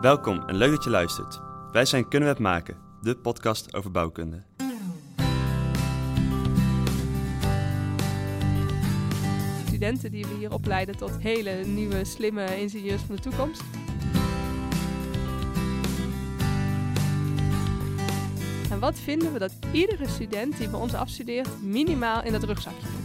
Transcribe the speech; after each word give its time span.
Welkom 0.00 0.42
en 0.46 0.54
leuk 0.54 0.70
dat 0.70 0.84
je 0.84 0.90
luistert. 0.90 1.40
Wij 1.72 1.84
zijn 1.84 2.08
Kunnen 2.08 2.28
we 2.28 2.34
het 2.34 2.42
maken, 2.42 2.76
de 3.02 3.16
podcast 3.16 3.74
over 3.74 3.90
bouwkunde. 3.90 4.42
Studenten 9.66 10.10
die 10.10 10.26
we 10.26 10.34
hier 10.34 10.52
opleiden 10.52 10.96
tot 10.96 11.18
hele 11.18 11.64
nieuwe, 11.64 12.04
slimme 12.04 12.60
ingenieurs 12.60 13.02
van 13.02 13.16
de 13.16 13.22
toekomst. 13.22 13.62
En 18.70 18.78
wat 18.78 18.98
vinden 18.98 19.32
we 19.32 19.38
dat 19.38 19.52
iedere 19.72 20.08
student 20.08 20.56
die 20.56 20.68
bij 20.68 20.80
ons 20.80 20.94
afstudeert 20.94 21.62
minimaal 21.62 22.24
in 22.24 22.32
dat 22.32 22.42
rugzakje 22.42 22.99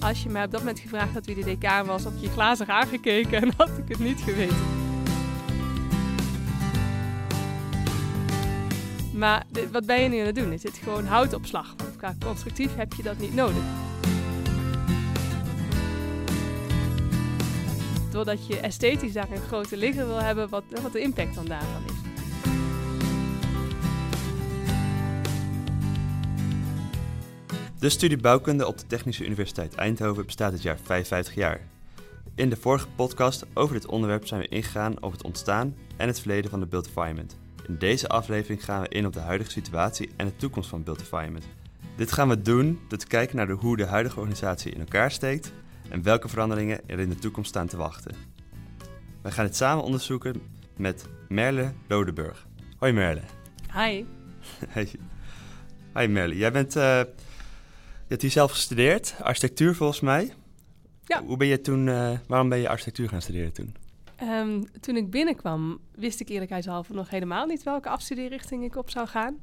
Als 0.00 0.22
je 0.22 0.28
mij 0.28 0.44
op 0.44 0.50
dat 0.50 0.60
moment 0.60 0.78
gevraagd 0.78 1.14
had 1.14 1.26
wie 1.26 1.34
de 1.34 1.44
decaan 1.44 1.86
was, 1.86 2.02
had 2.02 2.20
je 2.20 2.28
glazig 2.28 2.68
aangekeken 2.68 3.42
en 3.42 3.52
had 3.56 3.68
ik 3.68 3.88
het 3.88 3.98
niet 3.98 4.20
geweten. 4.20 4.56
Maar 9.14 9.44
wat 9.72 9.86
ben 9.86 10.00
je 10.02 10.08
nu 10.08 10.18
aan 10.18 10.26
het 10.26 10.34
doen? 10.34 10.52
Is 10.52 10.62
dit 10.62 10.80
gewoon 10.82 11.06
houtopslag? 11.06 11.74
Want 11.76 11.96
qua 11.96 12.14
constructief 12.24 12.76
heb 12.76 12.92
je 12.92 13.02
dat 13.02 13.18
niet 13.18 13.34
nodig. 13.34 13.62
Doordat 18.10 18.46
je 18.46 18.60
esthetisch 18.60 19.12
daar 19.12 19.30
een 19.30 19.40
grote 19.40 19.76
ligger 19.76 20.06
wil 20.06 20.20
hebben, 20.20 20.48
wat, 20.48 20.64
wat 20.82 20.92
de 20.92 21.00
impact 21.00 21.34
dan 21.34 21.44
daarvan 21.44 21.82
is. 21.86 22.09
De 27.80 27.88
studie 27.88 28.16
bouwkunde 28.16 28.66
op 28.66 28.78
de 28.78 28.86
Technische 28.86 29.24
Universiteit 29.24 29.74
Eindhoven 29.74 30.26
bestaat 30.26 30.52
dit 30.52 30.62
jaar 30.62 30.78
55 30.78 31.34
jaar. 31.34 31.60
In 32.34 32.50
de 32.50 32.56
vorige 32.56 32.88
podcast 32.96 33.46
over 33.54 33.74
dit 33.74 33.86
onderwerp 33.86 34.26
zijn 34.26 34.40
we 34.40 34.48
ingegaan 34.48 35.02
op 35.02 35.12
het 35.12 35.22
ontstaan 35.22 35.76
en 35.96 36.06
het 36.06 36.20
verleden 36.20 36.50
van 36.50 36.60
de 36.60 36.66
built 36.66 36.86
environment. 36.86 37.38
In 37.66 37.76
deze 37.78 38.08
aflevering 38.08 38.64
gaan 38.64 38.82
we 38.82 38.88
in 38.88 39.06
op 39.06 39.12
de 39.12 39.20
huidige 39.20 39.50
situatie 39.50 40.10
en 40.16 40.26
de 40.26 40.36
toekomst 40.36 40.68
van 40.68 40.82
built 40.82 41.00
environment. 41.00 41.44
Dit 41.96 42.12
gaan 42.12 42.28
we 42.28 42.42
doen 42.42 42.80
door 42.88 42.98
te 42.98 43.06
kijken 43.06 43.36
naar 43.36 43.46
de, 43.46 43.52
hoe 43.52 43.76
de 43.76 43.86
huidige 43.86 44.18
organisatie 44.18 44.72
in 44.72 44.80
elkaar 44.80 45.10
steekt 45.10 45.52
en 45.88 46.02
welke 46.02 46.28
veranderingen 46.28 46.80
er 46.88 46.98
in 46.98 47.08
de 47.08 47.18
toekomst 47.18 47.48
staan 47.48 47.66
te 47.66 47.76
wachten. 47.76 48.14
We 49.22 49.30
gaan 49.30 49.44
dit 49.44 49.56
samen 49.56 49.84
onderzoeken 49.84 50.42
met 50.76 51.04
Merle 51.28 51.72
Lodeburg. 51.88 52.46
Hoi 52.76 52.92
Merle. 52.92 53.22
Hi. 53.74 54.04
Hi 55.96 56.06
Merle, 56.06 56.36
jij 56.36 56.52
bent, 56.52 56.76
eh, 56.76 57.00
je 58.10 58.16
hebt 58.16 58.28
hier 58.28 58.40
zelf 58.40 58.50
gestudeerd, 58.50 59.14
architectuur 59.22 59.74
volgens 59.74 60.00
mij. 60.00 60.32
Ja. 61.04 61.22
Hoe 61.24 61.36
ben 61.36 61.46
je 61.46 61.60
toen, 61.60 61.88
eh, 61.88 62.18
waarom 62.26 62.48
ben 62.48 62.58
je 62.58 62.68
architectuur 62.68 63.08
gaan 63.08 63.22
studeren 63.22 63.52
toen? 63.52 63.76
Ehm, 64.16 64.62
toen 64.80 64.96
ik 64.96 65.10
binnenkwam, 65.10 65.80
wist 65.94 66.20
ik 66.20 66.28
eerlijkheidshalve 66.28 66.92
nog 66.92 67.10
helemaal 67.10 67.46
niet 67.46 67.62
welke 67.62 67.88
afstudeerrichting 67.88 68.64
ik 68.64 68.76
op 68.76 68.90
zou 68.90 69.06
gaan. 69.06 69.38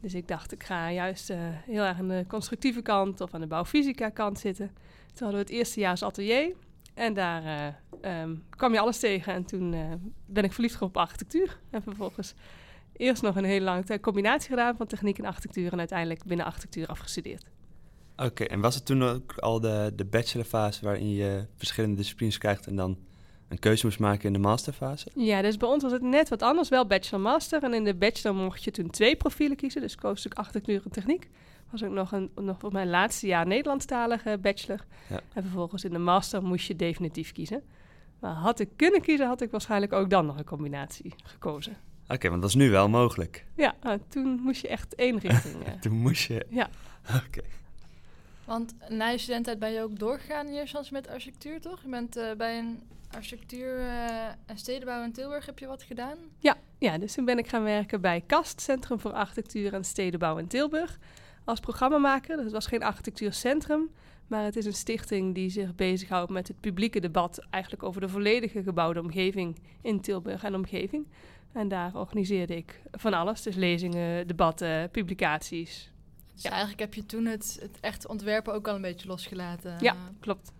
Dus 0.00 0.14
ik 0.14 0.28
dacht, 0.28 0.52
ik 0.52 0.62
ga 0.62 0.92
juist 0.92 1.30
eh, 1.30 1.38
heel 1.42 1.82
erg 1.82 1.98
aan 1.98 2.08
de 2.08 2.24
constructieve 2.28 2.82
kant 2.82 3.20
of 3.20 3.34
aan 3.34 3.40
de 3.40 3.46
bouwfysica 3.46 4.08
kant 4.08 4.38
zitten. 4.38 4.66
Toen 5.14 5.26
hadden 5.26 5.46
we 5.46 5.46
het 5.46 5.50
eerstejaars 5.50 6.02
atelier 6.02 6.54
en 6.94 7.14
daar 7.14 7.44
eh, 7.44 8.20
ehm, 8.20 8.34
kwam 8.50 8.72
je 8.72 8.80
alles 8.80 8.98
tegen. 8.98 9.32
En 9.32 9.44
toen 9.44 9.70
ben 10.26 10.44
ik 10.44 10.52
verliefd 10.52 10.74
geworden 10.74 11.00
op 11.00 11.06
architectuur. 11.06 11.58
En 11.70 11.82
vervolgens 11.82 12.34
eerst 12.92 13.22
nog 13.22 13.36
een 13.36 13.44
hele 13.44 13.64
lange 13.64 14.00
combinatie 14.00 14.48
gedaan 14.48 14.76
van 14.76 14.86
techniek 14.86 15.18
en 15.18 15.24
architectuur. 15.24 15.72
En 15.72 15.78
uiteindelijk 15.78 16.24
binnen 16.24 16.46
architectuur 16.46 16.86
afgestudeerd. 16.86 17.44
Oké, 18.24 18.44
en 18.44 18.60
was 18.60 18.74
het 18.74 18.86
toen 18.86 19.02
ook 19.02 19.34
al 19.38 19.60
de, 19.60 19.92
de 19.96 20.04
bachelorfase 20.04 20.84
waarin 20.84 21.10
je 21.10 21.46
verschillende 21.56 21.96
disciplines 21.96 22.38
krijgt 22.38 22.66
en 22.66 22.76
dan 22.76 22.98
een 23.48 23.58
keuze 23.58 23.86
moest 23.86 23.98
maken 23.98 24.24
in 24.24 24.32
de 24.32 24.38
masterfase? 24.38 25.08
Ja, 25.14 25.42
dus 25.42 25.56
bij 25.56 25.68
ons 25.68 25.82
was 25.82 25.92
het 25.92 26.02
net 26.02 26.28
wat 26.28 26.42
anders. 26.42 26.68
Wel 26.68 26.86
bachelor-master. 26.86 27.62
En 27.62 27.74
in 27.74 27.84
de 27.84 27.94
bachelor 27.94 28.36
mocht 28.36 28.64
je 28.64 28.70
toen 28.70 28.90
twee 28.90 29.16
profielen 29.16 29.56
kiezen. 29.56 29.80
Dus 29.80 29.94
koos 29.94 30.26
ik 30.26 30.34
architectuur 30.34 30.82
en 30.84 30.90
techniek. 30.90 31.28
Was 31.70 31.84
ook 31.84 31.92
nog, 31.92 32.12
een, 32.12 32.30
nog 32.34 32.58
voor 32.58 32.72
mijn 32.72 32.90
laatste 32.90 33.26
jaar 33.26 33.46
Nederlandstalige 33.46 34.38
bachelor. 34.40 34.84
Ja. 35.08 35.20
En 35.32 35.42
vervolgens 35.42 35.84
in 35.84 35.92
de 35.92 35.98
master 35.98 36.42
moest 36.42 36.66
je 36.66 36.76
definitief 36.76 37.32
kiezen. 37.32 37.62
Maar 38.18 38.34
had 38.34 38.60
ik 38.60 38.68
kunnen 38.76 39.00
kiezen, 39.00 39.26
had 39.26 39.40
ik 39.40 39.50
waarschijnlijk 39.50 39.92
ook 39.92 40.10
dan 40.10 40.26
nog 40.26 40.38
een 40.38 40.44
combinatie 40.44 41.14
gekozen. 41.22 41.76
Oké, 42.08 42.28
want 42.28 42.40
dat 42.40 42.50
is 42.50 42.56
nu 42.56 42.70
wel 42.70 42.88
mogelijk. 42.88 43.46
Ja, 43.56 43.74
nou, 43.82 44.00
toen 44.08 44.40
moest 44.42 44.60
je 44.60 44.68
echt 44.68 44.94
één 44.94 45.18
richting. 45.18 45.64
eh. 45.66 45.72
Toen 45.72 45.92
moest 45.92 46.26
je... 46.26 46.46
Ja. 46.48 46.70
Oké. 47.26 47.42
Want 48.50 48.74
na 48.88 49.08
je 49.08 49.18
studententijd 49.18 49.58
ben 49.58 49.72
je 49.72 49.82
ook 49.82 49.98
doorgegaan 49.98 50.46
in 50.46 50.54
eerste 50.54 50.92
met 50.92 51.08
architectuur, 51.08 51.60
toch? 51.60 51.82
Je 51.82 51.88
bent 51.88 52.16
eh, 52.16 52.32
bij 52.36 52.58
een 52.58 52.82
architectuur 53.10 53.78
eh, 53.78 54.26
en 54.26 54.56
stedenbouw 54.56 55.04
in 55.04 55.12
Tilburg, 55.12 55.46
heb 55.46 55.58
je 55.58 55.66
wat 55.66 55.82
gedaan? 55.82 56.18
Ja, 56.78 56.98
dus 56.98 57.14
toen 57.14 57.24
ben 57.24 57.38
ik 57.38 57.48
gaan 57.48 57.62
werken 57.62 58.00
bij 58.00 58.22
KAST, 58.26 58.60
Centrum 58.60 59.00
voor 59.00 59.12
Architectuur 59.12 59.74
en 59.74 59.84
Stedenbouw 59.84 60.36
in 60.36 60.46
Tilburg, 60.46 60.98
als 61.44 61.60
programmamaker. 61.60 62.34
Dus 62.36 62.44
het 62.44 62.52
was 62.52 62.66
geen 62.66 62.82
architectuurcentrum, 62.82 63.90
maar 64.26 64.44
het 64.44 64.56
is 64.56 64.64
een 64.64 64.72
stichting 64.72 65.34
die 65.34 65.50
zich 65.50 65.74
bezighoudt 65.74 66.30
met 66.30 66.48
het 66.48 66.60
publieke 66.60 67.00
debat 67.00 67.46
eigenlijk 67.50 67.82
over 67.82 68.00
de 68.00 68.08
volledige 68.08 68.62
gebouwde 68.62 69.00
omgeving 69.00 69.58
in 69.82 70.00
Tilburg 70.00 70.44
en 70.44 70.54
omgeving. 70.54 71.06
En 71.52 71.68
daar 71.68 71.96
organiseerde 71.96 72.56
ik 72.56 72.80
van 72.90 73.14
alles, 73.14 73.42
dus 73.42 73.54
lezingen, 73.54 74.26
debatten, 74.26 74.90
publicaties. 74.90 75.89
Dus 76.40 76.48
Ja. 76.50 76.56
eigenlijk 76.56 76.80
heb 76.80 76.94
je 76.94 77.06
toen 77.06 77.24
het, 77.26 77.58
het 77.60 77.80
echte 77.80 78.08
ontwerpen 78.08 78.52
ook 78.54 78.68
al 78.68 78.74
een 78.74 78.80
beetje 78.82 79.08
losgelaten. 79.08 79.76
Ja, 79.80 79.96
klopt. 80.20 80.52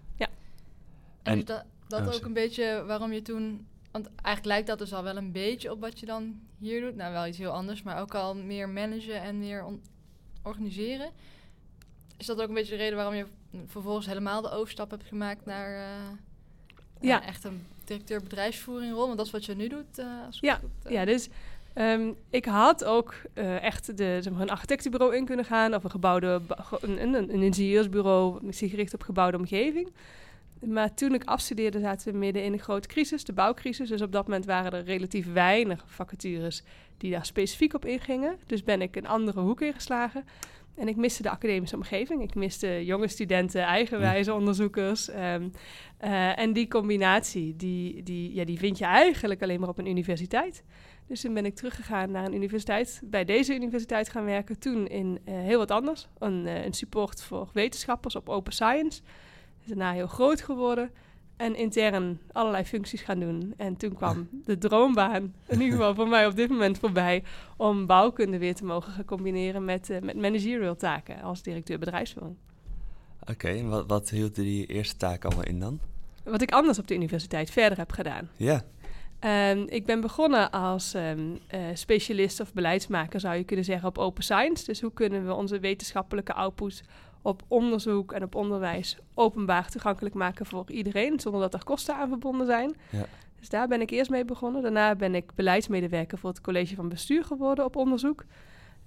En, 1.23 1.33
En- 1.33 1.39
is 1.39 1.45
dat, 1.45 1.65
dat 1.89 2.07
Oh, 2.07 2.15
ook 2.15 2.25
een 2.25 2.33
beetje 2.33 2.85
waarom 2.87 3.13
je 3.13 3.23
toen... 3.23 3.67
Want 3.91 4.07
eigenlijk 4.07 4.45
lijkt 4.47 4.67
dat 4.67 4.79
dus 4.79 4.93
al 4.93 5.03
wel 5.03 5.17
een 5.17 5.33
beetje 5.33 5.71
op 5.73 5.81
wat 5.81 6.01
je 6.01 6.07
dan 6.07 6.41
hier 6.59 6.81
doet. 6.81 6.97
Nou, 6.97 7.13
wel 7.13 7.27
iets 7.27 7.39
heel 7.39 7.51
anders, 7.51 7.83
maar 7.83 8.01
ook 8.01 8.15
al 8.15 8.35
meer 8.35 8.69
managen 8.69 9.23
en 9.23 9.39
meer 9.39 9.65
on- 9.65 9.83
organiseren. 10.43 11.11
Is 12.17 12.27
dat 12.27 12.41
ook 12.41 12.49
een 12.49 12.55
beetje 12.55 12.71
de 12.77 12.83
reden 12.83 12.97
waarom 12.97 13.15
je 13.15 13.27
vervolgens 13.67 14.07
helemaal 14.07 14.43
de 14.43 14.51
overstap 14.51 14.91
hebt 14.91 15.05
gemaakt 15.05 15.45
naar... 15.47 15.75
eh, 15.85 16.11
Ja. 17.01 17.25
echt 17.27 17.45
een 17.45 17.67
directeur 17.85 18.23
bedrijfsvoering 18.23 18.93
rol? 18.93 19.05
Want 19.07 19.17
dat 19.17 19.27
is 19.27 19.33
wat 19.33 19.45
je 19.45 19.55
nu 19.57 19.69
doet. 19.69 19.99
eh, 19.99 20.07
als 20.27 20.37
ik 20.37 20.43
Ja, 20.43 20.55
goed, 20.55 20.71
eh, 20.83 20.93
Ja, 20.93 21.05
dus 21.05 21.29
ehm, 21.75 22.13
ik 22.31 22.45
had 22.45 22.85
ook 22.85 23.15
eh, 23.35 23.63
echt 23.63 23.97
de, 23.97 24.19
zeg 24.21 24.33
maar, 24.33 24.43
een 24.43 24.51
architectenbureau 24.51 25.17
in 25.17 25.25
kunnen 25.25 25.45
gaan 25.45 25.75
of 25.75 25.85
een 25.85 25.91
gebouwde, 25.91 26.41
een, 26.81 27.03
een, 27.03 27.15
een 27.15 27.43
ingenieursbureau 27.43 28.53
zich 28.53 28.71
gericht 28.71 28.95
op 28.95 29.03
gebouwde 29.03 29.39
omgeving. 29.39 29.93
Maar 30.61 30.95
toen 30.95 31.15
ik 31.15 31.25
afstudeerde 31.25 31.81
zaten 31.81 32.13
we 32.13 32.19
midden 32.19 32.45
in 32.45 32.53
een 32.53 32.59
grote 32.59 32.89
crisis, 32.89 33.25
de 33.25 33.33
bouwcrisis. 33.33 33.89
Dus 33.89 34.03
op 34.03 34.13
dat 34.13 34.25
moment 34.27 34.45
waren 34.45 34.73
er 34.73 34.85
relatief 34.85 35.33
weinig 35.33 35.85
vacatures 35.87 36.63
die 36.97 37.11
daar 37.11 37.27
specifiek 37.27 37.75
op 37.75 37.85
ingingen. 37.85 38.37
Dus 38.47 38.65
ben 38.65 38.83
ik 38.83 38.97
een 38.97 39.07
andere 39.07 39.41
hoek 39.41 39.61
ingeslagen. 39.61 40.25
En 40.77 40.89
ik 40.89 40.97
miste 40.97 41.23
de 41.23 41.31
academische 41.31 41.77
omgeving. 41.77 42.23
Ik 42.23 42.35
miste 42.35 42.85
jonge 42.85 43.09
studenten, 43.09 43.63
eigenwijze 43.63 44.35
onderzoekers. 44.35 45.09
ehm, 45.09 45.49
eh, 45.99 46.39
en 46.39 46.53
die 46.53 46.69
combinatie, 46.69 47.57
die, 47.57 48.03
die, 48.03 48.35
ja, 48.35 48.45
die 48.45 48.59
vind 48.59 48.79
je 48.79 48.85
eigenlijk 48.85 49.43
alleen 49.43 49.61
maar 49.61 49.69
op 49.69 49.79
een 49.79 49.87
universiteit. 49.87 50.65
Dus 51.11 51.21
toen 51.21 51.35
ben 51.35 51.45
ik 51.45 51.55
teruggegaan 51.55 52.11
naar 52.11 52.25
een 52.25 52.35
universiteit, 52.35 53.01
bij 53.05 53.25
deze 53.25 53.55
universiteit 53.55 54.09
gaan 54.09 54.25
werken. 54.25 54.59
Toen 54.59 54.87
in 54.87 55.19
eh, 55.25 55.35
heel 55.35 55.59
wat 55.59 55.71
anders, 55.71 56.09
een, 56.19 56.47
eh, 56.47 56.65
een 56.65 56.73
support 56.73 57.23
voor 57.23 57.49
wetenschappers 57.53 58.17
op 58.17 58.29
open 58.29 58.53
science. 58.53 59.01
Is 59.61 59.67
daarna 59.67 59.93
heel 59.93 60.07
groot 60.07 60.41
geworden 60.41 60.91
en 61.37 61.57
intern 61.57 62.21
allerlei 62.33 62.65
functies 62.65 63.01
gaan 63.01 63.21
doen. 63.21 63.55
En 63.57 63.77
toen 63.77 63.95
kwam 63.95 64.29
de 64.45 64.59
droombaan, 64.59 65.35
in 65.47 65.61
ieder 65.61 65.71
geval 65.71 65.95
voor 65.95 66.09
mij 66.09 66.27
op 66.27 66.37
dit 66.37 66.49
moment 66.49 66.79
voorbij, 66.79 67.23
om 67.57 67.87
bouwkunde 67.87 68.39
weer 68.39 68.55
te 68.55 68.65
mogen 68.65 68.93
gaan 68.93 69.05
combineren 69.05 69.65
met, 69.65 69.91
eh, 69.91 70.01
met 70.01 70.17
managerial 70.17 70.77
taken 70.77 71.23
als 71.23 71.43
directeur 71.43 71.79
bedrijfsvoering. 71.79 72.37
Oké, 73.31 73.49
en 73.49 73.69
wat, 73.69 73.87
wat 73.87 74.11
hield 74.11 74.35
die 74.35 74.67
eerste 74.67 74.97
taak 74.97 75.25
allemaal 75.25 75.45
in 75.45 75.61
dan? 75.61 75.81
Wat 76.25 76.43
ik 76.43 76.53
anders 76.53 76.79
op 76.79 76.87
de 76.87 76.95
universiteit 76.95 77.51
verder 77.51 77.79
heb 77.79 77.93
gedaan. 77.93 78.29
Ja. 78.37 78.65
Ehm, 79.21 79.63
ik 79.69 79.87
ben 79.87 80.01
begonnen 80.01 80.51
als 80.51 80.95
ehm, 80.95 81.21
eh, 81.47 81.61
specialist 81.75 82.41
of 82.41 82.53
beleidsmaker, 82.53 83.21
zou 83.21 83.35
je 83.37 83.45
kunnen 83.45 83.65
zeggen, 83.65 83.89
op 83.89 83.99
open 83.99 84.23
science. 84.23 84.65
Dus 84.65 84.81
hoe 84.81 84.93
kunnen 84.93 85.27
we 85.27 85.35
onze 85.35 85.59
wetenschappelijke 85.59 86.33
output 86.33 86.83
op 87.23 87.43
onderzoek 87.49 88.13
en 88.13 88.23
op 88.23 88.35
onderwijs 88.35 88.97
openbaar 89.15 89.69
toegankelijk 89.71 90.15
maken 90.15 90.47
voor 90.47 90.71
iedereen, 90.71 91.21
zonder 91.21 91.41
dat 91.41 91.55
er 91.55 91.65
kosten 91.65 91.95
aan 91.95 92.09
verbonden 92.09 92.47
zijn. 92.47 92.77
Ja. 92.91 93.05
Dus 93.39 93.49
daar 93.49 93.69
ben 93.69 93.81
ik 93.81 93.91
eerst 93.91 94.11
mee 94.11 94.25
begonnen. 94.25 94.63
Daarna 94.63 94.95
ben 94.95 95.15
ik 95.15 95.35
beleidsmedewerker 95.35 96.19
voor 96.19 96.31
het 96.31 96.41
college 96.41 96.75
van 96.75 96.89
bestuur 96.89 97.25
geworden 97.25 97.65
op 97.65 97.77
onderzoek. 97.77 98.25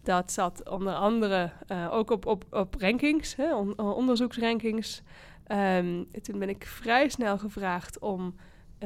Dat 0.03 0.31
zat 0.31 0.69
onder 0.69 0.94
andere 0.94 1.51
eh, 1.68 1.88
ook 1.91 2.12
op, 2.12 2.25
op, 2.25 2.45
op 2.51 2.75
rankings, 2.79 3.36
hè, 3.36 3.56
on- 3.56 3.74
eh, 3.77 3.95
onderzoeksrankings. 3.95 5.01
Ehm, 5.47 6.03
toen 6.21 6.39
ben 6.39 6.50
ik 6.50 6.65
vrij 6.65 7.09
snel 7.09 7.38
gevraagd 7.38 8.00
om 8.00 8.36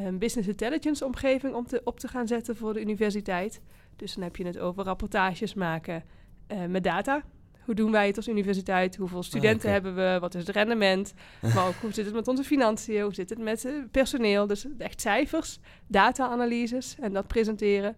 een 0.06 0.18
business 0.18 0.48
intelligence 0.48 1.06
omgeving 1.06 1.54
om 1.54 1.68
te, 1.68 1.82
op 1.84 2.00
te 2.00 2.08
gaan 2.08 2.28
zetten 2.28 2.56
voor 2.56 2.74
de 2.74 2.82
universiteit. 2.82 3.62
Dus 3.96 4.14
dan 4.14 4.24
heb 4.24 4.36
je 4.36 4.46
het 4.46 4.60
over 4.60 4.84
rapportages 4.84 5.54
maken 5.54 6.04
eh, 6.48 6.66
met 6.66 6.84
data. 6.84 7.24
hoe 7.64 7.76
doen 7.76 7.92
wij 7.92 8.08
het 8.08 8.18
als 8.18 8.28
universiteit? 8.28 8.96
Hoeveel 8.96 9.24
studenten 9.24 9.60
oké. 9.60 9.70
hebben 9.70 9.96
we? 9.96 10.18
Wat 10.20 10.36
is 10.36 10.48
het 10.48 10.56
rendement? 10.56 11.14
Maar 11.56 11.68
ook 11.68 11.76
hoe 11.82 11.94
zit 11.94 12.06
het 12.06 12.14
met 12.14 12.28
onze 12.28 12.44
financiën? 12.44 13.02
Hoe 13.02 13.14
zit 13.14 13.30
het 13.30 13.40
met 13.40 13.66
eh, 13.66 13.74
personeel? 13.92 14.48
Dus 14.48 14.66
echt 14.78 15.02
cijfers, 15.02 15.60
data-analyses 15.88 16.96
en 17.00 17.14
dat 17.14 17.28
presenteren. 17.28 17.96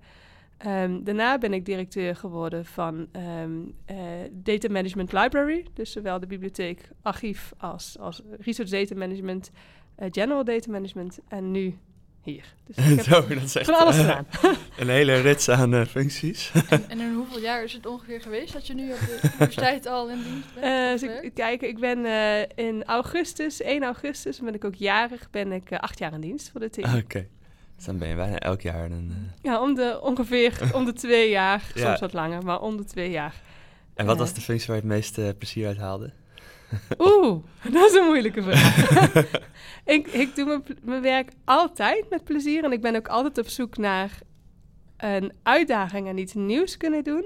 Ehm, 0.57 1.03
daarna 1.03 1.37
ben 1.37 1.53
ik 1.53 1.65
directeur 1.65 2.15
geworden 2.15 2.65
van 2.65 3.07
ehm, 3.11 3.59
eh, 3.85 3.97
Data 4.31 4.69
Management 4.71 5.11
Library. 5.11 5.65
Dus 5.73 5.91
zowel 5.91 6.19
de 6.19 6.27
bibliotheek, 6.27 6.89
archief 7.01 7.53
als, 7.57 7.97
als 7.99 8.21
research 8.39 8.69
data 8.69 8.95
management, 8.95 9.51
general 10.11 10.43
data 10.43 10.71
management 10.71 11.19
en 11.27 11.51
nu 11.51 11.77
hier. 12.23 12.43
Dus 12.67 12.77
ik 12.87 12.95
heb 12.95 13.05
Zo, 13.05 13.27
dat 13.27 13.43
is 13.43 13.55
echt 13.55 13.65
van 13.65 13.79
alles 13.79 13.97
eh, 13.97 14.01
gedaan. 14.01 14.25
een 14.79 14.89
hele 14.89 15.21
rits 15.21 15.49
aan 15.49 15.73
eh, 15.73 15.85
functies. 15.85 16.51
En, 16.69 16.89
en 16.89 16.99
in 17.05 17.13
hoeveel 17.13 17.39
jaar 17.39 17.63
is 17.63 17.73
het 17.73 17.85
ongeveer 17.85 18.21
geweest 18.21 18.53
dat 18.53 18.67
je 18.67 18.73
nu 18.73 18.91
op 18.91 18.99
de 18.99 19.19
universiteit 19.23 19.85
al 19.85 20.09
in 20.09 20.23
dienst 20.23 20.53
bent? 20.59 21.01
Ik, 21.03 21.21
ik 21.23 21.33
kijk, 21.33 21.61
ik 21.61 21.79
ben 21.79 22.05
eh, 22.05 22.65
in 22.65 22.83
augustus, 22.85 23.61
1 23.61 23.83
augustus, 23.83 24.39
ben 24.39 24.53
ik 24.53 24.63
ook 24.65 24.75
jarig, 24.75 25.29
ben 25.29 25.51
ik 25.51 25.71
acht 25.73 25.99
jaar 25.99 26.13
in 26.13 26.21
dienst 26.21 26.49
voor 26.51 26.59
de 26.59 26.69
TU. 26.69 26.81
Oké. 26.97 27.27
Dus 27.75 27.85
dan 27.87 27.97
ben 27.97 28.07
je 28.07 28.15
bijna 28.15 28.37
elk 28.39 28.61
jaar 28.61 28.85
een... 28.91 29.09
eh, 29.41 29.43
Ja, 29.51 29.61
om 29.61 29.75
de, 29.75 29.99
ongeveer 30.01 30.59
om 30.73 30.85
de 30.85 30.93
twee 30.93 31.29
jaar, 31.29 31.71
Ja. 31.73 31.85
soms 31.87 31.99
wat 31.99 32.13
langer, 32.13 32.43
maar 32.43 32.59
om 32.61 32.77
de 32.77 32.85
twee 32.85 33.09
jaar. 33.11 33.33
En 33.95 34.05
wat 34.05 34.17
was 34.17 34.33
de 34.33 34.41
functie 34.41 34.67
waar 34.67 34.75
je 34.75 34.81
het 34.81 34.91
meeste 34.91 35.35
plezier 35.37 35.67
uit 35.67 35.77
haalde? 35.77 36.11
Oeh, 36.99 37.43
dat 37.73 37.89
is 37.89 37.93
een 37.93 38.05
moeilijke 38.05 38.43
vraag. 38.43 39.15
ik, 39.95 40.07
ik 40.07 40.35
doe 40.35 40.45
mijn, 40.45 40.63
mijn 40.83 41.01
werk 41.01 41.31
altijd 41.45 42.09
met 42.09 42.23
plezier 42.23 42.63
en 42.63 42.71
ik 42.71 42.81
ben 42.81 42.95
ook 42.95 43.07
altijd 43.07 43.37
op 43.37 43.47
zoek 43.47 43.77
naar 43.77 44.19
een 44.97 45.33
uitdaging 45.43 46.07
en 46.07 46.17
iets 46.17 46.33
nieuws 46.33 46.77
kunnen 46.77 47.03
doen. 47.03 47.25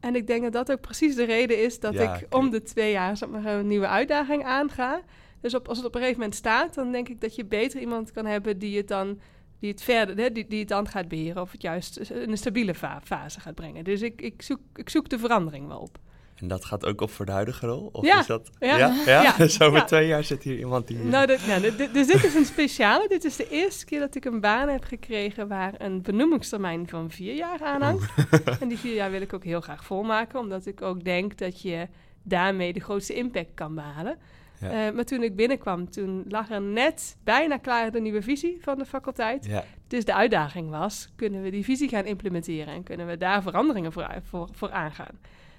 En 0.00 0.14
ik 0.16 0.26
denk 0.26 0.42
dat 0.42 0.52
dat 0.52 0.72
ook 0.72 0.80
precies 0.80 1.14
de 1.14 1.24
reden 1.24 1.62
is 1.62 1.80
dat 1.80 1.94
Ja, 1.94 2.16
ik 2.16 2.34
om 2.34 2.50
de 2.50 2.62
twee 2.62 2.92
jaar 2.92 3.16
zeg 3.16 3.28
maar, 3.28 3.44
een 3.46 3.66
nieuwe 3.66 3.86
uitdaging 3.86 4.44
aanga. 4.44 5.00
Dus 5.40 5.54
op, 5.54 5.68
als 5.68 5.76
het 5.76 5.86
op 5.86 5.94
een 5.94 6.00
gegeven 6.00 6.20
moment 6.20 6.38
staat, 6.38 6.74
dan 6.74 6.92
denk 6.92 7.08
ik 7.08 7.20
dat 7.20 7.34
je 7.34 7.44
beter 7.44 7.80
iemand 7.80 8.10
kan 8.12 8.26
hebben 8.26 8.58
die 8.58 8.76
het 8.76 8.88
dan 8.88 9.20
die 9.60 9.70
het 9.70 9.82
verder, 9.82 10.32
die, 10.32 10.46
die 10.46 10.58
het 10.58 10.68
dan 10.68 10.88
gaat 10.88 11.08
beheren 11.08 11.42
of 11.42 11.52
het 11.52 11.62
juist 11.62 11.96
in 11.96 12.30
een 12.30 12.36
stabiele 12.38 12.74
fa- 12.74 13.00
fase 13.04 13.40
gaat 13.40 13.54
brengen. 13.54 13.84
Dus 13.84 14.02
ik, 14.02 14.22
ik, 14.22 14.42
zoek, 14.42 14.60
ik 14.74 14.90
zoek 14.90 15.08
de 15.08 15.18
verandering 15.18 15.68
wel 15.68 15.78
op. 15.78 15.98
En 16.34 16.48
dat 16.48 16.64
gaat 16.64 16.86
ook 16.86 17.00
op 17.00 17.10
voor 17.10 17.26
de 17.26 17.32
huidige 17.32 17.66
rol? 17.66 17.88
Of 17.92 18.04
Ja. 18.04 18.18
is 18.20 18.26
dat... 18.26 18.50
Ja. 18.58 18.76
Ja? 18.76 18.94
ja? 19.06 19.22
Ja. 19.38 19.48
Zo 19.48 19.64
over 19.64 19.78
Ja. 19.78 19.84
twee 19.84 20.06
jaar 20.06 20.24
zit 20.24 20.42
hier 20.42 20.58
iemand 20.58 20.86
die... 20.86 20.96
Nou, 20.98 21.26
dit- 21.26 21.46
nou 21.46 21.60
dit- 21.60 21.94
dus 21.94 22.06
dit 22.06 22.24
is 22.24 22.34
een 22.34 22.44
speciale. 22.44 23.08
Dit 23.08 23.24
is 23.24 23.36
de 23.36 23.48
eerste 23.48 23.84
keer 23.84 24.00
dat 24.00 24.14
ik 24.14 24.24
een 24.24 24.40
baan 24.40 24.68
heb 24.68 24.84
gekregen 24.84 25.48
waar 25.48 25.74
een 25.78 26.02
benoemingstermijn 26.02 26.88
van 26.88 27.10
vier 27.10 27.34
jaar 27.34 27.60
aan 27.62 27.82
hangt. 27.82 28.12
en 28.60 28.68
die 28.68 28.78
vier 28.78 28.94
jaar 28.94 29.10
wil 29.10 29.20
ik 29.20 29.32
ook 29.32 29.44
heel 29.44 29.60
graag 29.60 29.84
volmaken, 29.84 30.38
omdat 30.38 30.66
ik 30.66 30.82
ook 30.82 31.04
denk 31.04 31.38
dat 31.38 31.62
je 31.62 31.88
daarmee 32.22 32.72
de 32.72 32.80
grootste 32.80 33.14
impact 33.14 33.50
kan 33.54 33.74
behalen. 33.74 34.18
Ja. 34.60 34.86
Eh, 34.86 34.94
maar 34.94 35.04
toen 35.04 35.22
ik 35.22 35.36
binnenkwam, 35.36 35.90
toen 35.90 36.24
lag 36.28 36.50
er 36.50 36.60
net 36.62 37.16
bijna 37.24 37.56
klaar 37.56 37.90
de 37.90 38.00
nieuwe 38.00 38.22
visie 38.22 38.58
van 38.60 38.78
de 38.78 38.84
faculteit. 38.84 39.44
ja. 39.46 39.64
Dus 39.88 40.04
de 40.04 40.14
uitdaging 40.14 40.70
was, 40.70 41.08
kunnen 41.16 41.42
we 41.42 41.50
die 41.50 41.64
visie 41.64 41.88
gaan 41.88 42.04
implementeren 42.04 42.74
en 42.74 42.82
kunnen 42.82 43.06
we 43.06 43.16
daar 43.16 43.42
veranderingen 43.42 43.92
voor, 43.92 44.06
voor, 44.22 44.48
voor 44.52 44.70
aangaan? 44.70 45.18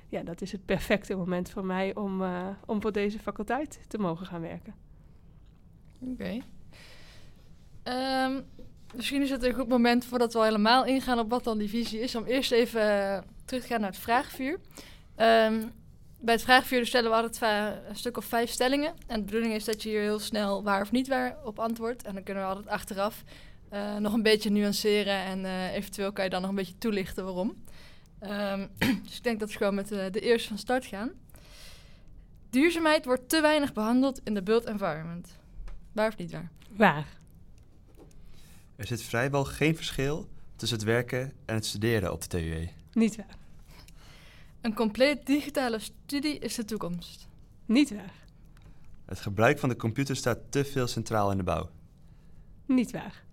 Ja, 0.10 0.24
dat 0.24 0.42
is 0.42 0.52
het 0.52 0.66
perfecte 0.66 1.16
moment 1.16 1.50
voor 1.50 1.66
mij 1.66 1.96
om, 1.96 2.24
eh, 2.24 2.48
om 2.66 2.82
voor 2.82 2.92
deze 2.92 3.20
faculteit 3.20 3.80
te 3.88 3.98
mogen 3.98 4.26
gaan 4.26 4.42
werken. 4.42 4.74
Oké. 6.02 6.40
Ehm, 7.84 8.42
misschien 8.96 9.22
is 9.22 9.30
het 9.30 9.44
een 9.44 9.54
goed 9.54 9.68
moment 9.68 10.06
voordat 10.06 10.34
we 10.34 10.40
al 10.40 10.46
helemaal 10.46 10.86
ingaan 10.86 11.20
op 11.20 11.30
wat 11.30 11.44
dan 11.44 11.58
die 11.58 11.70
visie 11.70 12.00
is, 12.00 12.16
om 12.16 12.26
eerst 12.26 12.52
even 12.52 12.82
eh, 12.82 13.22
terug 13.46 13.62
te 13.62 13.68
gaan 13.68 13.82
naar 13.82 13.90
het 13.90 14.00
vraagvuur. 14.00 14.60
Ehm, 15.16 15.64
bij 16.20 16.34
het 16.34 16.44
vraagvuur 16.44 16.86
stellen 16.86 17.10
we 17.10 17.16
altijd 17.16 17.42
een 17.90 17.96
stuk 17.96 18.18
of 18.18 18.26
vijf 18.26 18.50
stellingen. 18.50 18.94
En 19.08 19.20
de 19.20 19.26
bedoeling 19.26 19.54
is 19.54 19.66
dat 19.66 19.84
je 19.84 19.90
hier 19.90 20.02
heel 20.02 20.20
snel 20.20 20.64
waar 20.64 20.82
of 20.82 20.92
niet 20.92 21.08
waar 21.08 21.38
op 21.44 21.60
antwoordt. 21.60 22.04
En 22.04 22.14
dan 22.14 22.24
kunnen 22.24 22.44
we 22.44 22.50
altijd 22.50 22.68
achteraf 22.68 23.24
eh, 23.70 23.96
nog 23.96 24.14
een 24.14 24.24
beetje 24.24 24.50
nuanceren 24.50 25.24
en 25.24 25.46
eventueel 25.72 26.12
kan 26.12 26.24
je 26.24 26.30
dan 26.30 26.42
nog 26.42 26.50
een 26.50 26.56
beetje 26.56 26.78
toelichten 26.78 27.24
waarom. 27.24 27.65
Ehm, 28.20 28.68
dus 29.04 29.18
ik 29.18 29.24
denk 29.24 29.40
dat 29.40 29.52
we 29.52 29.58
gewoon 29.58 29.76
met 29.76 29.92
eh, 29.92 30.12
de 30.12 30.20
eerste 30.20 30.48
van 30.48 30.58
start 30.58 30.86
gaan. 30.86 31.12
Duurzaamheid 32.50 33.06
wordt 33.06 33.30
te 33.30 33.42
weinig 33.42 33.74
behandeld 33.74 34.22
in 34.24 34.34
de 34.34 34.44
built 34.44 34.66
environment. 34.66 35.38
Waar 35.92 36.08
of 36.08 36.18
niet 36.18 36.32
waar? 36.32 36.52
Waar? 36.70 37.08
Er 38.76 38.88
zit 38.88 39.02
vrijwel 39.02 39.46
geen 39.46 39.76
verschil 39.76 40.30
tussen 40.56 40.78
het 40.78 40.88
werken 40.88 41.34
en 41.46 41.56
het 41.56 41.66
studeren 41.66 42.12
op 42.12 42.22
de 42.22 42.28
TUE. 42.28 42.70
Niet 42.94 43.16
waar. 43.16 43.38
Een 44.62 44.74
compleet 44.74 45.26
digitale 45.26 45.80
studie 45.80 46.40
is 46.40 46.56
de 46.56 46.66
toekomst. 46.66 47.28
Niet 47.66 47.94
waar. 47.94 48.14
Het 49.06 49.20
gebruik 49.20 49.60
van 49.60 49.70
de 49.70 49.76
computer 49.76 50.16
staat 50.16 50.40
te 50.50 50.66
veel 50.66 50.88
centraal 50.88 51.32
in 51.32 51.38
de 51.38 51.44
bouw. 51.44 51.70
Niet 52.66 52.92
waar. 52.92 53.25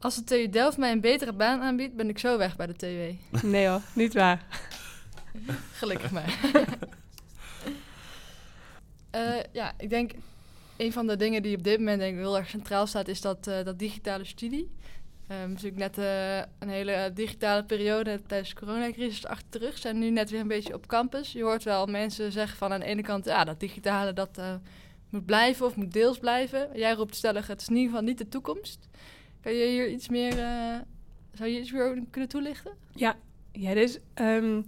Als 0.00 0.14
de 0.14 0.24
TU 0.24 0.48
Delft 0.48 0.76
mij 0.76 0.92
een 0.92 1.00
betere 1.00 1.32
baan 1.32 1.60
aanbiedt, 1.60 1.94
ben 1.94 2.08
ik 2.08 2.18
zo 2.18 2.38
weg 2.38 2.56
bij 2.56 2.66
de 2.66 2.76
TU. 2.76 3.18
Nee 3.42 3.66
hoor, 3.66 3.80
niet 3.92 4.14
waar. 4.14 4.46
Gelukkig 5.72 6.10
maar. 6.10 6.38
Eh, 9.10 9.36
ja, 9.52 9.72
ik 9.78 9.90
denk 9.90 10.12
een 10.76 10.92
van 10.92 11.06
de 11.06 11.16
dingen 11.16 11.42
die 11.42 11.56
op 11.56 11.62
dit 11.62 11.78
moment 11.78 11.98
denk 11.98 12.12
ik 12.12 12.20
heel 12.20 12.36
erg 12.36 12.48
centraal 12.48 12.86
staat, 12.86 13.08
is 13.08 13.20
dat, 13.20 13.46
eh, 13.46 13.64
dat 13.64 13.78
digitale 13.78 14.24
studie. 14.24 14.70
Ehm 15.26 15.48
natuurlijk 15.48 15.76
net 15.76 15.98
eh, 15.98 16.36
een 16.58 16.68
hele 16.68 17.10
digitale 17.14 17.64
periode 17.64 18.22
tijdens 18.26 18.50
de 18.50 18.56
coronacrisis 18.56 19.26
achter 19.26 19.46
de 19.50 19.58
rug. 19.58 19.78
Zijn 19.78 19.98
nu 19.98 20.10
net 20.10 20.30
weer 20.30 20.40
een 20.40 20.48
beetje 20.48 20.74
op 20.74 20.86
campus. 20.86 21.32
Je 21.32 21.42
hoort 21.42 21.64
wel 21.64 21.86
mensen 21.86 22.32
zeggen 22.32 22.58
van 22.58 22.72
aan 22.72 22.80
de 22.80 22.86
ene 22.86 23.02
kant, 23.02 23.24
ja, 23.24 23.44
dat 23.44 23.60
digitale 23.60 24.12
dat 24.12 24.40
moet 25.10 25.26
blijven 25.26 25.66
of 25.66 25.76
moet 25.76 25.92
deels 25.92 26.18
blijven. 26.18 26.68
Jij 26.74 26.92
roept 26.92 27.16
stellig, 27.16 27.46
het 27.46 27.60
is 27.60 27.68
in 27.68 27.76
ieder 27.76 27.90
geval 27.90 28.06
niet 28.06 28.18
de 28.18 28.28
toekomst. 28.28 28.88
Kan 29.40 29.52
je 29.52 29.66
hier 29.66 29.88
iets 29.88 30.08
meer, 30.08 30.38
eh, 30.38 30.78
zou 31.32 31.50
je 31.50 31.60
iets 31.60 31.72
meer 31.72 32.02
kunnen 32.10 32.28
toelichten? 32.28 32.72
Ja, 32.94 33.16
ja 33.52 33.74
dus 33.74 33.98
ehm, 34.14 34.62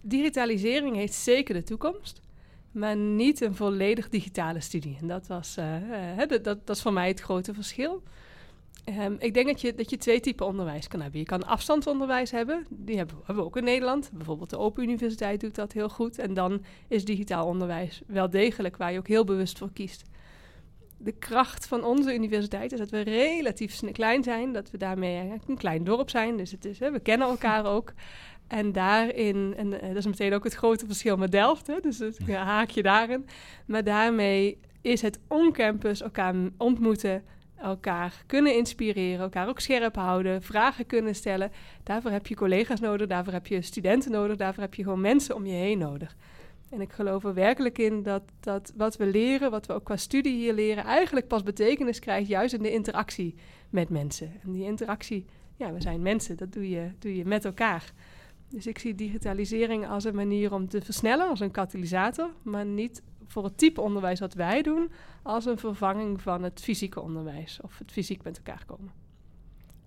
digitalisering 0.00 0.96
heeft 0.96 1.14
zeker 1.14 1.54
de 1.54 1.62
toekomst, 1.62 2.20
maar 2.72 2.96
niet 2.96 3.40
een 3.40 3.54
volledig 3.54 4.08
digitale 4.08 4.60
studie. 4.60 4.96
En 5.00 5.08
dat, 5.08 5.26
was, 5.26 5.56
eh, 5.56 6.12
eh, 6.12 6.28
dat, 6.28 6.44
dat, 6.44 6.66
dat 6.66 6.76
is 6.76 6.82
voor 6.82 6.92
mij 6.92 7.08
het 7.08 7.20
grote 7.20 7.54
verschil. 7.54 8.02
Ehm, 8.84 9.14
ik 9.18 9.34
denk 9.34 9.46
dat 9.46 9.60
je, 9.60 9.74
dat 9.74 9.90
je 9.90 9.96
twee 9.96 10.20
typen 10.20 10.46
onderwijs 10.46 10.88
kan 10.88 11.00
hebben. 11.00 11.20
Je 11.20 11.26
kan 11.26 11.46
afstandsonderwijs 11.46 12.30
hebben, 12.30 12.66
die 12.70 12.96
hebben, 12.96 13.16
hebben 13.16 13.36
we 13.36 13.48
ook 13.48 13.56
in 13.56 13.64
Nederland. 13.64 14.10
Bijvoorbeeld 14.12 14.50
de 14.50 14.58
Open 14.58 14.82
Universiteit 14.82 15.40
doet 15.40 15.54
dat 15.54 15.72
heel 15.72 15.88
goed. 15.88 16.18
En 16.18 16.34
dan 16.34 16.64
is 16.88 17.04
digitaal 17.04 17.46
onderwijs 17.46 18.02
wel 18.06 18.30
degelijk 18.30 18.76
waar 18.76 18.92
je 18.92 18.98
ook 18.98 19.08
heel 19.08 19.24
bewust 19.24 19.58
voor 19.58 19.72
kiest. 19.72 20.04
De 20.98 21.12
kracht 21.12 21.66
van 21.66 21.84
onze 21.84 22.14
universiteit 22.14 22.72
is 22.72 22.78
dat 22.78 22.90
we 22.90 23.00
relatief 23.00 23.80
klein 23.92 24.22
zijn, 24.22 24.52
dat 24.52 24.70
we 24.70 24.78
daarmee 24.78 25.14
eigenlijk 25.14 25.48
een 25.48 25.56
klein 25.56 25.84
dorp 25.84 26.10
zijn. 26.10 26.36
Dus 26.36 26.50
het 26.50 26.64
is, 26.64 26.78
hè, 26.78 26.90
we 26.90 27.00
kennen 27.00 27.28
elkaar 27.28 27.66
ook. 27.74 27.92
En 28.46 28.72
daarin, 28.72 29.54
en 29.56 29.80
eh, 29.80 29.88
dat 29.88 29.96
is 29.96 30.06
meteen 30.06 30.34
ook 30.34 30.44
het 30.44 30.54
grote 30.54 30.86
verschil 30.86 31.16
met 31.16 31.32
Delft, 31.32 31.66
hè, 31.66 31.80
dus 31.80 31.98
het 31.98 32.18
ja, 32.26 32.44
haakje 32.44 32.82
daarin. 32.82 33.26
Maar 33.66 33.84
daarmee 33.84 34.58
is 34.80 35.02
het 35.02 35.18
on-campus 35.28 36.02
elkaar 36.02 36.34
ontmoeten, 36.56 37.24
elkaar 37.56 38.22
kunnen 38.26 38.54
inspireren, 38.54 39.20
elkaar 39.20 39.48
ook 39.48 39.60
scherp 39.60 39.96
houden, 39.96 40.42
vragen 40.42 40.86
kunnen 40.86 41.14
stellen. 41.14 41.52
Daarvoor 41.82 42.10
heb 42.10 42.26
je 42.26 42.34
collega's 42.34 42.80
nodig, 42.80 43.06
daarvoor 43.06 43.32
heb 43.32 43.46
je 43.46 43.62
studenten 43.62 44.10
nodig, 44.10 44.36
daarvoor 44.36 44.62
heb 44.62 44.74
je 44.74 44.82
gewoon 44.82 45.00
mensen 45.00 45.34
om 45.34 45.46
je 45.46 45.52
heen 45.52 45.78
nodig. 45.78 46.16
En 46.68 46.80
ik 46.80 46.92
geloof 46.92 47.24
er 47.24 47.34
werkelijk 47.34 47.78
in 47.78 48.02
dat, 48.02 48.22
dat 48.40 48.72
wat 48.76 48.96
we 48.96 49.06
leren, 49.06 49.50
wat 49.50 49.66
we 49.66 49.72
ook 49.72 49.84
qua 49.84 49.96
studie 49.96 50.36
hier 50.36 50.54
leren, 50.54 50.84
eigenlijk 50.84 51.28
pas 51.28 51.42
betekenis 51.42 51.98
krijgt 51.98 52.28
juist 52.28 52.54
in 52.54 52.62
de 52.62 52.72
interactie 52.72 53.34
met 53.70 53.88
mensen. 53.88 54.32
En 54.42 54.52
die 54.52 54.64
interactie, 54.64 55.24
ja, 55.56 55.72
we 55.72 55.80
zijn 55.80 56.02
mensen, 56.02 56.36
dat 56.36 56.52
doe 56.52 56.68
je, 56.68 56.90
doe 56.98 57.16
je 57.16 57.24
met 57.24 57.44
elkaar. 57.44 57.92
Dus 58.48 58.66
ik 58.66 58.78
zie 58.78 58.94
digitalisering 58.94 59.88
als 59.88 60.04
een 60.04 60.14
manier 60.14 60.52
om 60.52 60.68
te 60.68 60.80
versnellen, 60.80 61.28
als 61.28 61.40
een 61.40 61.50
katalysator, 61.50 62.30
maar 62.42 62.66
niet 62.66 63.02
voor 63.26 63.44
het 63.44 63.58
type 63.58 63.80
onderwijs 63.80 64.20
wat 64.20 64.34
wij 64.34 64.62
doen, 64.62 64.90
als 65.22 65.46
een 65.46 65.58
vervanging 65.58 66.20
van 66.22 66.42
het 66.42 66.60
fysieke 66.60 67.00
onderwijs 67.00 67.60
of 67.62 67.78
het 67.78 67.92
fysiek 67.92 68.22
met 68.22 68.36
elkaar 68.36 68.64
komen. 68.66 68.92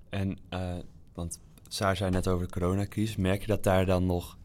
En, 0.10 0.38
eh, 0.50 0.78
want 1.14 1.40
Saar 1.68 1.96
zei 1.96 2.12
net 2.12 2.28
over 2.28 2.48
de 2.48 2.54
coronacrisis. 2.54 3.16
Merk 3.16 3.42
je 3.42 3.48
dat 3.48 3.64
daar 3.64 3.86
dan 3.86 4.06
nog 4.06 4.38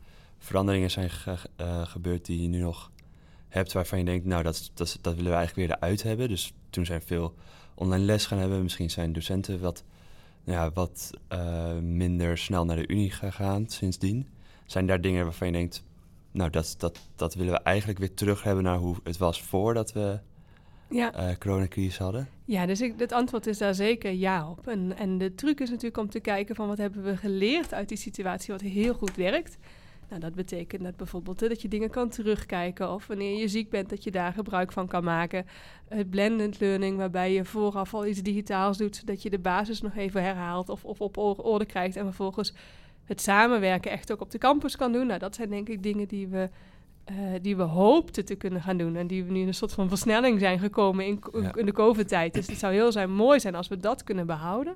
veranderingen 0.44 0.90
zijn 0.90 1.10
ge- 1.10 1.48
eh, 1.56 1.86
gebeurd 1.86 2.24
die 2.26 2.42
je 2.42 2.48
nu 2.48 2.58
nog 2.58 2.90
hebt... 3.48 3.72
waarvan 3.72 3.98
je 3.98 4.04
denkt, 4.04 4.24
nou, 4.26 4.42
dat, 4.42 4.70
dat, 4.74 4.98
dat 5.00 5.14
willen 5.14 5.30
we 5.30 5.36
eigenlijk 5.36 5.68
weer 5.68 5.76
eruit 5.78 6.02
hebben. 6.02 6.28
Dus 6.28 6.52
toen 6.70 6.84
zijn 6.86 7.02
veel 7.02 7.34
online 7.74 8.04
les 8.04 8.26
gaan 8.26 8.38
hebben. 8.38 8.62
Misschien 8.62 8.90
zijn 8.90 9.12
docenten 9.12 9.60
wat, 9.60 9.84
ja, 10.44 10.70
wat 10.70 11.10
eh, 11.28 11.78
minder 11.78 12.38
snel 12.38 12.64
naar 12.64 12.76
de 12.76 12.88
unie 12.88 13.10
gegaan 13.10 13.68
sindsdien. 13.68 14.28
Zijn 14.66 14.86
daar 14.86 15.00
dingen 15.00 15.24
waarvan 15.24 15.46
je 15.46 15.52
denkt... 15.52 15.84
nou, 16.30 16.50
dat, 16.50 16.74
dat, 16.78 16.98
dat 17.16 17.34
willen 17.34 17.52
we 17.52 17.58
eigenlijk 17.60 17.98
weer 17.98 18.14
terug 18.14 18.42
hebben 18.42 18.64
naar 18.64 18.78
hoe 18.78 18.96
het 19.04 19.16
was 19.16 19.42
voordat 19.42 19.92
we 19.92 20.18
Ja, 20.90 21.12
eh 21.14 21.36
coronacrisis 21.38 21.98
hadden? 21.98 22.28
ja 22.44 22.66
dus 22.66 22.80
ik, 22.80 22.94
het 22.96 23.12
antwoord 23.12 23.46
is 23.46 23.58
daar 23.58 23.74
zeker 23.74 24.10
ja 24.12 24.50
op. 24.50 24.68
En, 24.68 24.96
en 24.96 25.18
de 25.18 25.34
truc 25.34 25.60
is 25.60 25.68
natuurlijk 25.68 25.98
om 25.98 26.10
te 26.10 26.20
kijken 26.20 26.54
van 26.54 26.68
wat 26.68 26.78
hebben 26.78 27.02
we 27.04 27.16
geleerd 27.16 27.74
uit 27.74 27.88
die 27.88 27.98
situatie 27.98 28.52
wat 28.52 28.60
heel 28.62 28.94
goed 28.94 29.16
werkt. 29.16 29.56
Nou, 30.08 30.20
dat 30.20 30.34
betekent 30.34 30.82
dat 30.82 30.96
bijvoorbeeld 30.96 31.38
dat 31.38 31.62
je 31.62 31.68
dingen 31.68 31.90
kan 31.90 32.08
terugkijken 32.08 32.92
of 32.92 33.06
wanneer 33.06 33.38
je 33.38 33.49
ziek 33.49 33.70
bent, 33.70 33.88
dat 33.88 34.04
je 34.04 34.11
daar 34.11 34.32
gebruik 34.32 34.73
van 34.73 34.87
kan 34.87 35.04
maken. 35.04 35.46
Het 35.88 36.11
blended 36.11 36.61
learning, 36.61 36.96
waarbij 36.96 37.32
je 37.32 37.44
vooraf 37.44 37.94
al 37.94 38.06
iets 38.06 38.23
digitaals 38.23 38.78
doet, 38.78 38.96
zodat 38.96 39.23
je 39.23 39.30
de 39.30 39.38
basis 39.38 39.80
nog 39.80 39.96
even 39.96 40.23
herhaalt 40.23 40.68
of, 40.68 40.84
of 40.84 41.00
op 41.00 41.16
orde 41.44 41.66
krijgt 41.66 41.96
en 41.96 42.04
vervolgens 42.04 42.54
het 43.04 43.20
samenwerken 43.20 43.90
echt 43.90 44.12
ook 44.12 44.20
op 44.20 44.30
de 44.30 44.38
campus 44.38 44.76
kan 44.76 44.92
doen. 44.92 45.06
Nou, 45.06 45.18
dat 45.18 45.34
zijn 45.34 45.50
denk 45.50 45.68
ik 45.68 45.82
dingen 45.82 46.08
die 46.08 46.28
we, 46.28 46.49
uh, 47.11 47.16
die 47.42 47.56
we 47.56 47.62
hoopten 47.62 48.25
te 48.25 48.34
kunnen 48.34 48.62
gaan 48.62 48.76
doen. 48.76 48.96
En 48.96 49.06
die 49.06 49.25
we 49.25 49.32
nu 49.32 49.40
in 49.40 49.46
een 49.46 49.54
soort 49.54 49.73
van 49.73 49.88
versnelling 49.88 50.40
zijn 50.40 50.58
gekomen 50.58 51.06
in, 51.06 51.23
in 51.54 51.66
de 51.66 51.73
COVID-tijd. 51.73 52.34
Dus 52.34 52.46
het 52.46 52.58
zou 52.58 52.73
heel 52.73 52.92
zijn, 52.92 53.12
mooi 53.12 53.40
zijn 53.40 53.54
als 53.54 53.68
we 53.68 53.76
dat 53.76 54.04
kunnen 54.04 54.26
behouden. 54.26 54.75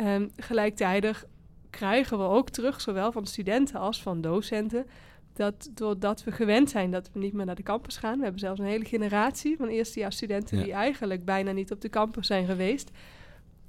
Um, 0.00 0.30
gelijktijdig 0.36 1.24
krijgen 1.70 2.18
we 2.18 2.24
ook 2.24 2.50
terug, 2.50 2.80
zowel 2.80 3.12
van 3.12 3.26
studenten 3.26 3.80
als 3.80 4.02
van 4.02 4.20
docenten, 4.20 4.86
dat 5.32 5.70
doordat 5.74 6.24
we 6.24 6.32
gewend 6.32 6.70
zijn 6.70 6.90
dat 6.90 7.10
we 7.12 7.18
niet 7.18 7.32
meer 7.32 7.46
naar 7.46 7.54
de 7.54 7.62
campus 7.62 7.96
gaan, 7.96 8.16
we 8.16 8.22
hebben 8.22 8.40
zelfs 8.40 8.60
een 8.60 8.66
hele 8.66 8.84
generatie 8.84 9.56
van 9.56 9.68
eerstejaarsstudenten 9.68 10.62
die 10.62 10.72
eigenlijk 10.72 11.24
bijna 11.24 11.52
niet 11.52 11.72
op 11.72 11.80
de 11.80 11.88
campus 11.88 12.26
zijn 12.26 12.46
geweest, 12.46 12.90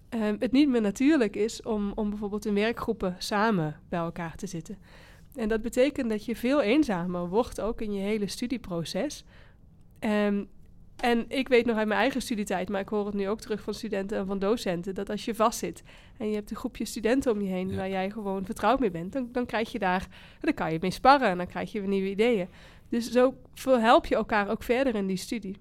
um, 0.09 0.35
het 0.39 0.51
niet 0.51 0.69
meer 0.69 0.81
natuurlijk 0.81 1.35
is 1.35 1.61
om, 1.61 1.91
om 1.95 2.09
bijvoorbeeld 2.09 2.45
in 2.45 2.53
werkgroepen 2.53 3.15
samen 3.17 3.79
bij 3.89 3.99
elkaar 3.99 4.35
te 4.35 4.47
zitten. 4.47 4.77
En 5.35 5.49
dat 5.49 5.61
betekent 5.61 6.09
dat 6.09 6.25
je 6.25 6.35
veel 6.35 6.61
eenzamer 6.61 7.27
wordt 7.27 7.61
ook 7.61 7.81
in 7.81 7.93
je 7.93 8.01
hele 8.01 8.27
studieproces. 8.27 9.25
Um, 9.99 10.47
en 11.01 11.25
ik 11.27 11.47
weet 11.47 11.65
nog 11.65 11.77
uit 11.77 11.87
mijn 11.87 11.99
eigen 11.99 12.21
studietijd, 12.21 12.69
maar 12.69 12.81
ik 12.81 12.89
hoor 12.89 13.05
het 13.05 13.13
nu 13.15 13.29
ook 13.29 13.41
terug 13.41 13.61
van 13.61 13.73
studenten 13.73 14.17
en 14.17 14.25
van 14.25 14.39
docenten, 14.39 14.95
dat 14.95 15.09
als 15.09 15.25
je 15.25 15.35
vastzit 15.35 15.83
en 16.17 16.29
je 16.29 16.35
hebt 16.35 16.51
een 16.51 16.57
groepje 16.57 16.85
studenten 16.85 17.31
om 17.31 17.41
je 17.41 17.49
heen 17.49 17.75
waar 17.75 17.89
jij 17.89 18.09
gewoon 18.09 18.45
vertrouwd 18.45 18.79
mee 18.79 18.91
bent, 18.91 19.13
dan, 19.13 19.29
dan 19.31 19.45
krijg 19.45 19.71
je 19.71 19.79
daar, 19.79 20.07
dan 20.39 20.53
kan 20.53 20.71
je 20.71 20.77
mee 20.81 20.91
sparren 20.91 21.29
en 21.29 21.37
dan 21.37 21.47
krijg 21.47 21.71
je 21.71 21.79
weer 21.79 21.89
nieuwe 21.89 22.09
ideeën. 22.09 22.47
Dus 22.89 23.11
zo 23.11 23.33
help 23.63 24.05
je 24.05 24.15
elkaar 24.15 24.49
ook 24.49 24.63
verder 24.63 24.95
in 24.95 25.07
die 25.07 25.17
studie. 25.17 25.55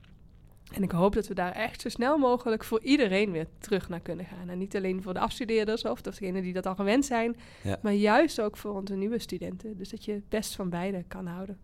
En 0.72 0.82
ik 0.82 0.90
hoop 0.90 1.14
dat 1.14 1.26
we 1.26 1.34
daar 1.34 1.52
echt 1.52 1.80
zo 1.80 1.88
snel 1.88 2.18
mogelijk 2.18 2.64
voor 2.64 2.80
iedereen 2.82 3.30
weer 3.30 3.46
terug 3.58 3.88
naar 3.88 4.00
kunnen 4.00 4.24
gaan. 4.24 4.48
En 4.48 4.58
niet 4.58 4.76
alleen 4.76 5.02
voor 5.02 5.14
de 5.14 5.20
afstudeerders 5.20 5.84
of 5.84 6.00
degenen 6.00 6.42
die 6.42 6.52
dat 6.52 6.66
al 6.66 6.74
gewend 6.74 7.04
zijn, 7.04 7.36
maar 7.82 7.92
juist 7.92 8.40
ook 8.40 8.56
voor 8.56 8.74
onze 8.74 8.94
nieuwe 8.94 9.18
studenten. 9.18 9.76
Dus 9.76 9.88
dat 9.88 10.04
je 10.04 10.12
het 10.12 10.28
best 10.28 10.54
van 10.54 10.70
beide 10.70 11.04
kan 11.08 11.26
houden. 11.26 11.58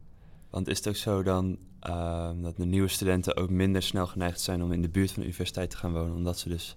Want 0.50 0.68
is 0.68 0.76
het 0.78 0.88
ook 0.88 0.96
zo 0.96 1.22
dan 1.22 1.58
Ehm, 1.84 2.42
dat 2.42 2.56
de 2.56 2.64
nieuwe 2.64 2.88
studenten 2.88 3.36
ook 3.36 3.50
minder 3.50 3.82
snel 3.82 4.06
geneigd 4.06 4.40
zijn 4.40 4.62
om 4.62 4.72
in 4.72 4.82
de 4.82 4.88
buurt 4.88 5.10
van 5.10 5.22
de 5.22 5.28
universiteit 5.28 5.70
te 5.70 5.76
gaan 5.76 5.92
wonen, 5.92 6.14
omdat 6.14 6.38
ze 6.38 6.48
dus 6.48 6.76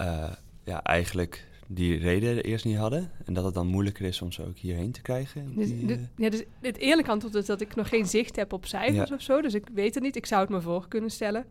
uh, 0.00 0.32
ja, 0.64 0.82
eigenlijk 0.82 1.48
die 1.66 1.98
reden 1.98 2.42
eerst 2.42 2.64
niet 2.64 2.76
hadden. 2.76 3.10
En 3.24 3.34
dat 3.34 3.44
het 3.44 3.54
dan 3.54 3.66
moeilijker 3.66 4.04
is 4.04 4.22
om 4.22 4.32
ze 4.32 4.46
ook 4.46 4.58
hierheen 4.58 4.92
te 4.92 5.02
krijgen. 5.02 5.54
Dus, 5.54 5.68
die, 5.68 5.86
uh... 5.86 5.98
ja, 6.16 6.30
dus 6.30 6.42
het 6.60 6.76
eerlijke 6.76 7.10
antwoord 7.10 7.34
is 7.34 7.46
dat 7.46 7.60
ik 7.60 7.74
nog 7.74 7.88
geen 7.88 8.06
zicht 8.06 8.36
heb 8.36 8.52
op 8.52 8.66
cijfers 8.66 9.12
of 9.12 9.20
zo. 9.20 9.40
Dus 9.40 9.54
ik 9.54 9.68
weet 9.74 9.94
het 9.94 10.02
niet. 10.02 10.16
Ik 10.16 10.26
zou 10.26 10.40
het 10.40 10.50
me 10.50 10.60
voor 10.60 10.88
kunnen 10.88 11.10
stellen. 11.10 11.46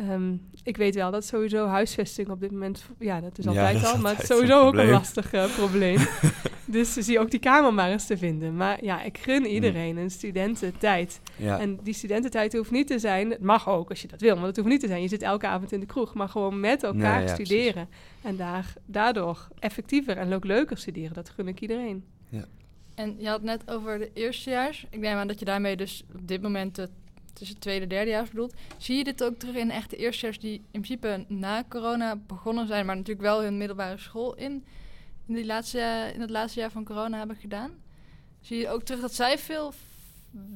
Um, 0.00 0.40
ik 0.62 0.76
weet 0.76 0.94
wel 0.94 1.10
dat 1.10 1.24
sowieso 1.24 1.66
huisvesting 1.66 2.28
op 2.28 2.40
dit 2.40 2.50
moment, 2.50 2.84
ja, 2.98 3.20
dat 3.20 3.38
is 3.38 3.46
altijd 3.46 3.84
al, 3.84 3.98
maar 3.98 4.12
het 4.12 4.22
is 4.22 4.28
sowieso 4.28 4.66
ook 4.66 4.74
een 4.74 4.90
lastig 4.90 5.32
uh, 5.34 5.54
probleem. 5.56 5.98
dus 6.64 6.92
zie 6.92 7.12
je 7.12 7.20
ook 7.20 7.30
die 7.30 7.40
kamer 7.40 7.74
maar 7.74 7.90
eens 7.90 8.06
te 8.06 8.16
vinden. 8.16 8.56
Maar 8.56 8.84
ja, 8.84 9.02
ik 9.02 9.18
gun 9.18 9.40
mm. 9.40 9.46
iedereen 9.46 9.96
een 9.96 10.10
studententijd. 10.10 11.20
Ja. 11.36 11.58
En 11.58 11.78
die 11.82 11.94
studententijd 11.94 12.52
hoeft 12.52 12.70
niet 12.70 12.86
te 12.86 12.98
zijn, 12.98 13.30
het 13.30 13.40
mag 13.40 13.68
ook 13.68 13.90
als 13.90 14.02
je 14.02 14.08
dat 14.08 14.20
wil, 14.20 14.36
maar 14.36 14.46
het 14.46 14.56
hoeft 14.56 14.68
niet 14.68 14.80
te 14.80 14.86
zijn. 14.86 15.02
Je 15.02 15.08
zit 15.08 15.22
elke 15.22 15.46
avond 15.46 15.72
in 15.72 15.80
de 15.80 15.86
kroeg, 15.86 16.14
maar 16.14 16.28
gewoon 16.28 16.60
met 16.60 16.82
elkaar 16.82 17.22
ja, 17.22 17.34
studeren. 17.34 17.88
Precies. 17.88 18.22
En 18.22 18.36
daar, 18.36 18.72
daardoor 18.86 19.48
effectiever 19.58 20.16
en 20.16 20.32
ook 20.32 20.44
leuker 20.44 20.78
studeren, 20.78 21.14
dat 21.14 21.28
gun 21.28 21.48
ik 21.48 21.60
iedereen. 21.60 22.04
Ja. 22.28 22.44
En 22.94 23.14
je 23.18 23.28
had 23.28 23.42
net 23.42 23.70
over 23.70 23.98
de 23.98 24.10
eerstejaars. 24.14 24.86
Ik 24.90 25.00
neem 25.00 25.16
aan 25.16 25.28
dat 25.28 25.38
je 25.38 25.44
daarmee 25.44 25.76
dus 25.76 26.04
op 26.14 26.28
dit 26.28 26.42
moment 26.42 26.76
het 26.76 26.90
tussen 27.38 27.58
tweede 27.58 27.82
en 27.82 27.88
derdejaars 27.88 28.30
bedoeld. 28.30 28.54
Zie 28.76 28.96
je 28.96 29.04
dit 29.04 29.24
ook 29.24 29.38
terug 29.38 29.54
in 29.54 29.70
echte 29.70 29.96
eerstejaars 29.96 30.38
die 30.38 30.54
in 30.54 30.80
principe 30.80 31.24
na 31.28 31.64
corona 31.68 32.16
begonnen 32.16 32.66
zijn, 32.66 32.86
maar 32.86 32.96
natuurlijk 32.96 33.26
wel 33.26 33.42
hun 33.42 33.58
middelbare 33.58 33.98
school 33.98 34.34
in, 34.34 34.64
in, 35.26 35.34
die 35.34 35.46
laatste, 35.46 36.10
in 36.14 36.20
het 36.20 36.30
laatste 36.30 36.60
jaar 36.60 36.70
van 36.70 36.84
corona 36.84 37.18
hebben 37.18 37.36
gedaan? 37.36 37.70
Zie 38.40 38.58
je 38.58 38.68
ook 38.68 38.82
terug 38.82 39.00
dat 39.00 39.14
zij 39.14 39.38
veel 39.38 39.72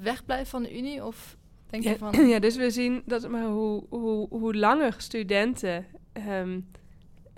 wegblijven 0.01 0.47
van 0.47 0.63
de 0.63 0.79
Unie? 0.79 1.05
Of 1.05 1.37
denk 1.71 1.83
ja, 1.83 1.91
je 1.91 1.99
van... 1.99 2.27
Ja, 2.33 2.39
dus 2.39 2.57
we 2.57 2.71
zien 2.71 3.03
dat 3.07 3.29
maar 3.29 3.47
hoe, 3.47 3.85
hoe, 3.89 4.29
hoe 4.29 4.55
langer 4.55 4.95
studenten 4.99 5.87
um, 6.29 6.69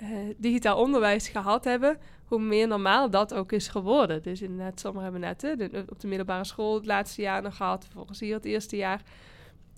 uh, 0.02 0.08
digitaal 0.36 0.78
onderwijs 0.78 1.28
gehad 1.28 1.64
hebben, 1.64 1.98
hoe 2.24 2.38
meer 2.38 2.68
normaal 2.68 3.10
dat 3.10 3.34
ook 3.34 3.52
is 3.52 3.68
geworden. 3.68 4.22
Dus 4.22 4.42
inderdaad, 4.42 4.80
sommigen 4.80 5.02
hebben 5.02 5.20
net 5.20 5.42
hè, 5.42 5.56
de, 5.56 5.84
op 5.88 6.00
de 6.00 6.06
middelbare 6.06 6.44
school 6.44 6.74
het 6.74 6.86
laatste 6.86 7.22
jaar 7.22 7.42
nog 7.42 7.56
gehad, 7.56 7.86
volgens 7.92 8.20
hier 8.20 8.34
het 8.34 8.44
eerste 8.44 8.76
jaar 8.76 9.02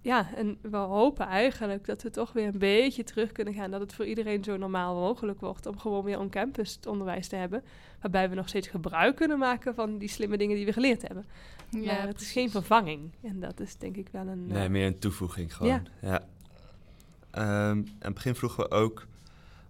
ja, 0.06 0.34
en 0.34 0.58
we 0.62 0.76
hopen 0.76 1.26
eigenlijk 1.26 1.86
dat 1.86 2.02
we 2.02 2.10
toch 2.10 2.32
weer 2.32 2.46
een 2.46 2.58
beetje 2.58 3.04
terug 3.04 3.32
kunnen 3.32 3.54
gaan. 3.54 3.70
Dat 3.70 3.80
het 3.80 3.94
voor 3.94 4.06
iedereen 4.06 4.44
zo 4.44 4.56
normaal 4.56 4.94
mogelijk 4.94 5.40
wordt 5.40 5.66
om 5.66 5.78
gewoon 5.78 6.04
weer 6.04 6.18
on-campus 6.18 6.78
onderwijs 6.88 7.28
te 7.28 7.36
hebben. 7.36 7.62
Waarbij 8.00 8.28
we 8.28 8.34
nog 8.34 8.48
steeds 8.48 8.68
gebruik 8.68 9.16
kunnen 9.16 9.38
maken 9.38 9.75
van 9.75 9.98
die 9.98 10.08
slimme 10.08 10.36
dingen 10.36 10.56
die 10.56 10.64
we 10.64 10.72
geleerd 10.72 11.02
hebben. 11.02 11.26
Ja, 11.70 11.96
maar 11.96 12.06
het 12.06 12.20
is 12.20 12.32
geen 12.32 12.50
vervanging. 12.50 13.12
En 13.22 13.40
dat 13.40 13.60
is 13.60 13.76
denk 13.76 13.96
ik 13.96 14.08
wel 14.10 14.26
een... 14.26 14.46
Nee, 14.46 14.64
uh, 14.64 14.70
meer 14.70 14.86
een 14.86 14.98
toevoeging 14.98 15.56
gewoon. 15.56 15.72
Ja. 15.72 15.82
ja. 16.00 17.68
Um, 17.70 17.78
aan 17.78 17.94
het 17.98 18.14
begin 18.14 18.34
vroegen 18.34 18.64
we 18.64 18.70
ook 18.70 19.06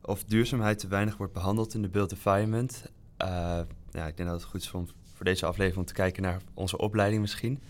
of 0.00 0.24
duurzaamheid 0.24 0.78
te 0.78 0.88
weinig 0.88 1.16
wordt 1.16 1.32
behandeld 1.32 1.74
in 1.74 1.82
de 1.82 1.88
build 1.88 2.12
environment. 2.12 2.90
Uh, 3.22 3.28
ja, 3.90 4.06
ik 4.06 4.16
denk 4.16 4.28
dat 4.28 4.40
het 4.40 4.50
goed 4.50 4.62
is 4.62 4.72
om 4.72 4.88
voor 5.14 5.24
deze 5.24 5.46
aflevering 5.46 5.78
om 5.80 5.84
te 5.84 5.92
kijken 5.92 6.22
naar 6.22 6.40
onze 6.54 6.78
opleiding 6.78 7.20
misschien. 7.20 7.60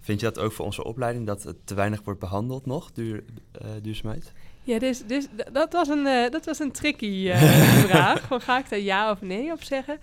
Vind 0.00 0.20
je 0.20 0.26
dat 0.26 0.38
ook 0.38 0.52
voor 0.52 0.64
onze 0.64 0.84
opleiding, 0.84 1.26
dat 1.26 1.42
het 1.42 1.66
te 1.66 1.74
weinig 1.74 2.02
wordt 2.04 2.20
behandeld 2.20 2.66
nog, 2.66 2.92
duur, 2.92 3.24
uh, 3.62 3.68
duurzaamheid? 3.82 4.32
Ja, 4.62 4.78
dus, 4.78 5.06
dus 5.06 5.26
dat, 5.52 5.72
was 5.72 5.88
een, 5.88 6.06
uh, 6.06 6.28
dat 6.30 6.44
was 6.44 6.58
een 6.58 6.72
tricky 6.72 7.06
uh, 7.06 7.42
vraag. 7.86 8.20
Van, 8.20 8.40
ga 8.40 8.58
ik 8.58 8.68
daar 8.68 8.78
ja 8.78 9.10
of 9.10 9.20
nee 9.20 9.52
op 9.52 9.62
zeggen? 9.62 9.98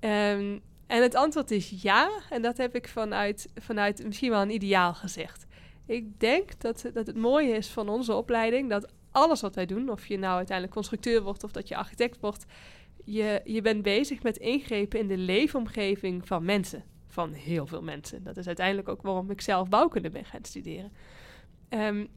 Um, 0.00 0.60
en 0.86 1.02
het 1.02 1.14
antwoord 1.14 1.50
is 1.50 1.74
ja. 1.82 2.10
En 2.30 2.42
dat 2.42 2.56
heb 2.56 2.74
ik 2.74 2.88
vanuit, 2.88 3.48
vanuit 3.54 4.04
misschien 4.04 4.30
wel 4.30 4.42
een 4.42 4.54
ideaal 4.54 4.94
gezegd. 4.94 5.46
Ik 5.86 6.20
denk 6.20 6.60
dat, 6.60 6.84
dat 6.92 7.06
het 7.06 7.16
mooie 7.16 7.52
is 7.52 7.68
van 7.68 7.88
onze 7.88 8.14
opleiding... 8.14 8.70
dat 8.70 8.92
alles 9.10 9.40
wat 9.40 9.54
wij 9.54 9.66
doen, 9.66 9.90
of 9.90 10.06
je 10.06 10.18
nou 10.18 10.36
uiteindelijk 10.36 10.76
constructeur 10.76 11.22
wordt... 11.22 11.44
of 11.44 11.52
dat 11.52 11.68
je 11.68 11.76
architect 11.76 12.20
wordt... 12.20 12.44
je, 13.04 13.40
je 13.44 13.62
bent 13.62 13.82
bezig 13.82 14.22
met 14.22 14.36
ingrepen 14.36 14.98
in 14.98 15.08
de 15.08 15.16
leefomgeving 15.16 16.26
van 16.26 16.44
mensen 16.44 16.84
van 17.18 17.32
heel 17.32 17.66
veel 17.66 17.82
mensen. 17.82 18.22
Dat 18.22 18.36
is 18.36 18.46
uiteindelijk 18.46 18.88
ook 18.88 19.02
waarom 19.02 19.30
ik 19.30 19.40
zelf 19.40 19.68
bouwkunde 19.68 20.10
ben 20.10 20.24
gaan 20.24 20.44
studeren. 20.44 20.92
Um, 21.68 22.08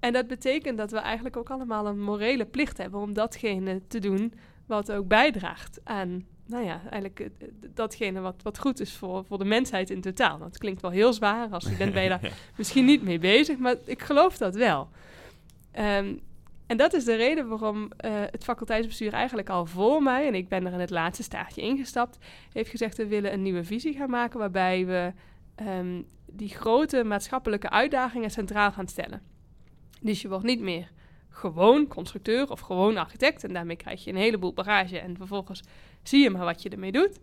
en 0.00 0.12
dat 0.12 0.26
betekent 0.26 0.78
dat 0.78 0.90
we 0.90 0.98
eigenlijk 0.98 1.36
ook 1.36 1.50
allemaal 1.50 1.86
een 1.86 2.02
morele 2.02 2.46
plicht 2.46 2.78
hebben 2.78 3.00
om 3.00 3.12
datgene 3.12 3.80
te 3.86 3.98
doen 3.98 4.32
wat 4.66 4.92
ook 4.92 5.08
bijdraagt 5.08 5.80
aan, 5.84 6.26
nou 6.46 6.64
ja, 6.64 6.80
eigenlijk 6.82 7.30
datgene 7.74 8.20
wat, 8.20 8.42
wat 8.42 8.58
goed 8.58 8.80
is 8.80 8.92
voor, 8.92 9.24
voor 9.24 9.38
de 9.38 9.44
mensheid 9.44 9.90
in 9.90 10.00
totaal. 10.00 10.38
Dat 10.38 10.58
klinkt 10.58 10.82
wel 10.82 10.90
heel 10.90 11.12
zwaar, 11.12 11.48
als 11.48 11.64
student 11.64 11.92
ben 11.92 12.02
je 12.02 12.08
daar 12.08 12.32
misschien 12.56 12.84
niet 12.84 13.02
mee 13.02 13.18
bezig, 13.18 13.58
maar 13.58 13.76
ik 13.84 14.02
geloof 14.02 14.36
dat 14.36 14.54
wel. 14.54 14.88
Um, 15.78 16.20
en 16.70 16.76
dat 16.76 16.92
is 16.92 17.04
de 17.04 17.14
reden 17.14 17.48
waarom 17.48 17.82
uh, 17.82 17.90
het 18.30 18.44
faculteitsbestuur 18.44 19.12
eigenlijk 19.12 19.48
al 19.48 19.66
voor 19.66 20.02
mij, 20.02 20.26
en 20.26 20.34
ik 20.34 20.48
ben 20.48 20.66
er 20.66 20.72
in 20.72 20.80
het 20.80 20.90
laatste 20.90 21.22
staartje 21.22 21.60
ingestapt, 21.60 22.18
heeft 22.52 22.70
gezegd: 22.70 22.96
we 22.96 23.06
willen 23.06 23.32
een 23.32 23.42
nieuwe 23.42 23.64
visie 23.64 23.94
gaan 23.94 24.10
maken 24.10 24.38
waarbij 24.38 24.86
we 24.86 25.12
um, 25.62 26.06
die 26.26 26.48
grote 26.48 27.04
maatschappelijke 27.04 27.70
uitdagingen 27.70 28.30
centraal 28.30 28.72
gaan 28.72 28.88
stellen. 28.88 29.22
Dus 30.00 30.22
je 30.22 30.28
wordt 30.28 30.44
niet 30.44 30.60
meer 30.60 30.90
gewoon 31.28 31.86
constructeur 31.86 32.50
of 32.50 32.60
gewoon 32.60 32.96
architect 32.96 33.44
en 33.44 33.52
daarmee 33.52 33.76
krijg 33.76 34.04
je 34.04 34.10
een 34.10 34.16
heleboel 34.16 34.52
bagage 34.52 34.98
en 34.98 35.16
vervolgens 35.16 35.62
zie 36.02 36.22
je 36.22 36.30
maar 36.30 36.44
wat 36.44 36.62
je 36.62 36.68
ermee 36.68 36.92
doet. 36.92 37.18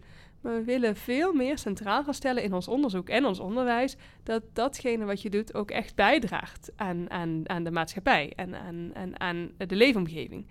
Maar 0.48 0.56
we 0.56 0.64
willen 0.64 0.96
veel 0.96 1.34
meer 1.34 1.58
centraal 1.58 2.04
gaan 2.04 2.14
stellen 2.14 2.44
in 2.44 2.54
ons 2.54 2.68
onderzoek 2.68 3.10
en 3.10 3.26
ons 3.26 3.40
onderwijs 3.40 3.96
dat 4.24 4.44
datgene 4.54 5.06
wat 5.06 5.22
je 5.22 5.30
doet 5.30 5.54
ook 5.54 5.72
echt 5.72 5.96
bijdraagt 5.96 6.72
aan, 6.76 7.10
aan, 7.10 7.42
aan 7.50 7.64
de 7.64 7.72
maatschappij 7.72 8.34
en 8.36 8.56
aan, 8.56 8.92
aan, 8.94 9.20
aan 9.20 9.52
de 9.58 9.76
leefomgeving. 9.76 10.46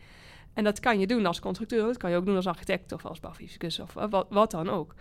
En 0.54 0.64
dat 0.64 0.80
kan 0.80 0.98
je 0.98 1.06
doen 1.06 1.26
als 1.26 1.40
constructeur, 1.40 1.82
dat 1.82 1.96
kan 1.96 2.10
je 2.10 2.16
ook 2.16 2.26
doen 2.26 2.36
als 2.36 2.46
architect 2.46 2.92
of 2.92 3.04
als 3.04 3.20
bouwfysicus 3.20 3.78
of 3.78 3.94
wat, 3.94 4.26
wat 4.28 4.50
dan 4.50 4.68
ook. 4.68 4.94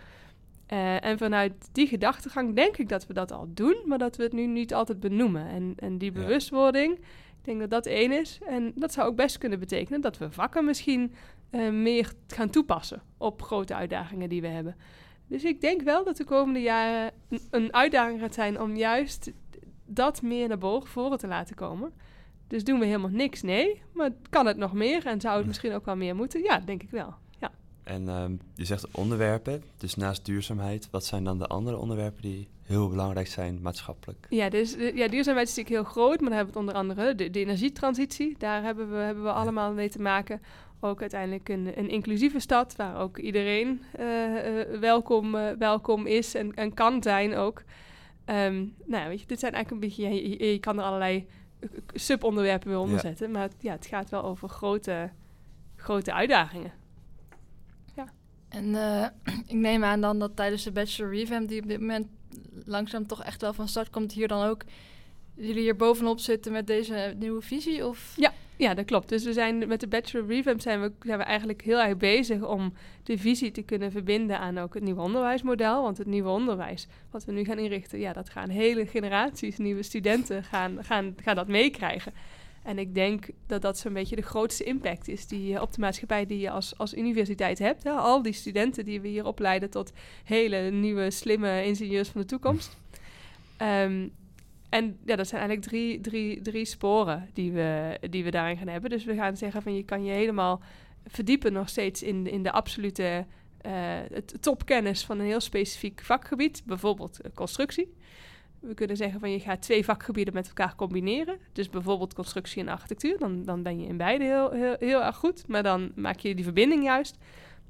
Uh, 0.72 1.04
en 1.04 1.18
vanuit 1.18 1.68
die 1.72 1.86
gedachtegang 1.86 2.54
denk 2.54 2.76
ik 2.76 2.88
dat 2.88 3.06
we 3.06 3.14
dat 3.14 3.32
al 3.32 3.48
doen, 3.48 3.76
maar 3.84 3.98
dat 3.98 4.16
we 4.16 4.22
het 4.22 4.32
nu 4.32 4.46
niet 4.46 4.74
altijd 4.74 5.00
benoemen. 5.00 5.48
En, 5.48 5.72
en 5.76 5.98
die 5.98 6.12
bewustwording, 6.12 6.94
ik 7.38 7.44
denk 7.44 7.60
dat 7.60 7.70
dat 7.70 7.86
één 7.86 8.12
is. 8.12 8.38
En 8.46 8.72
dat 8.74 8.92
zou 8.92 9.08
ook 9.08 9.16
best 9.16 9.38
kunnen 9.38 9.58
betekenen 9.58 10.00
dat 10.00 10.18
we 10.18 10.30
vakken 10.30 10.64
misschien 10.64 11.14
uh, 11.50 11.70
meer 11.70 12.12
gaan 12.26 12.50
toepassen 12.50 13.02
op 13.18 13.42
grote 13.42 13.74
uitdagingen 13.74 14.28
die 14.28 14.40
we 14.40 14.48
hebben. 14.48 14.76
Dus 15.26 15.44
ik 15.44 15.60
denk 15.60 15.82
wel 15.82 16.04
dat 16.04 16.16
de 16.16 16.24
komende 16.24 16.60
jaren 16.60 17.12
een, 17.28 17.40
een 17.50 17.74
uitdaging 17.74 18.20
gaat 18.20 18.34
zijn 18.34 18.60
om 18.60 18.76
juist 18.76 19.32
dat 19.86 20.22
meer 20.22 20.48
naar 20.48 20.58
boven 20.58 20.90
voren 20.90 21.18
te 21.18 21.26
laten 21.26 21.56
komen. 21.56 21.92
Dus 22.46 22.64
doen 22.64 22.78
we 22.78 22.86
helemaal 22.86 23.10
niks? 23.10 23.42
Nee. 23.42 23.82
Maar 23.92 24.10
kan 24.30 24.46
het 24.46 24.56
nog 24.56 24.72
meer 24.72 25.06
en 25.06 25.20
zou 25.20 25.36
het 25.36 25.46
misschien 25.46 25.72
ook 25.72 25.84
wel 25.84 25.96
meer 25.96 26.16
moeten? 26.16 26.42
Ja, 26.42 26.60
denk 26.60 26.82
ik 26.82 26.90
wel. 26.90 27.14
Ja. 27.40 27.50
En 27.82 28.08
ehm, 28.08 28.36
je 28.54 28.64
zegt 28.64 28.90
onderwerpen, 28.90 29.62
dus 29.76 29.94
naast 29.94 30.24
duurzaamheid, 30.24 30.88
wat 30.90 31.04
zijn 31.04 31.24
dan 31.24 31.38
de 31.38 31.46
andere 31.46 31.76
onderwerpen 31.76 32.22
die 32.22 32.48
heel 32.62 32.88
belangrijk 32.88 33.26
zijn 33.26 33.60
maatschappelijk? 33.62 34.26
Ja, 34.30 34.48
dus 34.48 34.76
eh, 34.76 34.96
ja, 34.96 35.08
duurzaamheid 35.08 35.48
is 35.48 35.56
natuurlijk 35.56 35.84
heel 35.84 35.92
groot, 35.92 36.20
maar 36.20 36.28
dan 36.28 36.38
hebben 36.38 36.54
we 36.54 36.60
het 36.60 36.68
onder 36.68 36.74
andere 36.74 37.14
de, 37.14 37.30
de 37.30 37.40
energietransitie. 37.40 38.34
Daar 38.38 38.62
hebben 38.62 38.90
we, 38.90 38.96
hebben 38.96 39.24
we 39.24 39.32
allemaal 39.32 39.72
mee 39.72 39.88
te 39.88 40.00
maken. 40.00 40.40
Ook 40.80 41.00
uiteindelijk 41.00 41.48
een, 41.48 41.78
een 41.78 41.88
inclusieve 41.88 42.38
stad 42.40 42.76
waar 42.76 42.96
ook 43.00 43.18
iedereen 43.18 43.82
eh, 43.92 44.60
eh, 44.60 44.80
welkom, 44.80 45.34
eh, 45.34 45.50
welkom 45.58 46.06
is 46.06 46.34
en, 46.34 46.54
en 46.54 46.74
kan 46.74 47.02
zijn 47.02 47.34
ook. 47.34 47.62
Ehm, 48.24 48.54
nou, 48.84 49.02
ja, 49.02 49.08
weet 49.08 49.20
je, 49.20 49.26
dit 49.26 49.40
zijn 49.40 49.52
eigenlijk 49.52 49.84
een 49.84 49.88
beetje, 49.88 50.46
je, 50.52 50.58
kan 50.58 50.78
er 50.78 50.84
allerlei 50.84 51.26
subonderwerpen 51.94 52.68
weer 52.68 52.78
onder 52.78 52.94
Ja. 52.94 53.00
zetten, 53.00 53.30
maar 53.30 53.42
het- 53.42 53.56
ja, 53.60 53.72
het 53.72 53.86
gaat 53.86 54.10
wel 54.10 54.22
over 54.24 54.48
grote, 54.48 55.10
grote 55.76 56.12
uitdagingen. 56.12 56.72
En 58.48 58.74
eh, 58.74 59.06
ik 59.46 59.54
neem 59.56 59.84
aan 59.84 60.00
dan 60.00 60.18
dat 60.18 60.36
tijdens 60.36 60.62
de 60.62 60.72
Bachelor 60.72 61.14
Revamp, 61.14 61.48
die 61.48 61.62
op 61.62 61.68
dit 61.68 61.80
moment 61.80 62.06
langzaam 62.64 63.06
toch 63.06 63.22
echt 63.24 63.40
wel 63.40 63.52
van 63.52 63.68
start 63.68 63.90
komt, 63.90 64.12
hier 64.12 64.28
dan 64.28 64.46
ook 64.46 64.62
jullie 65.36 65.62
hier 65.62 65.76
bovenop 65.76 66.18
zitten 66.18 66.52
met 66.52 66.66
deze 66.66 67.14
nieuwe 67.18 67.42
visie? 67.42 67.86
Of? 67.86 68.14
Ja, 68.56 68.74
dat 68.74 68.84
klopt. 68.84 69.08
Dus 69.08 69.24
we 69.24 69.32
zijn 69.32 69.68
met 69.68 69.80
de 69.80 69.86
Bachelor 69.86 70.26
Revamp 70.26 70.60
zijn 70.60 70.80
we, 70.80 70.92
zijn 71.00 71.18
we 71.18 71.24
eigenlijk 71.24 71.62
heel 71.62 71.80
erg 71.80 71.96
bezig 71.96 72.42
om 72.42 72.72
de 73.02 73.18
visie 73.18 73.50
te 73.50 73.62
kunnen 73.62 73.90
verbinden 73.90 74.38
aan 74.38 74.58
ook 74.58 74.74
het 74.74 74.82
nieuwe 74.82 75.00
onderwijsmodel. 75.00 75.82
Want 75.82 75.98
het 75.98 76.06
nieuwe 76.06 76.28
onderwijs, 76.28 76.86
wat 77.10 77.24
we 77.24 77.32
nu 77.32 77.44
gaan 77.44 77.58
inrichten, 77.58 77.98
ja, 77.98 78.12
dat 78.12 78.30
gaan 78.30 78.48
hele 78.48 78.86
generaties 78.86 79.58
nieuwe 79.58 79.82
studenten 79.82 80.44
gaan, 80.44 80.84
gaan, 80.84 81.14
gaan 81.22 81.36
dat 81.36 81.48
meekrijgen. 81.48 82.12
En 82.62 82.78
ik 82.78 82.94
denk 82.94 83.28
dat 83.46 83.62
dat 83.62 83.78
zo'n 83.78 83.92
beetje 83.92 84.16
de 84.16 84.22
grootste 84.22 84.64
impact 84.64 85.08
is 85.08 85.26
die 85.26 85.60
op 85.60 85.72
de 85.72 85.80
maatschappij 85.80 86.26
die 86.26 86.38
je 86.38 86.50
als, 86.50 86.78
als 86.78 86.94
universiteit 86.94 87.58
hebt. 87.58 87.82
Hè? 87.82 87.90
Al 87.90 88.22
die 88.22 88.32
studenten 88.32 88.84
die 88.84 89.00
we 89.00 89.08
hier 89.08 89.26
opleiden 89.26 89.70
tot 89.70 89.92
hele 90.24 90.70
nieuwe, 90.70 91.10
slimme 91.10 91.64
ingenieurs 91.64 92.08
van 92.08 92.20
de 92.20 92.26
toekomst. 92.26 92.76
Ehm, 93.56 94.08
en 94.76 94.98
ja, 95.04 95.16
dat 95.16 95.28
zijn 95.28 95.40
eigenlijk 95.40 95.70
drie, 95.70 96.00
drie, 96.00 96.40
drie 96.40 96.64
sporen 96.64 97.28
die 97.32 97.52
we, 97.52 97.98
die 98.10 98.24
we 98.24 98.30
daarin 98.30 98.56
gaan 98.56 98.68
hebben. 98.68 98.90
Dus 98.90 99.04
we 99.04 99.14
gaan 99.14 99.36
zeggen 99.36 99.62
van 99.62 99.74
je 99.74 99.82
kan 99.82 100.04
je 100.04 100.12
helemaal 100.12 100.60
verdiepen 101.06 101.52
nog 101.52 101.68
steeds 101.68 102.02
in, 102.02 102.26
in 102.26 102.42
de 102.42 102.52
absolute 102.52 103.26
eh, 103.60 103.98
topkennis 104.40 105.04
van 105.04 105.18
een 105.18 105.26
heel 105.26 105.40
specifiek 105.40 106.00
vakgebied. 106.00 106.62
Bijvoorbeeld 106.66 107.20
eh, 107.20 107.30
constructie. 107.34 107.94
We 108.60 108.74
kunnen 108.74 108.96
zeggen 108.96 109.20
van 109.20 109.30
je 109.30 109.40
gaat 109.40 109.62
twee 109.62 109.84
vakgebieden 109.84 110.34
met 110.34 110.46
elkaar 110.46 110.74
combineren. 110.74 111.38
Dus 111.52 111.70
bijvoorbeeld 111.70 112.14
constructie 112.14 112.62
en 112.62 112.68
architectuur. 112.68 113.18
Dan, 113.18 113.44
dan 113.44 113.62
ben 113.62 113.80
je 113.80 113.86
in 113.86 113.96
beide 113.96 114.24
heel, 114.24 114.50
heel, 114.50 114.76
heel 114.78 115.02
erg 115.02 115.16
goed. 115.16 115.48
Maar 115.48 115.62
dan 115.62 115.92
maak 115.94 116.18
je 116.18 116.34
die 116.34 116.44
verbinding 116.44 116.84
juist. 116.84 117.18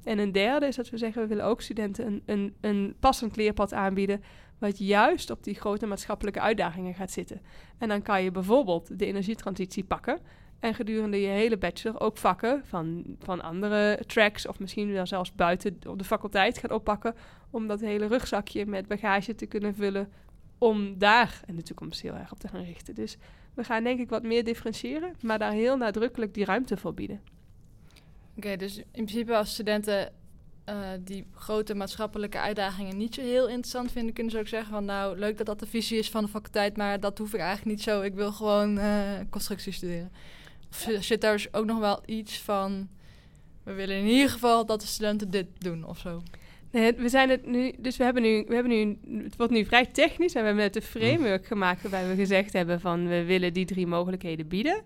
En 0.07 0.19
een 0.19 0.31
derde 0.31 0.67
is 0.67 0.75
dat 0.75 0.89
we 0.89 0.97
zeggen 0.97 1.21
we 1.21 1.27
willen 1.27 1.45
ook 1.45 1.61
studenten 1.61 2.07
een, 2.07 2.21
een, 2.25 2.55
een 2.61 2.95
passend 2.99 3.35
leerpad 3.35 3.73
aanbieden 3.73 4.23
wat 4.59 4.77
juist 4.77 5.29
op 5.29 5.43
die 5.43 5.55
grote 5.55 5.85
maatschappelijke 5.85 6.39
uitdagingen 6.39 6.93
gaat 6.93 7.11
zitten. 7.11 7.41
En 7.77 7.87
dan 7.87 8.01
kan 8.01 8.23
je 8.23 8.31
bijvoorbeeld 8.31 8.99
de 8.99 9.05
energietransitie 9.05 9.83
pakken 9.83 10.19
en 10.59 10.73
gedurende 10.73 11.21
je 11.21 11.27
hele 11.27 11.57
bachelor 11.57 11.99
ook 11.99 12.17
vakken 12.17 12.61
van, 12.65 13.03
van 13.19 13.41
andere 13.41 13.99
tracks 14.05 14.47
of 14.47 14.59
misschien 14.59 14.91
wel 14.91 15.05
zelfs 15.05 15.33
buiten 15.33 15.77
op 15.87 15.97
de 15.97 16.03
faculteit 16.03 16.57
gaan 16.57 16.71
oppakken 16.71 17.15
om 17.49 17.67
dat 17.67 17.79
hele 17.79 18.07
rugzakje 18.07 18.65
met 18.65 18.87
bagage 18.87 19.35
te 19.35 19.45
kunnen 19.45 19.75
vullen 19.75 20.11
om 20.57 20.97
daar 20.97 21.41
in 21.45 21.55
de 21.55 21.63
toekomst 21.63 22.01
heel 22.01 22.13
erg 22.13 22.31
op 22.31 22.39
te 22.39 22.47
gaan 22.47 22.63
richten. 22.63 22.95
Dus 22.95 23.17
we 23.53 23.63
gaan 23.63 23.83
denk 23.83 23.99
ik 23.99 24.09
wat 24.09 24.23
meer 24.23 24.43
differentiëren, 24.43 25.13
maar 25.21 25.39
daar 25.39 25.51
heel 25.51 25.77
nadrukkelijk 25.77 26.33
die 26.33 26.45
ruimte 26.45 26.77
voor 26.77 26.93
bieden. 26.93 27.21
Oké, 28.37 28.55
dus 28.55 28.77
in 28.77 28.85
principe 28.91 29.35
als 29.35 29.53
studenten 29.53 30.13
eh, 30.65 30.75
die 30.99 31.25
grote 31.35 31.75
maatschappelijke 31.75 32.39
uitdagingen 32.39 32.97
niet 32.97 33.13
zo 33.15 33.21
heel 33.21 33.47
interessant 33.47 33.91
vinden, 33.91 34.13
kunnen 34.13 34.31
ze 34.33 34.39
ook 34.39 34.47
zeggen 34.47 34.69
van 34.71 34.85
nou, 34.85 35.17
leuk 35.19 35.37
dat 35.37 35.45
dat 35.45 35.59
de 35.59 35.65
visie 35.67 35.97
is 35.97 36.09
van 36.09 36.23
de 36.23 36.29
faculteit, 36.29 36.77
maar 36.77 36.99
dat 36.99 37.17
hoef 37.17 37.33
ik 37.33 37.39
eigenlijk 37.39 37.69
niet 37.77 37.81
zo. 37.81 38.01
Ik 38.01 38.13
wil 38.13 38.31
gewoon 38.31 38.77
eh, 38.77 39.01
constructie 39.29 39.71
studeren. 39.71 40.11
Of 40.69 40.77
zit- 40.77 41.03
zit 41.05 41.21
daar 41.21 41.31
dus 41.31 41.53
ook 41.53 41.65
nog 41.65 41.79
wel 41.79 42.01
iets 42.05 42.39
van, 42.41 42.89
we 43.63 43.73
willen 43.73 43.97
in 43.97 44.05
ieder 44.07 44.29
geval 44.29 44.65
dat 44.65 44.81
de 44.81 44.87
studenten 44.87 45.29
dit 45.29 45.47
doen 45.57 45.85
of 45.85 45.97
zo? 45.97 46.21
Nee, 46.71 46.93
we 46.93 47.09
zijn 47.09 47.29
het 47.29 47.45
nu, 47.45 47.73
dus 47.79 47.97
we 47.97 48.03
hebben 48.03 48.21
nu, 48.23 48.43
we 48.47 48.53
hebben 48.53 48.71
nu, 48.71 48.97
het 49.23 49.35
wordt 49.35 49.51
nu 49.53 49.65
vrij 49.65 49.85
technisch 49.85 50.33
en 50.33 50.39
we 50.41 50.45
hebben 50.47 50.63
net 50.63 50.75
een 50.75 50.81
framework 50.81 51.45
gemaakt 51.45 51.81
waarbij 51.81 52.07
we 52.09 52.15
gezegd 52.15 52.53
hebben 52.53 52.79
van 52.79 53.07
we 53.07 53.23
willen 53.23 53.53
die 53.53 53.65
drie 53.65 53.87
mogelijkheden 53.87 54.47
bieden. 54.47 54.81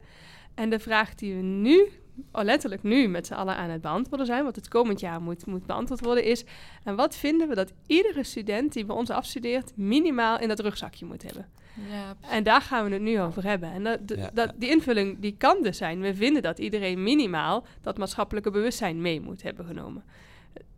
En 0.56 0.70
de 0.70 0.80
vraag 0.80 1.16
die 1.16 1.36
we 1.36 1.42
nu, 1.42 1.90
oh, 2.32 2.44
letterlijk 2.44 2.84
nu 2.84 3.08
met 3.08 3.28
z'n 3.28 3.34
allen 3.34 3.56
aan 3.56 3.70
het 3.70 3.82
beantwoorden 3.82 4.26
zijn, 4.26 4.44
wat 4.44 4.56
het 4.56 4.68
komend 4.68 5.00
jaar 5.00 5.22
moet, 5.22 5.46
moet 5.46 5.66
beantwoord 5.66 6.00
worden, 6.02 6.24
is 6.24 6.44
en 6.84 6.96
wat 6.96 7.16
vinden 7.16 7.48
we 7.48 7.56
dat 7.56 7.74
iedere 7.88 8.24
student 8.24 8.74
die 8.74 8.86
bij 8.86 8.96
ons 8.96 9.10
afstudeert 9.10 9.72
minimaal 9.76 10.40
in 10.40 10.48
dat 10.48 10.60
rugzakje 10.60 11.06
moet 11.06 11.24
hebben. 11.24 11.48
Ja, 11.90 12.16
En 12.30 12.44
daar 12.44 12.62
gaan 12.62 12.86
we 12.86 12.92
het 12.92 13.02
nu 13.02 13.20
over 13.22 13.44
hebben. 13.44 13.72
En 13.72 13.84
dat, 13.84 14.00
Ja, 14.36 14.54
die 14.58 14.70
invulling 14.70 15.20
die 15.20 15.36
kan 15.38 15.58
dus 15.64 15.78
zijn. 15.78 16.02
We 16.02 16.16
vinden 16.16 16.42
dat 16.42 16.60
iedereen 16.60 17.04
minimaal 17.04 17.66
dat 17.82 17.98
maatschappelijke 17.98 18.52
bewustzijn 18.52 19.02
mee 19.02 19.22
moet 19.22 19.44
hebben 19.44 19.66
genomen. 19.66 20.04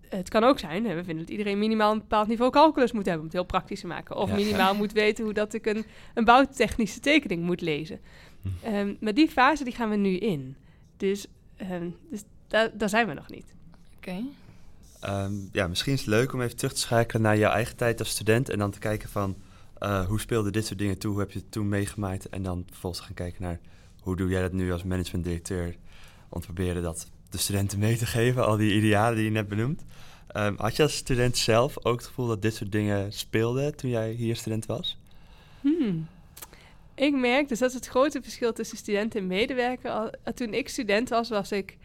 Het 0.09 0.29
kan 0.29 0.43
ook 0.43 0.59
zijn, 0.59 0.85
hè, 0.85 0.95
we 0.95 1.03
vinden 1.03 1.23
dat 1.23 1.29
iedereen 1.31 1.59
minimaal 1.59 1.91
een 1.91 1.97
bepaald 1.99 2.27
niveau 2.27 2.51
calculus 2.51 2.91
moet 2.91 3.03
hebben, 3.05 3.19
om 3.21 3.27
het 3.27 3.35
heel 3.35 3.45
praktisch 3.45 3.79
te 3.79 3.87
maken. 3.87 4.15
Of 4.15 4.29
Ja. 4.29 4.35
minimaal 4.35 4.75
moet 4.75 4.91
weten 4.91 5.23
hoe 5.23 5.33
dat 5.33 5.53
ik 5.53 5.65
een, 5.65 5.85
een 6.13 6.25
bouwtechnische 6.25 6.99
tekening 6.99 7.43
moet 7.43 7.61
lezen. 7.61 7.99
Hm. 8.41 8.49
Ehm, 8.65 8.93
maar 8.99 9.13
die 9.13 9.29
fase 9.29 9.63
die 9.63 9.73
gaan 9.73 9.89
we 9.89 9.95
nu 9.95 10.17
in. 10.17 10.55
Dus, 11.03 11.27
ehm, 11.55 11.89
dus 12.09 12.23
daar, 12.47 12.77
daar 12.77 12.89
zijn 12.89 13.07
we 13.07 13.13
nog 13.13 13.29
niet. 13.29 13.53
oké. 13.97 14.23
Ehm, 14.99 15.33
ja, 15.51 15.67
misschien 15.67 15.93
is 15.93 15.99
het 15.99 16.09
leuk 16.09 16.33
om 16.33 16.41
even 16.41 16.55
terug 16.55 16.73
te 16.73 16.79
schakelen 16.79 17.21
naar 17.21 17.37
jouw 17.37 17.51
eigen 17.51 17.75
tijd 17.75 17.99
als 17.99 18.09
student 18.09 18.49
en 18.49 18.59
dan 18.59 18.71
te 18.71 18.79
kijken 18.79 19.09
van 19.09 19.35
eh, 19.77 20.05
hoe 20.05 20.19
speelde 20.19 20.51
dit 20.51 20.65
soort 20.65 20.79
dingen 20.79 20.97
toe, 20.97 21.11
hoe 21.11 21.19
heb 21.19 21.31
je 21.31 21.39
het 21.39 21.51
toen 21.51 21.69
meegemaakt 21.69 22.29
en 22.29 22.43
dan 22.43 22.63
vervolgens 22.69 23.05
gaan 23.05 23.13
kijken 23.13 23.41
naar 23.41 23.59
hoe 23.99 24.15
doe 24.15 24.29
jij 24.29 24.41
dat 24.41 24.51
nu 24.51 24.71
als 24.71 24.83
managementdirecteur 24.83 25.77
om 26.29 26.39
te 26.39 26.45
proberen 26.45 26.83
dat 26.83 27.07
de 27.29 27.37
studenten 27.37 27.79
mee 27.79 27.97
te 27.97 28.05
geven, 28.05 28.45
al 28.45 28.57
die 28.57 28.73
idealen 28.73 29.15
die 29.15 29.25
je 29.25 29.31
net 29.31 29.47
benoemt. 29.47 29.83
Ehm, 30.27 30.55
had 30.57 30.75
je 30.75 30.83
als 30.83 30.95
student 30.95 31.37
zelf 31.37 31.85
ook 31.85 31.97
het 31.97 32.07
gevoel 32.07 32.27
dat 32.27 32.41
dit 32.41 32.55
soort 32.55 32.71
dingen 32.71 33.13
speelden 33.13 33.75
toen 33.75 33.89
jij 33.89 34.11
hier 34.11 34.35
student 34.35 34.65
was? 34.65 34.97
Hmm. 35.61 36.07
Ik 36.95 37.13
merk, 37.13 37.47
dus 37.47 37.59
dat 37.59 37.69
is 37.69 37.75
het 37.75 37.87
grote 37.87 38.21
verschil 38.21 38.53
tussen 38.53 38.77
student 38.77 39.15
en 39.15 39.27
medewerker. 39.27 39.91
Al, 39.91 40.09
eh, 40.23 40.33
toen 40.33 40.53
ik 40.53 40.69
student 40.69 41.09
was, 41.09 41.29
was 41.29 41.51
ik 41.51 41.77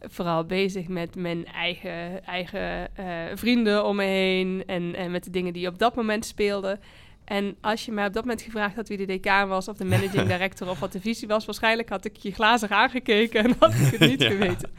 vooral 0.00 0.44
bezig 0.44 0.88
met 0.88 1.14
mijn 1.14 1.46
eigen, 1.46 2.24
eigen 2.24 2.96
eh, 2.96 3.06
vrienden 3.34 3.84
om 3.84 3.96
me 3.96 4.04
heen 4.04 4.62
en, 4.66 4.94
en 4.94 5.10
met 5.10 5.24
de 5.24 5.30
dingen 5.30 5.52
die 5.52 5.68
op 5.68 5.78
dat 5.78 5.94
moment 5.94 6.24
speelden. 6.24 6.80
En 7.24 7.56
als 7.60 7.84
je 7.84 7.92
mij 7.92 8.06
op 8.06 8.12
dat 8.12 8.22
moment 8.24 8.42
gevraagd 8.42 8.74
had 8.76 8.88
wie 8.88 8.96
de 8.96 9.04
decaan 9.04 9.48
was 9.48 9.68
of 9.68 9.76
de 9.76 9.84
managing 9.84 10.28
director 10.34 10.68
of 10.68 10.80
wat 10.80 10.92
de 10.92 11.00
visie 11.00 11.28
was, 11.28 11.44
waarschijnlijk 11.44 11.88
had 11.88 12.04
ik 12.04 12.16
je 12.16 12.32
glazig 12.32 12.70
aangekeken 12.70 13.44
en 13.44 13.54
had 13.58 13.74
ik 13.74 13.80
het 13.98 14.00
niet 14.10 14.20
Ja. 14.22 14.30
geweten. 14.30 14.70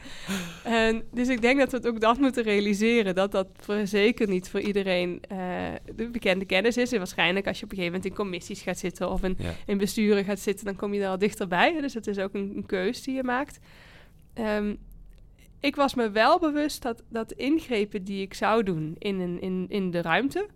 En, 0.64 1.02
dus 1.12 1.28
ik 1.28 1.40
denk 1.42 1.58
dat 1.58 1.70
we 1.70 1.76
het 1.76 1.86
ook 1.86 2.00
dat 2.00 2.18
moeten 2.18 2.42
realiseren, 2.42 3.14
dat 3.14 3.32
dat 3.32 3.48
voor, 3.60 3.86
zeker 3.86 4.28
niet 4.28 4.48
voor 4.48 4.60
iedereen 4.60 5.20
eh, 5.28 5.38
de 5.94 6.08
bekende 6.10 6.44
kennis 6.44 6.76
is. 6.76 6.92
En 6.92 6.98
waarschijnlijk 6.98 7.46
als 7.46 7.58
je 7.58 7.64
op 7.64 7.70
een 7.70 7.76
gegeven 7.76 7.96
moment 7.98 8.18
in 8.18 8.24
commissies 8.24 8.62
gaat 8.62 8.78
zitten 8.78 9.10
of 9.10 9.22
in, 9.22 9.34
Ja. 9.38 9.50
in 9.66 9.78
besturen 9.78 10.24
gaat 10.24 10.40
zitten, 10.40 10.64
dan 10.64 10.76
kom 10.76 10.94
je 10.94 11.02
er 11.02 11.08
al 11.08 11.18
dichterbij. 11.18 11.80
Dus 11.80 11.94
het 11.94 12.06
is 12.06 12.18
ook 12.18 12.34
een, 12.34 12.52
een 12.56 12.66
keus 12.66 13.02
die 13.02 13.14
je 13.14 13.22
maakt. 13.24 13.58
Ehm, 14.34 14.74
ik 15.60 15.76
was 15.76 15.94
me 15.94 16.10
wel 16.10 16.38
bewust 16.38 16.82
dat, 16.82 17.02
dat 17.08 17.32
ingrepen 17.32 18.04
die 18.04 18.22
ik 18.22 18.34
zou 18.34 18.62
doen 18.62 18.96
in, 18.98 19.20
een, 19.20 19.40
in, 19.40 19.66
in 19.68 19.90
de 19.90 20.02
ruimte, 20.02 20.46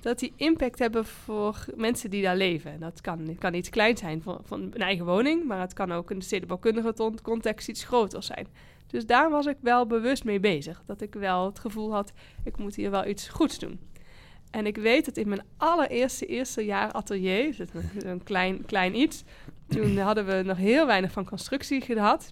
dat 0.00 0.18
die 0.18 0.32
impact 0.36 0.78
hebben 0.78 1.04
voor 1.06 1.64
mensen 1.74 2.10
die 2.10 2.22
daar 2.22 2.36
leven. 2.36 2.72
En 2.72 2.80
Dat 2.80 3.00
kan, 3.00 3.18
het 3.18 3.38
kan 3.38 3.54
iets 3.54 3.68
klein 3.68 3.96
zijn 3.96 4.22
van, 4.22 4.40
van 4.44 4.60
een 4.60 4.82
eigen 4.82 5.04
woning, 5.04 5.44
maar 5.44 5.60
het 5.60 5.72
kan 5.72 5.92
ook 5.92 6.10
in 6.10 6.18
de 6.18 6.24
stedenbouwkundige 6.24 6.94
context 7.22 7.68
iets 7.68 7.84
groter 7.84 8.22
zijn. 8.22 8.46
Dus 8.86 9.06
daar 9.06 9.30
was 9.30 9.46
ik 9.46 9.56
wel 9.60 9.86
bewust 9.86 10.24
mee 10.24 10.40
bezig. 10.40 10.82
Dat 10.86 11.00
ik 11.00 11.14
wel 11.14 11.46
het 11.46 11.58
gevoel 11.58 11.92
had, 11.92 12.12
ik 12.44 12.56
moet 12.58 12.74
hier 12.74 12.90
wel 12.90 13.06
iets 13.06 13.28
goeds 13.28 13.58
doen. 13.58 13.80
En 14.50 14.66
ik 14.66 14.76
weet 14.76 15.04
dat 15.04 15.16
in 15.16 15.28
mijn 15.28 15.44
allereerste 15.56 16.26
eerste 16.26 16.64
jaar 16.64 16.92
atelier, 16.92 17.56
dus 17.56 17.68
een, 17.72 18.08
een 18.08 18.22
klein, 18.22 18.64
klein 18.64 18.96
iets, 18.96 19.24
toen 19.68 19.98
hadden 20.08 20.26
we 20.26 20.42
nog 20.42 20.56
heel 20.56 20.86
weinig 20.86 21.12
van 21.12 21.24
constructie 21.24 21.80
gehad. 21.80 22.30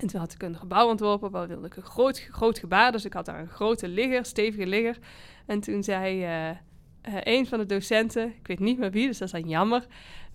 En 0.00 0.06
toen 0.06 0.20
had 0.20 0.32
ik 0.32 0.42
een 0.42 0.56
gebouw 0.56 0.88
ontworpen, 0.88 1.30
waar 1.30 1.48
wilde 1.48 1.66
ik 1.66 1.76
een 1.76 1.82
groot, 1.82 2.28
groot 2.30 2.58
gebaar. 2.58 2.92
Dus 2.92 3.04
ik 3.04 3.12
had 3.12 3.24
daar 3.24 3.40
een 3.40 3.48
grote 3.48 3.88
ligger, 3.88 4.24
stevige 4.24 4.66
ligger. 4.66 4.98
En 5.46 5.60
toen 5.60 5.82
zei 5.82 6.24
eh, 6.24 6.56
eh, 7.06 7.14
een 7.34 7.46
van 7.46 7.58
de 7.58 7.66
docenten, 7.66 8.26
ik 8.40 8.46
weet 8.46 8.58
niet 8.58 8.78
meer 8.78 8.90
wie, 8.90 9.06
dus 9.06 9.18
dat 9.18 9.26
is 9.34 9.40
dan 9.40 9.48
jammer. 9.50 9.86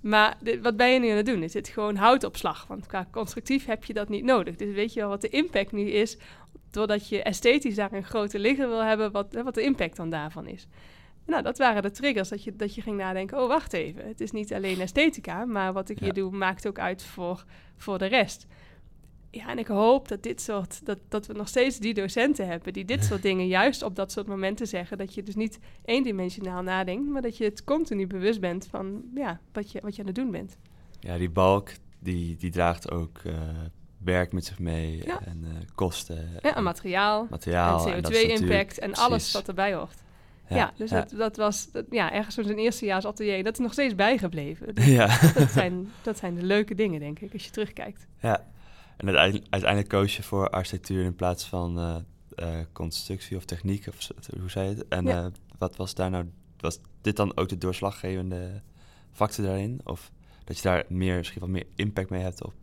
Maar 0.02 0.38
dit- 0.42 0.62
wat 0.62 0.78
ben 0.78 0.90
je 0.94 1.00
nu 1.00 1.10
aan 1.10 1.16
het 1.18 1.26
doen? 1.26 1.44
Is 1.44 1.52
dit 1.52 1.68
gewoon 1.68 1.96
houtopslag? 1.96 2.68
Want 2.68 2.86
qua 2.88 3.08
constructief 3.12 3.66
heb 3.66 3.84
je 3.86 3.94
dat 3.94 4.10
niet 4.10 4.24
nodig. 4.24 4.56
Dus 4.56 4.74
weet 4.74 4.94
je 4.94 5.00
wel 5.00 5.10
wat 5.10 5.22
de 5.22 5.30
impact 5.30 5.72
nu 5.72 5.82
is, 5.90 6.18
doordat 6.72 7.10
je 7.10 7.24
esthetisch 7.24 7.76
daar 7.76 7.94
een 7.94 8.04
grote 8.04 8.40
ligger 8.40 8.68
wil 8.68 8.84
hebben, 8.84 9.12
wat, 9.12 9.34
wat 9.44 9.54
de 9.56 9.64
impact 9.64 9.96
dan 9.96 10.10
daarvan 10.10 10.48
is. 10.48 10.68
Nou, 11.26 11.44
dat 11.44 11.58
waren 11.58 11.82
de 11.82 11.92
triggers, 11.92 12.30
dat 12.30 12.44
je, 12.44 12.56
dat 12.56 12.76
je 12.76 12.82
ging 12.82 12.98
nadenken, 12.98 13.42
oh 13.42 13.48
wacht 13.48 13.74
even, 13.74 14.08
het 14.08 14.22
is 14.22 14.32
niet 14.32 14.54
alleen 14.54 14.80
esthetica, 14.82 15.46
maar 15.46 15.74
wat 15.74 15.90
ik 15.90 15.98
Ja. 16.00 16.04
hier 16.04 16.14
doe 16.14 16.32
maakt 16.32 16.68
ook 16.68 16.80
uit 16.80 17.04
voor, 17.04 17.44
voor 17.78 17.98
de 17.98 18.06
rest. 18.06 18.48
Ja, 19.32 19.50
en 19.50 19.58
ik 19.60 19.68
hoop 19.68 20.08
dat 20.08 20.24
dit 20.24 20.42
soort, 20.42 20.86
dat, 20.86 20.98
dat 21.10 21.28
we 21.28 21.34
nog 21.34 21.48
steeds 21.48 21.78
die 21.78 21.94
docenten 21.94 22.48
hebben 22.48 22.74
die 22.74 22.86
dit 22.86 23.04
soort 23.06 23.22
dingen 23.22 23.48
juist 23.48 23.84
op 23.84 23.96
dat 23.96 24.12
soort 24.12 24.28
momenten 24.28 24.68
zeggen. 24.68 24.98
Dat 24.98 25.14
je 25.14 25.24
dus 25.24 25.36
niet 25.36 25.60
eendimensionaal 25.86 26.62
nadenkt, 26.62 27.10
maar 27.10 27.22
dat 27.22 27.38
je 27.38 27.44
het 27.44 27.64
continu 27.64 28.08
bewust 28.08 28.40
bent 28.40 28.68
van 28.70 29.04
ja, 29.16 29.40
wat, 29.54 29.72
je, 29.72 29.80
wat 29.82 29.96
je 29.96 30.02
aan 30.02 30.08
het 30.08 30.16
doen 30.16 30.32
bent. 30.32 30.58
Ja, 31.00 31.18
die 31.18 31.30
balk 31.30 31.70
die, 32.00 32.36
die 32.36 32.52
draagt 32.52 32.92
ook 32.92 33.20
uh, 33.24 33.34
werk 33.98 34.32
met 34.34 34.46
zich 34.46 34.60
mee 34.60 35.02
Ja. 35.06 35.20
en 35.26 35.44
eh, 35.46 35.52
kosten. 35.76 36.30
Ja, 36.42 36.56
en 36.56 36.64
materiaal, 36.64 37.28
materiaal. 37.30 37.88
en 37.88 38.02
dat 38.02 38.12
is 38.12 38.18
CO2-impact 38.18 38.40
natuurlijk- 38.42 38.72
en 38.78 38.94
alles 38.94 39.32
wat 39.32 39.48
erbij 39.48 39.74
hoort. 39.74 39.98
Ja, 40.50 40.74
dus 40.78 40.90
Dat, 40.90 41.10
dat 41.18 41.38
was 41.38 41.72
dat, 41.72 41.86
ja, 41.90 42.12
ergens 42.14 42.36
zo'n 42.36 42.58
eerstejaars 42.58 43.06
atelier. 43.06 43.44
Dat 43.44 43.54
is 43.54 43.60
nog 43.60 43.74
steeds 43.74 43.96
bijgebleven. 43.96 44.76
Dus 44.76 44.86
ja. 45.00 45.32
dat, 45.34 45.52
zijn, 45.52 45.92
dat 46.02 46.18
zijn 46.18 46.36
de 46.36 46.44
leuke 46.44 46.76
dingen, 46.76 47.00
denk 47.00 47.20
ik, 47.20 47.34
als 47.34 47.46
je 47.46 47.52
terugkijkt. 47.52 48.08
ja. 48.20 48.46
En 48.98 49.06
uiteindelijk, 49.08 49.46
uiteindelijk 49.50 49.92
koos 49.92 50.16
je 50.18 50.24
voor 50.24 50.50
architectuur 50.50 51.04
in 51.04 51.16
plaats 51.16 51.46
van 51.46 51.80
eh, 51.80 51.96
eh, 52.36 52.66
constructie 52.72 53.38
of 53.38 53.46
techniek, 53.46 53.88
of 53.88 54.08
hoe 54.40 54.50
zei 54.50 54.70
je 54.70 54.76
het? 54.76 54.88
En 54.88 55.06
Ja. 55.06 55.24
eh, 55.24 55.32
wat 55.58 55.76
was 55.76 55.94
daar 55.96 56.10
nou, 56.10 56.26
was 56.58 56.80
dit 57.02 57.16
dan 57.16 57.38
ook 57.38 57.50
de 57.50 57.58
doorslaggevende 57.58 58.62
factor 59.12 59.46
daarin? 59.46 59.82
Of 59.84 60.12
dat 60.44 60.56
je 60.58 60.64
daar 60.64 60.84
meer, 60.88 61.18
misschien 61.18 61.40
wat 61.42 61.50
meer 61.50 61.66
impact 61.76 62.10
mee 62.10 62.22
hebt 62.22 62.44
op? 62.44 62.54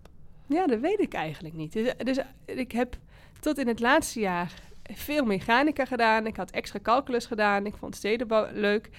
Ja, 0.46 0.66
dat 0.66 0.80
weet 0.80 1.00
ik 1.00 1.14
eigenlijk 1.14 1.54
niet. 1.54 1.72
Dus, 1.72 1.92
dus 2.04 2.18
ik 2.44 2.72
heb 2.72 2.96
tot 3.40 3.58
in 3.58 3.68
het 3.68 3.80
laatste 3.80 4.20
jaar 4.20 4.52
veel 4.94 5.24
mechanica 5.24 5.84
gedaan. 5.84 6.26
Ik 6.26 6.36
had 6.36 6.50
extra 6.50 6.78
calculus 6.82 7.26
gedaan. 7.26 7.66
Ik 7.66 7.76
vond 7.76 7.96
stedenbouw 7.96 8.48
leuk. 8.52 8.90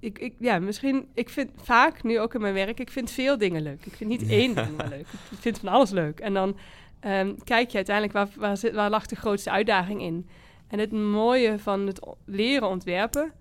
Ik, 0.00 0.18
ik, 0.18 0.34
ja, 0.38 0.58
misschien, 0.58 1.08
ik 1.14 1.28
vind 1.28 1.50
vaak, 1.56 2.02
nu 2.02 2.20
ook 2.20 2.34
in 2.34 2.40
mijn 2.40 2.54
werk, 2.54 2.80
ik 2.80 2.90
vind 2.90 3.10
veel 3.10 3.38
dingen 3.38 3.62
leuk. 3.62 3.86
Ik 3.86 3.92
vind 3.92 4.10
niet 4.10 4.28
één 4.28 4.54
ding 4.54 4.76
maar 4.76 4.88
leuk. 4.88 5.06
Ik 5.30 5.38
vind 5.38 5.58
van 5.58 5.68
alles 5.68 5.90
leuk. 5.90 6.20
En 6.20 6.34
dan 6.34 6.56
ehm, 7.00 7.34
kijk 7.44 7.70
je 7.70 7.76
uiteindelijk, 7.76 8.14
waar, 8.16 8.28
waar, 8.36 8.56
zit, 8.56 8.74
waar 8.74 8.90
lag 8.90 9.06
de 9.06 9.16
grootste 9.16 9.50
uitdaging 9.50 10.02
in? 10.02 10.28
En 10.68 10.78
het 10.78 10.92
mooie 10.92 11.58
van 11.58 11.86
het 11.86 12.00
leren 12.24 12.68
ontwerpen 12.68 13.32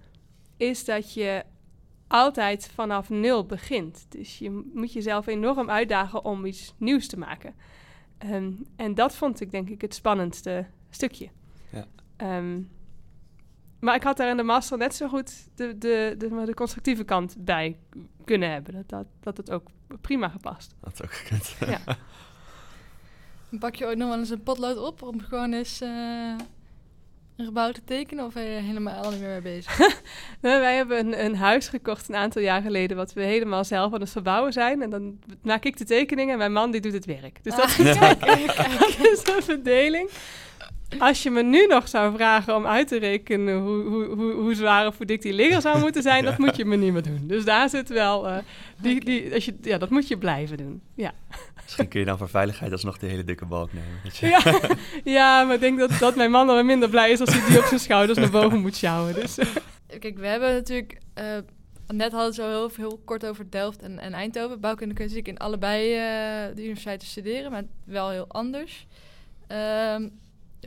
is 0.57 0.85
dat 0.85 1.13
je 1.13 1.43
altijd 2.07 2.71
vanaf 2.73 3.09
nul 3.09 3.45
begint. 3.45 4.05
Dus 4.09 4.37
je 4.37 4.69
moet 4.73 4.93
jezelf 4.93 5.27
enorm 5.27 5.69
uitdagen 5.69 6.25
om 6.25 6.45
iets 6.45 6.73
nieuws 6.77 7.07
te 7.07 7.19
maken. 7.19 7.53
Ehm, 8.17 8.51
en 8.75 8.93
dat 8.93 9.15
vond 9.15 9.41
ik 9.41 9.51
denk 9.51 9.69
ik 9.69 9.81
het 9.81 9.93
spannendste 9.93 10.65
stukje. 10.89 11.29
Ja. 11.69 11.85
Ehm, 12.15 12.61
maar 13.83 13.95
ik 13.95 14.03
had 14.03 14.17
daar 14.17 14.29
in 14.29 14.37
de 14.37 14.43
master 14.43 14.77
net 14.77 14.95
zo 14.95 15.07
goed 15.07 15.33
de, 15.55 15.77
de, 15.77 16.15
de, 16.17 16.29
maar 16.29 16.45
de 16.45 16.53
constructieve 16.53 17.03
kant 17.03 17.35
bij 17.37 17.77
kunnen 18.25 18.51
hebben. 18.51 18.73
Dat, 18.73 18.89
dat, 18.89 19.05
dat 19.19 19.37
het 19.37 19.51
ook 19.51 19.67
prima 20.01 20.29
gepast. 20.29 20.75
Dat 20.81 21.03
ook 21.03 21.13
gekund. 21.13 21.55
Ja. 21.67 21.79
Pak 23.59 23.75
je 23.75 23.85
ooit 23.85 23.97
nog 23.97 24.09
wel 24.09 24.17
eens 24.17 24.29
een 24.29 24.43
potlood 24.43 24.77
op 24.77 25.01
om 25.01 25.21
gewoon 25.21 25.53
eens 25.53 25.81
eh, 25.81 26.35
een 27.35 27.45
gebouw 27.45 27.71
te 27.71 27.83
tekenen? 27.83 28.25
Of 28.25 28.33
ben 28.33 28.43
je 28.43 28.55
er 28.55 28.61
helemaal 28.61 29.11
niet 29.11 29.19
meer 29.19 29.29
mee 29.29 29.41
bezig? 29.41 29.77
Nou, 30.41 30.59
wij 30.59 30.75
hebben 30.75 30.99
een, 30.99 31.25
een 31.25 31.35
huis 31.35 31.67
gekocht 31.67 32.09
een 32.09 32.15
aantal 32.15 32.41
jaar 32.41 32.61
geleden... 32.61 32.97
wat 32.97 33.13
we 33.13 33.21
helemaal 33.21 33.63
zelf 33.63 33.93
aan 33.93 33.99
het 33.99 34.09
verbouwen 34.09 34.53
zijn. 34.53 34.81
En 34.81 34.89
dan 34.89 35.19
maak 35.41 35.63
ik 35.63 35.77
de 35.77 35.85
tekeningen 35.85 36.31
en 36.31 36.37
mijn 36.37 36.51
man 36.51 36.71
die 36.71 36.81
doet 36.81 36.93
het 36.93 37.05
werk. 37.05 37.43
Dus 37.43 37.55
dat, 37.55 37.65
Ah, 37.65 37.75
kijk, 37.75 38.19
kijk. 38.19 38.79
dat 38.79 38.97
is 38.99 39.27
een 39.35 39.43
verdeling. 39.43 40.09
Als 40.99 41.23
je 41.23 41.29
me 41.29 41.43
nu 41.43 41.65
nog 41.65 41.87
zou 41.87 42.15
vragen 42.15 42.55
om 42.55 42.65
uit 42.65 42.87
te 42.87 42.99
rekenen 42.99 43.57
hoe, 43.57 43.83
hoe, 43.83 44.05
hoe, 44.05 44.33
hoe 44.33 44.55
zwaar 44.55 44.87
of 44.87 44.97
hoe 44.97 45.05
dik 45.05 45.21
die 45.21 45.33
ligger 45.33 45.61
zou 45.61 45.79
moeten 45.79 46.01
zijn, 46.01 46.25
dat 46.25 46.37
moet 46.37 46.55
je 46.55 46.65
me 46.65 46.75
niet 46.75 46.93
meer 46.93 47.03
doen. 47.03 47.23
Dus 47.23 47.45
daar 47.45 47.69
zit 47.69 47.89
wel, 47.89 48.27
eh, 48.27 48.37
die, 48.81 49.05
die, 49.05 49.33
als 49.33 49.45
je, 49.45 49.55
ja, 49.61 49.77
dat 49.77 49.89
moet 49.89 50.07
je 50.07 50.17
blijven 50.17 50.57
doen. 50.57 50.81
Ja, 50.95 51.13
Misschien 51.63 51.87
kun 51.87 51.99
je 51.99 52.05
dan 52.05 52.17
voor 52.17 52.29
veiligheid 52.29 52.71
alsnog 52.71 52.97
die 52.97 53.09
hele 53.09 53.23
dikke 53.23 53.45
balk 53.45 53.73
nemen. 53.73 53.99
weet 54.03 54.17
je. 54.17 54.27
ja, 54.27 54.41
ja 55.19 55.43
maar 55.43 55.55
ik 55.55 55.59
denk 55.61 55.79
dat, 55.79 55.91
dat 55.99 56.15
mijn 56.15 56.31
man 56.31 56.47
dan 56.47 56.65
minder 56.65 56.89
blij 56.89 57.11
is 57.11 57.19
als 57.19 57.33
hij 57.33 57.47
die 57.47 57.59
op 57.59 57.65
zijn 57.65 57.79
schouders 57.79 58.17
naar 58.17 58.29
boven 58.29 58.59
moet 58.59 58.75
sjouwen. 58.75 59.13
Dus, 59.13 59.37
eh, 59.37 59.47
Kijk, 59.99 60.17
we 60.17 60.27
hebben 60.27 60.53
natuurlijk... 60.53 60.97
eh, 61.13 61.37
net 61.87 62.11
hadden 62.11 62.29
we 62.29 62.35
zo 62.35 62.47
heel, 62.49 62.71
heel 62.75 63.01
kort 63.05 63.25
over 63.25 63.51
Delft 63.51 63.81
en, 63.81 63.99
en 63.99 64.13
Eindhoven. 64.13 64.59
Bouwkunde 64.59 64.93
kun 64.93 65.03
je 65.03 65.09
natuurlijk 65.09 65.39
in 65.39 65.45
allebei 65.45 65.93
eh, 65.93 66.55
de 66.55 66.61
universiteiten 66.61 67.07
studeren, 67.07 67.51
maar 67.51 67.63
wel 67.85 68.09
heel 68.09 68.27
anders. 68.27 68.87
Ehm, 69.47 70.07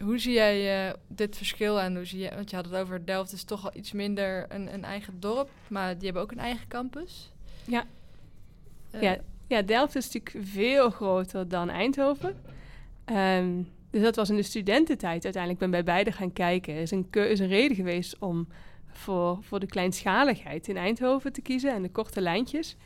hoe 0.00 0.18
zie 0.18 0.32
jij 0.32 0.86
eh, 0.88 0.94
dit 1.06 1.36
verschil 1.36 1.80
en 1.80 1.94
hoe 1.94 2.04
zie 2.04 2.18
je... 2.18 2.30
Want 2.34 2.50
je 2.50 2.56
had 2.56 2.64
het 2.64 2.74
over 2.74 3.06
Delft 3.06 3.32
is 3.32 3.44
toch 3.44 3.64
al 3.64 3.70
iets 3.74 3.92
minder 3.92 4.46
een, 4.48 4.74
een 4.74 4.84
eigen 4.84 5.20
dorp, 5.20 5.50
maar 5.68 5.94
die 5.94 6.04
hebben 6.04 6.22
ook 6.22 6.32
een 6.32 6.38
eigen 6.38 6.68
campus. 6.68 7.32
Ja. 7.64 7.84
Eh, 8.90 9.02
Ja. 9.02 9.18
ja, 9.46 9.62
Delft 9.62 9.96
is 9.96 10.12
natuurlijk 10.12 10.46
veel 10.46 10.90
groter 10.90 11.48
dan 11.48 11.68
Eindhoven. 11.68 12.36
Ehm, 13.04 13.62
dus 13.90 14.02
dat 14.02 14.16
was 14.16 14.30
in 14.30 14.36
de 14.36 14.42
studententijd 14.42 15.24
uiteindelijk. 15.24 15.62
Ik 15.62 15.70
ben 15.70 15.84
bij 15.84 15.94
beide 15.94 16.12
gaan 16.12 16.32
kijken. 16.32 16.74
Er 16.74 16.80
is 16.80 16.90
een, 16.90 17.06
is 17.10 17.40
een 17.40 17.48
reden 17.48 17.76
geweest 17.76 18.18
om 18.18 18.48
voor, 18.86 19.38
voor 19.42 19.60
de 19.60 19.66
kleinschaligheid 19.66 20.68
in 20.68 20.76
Eindhoven 20.76 21.32
te 21.32 21.40
kiezen 21.40 21.72
en 21.72 21.82
de 21.82 21.90
korte 21.90 22.20
lijntjes. 22.20 22.76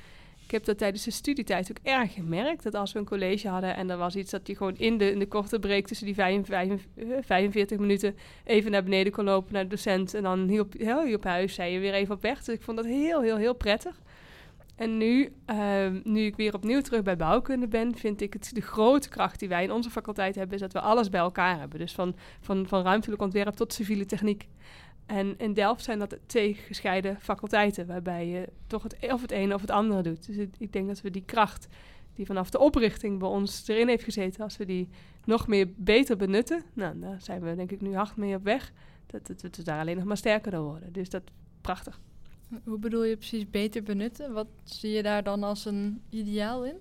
Ik 0.50 0.56
heb 0.56 0.64
dat 0.64 0.78
tijdens 0.78 1.04
de 1.04 1.10
studietijd 1.10 1.70
ook 1.70 1.78
erg 1.82 2.12
gemerkt. 2.12 2.62
Dat 2.62 2.74
als 2.74 2.92
we 2.92 2.98
een 2.98 3.04
college 3.04 3.48
hadden 3.48 3.76
en 3.76 3.90
er 3.90 3.96
was 3.96 4.16
iets 4.16 4.30
dat 4.30 4.46
je 4.46 4.56
gewoon 4.56 4.76
in 4.76 4.98
de, 4.98 5.10
in 5.10 5.18
de 5.18 5.26
korte 5.26 5.58
break 5.58 5.86
tussen 5.86 6.06
die 6.06 6.14
45, 6.14 6.86
eh, 6.96 7.06
45 7.20 7.78
minuten 7.78 8.16
even 8.44 8.70
naar 8.70 8.82
beneden 8.82 9.12
kon 9.12 9.24
lopen 9.24 9.52
naar 9.52 9.62
de 9.62 9.68
docent. 9.68 10.14
En 10.14 10.22
dan 10.22 10.48
hielp, 10.48 10.72
heel, 10.78 11.04
hielp 11.04 11.24
huis, 11.24 11.54
zei 11.54 11.72
je 11.72 11.78
weer 11.78 11.94
even 11.94 12.14
op 12.14 12.22
weg. 12.22 12.44
Dus 12.44 12.54
ik 12.54 12.62
vond 12.62 12.76
dat 12.76 12.86
heel, 12.86 13.20
heel, 13.20 13.36
heel 13.36 13.54
prettig. 13.54 14.00
En 14.76 14.96
nu, 14.96 15.32
ehm, 15.44 16.00
nu 16.04 16.20
ik 16.20 16.36
weer 16.36 16.54
opnieuw 16.54 16.80
terug 16.80 17.02
bij 17.02 17.16
bouwkunde 17.16 17.68
ben, 17.68 17.96
vind 17.96 18.20
ik 18.20 18.32
het 18.32 18.50
de 18.54 18.60
grote 18.60 19.08
kracht 19.08 19.38
die 19.38 19.48
wij 19.48 19.62
in 19.62 19.72
onze 19.72 19.90
faculteit 19.90 20.34
hebben, 20.34 20.54
is 20.54 20.60
dat 20.60 20.72
we 20.72 20.80
alles 20.80 21.08
bij 21.08 21.20
elkaar 21.20 21.58
hebben. 21.58 21.78
Dus 21.78 21.92
van, 21.92 22.14
van, 22.40 22.66
van 22.66 22.82
ruimtelijk 22.82 23.22
ontwerp 23.22 23.54
tot 23.54 23.72
civiele 23.72 24.06
techniek. 24.06 24.48
En 25.06 25.38
in 25.38 25.54
Delft 25.54 25.84
zijn 25.84 25.98
dat 25.98 26.18
twee 26.26 26.54
gescheiden 26.54 27.20
faculteiten, 27.20 27.86
waarbij 27.86 28.26
je 28.26 28.48
toch 28.66 28.82
het, 28.82 28.96
of 29.12 29.20
het 29.20 29.30
ene 29.30 29.54
of 29.54 29.60
het 29.60 29.70
andere 29.70 30.02
doet. 30.02 30.26
Dus 30.26 30.36
ik, 30.36 30.54
ik 30.58 30.72
denk 30.72 30.86
dat 30.86 31.00
we 31.00 31.10
die 31.10 31.24
kracht 31.24 31.68
die 32.14 32.26
vanaf 32.26 32.50
de 32.50 32.58
oprichting 32.58 33.18
bij 33.18 33.28
ons 33.28 33.68
erin 33.68 33.88
heeft 33.88 34.04
gezeten, 34.04 34.42
als 34.42 34.56
we 34.56 34.64
die 34.64 34.88
nog 35.24 35.46
meer 35.46 35.68
beter 35.76 36.16
benutten, 36.16 36.62
nou, 36.72 36.98
daar 36.98 37.20
zijn 37.20 37.40
we 37.42 37.54
denk 37.54 37.70
ik 37.70 37.80
nu 37.80 37.94
hard 37.94 38.16
mee 38.16 38.34
op 38.34 38.44
weg, 38.44 38.72
dat 39.06 39.40
we 39.42 39.62
daar 39.62 39.80
alleen 39.80 39.96
nog 39.96 40.04
maar 40.04 40.16
sterker 40.16 40.50
door 40.50 40.64
worden. 40.64 40.92
Dus 40.92 41.10
dat 41.10 41.22
prachtig. 41.60 42.00
Hoe 42.64 42.78
bedoel 42.78 43.04
je 43.04 43.16
precies 43.16 43.50
beter 43.50 43.82
benutten? 43.82 44.32
Wat 44.32 44.46
zie 44.64 44.90
je 44.90 45.02
daar 45.02 45.22
dan 45.22 45.42
als 45.42 45.64
een 45.64 46.02
ideaal 46.08 46.64
in? 46.64 46.76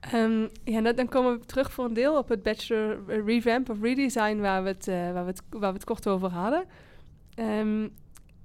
Ehm, 0.00 0.46
ja, 0.64 0.80
nou, 0.80 0.94
dan 0.94 1.08
komen 1.08 1.38
we 1.38 1.46
terug 1.46 1.72
voor 1.72 1.84
een 1.84 1.94
deel 1.94 2.18
op 2.18 2.28
het 2.28 2.42
bachelor 2.42 3.24
revamp 3.24 3.70
of 3.70 3.80
redesign 3.80 4.38
waar 4.38 4.62
we 4.62 4.68
het, 4.68 4.88
eh, 4.88 5.12
waar 5.12 5.24
we 5.24 5.30
het, 5.30 5.42
waar 5.50 5.70
we 5.70 5.76
het 5.78 5.84
kort 5.84 6.08
over 6.08 6.30
hadden. 6.30 6.64
Ehm, 7.36 7.88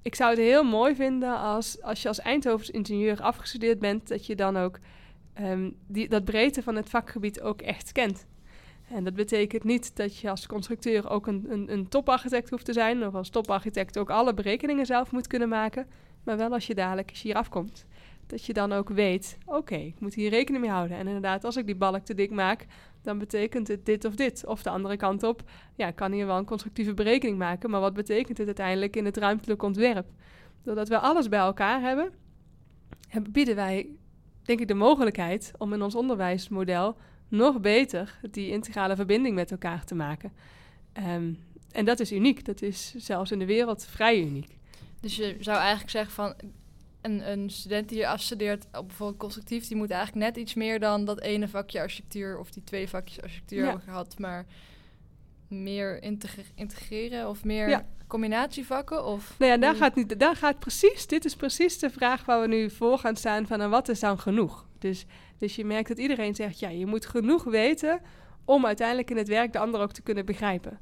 ik 0.01 0.15
zou 0.15 0.29
het 0.29 0.39
heel 0.39 0.63
mooi 0.63 0.95
vinden 0.95 1.39
als, 1.39 1.81
als 1.81 2.01
je 2.01 2.07
als 2.07 2.19
Eindhovens 2.19 2.69
ingenieur 2.69 3.21
afgestudeerd 3.21 3.79
bent, 3.79 4.07
dat 4.07 4.25
je 4.25 4.35
dan 4.35 4.57
ook 4.57 4.79
ehm, 5.33 5.69
die, 5.87 6.09
dat 6.09 6.23
breedte 6.23 6.63
van 6.63 6.75
het 6.75 6.89
vakgebied 6.89 7.41
ook 7.41 7.61
echt 7.61 7.91
kent. 7.91 8.25
En 8.89 9.03
dat 9.03 9.13
betekent 9.13 9.63
niet 9.63 9.95
dat 9.95 10.17
je 10.17 10.29
als 10.29 10.47
constructeur 10.47 11.09
ook 11.09 11.27
een, 11.27 11.45
een, 11.49 11.71
een 11.71 11.87
toparchitect 11.87 12.49
hoeft 12.49 12.65
te 12.65 12.73
zijn, 12.73 13.05
of 13.05 13.13
als 13.13 13.29
toparchitect 13.29 13.97
ook 13.97 14.09
alle 14.09 14.33
berekeningen 14.33 14.85
zelf 14.85 15.11
moet 15.11 15.27
kunnen 15.27 15.49
maken, 15.49 15.87
maar 16.23 16.37
wel 16.37 16.51
als 16.51 16.67
je 16.67 16.75
dadelijk 16.75 17.11
hier 17.11 17.35
afkomt 17.35 17.85
dat 18.31 18.45
je 18.45 18.53
dan 18.53 18.71
ook 18.71 18.89
weet, 18.89 19.37
oké, 19.45 19.75
ik 19.75 19.99
moet 19.99 20.13
hier 20.13 20.29
rekening 20.29 20.63
mee 20.63 20.73
houden. 20.73 20.97
En 20.97 21.07
inderdaad, 21.07 21.43
als 21.43 21.57
ik 21.57 21.65
die 21.65 21.75
balk 21.75 22.05
te 22.05 22.13
dik 22.13 22.31
maak, 22.31 22.65
dan 23.01 23.17
betekent 23.17 23.67
het 23.67 23.85
dit 23.85 24.05
of 24.05 24.15
dit. 24.15 24.45
Of 24.45 24.63
de 24.63 24.69
andere 24.69 24.97
kant 24.97 25.23
op, 25.23 25.43
ja, 25.75 25.91
kan 25.91 26.11
hier 26.11 26.25
wel 26.25 26.37
een 26.37 26.45
constructieve 26.45 26.93
berekening 26.93 27.37
maken, 27.37 27.69
maar 27.69 27.79
wat 27.79 27.93
betekent 27.93 28.37
het 28.37 28.47
uiteindelijk 28.47 28.95
in 28.95 29.05
het 29.05 29.17
ruimtelijk 29.17 29.63
ontwerp? 29.63 30.05
Doordat 30.63 30.87
we 30.87 30.99
alles 30.99 31.29
bij 31.29 31.39
elkaar 31.39 31.81
hebben, 31.81 32.11
hebben- 33.07 33.31
bieden 33.31 33.55
wij, 33.55 33.89
denk 34.43 34.59
ik, 34.59 34.67
de 34.67 34.73
mogelijkheid 34.73 35.51
om 35.57 35.73
in 35.73 35.81
ons 35.81 35.95
onderwijsmodel 35.95 36.97
nog 37.27 37.59
beter 37.59 38.19
die 38.31 38.49
integrale 38.51 38.95
verbinding 38.95 39.35
met 39.35 39.51
elkaar 39.51 39.83
te 39.85 39.95
maken. 39.95 40.31
Ehm, 40.93 41.33
en 41.71 41.85
dat 41.85 41.99
is 41.99 42.11
uniek. 42.11 42.45
Dat 42.45 42.61
is 42.61 42.93
zelfs 42.97 43.31
in 43.31 43.39
de 43.39 43.45
wereld 43.45 43.85
vrij 43.85 44.21
uniek. 44.21 44.57
Dus 44.99 45.15
je 45.15 45.35
zou 45.39 45.57
eigenlijk 45.57 45.89
zeggen 45.89 46.13
van 46.13 46.33
een, 47.01 47.31
een 47.31 47.49
student 47.49 47.89
die 47.89 47.97
hier 47.97 48.07
afstudeert 48.07 48.65
op 48.77 48.87
bijvoorbeeld 48.87 49.19
constructief, 49.19 49.67
die 49.67 49.77
moet 49.77 49.91
eigenlijk 49.91 50.25
net 50.25 50.37
iets 50.37 50.53
meer 50.53 50.79
dan 50.79 51.05
dat 51.05 51.21
ene 51.21 51.47
vakje 51.47 51.79
architectuur 51.79 52.39
of 52.39 52.51
die 52.51 52.63
twee 52.63 52.87
vakjes 52.89 53.21
architectuur 53.21 53.65
Ja. 53.65 53.77
gehad, 53.79 54.19
maar 54.19 54.45
meer 55.47 56.03
integre- 56.03 56.43
integreren 56.55 57.29
of 57.29 57.43
meer 57.43 57.69
Ja. 57.69 57.85
combinatievakken? 58.07 59.05
Of 59.05 59.35
Nou 59.39 59.51
ja, 59.51 59.57
daar 59.57 59.75
gaat, 59.75 59.95
niet, 59.95 60.19
daar 60.19 60.35
gaat 60.35 60.59
precies, 60.59 61.07
dit 61.07 61.25
is 61.25 61.35
precies 61.35 61.79
de 61.79 61.89
vraag 61.89 62.25
waar 62.25 62.41
we 62.41 62.47
nu 62.47 62.69
voor 62.69 62.97
gaan 62.97 63.15
staan 63.15 63.47
van 63.47 63.61
en 63.61 63.69
wat 63.69 63.89
is 63.89 63.99
dan 63.99 64.19
genoeg? 64.19 64.67
Dus, 64.79 65.05
dus 65.37 65.55
je 65.55 65.65
merkt 65.65 65.87
dat 65.87 65.97
iedereen 65.99 66.35
zegt, 66.35 66.59
ja, 66.59 66.69
je 66.69 66.85
moet 66.85 67.05
genoeg 67.05 67.43
weten 67.43 68.01
om 68.45 68.65
uiteindelijk 68.65 69.09
in 69.09 69.17
het 69.17 69.27
werk 69.27 69.53
de 69.53 69.59
ander 69.59 69.81
ook 69.81 69.91
te 69.91 70.01
kunnen 70.01 70.25
begrijpen. 70.25 70.79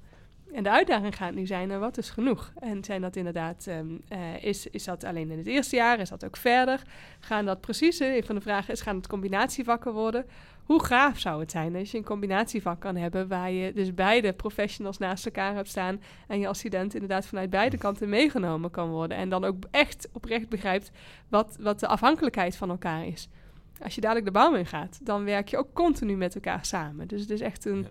En 0.53 0.63
de 0.63 0.69
uitdaging 0.69 1.15
gaat 1.15 1.33
nu 1.33 1.45
zijn, 1.45 1.67
nou, 1.67 1.79
wat 1.79 1.97
is 1.97 2.09
genoeg? 2.09 2.51
En 2.59 2.83
zijn 2.83 3.01
dat 3.01 3.15
inderdaad, 3.15 3.67
ehm, 3.67 3.88
eh, 4.07 4.43
is, 4.43 4.67
is 4.67 4.83
dat 4.83 5.03
alleen 5.03 5.31
in 5.31 5.38
het 5.38 5.47
eerste 5.47 5.75
jaar? 5.75 5.99
Is 5.99 6.09
dat 6.09 6.25
ook 6.25 6.38
verder? 6.38 6.81
Gaan 7.19 7.45
dat 7.45 7.62
precies, 7.62 7.99
een 7.99 8.23
van 8.23 8.35
de 8.35 8.41
vragen 8.41 8.73
is, 8.73 8.81
gaan 8.81 8.95
het 8.95 9.07
combinatievakken 9.07 9.93
worden? 9.93 10.25
Hoe 10.63 10.83
gaaf 10.83 11.19
zou 11.19 11.39
het 11.39 11.51
zijn 11.51 11.75
als 11.75 11.91
je 11.91 11.97
een 11.97 12.03
combinatievak 12.03 12.79
kan 12.79 12.95
hebben... 12.95 13.27
waar 13.27 13.51
je 13.51 13.73
dus 13.73 13.93
beide 13.93 14.33
professionals 14.33 14.97
naast 14.97 15.25
elkaar 15.25 15.55
hebt 15.55 15.67
staan... 15.67 16.01
en 16.27 16.39
je 16.39 16.47
als 16.47 16.57
student 16.57 16.93
inderdaad 16.93 17.25
vanuit 17.25 17.49
beide 17.49 17.77
kanten 17.77 18.09
meegenomen 18.09 18.71
kan 18.71 18.89
worden... 18.89 19.17
en 19.17 19.29
dan 19.29 19.45
ook 19.45 19.63
echt 19.71 20.09
oprecht 20.12 20.49
begrijpt 20.49 20.91
wat, 21.27 21.57
wat 21.59 21.79
de 21.79 21.88
afhankelijkheid 21.88 22.55
van 22.55 22.69
elkaar 22.69 23.07
is. 23.07 23.29
Als 23.81 23.95
je 23.95 24.01
dadelijk 24.01 24.25
de 24.25 24.31
bouw 24.31 24.53
in 24.53 24.65
gaat, 24.65 24.99
dan 25.03 25.23
werk 25.23 25.47
je 25.47 25.57
ook 25.57 25.73
continu 25.73 26.15
met 26.15 26.35
elkaar 26.35 26.65
samen. 26.65 27.07
Dus 27.07 27.21
het 27.21 27.29
is 27.29 27.41
echt 27.41 27.65
een 27.65 27.88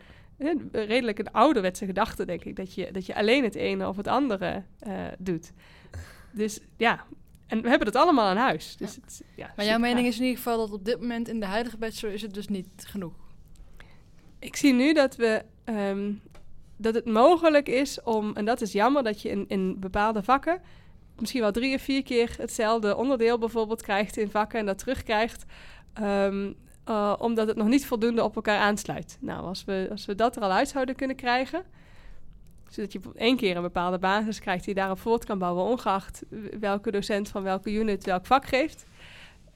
redelijk 0.73 1.19
een 1.19 1.33
ouderwetse 1.33 1.87
gedachte, 1.87 2.25
denk 2.25 2.45
ik, 2.45 2.57
dat 2.57 2.75
je, 2.75 2.93
dat 2.93 3.07
je 3.07 3.15
alleen 3.15 3.45
het 3.45 3.55
ene 3.55 3.89
of 3.89 3.97
het 3.97 4.07
andere 4.07 4.63
uh, 4.87 5.07
doet. 5.19 5.53
Dus 6.33 6.61
ja, 6.77 7.05
en 7.47 7.63
we 7.63 7.69
hebben 7.69 7.87
het 7.87 7.97
allemaal 7.97 8.27
aan 8.27 8.37
huis. 8.37 8.77
Dus 8.77 8.95
ja. 8.95 9.01
Het, 9.01 9.23
ja, 9.37 9.53
maar 9.57 9.65
jouw 9.65 9.79
mening 9.79 10.07
is 10.07 10.17
in 10.17 10.23
ieder 10.23 10.37
geval 10.37 10.59
dat 10.59 10.73
op 10.73 10.85
dit 10.85 11.01
moment 11.01 11.29
in 11.29 11.41
de 11.41 11.47
huidige 11.47 11.77
bachelor 11.77 12.15
is 12.15 12.23
het 12.23 12.35
dus 12.35 12.49
niet 12.49 12.69
genoeg? 12.77 13.15
Ik 14.39 14.57
zie 14.57 14.73
nu 14.73 14.93
dat 14.93 15.17
we... 15.17 15.45
Um, 15.65 16.21
dat 16.81 16.95
het 16.95 17.05
mogelijk 17.05 17.69
is 17.69 18.03
om, 18.03 18.37
en 18.37 18.45
dat 18.45 18.61
is 18.61 18.73
jammer, 18.73 19.03
dat 19.03 19.23
je 19.23 19.29
in, 19.29 19.45
in 19.49 19.81
bepaalde 19.81 20.23
vakken 20.23 20.61
misschien 21.19 21.41
wel 21.41 21.53
drie 21.53 21.75
of 21.75 21.83
vier 21.83 22.03
keer 22.03 22.35
hetzelfde 22.39 22.97
onderdeel 22.97 23.39
bijvoorbeeld 23.39 23.83
krijgt 23.83 24.17
in 24.17 24.31
vakken 24.31 24.59
en 24.59 24.67
dat 24.67 24.79
terugkrijgt. 24.79 25.45
Um, 26.01 26.57
uh, 26.89 27.15
omdat 27.19 27.49
het 27.49 27.57
nog 27.57 27.69
niet 27.69 27.87
voldoende 27.87 28.25
op 28.25 28.37
elkaar 28.37 28.59
aansluit. 28.59 29.19
Nou, 29.21 29.45
als 29.45 29.65
we, 29.65 29.87
als 29.91 30.07
we 30.07 30.15
dat 30.15 30.37
er 30.37 30.43
al 30.43 30.51
uit 30.51 30.69
zouden 30.69 30.95
kunnen 30.95 31.17
krijgen, 31.17 31.63
zodat 32.69 32.93
je 32.93 33.01
één 33.15 33.37
keer 33.37 33.57
een 33.57 33.63
bepaalde 33.63 33.99
basis 33.99 34.41
krijgt 34.41 34.65
die 34.65 34.75
daarop 34.75 34.99
voort 34.99 35.25
kan 35.25 35.39
bouwen, 35.39 35.65
ongeacht 35.65 36.23
welke 36.61 36.91
docent 36.91 37.29
van 37.29 37.43
welke 37.43 37.73
unit 37.73 38.05
welk 38.05 38.27
vak 38.27 38.47
geeft, 38.47 38.87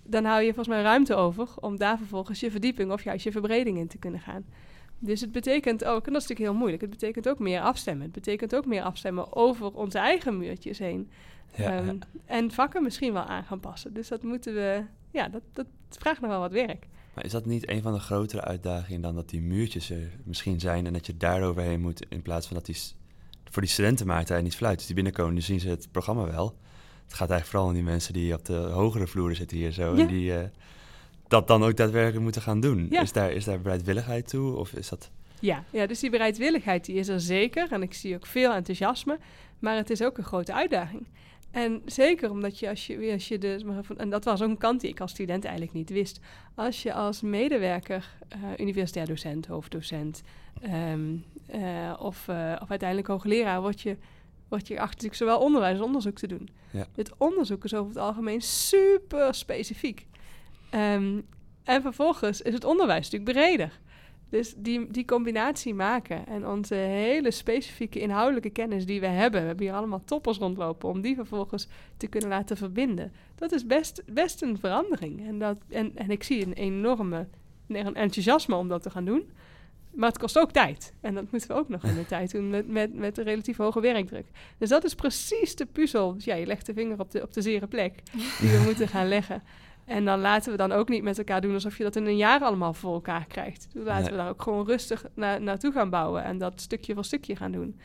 dan 0.03 0.25
hou 0.25 0.41
je 0.41 0.55
volgens 0.55 0.69
mij 0.69 0.83
ruimte 0.83 1.15
over 1.15 1.49
om 1.61 1.77
daar 1.77 1.99
vervolgens 1.99 2.41
je 2.41 2.51
verdieping 2.51 2.93
of 2.93 3.05
juist 3.05 3.25
je 3.25 3.33
verbreding 3.33 3.79
in 3.79 3.89
te 3.89 3.99
kunnen 3.99 4.21
gaan. 4.21 4.45
Dus 4.99 5.21
het 5.21 5.33
betekent 5.33 5.85
ook, 5.85 6.07
en 6.07 6.13
dat 6.13 6.23
is 6.23 6.29
natuurlijk 6.29 6.49
heel 6.49 6.59
moeilijk, 6.59 6.81
het 6.83 6.91
betekent 6.91 7.29
ook 7.29 7.39
meer 7.39 7.61
afstemmen. 7.61 8.05
Het 8.05 8.13
betekent 8.13 8.55
ook 8.55 8.67
meer 8.67 8.83
afstemmen 8.83 9.37
over 9.37 9.73
onze 9.75 9.99
eigen 9.99 10.39
muurtjes 10.39 10.79
heen. 10.79 11.11
Ja, 11.57 11.79
um, 11.79 11.87
ja. 11.87 11.95
En 12.27 12.51
vakken 12.51 12.83
misschien 12.83 13.13
wel 13.13 13.23
aan 13.23 13.45
gaan 13.45 13.61
passen. 13.61 13.95
Dus 13.95 14.09
dat 14.09 14.23
moeten 14.23 14.55
we, 14.55 14.85
ja, 15.11 15.29
dat, 15.29 15.43
dat 15.53 15.67
vraagt 15.91 16.21
nog 16.21 16.31
wel 16.31 16.41
wat 16.41 16.53
werk. 16.53 16.87
Maar 17.15 17.25
is 17.25 17.33
dat 17.33 17.47
niet 17.47 17.71
een 17.71 17.83
van 17.83 17.93
de 17.93 17.99
grotere 17.99 18.43
uitdagingen 18.43 19.01
dan 19.01 19.15
dat 19.15 19.29
die 19.29 19.41
muurtjes 19.41 19.91
er 19.91 20.11
misschien 20.25 20.61
zijn 20.61 20.87
en 20.87 20.93
dat 20.93 21.07
je 21.07 21.17
daar 21.17 21.43
overheen 21.43 21.81
moet 21.81 22.07
in 22.09 22.23
plaats 22.23 22.47
van 22.47 22.57
dat 22.57 22.67
die 22.67 22.77
voor 23.53 23.63
die 23.63 23.71
studenten 23.71 24.07
maakt 24.07 24.29
hij 24.29 24.43
niet 24.43 24.57
fluit. 24.57 24.77
Dus 24.77 24.87
die 24.87 24.95
binnenkomen, 24.95 25.35
nu 25.35 25.41
zien 25.41 25.61
ze 25.61 25.69
het 25.69 25.89
programma 25.91 26.25
wel. 26.25 26.57
Het 27.05 27.15
gaat 27.15 27.31
eigenlijk 27.31 27.47
vooral 27.47 27.69
om 27.69 27.75
die 27.75 27.83
mensen 27.83 28.13
die 28.13 28.35
op 28.35 28.45
de 28.45 28.57
hogere 28.57 29.07
vloeren 29.07 29.37
zitten 29.37 29.57
hier 29.57 29.73
zo. 29.73 29.95
Ja. 29.95 30.01
En 30.01 30.07
die 30.07 30.33
uh, 30.33 30.41
dat 31.29 31.47
dan 31.47 31.65
ook 31.65 31.77
daadwerkelijk 31.77 32.23
moeten 32.23 32.43
gaan 32.43 32.61
doen. 32.61 32.87
Ja. 32.91 33.01
Is, 33.01 33.13
daar, 33.13 33.33
is 33.33 33.45
daar 33.45 33.61
bereidwilligheid 33.61 34.29
toe? 34.29 34.57
Of 34.57 34.73
is 34.73 34.89
dat... 34.89 35.11
Ja, 35.41 35.65
ja, 35.71 35.87
dus 35.87 36.01
die 36.01 36.11
bereidwilligheid 36.11 36.85
die 36.85 36.97
is 36.97 37.09
er 37.09 37.21
zeker. 37.21 37.73
En 37.73 37.83
ik 37.83 37.95
zie 37.95 38.15
ook 38.15 38.27
veel 38.27 38.53
enthousiasme. 38.53 39.19
Maar 39.59 39.77
het 39.77 39.91
is 39.91 40.03
ook 40.03 40.19
een 40.19 40.25
grote 40.25 40.53
uitdaging. 40.53 41.07
En 41.53 41.83
zeker 41.85 42.31
omdat 42.31 42.59
je 42.59 42.69
als 42.69 42.87
je, 42.87 43.13
als 43.13 43.29
je 43.29 43.39
de, 43.39 43.83
en 43.97 44.11
dat 44.11 44.25
was 44.25 44.43
ook 44.43 44.49
een 44.49 44.59
kant 44.59 44.81
die 44.81 44.91
ik 44.91 45.01
als 45.01 45.11
student 45.11 45.45
eigenlijk 45.45 45.75
niet 45.75 45.91
wist. 45.91 46.21
Als 46.55 46.83
je 46.83 46.93
als 46.93 47.21
medewerker, 47.21 48.09
uh, 48.37 48.59
universitair 48.59 49.07
docent, 49.07 49.47
hoofddocent 49.47 50.23
um, 50.65 51.25
uh, 51.55 51.93
of, 51.99 52.27
uh, 52.29 52.57
of 52.63 52.71
uiteindelijk 52.71 53.09
hoogleraar, 53.09 53.61
word 53.61 53.81
je, 53.81 53.97
word 54.49 54.69
je 54.69 54.75
achter 54.75 54.95
natuurlijk 54.95 55.15
zowel 55.15 55.39
onderwijs 55.39 55.77
als 55.77 55.87
onderzoek 55.87 56.19
te 56.19 56.27
doen. 56.27 56.49
Ja. 56.71 56.87
Het 56.95 57.13
onderzoek 57.17 57.65
is 57.65 57.75
over 57.75 57.89
het 57.89 58.03
algemeen 58.03 58.41
super 58.41 59.35
specifiek. 59.35 60.07
Um, 60.75 61.27
en 61.65 61.83
vervolgens 61.83 62.43
is 62.43 62.55
het 62.55 62.65
onderwijs 62.65 63.11
natuurlijk 63.11 63.39
breder. 63.39 63.81
Dus 64.33 64.55
die, 64.57 64.91
die 64.91 65.05
combinatie 65.05 65.75
maken 65.75 66.27
en 66.27 66.47
onze 66.47 66.75
hele 66.75 67.31
specifieke 67.31 68.01
inhoudelijke 68.01 68.51
kennis 68.51 68.87
die 68.87 69.01
we 69.01 69.07
hebben, 69.07 69.41
we 69.41 69.47
hebben 69.47 69.67
hier 69.67 69.75
allemaal 69.75 70.05
toppers 70.05 70.39
rondlopen, 70.39 70.89
om 70.89 71.01
die 71.01 71.15
vervolgens 71.15 71.69
te 71.97 72.07
kunnen 72.07 72.29
laten 72.29 72.57
verbinden. 72.57 73.13
Dat 73.35 73.53
is 73.53 73.67
best, 73.67 74.03
best 74.07 74.43
een 74.43 74.59
verandering. 74.59 75.27
En, 75.27 75.39
dat, 75.39 75.59
en, 75.69 75.97
en 75.97 76.11
ik 76.11 76.23
zie 76.23 76.47
een 76.47 76.53
enorme 76.53 77.27
een 77.69 77.95
enthousiasme 77.95 78.55
om 78.55 78.69
dat 78.69 78.83
te 78.83 78.91
gaan 78.91 79.05
doen. 79.05 79.31
Maar 79.91 80.09
het 80.09 80.19
kost 80.19 80.39
ook 80.39 80.51
tijd. 80.51 80.95
En 81.01 81.15
dat 81.15 81.31
moeten 81.31 81.49
we 81.49 81.55
ook 81.55 81.69
nog 81.69 81.85
in 81.85 81.95
de 81.95 82.07
tijd 82.17 82.31
doen 82.31 82.51
met, 82.51 82.69
met, 82.69 82.95
met 82.95 83.19
een 83.19 83.25
relatief 83.25 83.57
hoge 83.57 83.81
werkdruk. 83.81 84.27
Dus 84.59 84.69
dat 84.69 84.85
is 84.85 84.95
precies 84.95 85.57
de 85.57 85.67
puzzel. 85.67 86.15
Dus 86.15 86.25
ja, 86.25 86.35
je 86.35 86.47
legt 86.47 86.67
de 86.67 86.75
vinger 86.75 87.01
op 87.01 87.11
de, 87.11 87.23
op 87.23 87.33
de 87.33 87.43
zere 87.43 87.67
plek 87.67 88.03
die 88.41 88.51
we 88.51 88.63
moeten 88.69 88.89
gaan 88.89 89.09
leggen. 89.09 89.43
En 89.93 90.05
dan 90.05 90.21
laten 90.21 90.51
we 90.51 90.57
dan 90.59 90.73
ook 90.73 90.89
niet 90.89 91.03
met 91.03 91.19
elkaar 91.19 91.41
doen 91.41 91.55
alsof 91.55 91.77
je 91.79 91.83
dat 91.83 91.97
in 91.97 92.07
een 92.07 92.17
jaar 92.17 92.41
allemaal 92.41 92.75
voor 92.75 92.93
elkaar 92.95 93.27
krijgt. 93.27 93.69
Dus 93.73 93.85
laten 93.85 94.03
Nee. 94.03 94.11
we 94.11 94.17
daar 94.17 94.29
ook 94.29 94.43
gewoon 94.43 94.67
rustig 94.67 95.05
na, 95.15 95.39
naartoe 95.39 95.73
gaan 95.73 95.91
bouwen 95.91 96.25
en 96.25 96.39
dat 96.39 96.61
stukje 96.61 96.95
voor 96.95 97.05
stukje 97.05 97.37
gaan 97.37 97.53
doen. 97.53 97.79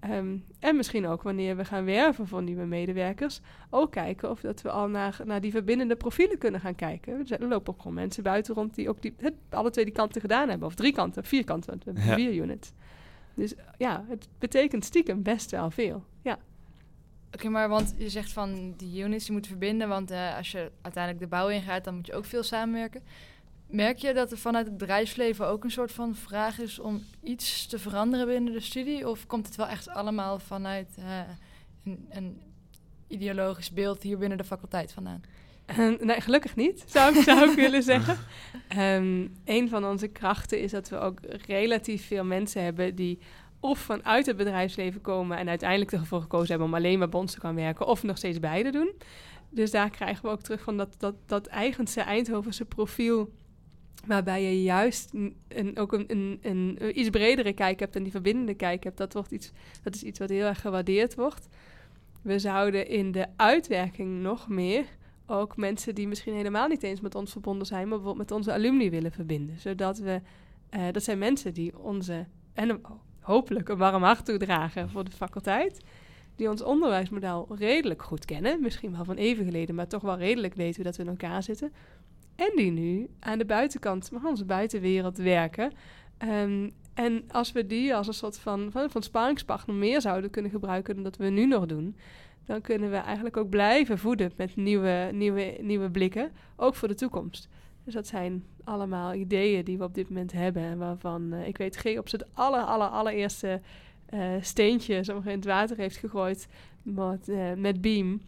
Ehm, 0.00 0.36
en 0.58 0.76
misschien 0.76 1.06
ook 1.06 1.22
wanneer 1.22 1.56
we 1.56 1.64
gaan 1.64 1.84
werven 1.84 2.26
voor 2.26 2.42
nieuwe 2.42 2.64
medewerkers, 2.64 3.40
ook 3.70 3.90
kijken 3.92 4.30
of 4.30 4.40
dat 4.40 4.62
we 4.62 4.70
al 4.70 4.88
naar, 4.88 5.20
naar 5.24 5.40
die 5.40 5.50
verbindende 5.50 5.96
profielen 5.96 6.38
kunnen 6.38 6.60
gaan 6.60 6.74
kijken. 6.74 7.12
Er 7.30 7.40
Er 7.42 7.48
lopen 7.48 7.72
ook 7.72 7.78
gewoon 7.80 7.94
mensen 7.96 8.22
buiten 8.22 8.54
rond 8.54 8.74
die 8.74 8.88
ook 8.88 9.02
die, 9.02 9.14
het, 9.18 9.34
alle 9.50 9.70
twee 9.70 9.84
die 9.84 9.94
kanten 9.94 10.20
gedaan 10.20 10.48
hebben, 10.48 10.68
of 10.68 10.74
drie 10.74 10.92
kanten, 10.92 11.24
vier 11.24 11.44
kanten, 11.44 11.70
want 11.70 11.84
we 11.84 11.90
hebben 11.90 12.10
Ja. 12.10 12.30
vier 12.30 12.42
units. 12.42 12.72
Dus 13.34 13.54
ja, 13.78 14.04
het 14.08 14.28
betekent 14.38 14.84
stiekem 14.84 15.22
best 15.22 15.50
wel 15.50 15.70
veel. 15.70 16.04
Oké, 17.32 17.48
maar 17.48 17.68
want 17.68 17.94
je 17.98 18.08
zegt 18.08 18.32
van 18.32 18.74
die 18.76 19.02
units 19.04 19.24
die 19.24 19.32
moeten 19.32 19.50
verbinden, 19.50 19.88
want 19.88 20.10
eh, 20.10 20.36
als 20.36 20.50
je 20.50 20.70
uiteindelijk 20.82 21.24
de 21.24 21.30
bouw 21.30 21.48
ingaat, 21.48 21.84
dan 21.84 21.94
moet 21.94 22.06
je 22.06 22.14
ook 22.14 22.24
veel 22.24 22.42
samenwerken. 22.42 23.02
Merk 23.66 23.98
je 23.98 24.14
dat 24.14 24.30
er 24.30 24.38
vanuit 24.38 24.66
het 24.66 24.76
bedrijfsleven 24.76 25.46
ook 25.46 25.64
een 25.64 25.70
soort 25.70 25.92
van 25.92 26.14
vraag 26.14 26.58
is 26.58 26.78
om 26.78 27.02
iets 27.22 27.66
te 27.66 27.78
veranderen 27.78 28.26
binnen 28.26 28.52
de 28.52 28.60
studie? 28.60 29.08
Of 29.08 29.26
komt 29.26 29.46
het 29.46 29.56
wel 29.56 29.66
echt 29.66 29.88
allemaal 29.88 30.38
vanuit 30.38 30.88
eh, 30.98 31.20
een, 31.84 32.06
een 32.10 32.40
ideologisch 33.06 33.70
beeld 33.70 34.02
hier 34.02 34.18
binnen 34.18 34.38
de 34.38 34.44
faculteit 34.44 34.92
vandaan? 34.92 35.22
Eh, 35.66 35.76
nee, 36.00 36.20
gelukkig 36.20 36.56
niet, 36.56 36.84
zou 36.86 37.16
ik, 37.16 37.22
zou 37.22 37.50
ik 37.50 37.56
willen 37.66 37.82
zeggen. 37.82 38.18
Ehm 38.68 39.26
een 39.44 39.68
van 39.68 39.84
onze 39.84 40.08
krachten 40.08 40.60
is 40.60 40.70
dat 40.70 40.88
we 40.88 40.98
ook 40.98 41.18
relatief 41.46 42.06
veel 42.06 42.24
mensen 42.24 42.62
hebben 42.62 42.94
die 42.94 43.18
of 43.60 43.78
vanuit 43.78 44.26
het 44.26 44.36
bedrijfsleven 44.36 45.00
komen 45.00 45.38
en 45.38 45.48
uiteindelijk 45.48 45.92
ervoor 45.92 46.20
gekozen 46.20 46.48
hebben 46.48 46.66
om 46.66 46.74
alleen 46.74 46.98
maar 46.98 47.08
bij 47.08 47.20
ons 47.20 47.32
te 47.32 47.40
gaan 47.40 47.54
werken, 47.54 47.86
of 47.86 48.02
nog 48.02 48.16
steeds 48.16 48.40
beide 48.40 48.70
doen. 48.70 48.92
Dus 49.50 49.70
daar 49.70 49.90
krijgen 49.90 50.24
we 50.24 50.30
ook 50.30 50.42
terug 50.42 50.62
van 50.62 50.76
dat, 50.76 50.94
dat, 50.98 51.14
dat 51.26 51.46
eigense 51.46 52.00
Eindhovense 52.00 52.64
profiel, 52.64 53.32
waarbij 54.06 54.42
je 54.42 54.62
juist 54.62 55.12
een, 55.48 55.78
ook 55.78 55.92
een, 55.92 56.38
een, 56.42 56.98
iets 56.98 57.10
bredere 57.10 57.52
kijk 57.52 57.80
hebt 57.80 57.96
en 57.96 58.02
die 58.02 58.12
verbindende 58.12 58.54
kijk 58.54 58.84
hebt. 58.84 58.96
Dat, 58.96 59.12
wordt 59.12 59.32
iets, 59.32 59.52
dat 59.82 59.94
is 59.94 60.02
iets 60.02 60.18
wat 60.18 60.28
heel 60.28 60.46
erg 60.46 60.60
gewaardeerd 60.60 61.14
wordt. 61.14 61.48
We 62.22 62.38
zouden 62.38 62.88
in 62.88 63.12
de 63.12 63.26
uitwerking 63.36 64.20
nog 64.22 64.48
meer 64.48 64.84
ook 65.26 65.56
mensen 65.56 65.94
die 65.94 66.08
misschien 66.08 66.34
helemaal 66.34 66.68
niet 66.68 66.82
eens 66.82 67.00
met 67.00 67.14
ons 67.14 67.32
verbonden 67.32 67.66
zijn, 67.66 67.88
maar 67.88 67.98
bijvoorbeeld 67.98 68.28
met 68.28 68.38
onze 68.38 68.52
alumni 68.52 68.90
willen 68.90 69.12
verbinden. 69.12 69.58
Zodat 69.58 69.98
we, 69.98 70.20
eh, 70.70 70.82
dat 70.92 71.02
zijn 71.02 71.18
mensen 71.18 71.54
die 71.54 71.78
onze, 71.78 72.26
en 72.52 72.80
hopelijk 73.28 73.68
een 73.68 73.78
warm 73.78 74.02
hart 74.02 74.24
toedragen 74.24 74.90
voor 74.90 75.04
de 75.04 75.10
faculteit, 75.10 75.80
die 76.36 76.50
ons 76.50 76.62
onderwijsmodel 76.62 77.46
redelijk 77.58 78.02
goed 78.02 78.24
kennen, 78.24 78.60
misschien 78.60 78.92
wel 78.92 79.04
van 79.04 79.16
even 79.16 79.44
geleden, 79.44 79.74
maar 79.74 79.86
toch 79.86 80.02
wel 80.02 80.16
redelijk 80.16 80.54
weten 80.54 80.84
dat 80.84 80.96
we 80.96 81.02
in 81.02 81.08
elkaar 81.08 81.42
zitten. 81.42 81.72
En 82.36 82.52
die 82.56 82.70
nu 82.70 83.08
aan 83.20 83.38
de 83.38 83.44
buitenkant 83.44 84.08
van 84.12 84.26
onze 84.26 84.44
buitenwereld 84.44 85.16
werken. 85.16 85.72
Ehm, 86.18 86.70
en 86.94 87.24
als 87.30 87.52
we 87.52 87.66
die 87.66 87.94
als 87.94 88.06
een 88.06 88.14
soort 88.14 88.38
van, 88.38 88.68
van, 88.70 88.90
van 88.90 89.02
sparingspartner 89.02 89.76
meer 89.76 90.00
zouden 90.00 90.30
kunnen 90.30 90.50
gebruiken 90.50 90.94
dan 90.94 91.04
dat 91.04 91.16
we 91.16 91.28
nu 91.28 91.46
nog 91.46 91.66
doen, 91.66 91.96
dan 92.44 92.60
kunnen 92.60 92.90
we 92.90 92.96
eigenlijk 92.96 93.36
ook 93.36 93.48
blijven 93.48 93.98
voeden 93.98 94.32
met 94.36 94.56
nieuwe, 94.56 95.10
nieuwe, 95.12 95.56
nieuwe 95.60 95.90
blikken, 95.90 96.30
ook 96.56 96.74
voor 96.74 96.88
de 96.88 96.94
toekomst. 96.94 97.48
Dus 97.88 97.96
dat 97.96 98.06
zijn 98.06 98.44
allemaal 98.64 99.14
ideeën 99.14 99.64
die 99.64 99.78
we 99.78 99.84
op 99.84 99.94
dit 99.94 100.08
moment 100.08 100.32
hebben 100.32 100.62
en 100.62 100.78
waarvan 100.78 101.32
eh, 101.32 101.46
ik 101.46 101.56
weet 101.56 101.76
Geops 101.76 102.12
het 102.12 102.34
aller, 102.34 102.60
aller, 102.60 102.86
allereerste 102.86 103.60
eh, 104.06 104.32
steentje 104.40 104.94
in 104.94 105.22
het 105.24 105.44
water 105.44 105.76
heeft 105.76 105.96
gegooid 105.96 106.48
met, 106.82 107.28
eh, 107.28 107.52
met 107.52 107.80
Beam. 107.80 108.20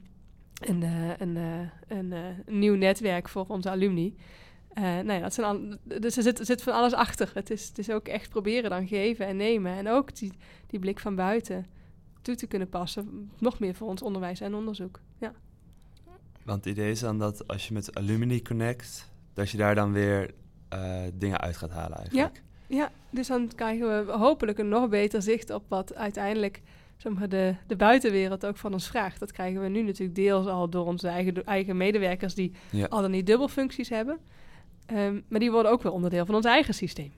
Een, 0.61 0.83
een, 1.18 1.37
een, 1.88 2.14
nieuw 2.46 2.75
netwerk 2.75 3.29
voor 3.29 3.44
onze 3.49 3.70
alumni. 3.70 4.16
Nou 4.75 5.12
ja, 5.12 5.18
dat 5.18 5.35
zijn 5.35 5.46
al, 5.46 5.77
dus 6.01 6.16
er 6.16 6.23
zit, 6.23 6.40
zit 6.42 6.62
van 6.62 6.73
alles 6.73 6.92
achter. 6.92 7.31
Het 7.35 7.51
is, 7.51 7.68
het 7.68 7.79
is 7.79 7.90
ook 7.90 8.09
echt 8.09 8.31
proberen 8.31 8.70
dan 8.70 8.87
geven 8.87 9.27
en 9.27 9.37
nemen. 9.37 9.77
En 9.77 9.88
ook 9.88 10.16
die, 10.16 10.33
die 10.66 10.79
blik 10.79 11.01
van 11.01 11.14
buiten 11.14 11.66
toe 12.23 12.35
te 12.35 12.46
kunnen 12.46 12.68
passen. 12.68 13.31
Nog 13.38 13.59
meer 13.59 13.75
voor 13.75 13.88
ons 13.88 14.03
onderwijs 14.03 14.40
en 14.40 14.55
onderzoek. 14.55 15.01
Ja. 15.18 15.33
Want 16.44 16.64
het 16.64 16.75
idee 16.75 16.90
is 16.90 17.01
dan 17.01 17.18
dat 17.18 17.49
als 17.49 17.68
je 17.68 17.75
met 17.75 17.94
alumni 17.94 18.42
connect, 18.42 19.11
dat 19.40 19.50
je 19.50 19.57
daar 19.59 19.74
dan 19.74 19.92
weer 19.92 20.31
eh, 20.68 21.00
dingen 21.14 21.40
uit 21.40 21.57
gaat 21.57 21.70
halen 21.70 21.98
eigenlijk. 21.98 22.42
Ja, 22.66 22.90
dus 23.11 23.26
dan 23.26 23.50
krijgen 23.55 24.07
we 24.07 24.12
hopelijk 24.12 24.59
een 24.59 24.68
nog 24.68 24.88
beter 24.88 25.22
zicht 25.22 25.50
op 25.50 25.64
wat 25.68 25.94
uiteindelijk 25.94 26.62
zeg 26.96 27.12
maar, 27.12 27.29
de, 27.29 27.55
de 27.66 27.76
buitenwereld 27.76 28.46
ook 28.46 28.57
van 28.57 28.72
ons 28.72 28.88
vraagt. 28.88 29.20
Dat 29.20 29.33
krijgen 29.33 29.62
we 29.62 29.68
nu 29.68 29.83
natuurlijk 29.83 30.14
deels 30.14 30.46
al 30.46 30.68
door 30.68 30.87
onze 30.87 31.09
eigen, 31.09 31.44
eigen 31.44 31.76
medewerkers 31.76 32.35
die 32.35 32.53
Ja. 32.70 32.87
al 32.87 33.00
dan 33.03 33.11
niet 33.11 33.26
dubbelfuncties 33.26 33.88
hebben. 33.88 34.18
Ehm, 34.87 35.20
maar 35.29 35.40
die 35.40 35.50
worden 35.50 35.72
ook 35.72 35.83
wel 35.83 35.92
onderdeel 35.92 36.26
van 36.26 36.35
ons 36.35 36.44
eigen 36.44 36.74
systeem. 36.74 37.12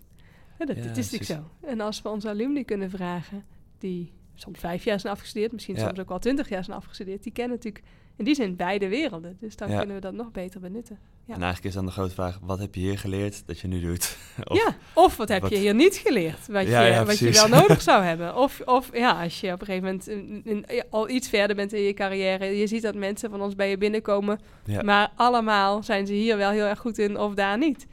Ja, 0.59 0.65
dat, 0.67 0.77
Ja, 0.77 0.83
dat 0.83 0.97
is 0.97 1.11
natuurlijk 1.11 1.47
zo. 1.61 1.67
En 1.67 1.81
als 1.81 2.03
we 2.03 2.09
onze 2.09 2.29
alumni 2.29 2.65
kunnen 2.65 2.91
vragen, 2.91 3.45
die 3.79 4.13
soms 4.35 4.59
vijf 4.59 4.85
jaar 4.85 5.01
zijn 5.01 5.13
afgestudeerd, 5.13 5.53
misschien 5.53 5.75
Ja. 5.77 5.87
soms 5.87 5.99
ook 6.01 6.09
wel 6.09 6.19
twintig 6.19 6.49
jaar 6.49 6.65
zijn 6.65 6.77
afgestudeerd, 6.77 7.23
die 7.23 7.33
kennen 7.33 7.57
natuurlijk 7.57 7.85
in 8.17 8.25
die 8.25 8.35
zin 8.35 8.57
beide 8.57 8.89
werelden. 8.89 9.37
Dus 9.41 9.57
dan 9.57 9.71
Ja. 9.71 9.79
kunnen 9.79 9.95
we 9.95 10.01
dat 10.03 10.13
nog 10.13 10.31
beter 10.31 10.61
benutten. 10.61 10.99
Ja. 11.25 11.35
En 11.35 11.43
eigenlijk 11.43 11.65
is 11.65 11.75
dan 11.75 11.87
de 11.87 11.93
grote 11.93 12.15
vraag, 12.15 12.39
wat 12.43 12.59
heb 12.59 12.75
je 12.75 12.81
hier 12.81 12.99
geleerd 12.99 13.47
dat 13.47 13.59
je 13.61 13.69
nu 13.69 13.81
doet? 13.81 14.17
Of- 14.45 14.57
ja, 14.57 14.77
of 14.93 15.17
wat 15.17 15.29
heb 15.29 15.43
wat- 15.43 15.51
je 15.51 15.57
hier 15.57 15.75
niet 15.75 15.97
geleerd, 15.97 16.47
wat, 16.47 16.67
Ja, 16.67 16.81
je, 16.83 17.05
wat 17.05 17.19
je 17.19 17.31
wel 17.31 17.49
nodig 17.61 17.83
zou 17.83 18.03
hebben. 18.05 18.37
Of, 18.37 18.61
of 18.65 18.91
ja, 18.97 19.23
als 19.23 19.41
je 19.41 19.53
op 19.53 19.61
een 19.61 19.67
gegeven 19.67 20.01
moment 20.07 20.87
al 20.91 21.09
iets 21.09 21.29
verder 21.29 21.57
bent 21.57 21.73
in 21.73 21.83
je 21.83 21.95
carrière, 21.95 22.45
je 22.45 22.67
ziet 22.67 22.83
dat 22.83 22.95
mensen 22.95 23.31
van 23.31 23.41
ons 23.43 23.55
bij 23.55 23.71
je 23.71 23.79
binnenkomen, 23.79 24.41
maar 24.83 25.13
allemaal 25.17 25.83
zijn 25.83 26.07
ze 26.07 26.13
hier 26.13 26.37
wel 26.37 26.51
heel 26.51 26.65
erg 26.67 26.79
goed 26.79 26.99
in 26.99 27.19
of 27.19 27.35
daar 27.35 27.59
niet. 27.59 27.87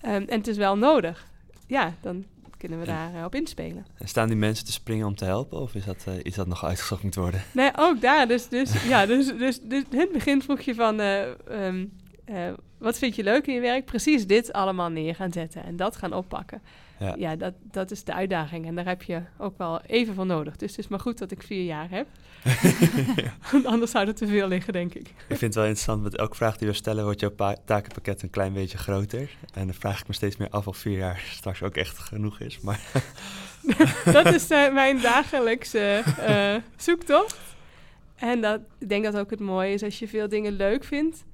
Ehm, 0.00 0.14
en 0.28 0.38
het 0.38 0.46
is 0.46 0.56
wel 0.56 0.76
nodig. 0.76 1.26
Ja, 1.66 1.94
dan 2.00 2.24
kunnen 2.62 2.80
we 2.80 2.86
daar 2.86 3.14
eh, 3.14 3.24
op 3.24 3.34
inspelen. 3.34 3.86
En 3.98 4.08
staan 4.08 4.28
die 4.28 4.36
mensen 4.36 4.64
te 4.64 4.72
springen 4.72 5.06
om 5.06 5.14
te 5.14 5.24
helpen? 5.24 5.60
Of 5.60 5.74
is 5.74 5.84
dat 5.84 6.04
eh, 6.06 6.14
iets 6.22 6.36
dat 6.36 6.46
nog 6.46 6.64
uitgezocht 6.64 7.02
moet 7.02 7.14
worden? 7.14 7.42
Nee, 7.52 7.70
ook 7.76 8.00
daar. 8.00 8.28
Dus, 8.28 8.48
dus, 8.48 8.82
ja, 8.92 9.06
dus, 9.06 9.26
dus, 9.26 9.60
dus 9.60 9.82
in 9.90 9.98
het 9.98 10.12
begin 10.12 10.42
vroeg 10.42 10.60
je 10.60 10.74
van... 10.74 11.00
eh, 11.00 11.22
ehm, 11.66 11.84
eh, 12.24 12.52
wat 12.78 12.98
vind 12.98 13.16
je 13.16 13.22
leuk 13.22 13.46
in 13.46 13.54
je 13.54 13.60
werk? 13.60 13.84
Precies 13.84 14.26
dit 14.26 14.52
allemaal 14.52 14.88
neer 14.88 15.14
gaan 15.14 15.32
zetten 15.32 15.64
en 15.64 15.76
dat 15.76 15.96
gaan 15.96 16.12
oppakken. 16.12 16.62
Ja. 17.02 17.14
Ja, 17.18 17.36
dat, 17.36 17.54
dat 17.70 17.90
is 17.90 18.04
de 18.04 18.12
uitdaging. 18.14 18.66
En 18.66 18.74
daar 18.74 18.86
heb 18.86 19.02
je 19.02 19.22
ook 19.38 19.58
wel 19.58 19.80
even 19.80 20.14
voor 20.14 20.26
nodig. 20.26 20.56
Dus 20.56 20.70
het 20.70 20.78
is 20.78 20.88
maar 20.88 21.00
goed 21.00 21.18
dat 21.18 21.30
ik 21.30 21.42
vier 21.42 21.64
jaar 21.64 21.90
heb. 21.90 22.06
Want 23.52 23.64
Anders 23.66 23.90
zou 23.90 24.06
er 24.06 24.14
te 24.14 24.26
veel 24.26 24.48
liggen, 24.48 24.72
denk 24.72 24.94
ik. 24.94 25.06
Ik 25.08 25.14
vind 25.26 25.40
het 25.40 25.54
wel 25.54 25.64
interessant, 25.64 26.02
met 26.02 26.16
elke 26.16 26.36
vraag 26.36 26.56
die 26.56 26.68
we 26.68 26.74
stellen 26.74 27.04
wordt 27.04 27.20
jouw 27.20 27.30
pa- 27.30 27.56
takenpakket 27.64 28.22
een 28.22 28.30
klein 28.30 28.52
beetje 28.52 28.78
groter. 28.78 29.30
En 29.54 29.66
dan 29.66 29.74
vraag 29.74 30.00
ik 30.00 30.08
me 30.08 30.14
steeds 30.14 30.36
meer 30.36 30.48
af 30.50 30.66
of 30.66 30.76
vier 30.76 30.98
jaar 30.98 31.22
straks 31.30 31.62
ook 31.62 31.76
echt 31.76 31.98
genoeg 31.98 32.40
is. 32.40 32.60
Maar 32.60 32.80
dat 34.12 34.26
is 34.34 34.50
eh, 34.50 34.72
mijn 34.72 35.00
dagelijkse 35.00 36.02
eh, 36.18 36.54
zoektocht. 36.76 37.38
En 38.16 38.40
dat, 38.40 38.60
ik 38.78 38.88
denk 38.88 39.04
dat 39.04 39.16
ook 39.18 39.30
het 39.30 39.40
mooie 39.40 39.72
is 39.72 39.82
als 39.82 39.98
je 39.98 40.08
veel 40.08 40.28
dingen 40.28 40.52
leuk 40.52 40.84
vindt. 40.84 41.24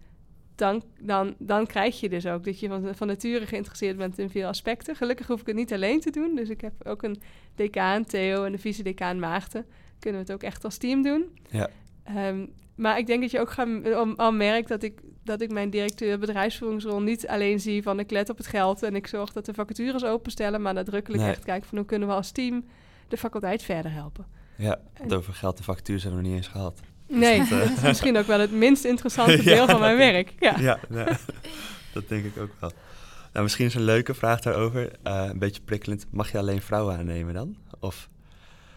Dan, 0.59 0.83
dan, 1.01 1.35
dan 1.39 1.67
krijg 1.67 2.01
je 2.01 2.09
dus 2.09 2.27
ook 2.27 2.45
dat 2.45 2.61
je 2.61 2.69
van, 2.69 2.95
van 2.95 3.07
nature 3.07 3.47
geïnteresseerd 3.47 3.97
bent 3.97 4.19
in 4.19 4.31
veel 4.31 4.49
aspecten. 4.49 4.97
Gelukkig 4.97 5.27
hoef 5.27 5.41
ik 5.41 5.47
het 5.47 5.57
niet 5.57 5.73
alleen 5.73 6.01
te 6.01 6.11
doen. 6.11 6.35
Dus 6.35 6.49
ik 6.49 6.61
heb 6.61 6.73
ook 6.85 7.03
een 7.03 7.21
decaan, 7.55 8.05
Theo, 8.05 8.45
en 8.45 8.53
de 8.53 8.59
vice-decaan 8.59 9.19
Maarten. 9.19 9.67
Kunnen 9.99 10.21
we 10.21 10.27
het 10.27 10.37
ook 10.37 10.49
echt 10.49 10.65
als 10.65 10.77
team 10.77 11.03
doen. 11.03 11.39
Ja. 11.51 11.69
Ehm, 12.05 12.47
maar 12.75 12.99
ik 12.99 13.07
denk 13.07 13.21
dat 13.21 13.31
je 13.31 13.41
ook 13.41 13.51
gaan, 13.51 13.95
al, 13.95 14.17
al 14.17 14.33
merkt 14.33 14.69
dat 14.69 14.83
ik, 14.83 15.01
dat 15.25 15.41
ik 15.41 15.51
mijn 15.51 15.71
directeur 15.71 16.19
bedrijfsvoeringsrol 16.19 17.01
niet 17.01 17.29
alleen 17.29 17.61
zie 17.61 17.83
van 17.83 17.99
ik 17.99 18.11
let 18.11 18.31
op 18.31 18.37
het 18.37 18.47
geld 18.47 18.83
en 18.83 18.97
ik 18.97 19.07
zorg 19.07 19.33
dat 19.33 19.45
de 19.47 19.55
vacatures 19.55 20.05
openstellen, 20.05 20.63
maar 20.63 20.75
nadrukkelijk 20.75 21.23
Nee. 21.23 21.31
echt 21.31 21.45
kijk 21.45 21.65
van 21.65 21.79
hoe 21.79 21.87
kunnen 21.87 22.09
we 22.09 22.15
als 22.15 22.31
team 22.31 22.65
de 23.09 23.17
faculteit 23.17 23.63
verder 23.63 23.93
helpen. 23.93 24.27
ja, 24.57 24.81
het 24.93 25.15
over 25.15 25.35
geld 25.35 25.59
en 25.59 25.65
vacatures 25.65 26.03
hebben 26.03 26.21
we 26.21 26.27
nog 26.27 26.37
niet 26.37 26.45
eens 26.45 26.53
gehad. 26.53 26.81
Nee, 27.09 27.39
dat, 27.39 27.49
eh, 27.51 27.59
dat 27.69 27.71
is 27.77 27.81
misschien 27.83 28.17
ook 28.19 28.27
wel 28.27 28.41
het 28.41 28.53
minst 28.53 28.85
interessante 28.85 29.43
deel 29.55 29.67
van 29.69 29.81
mijn 29.81 29.97
werk. 29.97 30.33
Ja. 30.39 30.55
Ja, 30.59 30.79
nou, 30.89 31.17
dat 31.93 32.09
denk 32.09 32.25
ik 32.25 32.39
ook 32.39 32.51
wel. 32.61 32.71
Nou, 33.33 33.45
misschien 33.45 33.67
is 33.67 33.75
een 33.75 33.83
leuke 33.83 34.15
vraag 34.15 34.41
daarover. 34.41 34.91
eh, 35.03 35.25
een 35.33 35.39
beetje 35.39 35.63
prikkelend. 35.65 36.07
Mag 36.11 36.33
je 36.33 36.39
alleen 36.39 36.61
vrouwen 36.63 36.97
aannemen 36.97 37.35
dan? 37.35 37.57
Of 37.81 38.09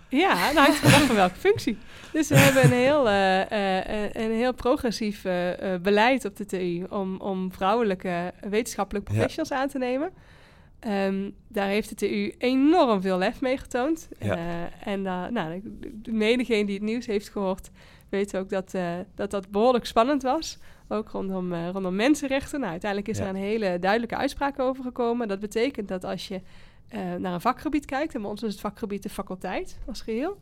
Ja, 0.10 0.34
nou 0.52 0.56
hangt 0.56 0.78
vanaf 0.78 1.06
van 1.06 1.16
welke 1.16 1.36
functie. 1.36 1.78
Dus 2.12 2.28
we 2.28 2.38
hebben 2.38 2.64
een 2.64 2.72
heel, 2.72 3.10
eh, 3.10 4.24
een 4.24 4.32
heel 4.32 4.54
progressief 4.54 5.22
beleid 5.82 6.26
op 6.26 6.36
de 6.38 6.46
TU 6.46 6.84
om, 6.90 7.18
om 7.20 7.52
vrouwelijke 7.52 8.34
wetenschappelijke 8.50 9.12
Ja. 9.12 9.18
professionals 9.18 9.52
aan 9.62 9.68
te 9.68 9.78
nemen. 9.78 10.12
Ehm, 10.80 11.30
daar 11.48 11.68
heeft 11.68 11.90
de 11.90 11.96
TU 11.96 12.34
enorm 12.38 13.02
veel 13.02 13.18
lef 13.18 13.42
mee 13.42 13.58
getoond. 13.58 14.08
Ja. 14.20 14.38
En 14.84 15.02
nou, 15.02 15.62
menigeen 16.10 16.66
die 16.66 16.76
het 16.76 16.84
nieuws 16.84 17.06
heeft 17.06 17.30
gehoord, 17.30 17.70
weet 18.12 18.38
ook 18.38 18.50
dat 18.50 18.74
eh, 18.74 18.94
dat, 19.16 19.32
dat 19.32 19.50
behoorlijk 19.50 19.86
spannend 19.86 20.22
was. 20.22 20.58
Ook 20.88 21.10
rondom, 21.10 21.54
eh, 21.54 21.70
rondom 21.70 21.96
mensenrechten. 21.96 22.60
Nou, 22.60 22.72
uiteindelijk 22.72 23.12
is 23.12 23.18
Ja. 23.18 23.24
er 23.24 23.30
een 23.30 23.36
hele 23.36 23.80
duidelijke 23.80 24.16
uitspraak 24.16 24.60
over 24.60 24.84
gekomen. 24.84 25.28
Dat 25.28 25.40
betekent 25.40 25.88
dat 25.88 26.04
als 26.04 26.28
je 26.28 26.42
eh, 26.88 27.00
naar 27.16 27.34
een 27.34 27.42
vakgebied 27.42 27.86
kijkt, 27.86 28.16
en 28.16 28.22
bij 28.22 28.30
ons 28.30 28.44
is 28.44 28.52
het 28.52 28.62
vakgebied 28.62 29.04
de 29.04 29.10
faculteit 29.10 29.80
als 29.88 30.02
geheel. 30.02 30.38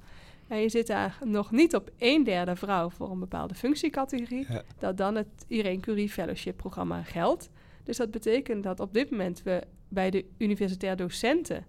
En 0.47 0.57
je 0.57 0.69
zit 0.69 0.87
daar 0.87 1.17
nog 1.23 1.51
niet 1.51 1.75
op 1.75 1.89
een 1.97 2.23
derde 2.23 2.55
vrouw 2.55 2.89
voor 2.89 3.11
een 3.11 3.19
bepaalde 3.19 3.53
functiecategorie, 3.55 4.45
Ja. 4.49 4.61
dat 4.79 4.97
dan 4.97 5.15
het 5.15 5.27
Irene 5.47 5.79
Curie 5.79 6.09
Fellowship 6.09 6.57
programma 6.57 7.03
geldt. 7.03 7.49
Dus 7.83 7.97
dat 7.97 8.11
betekent 8.11 8.63
dat 8.63 8.79
op 8.79 8.93
dit 8.93 9.11
moment 9.11 9.43
we 9.43 9.63
bij 9.87 10.09
de 10.09 10.25
universitair 10.37 10.95
docenten 10.95 11.65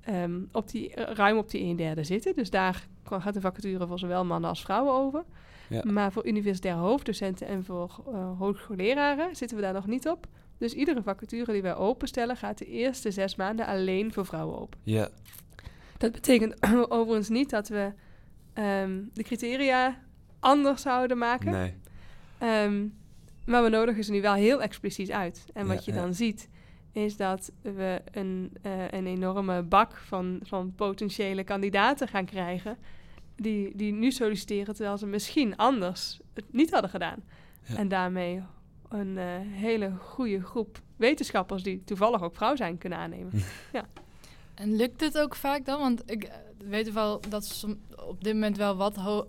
ehm, 0.00 0.40
op 0.52 0.70
die, 0.70 0.94
ruim 0.94 1.36
op 1.38 1.50
die 1.50 1.62
een 1.64 1.76
derde 1.76 2.04
zitten. 2.04 2.34
Dus 2.34 2.50
daar 2.50 2.86
gaat 3.20 3.34
de 3.34 3.40
vacature 3.40 3.86
voor 3.86 3.98
zowel 3.98 4.24
mannen 4.24 4.50
als 4.50 4.62
vrouwen 4.62 4.92
over. 4.92 5.24
Ja. 5.68 5.82
Maar 5.84 6.12
voor 6.12 6.26
universitair 6.26 6.74
hoofddocenten 6.74 7.46
en 7.46 7.64
voor 7.64 7.90
hoogleraren 8.38 9.36
zitten 9.36 9.56
we 9.56 9.62
daar 9.62 9.72
nog 9.72 9.86
niet 9.86 10.08
op. 10.08 10.26
Dus 10.58 10.72
iedere 10.72 11.02
vacature 11.02 11.52
die 11.52 11.62
wij 11.62 11.74
openstellen 11.74 12.36
gaat 12.36 12.58
de 12.58 12.66
eerste 12.66 13.10
zes 13.10 13.36
maanden 13.36 13.66
alleen 13.66 14.12
voor 14.12 14.26
vrouwen 14.26 14.58
open. 14.60 14.78
ja, 14.82 15.08
Dat 15.98 16.12
betekent 16.12 16.56
overigens 16.88 17.28
niet 17.28 17.50
dat 17.50 17.68
we 17.68 17.92
ehm, 18.52 19.00
de 19.12 19.22
criteria 19.22 19.98
anders 20.40 20.82
zouden 20.82 21.18
maken. 21.18 21.50
nee. 21.52 21.74
Ehm, 22.38 22.86
maar 23.46 23.62
we 23.62 23.68
nodigen 23.68 24.04
ze 24.04 24.10
nu 24.10 24.20
wel 24.20 24.34
heel 24.34 24.62
expliciet 24.62 25.10
uit. 25.10 25.44
En 25.52 25.66
wat 25.66 25.84
Ja, 25.84 25.92
je 25.92 25.98
ja. 25.98 26.02
dan 26.04 26.14
ziet, 26.14 26.48
is 26.92 27.16
dat 27.16 27.52
we 27.62 28.00
een, 28.10 28.52
eh, 28.62 28.72
een 28.90 29.06
enorme 29.06 29.62
bak 29.62 29.96
van, 29.96 30.38
van 30.42 30.72
potentiële 30.74 31.44
kandidaten 31.44 32.08
gaan 32.08 32.24
krijgen. 32.24 32.76
Die, 33.36 33.76
die 33.76 33.92
nu 33.92 34.10
solliciteren 34.12 34.74
terwijl 34.74 34.98
ze 34.98 35.06
misschien 35.06 35.56
anders 35.56 36.20
het 36.34 36.44
niet 36.52 36.70
hadden 36.70 36.90
gedaan. 36.90 37.22
Ja. 37.62 37.76
En 37.76 37.88
daarmee 37.88 38.42
een 38.88 39.18
eh, 39.18 39.24
hele 39.40 39.92
goede 39.98 40.42
groep 40.42 40.80
wetenschappers 40.96 41.62
die 41.62 41.82
toevallig 41.84 42.22
ook 42.22 42.34
vrouw 42.34 42.56
zijn 42.56 42.78
kunnen 42.78 42.98
aannemen. 42.98 43.32
En 44.54 44.76
lukt 44.76 45.00
het 45.00 45.18
ook 45.18 45.34
vaak 45.34 45.64
dan? 45.64 45.80
Want 45.80 46.02
ik 46.10 46.24
eh, 46.24 46.34
weet 46.58 46.92
wel 46.92 47.20
dat 47.28 47.44
som- 47.44 47.80
op 48.06 48.24
dit 48.24 48.32
moment 48.34 48.56
wel 48.56 48.76
wat 48.76 48.96
ho 48.96 49.28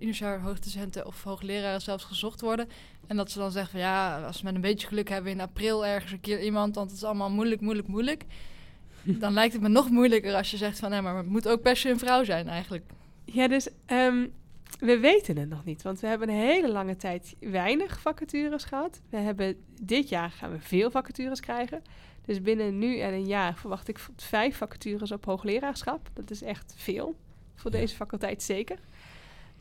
universitair 0.00 0.40
hoogdocenten 0.40 1.06
of 1.06 1.22
hoogleraren 1.22 1.80
zelfs 1.80 2.04
gezocht 2.04 2.40
worden. 2.40 2.68
En 3.06 3.16
dat 3.16 3.30
ze 3.30 3.38
dan 3.38 3.50
zeggen 3.50 3.70
van 3.70 3.80
ja, 3.80 4.26
als 4.26 4.38
we 4.38 4.44
met 4.44 4.54
een 4.54 4.60
beetje 4.60 4.86
geluk 4.86 5.08
hebben 5.08 5.32
in 5.32 5.40
april 5.40 5.86
ergens 5.86 6.12
een 6.12 6.20
keer 6.20 6.42
iemand, 6.42 6.74
want 6.74 6.90
het 6.90 6.98
is 6.98 7.04
allemaal 7.04 7.30
moeilijk, 7.30 7.60
moeilijk, 7.60 7.88
moeilijk. 7.88 8.24
Dan 9.04 9.32
lijkt 9.32 9.52
het 9.52 9.62
me 9.62 9.68
nog 9.68 9.90
moeilijker 9.90 10.34
als 10.34 10.50
je 10.50 10.56
zegt 10.56 10.78
van 10.78 10.90
nee, 10.90 11.00
maar 11.02 11.16
het 11.16 11.26
moet 11.26 11.48
ook 11.48 11.62
per 11.62 11.76
se 11.76 11.90
een 11.90 11.98
vrouw 11.98 12.24
zijn 12.24 12.48
eigenlijk. 12.48 12.84
Ja, 13.32 13.48
dus 13.48 13.68
ehm, 13.86 14.26
we 14.78 14.98
weten 14.98 15.36
het 15.36 15.48
nog 15.48 15.64
niet. 15.64 15.82
Want 15.82 16.00
we 16.00 16.06
hebben 16.06 16.28
een 16.28 16.34
hele 16.34 16.68
lange 16.68 16.96
tijd 16.96 17.36
weinig 17.40 18.00
vacatures 18.00 18.64
gehad. 18.64 19.00
We 19.10 19.16
hebben 19.16 19.56
dit 19.82 20.08
jaar 20.08 20.30
gaan 20.30 20.52
we 20.52 20.60
veel 20.60 20.90
vacatures 20.90 21.40
krijgen. 21.40 21.82
Dus 22.24 22.42
binnen 22.42 22.78
nu 22.78 22.98
en 22.98 23.12
een 23.12 23.26
jaar 23.26 23.56
verwacht 23.56 23.88
ik 23.88 23.98
vijf 24.16 24.56
vacatures 24.56 25.12
op 25.12 25.24
hoogleraarschap. 25.24 26.08
Dat 26.12 26.30
is 26.30 26.42
echt 26.42 26.74
veel. 26.76 27.14
Voor 27.54 27.72
Ja. 27.72 27.78
deze 27.78 27.94
faculteit 27.94 28.42
zeker. 28.42 28.78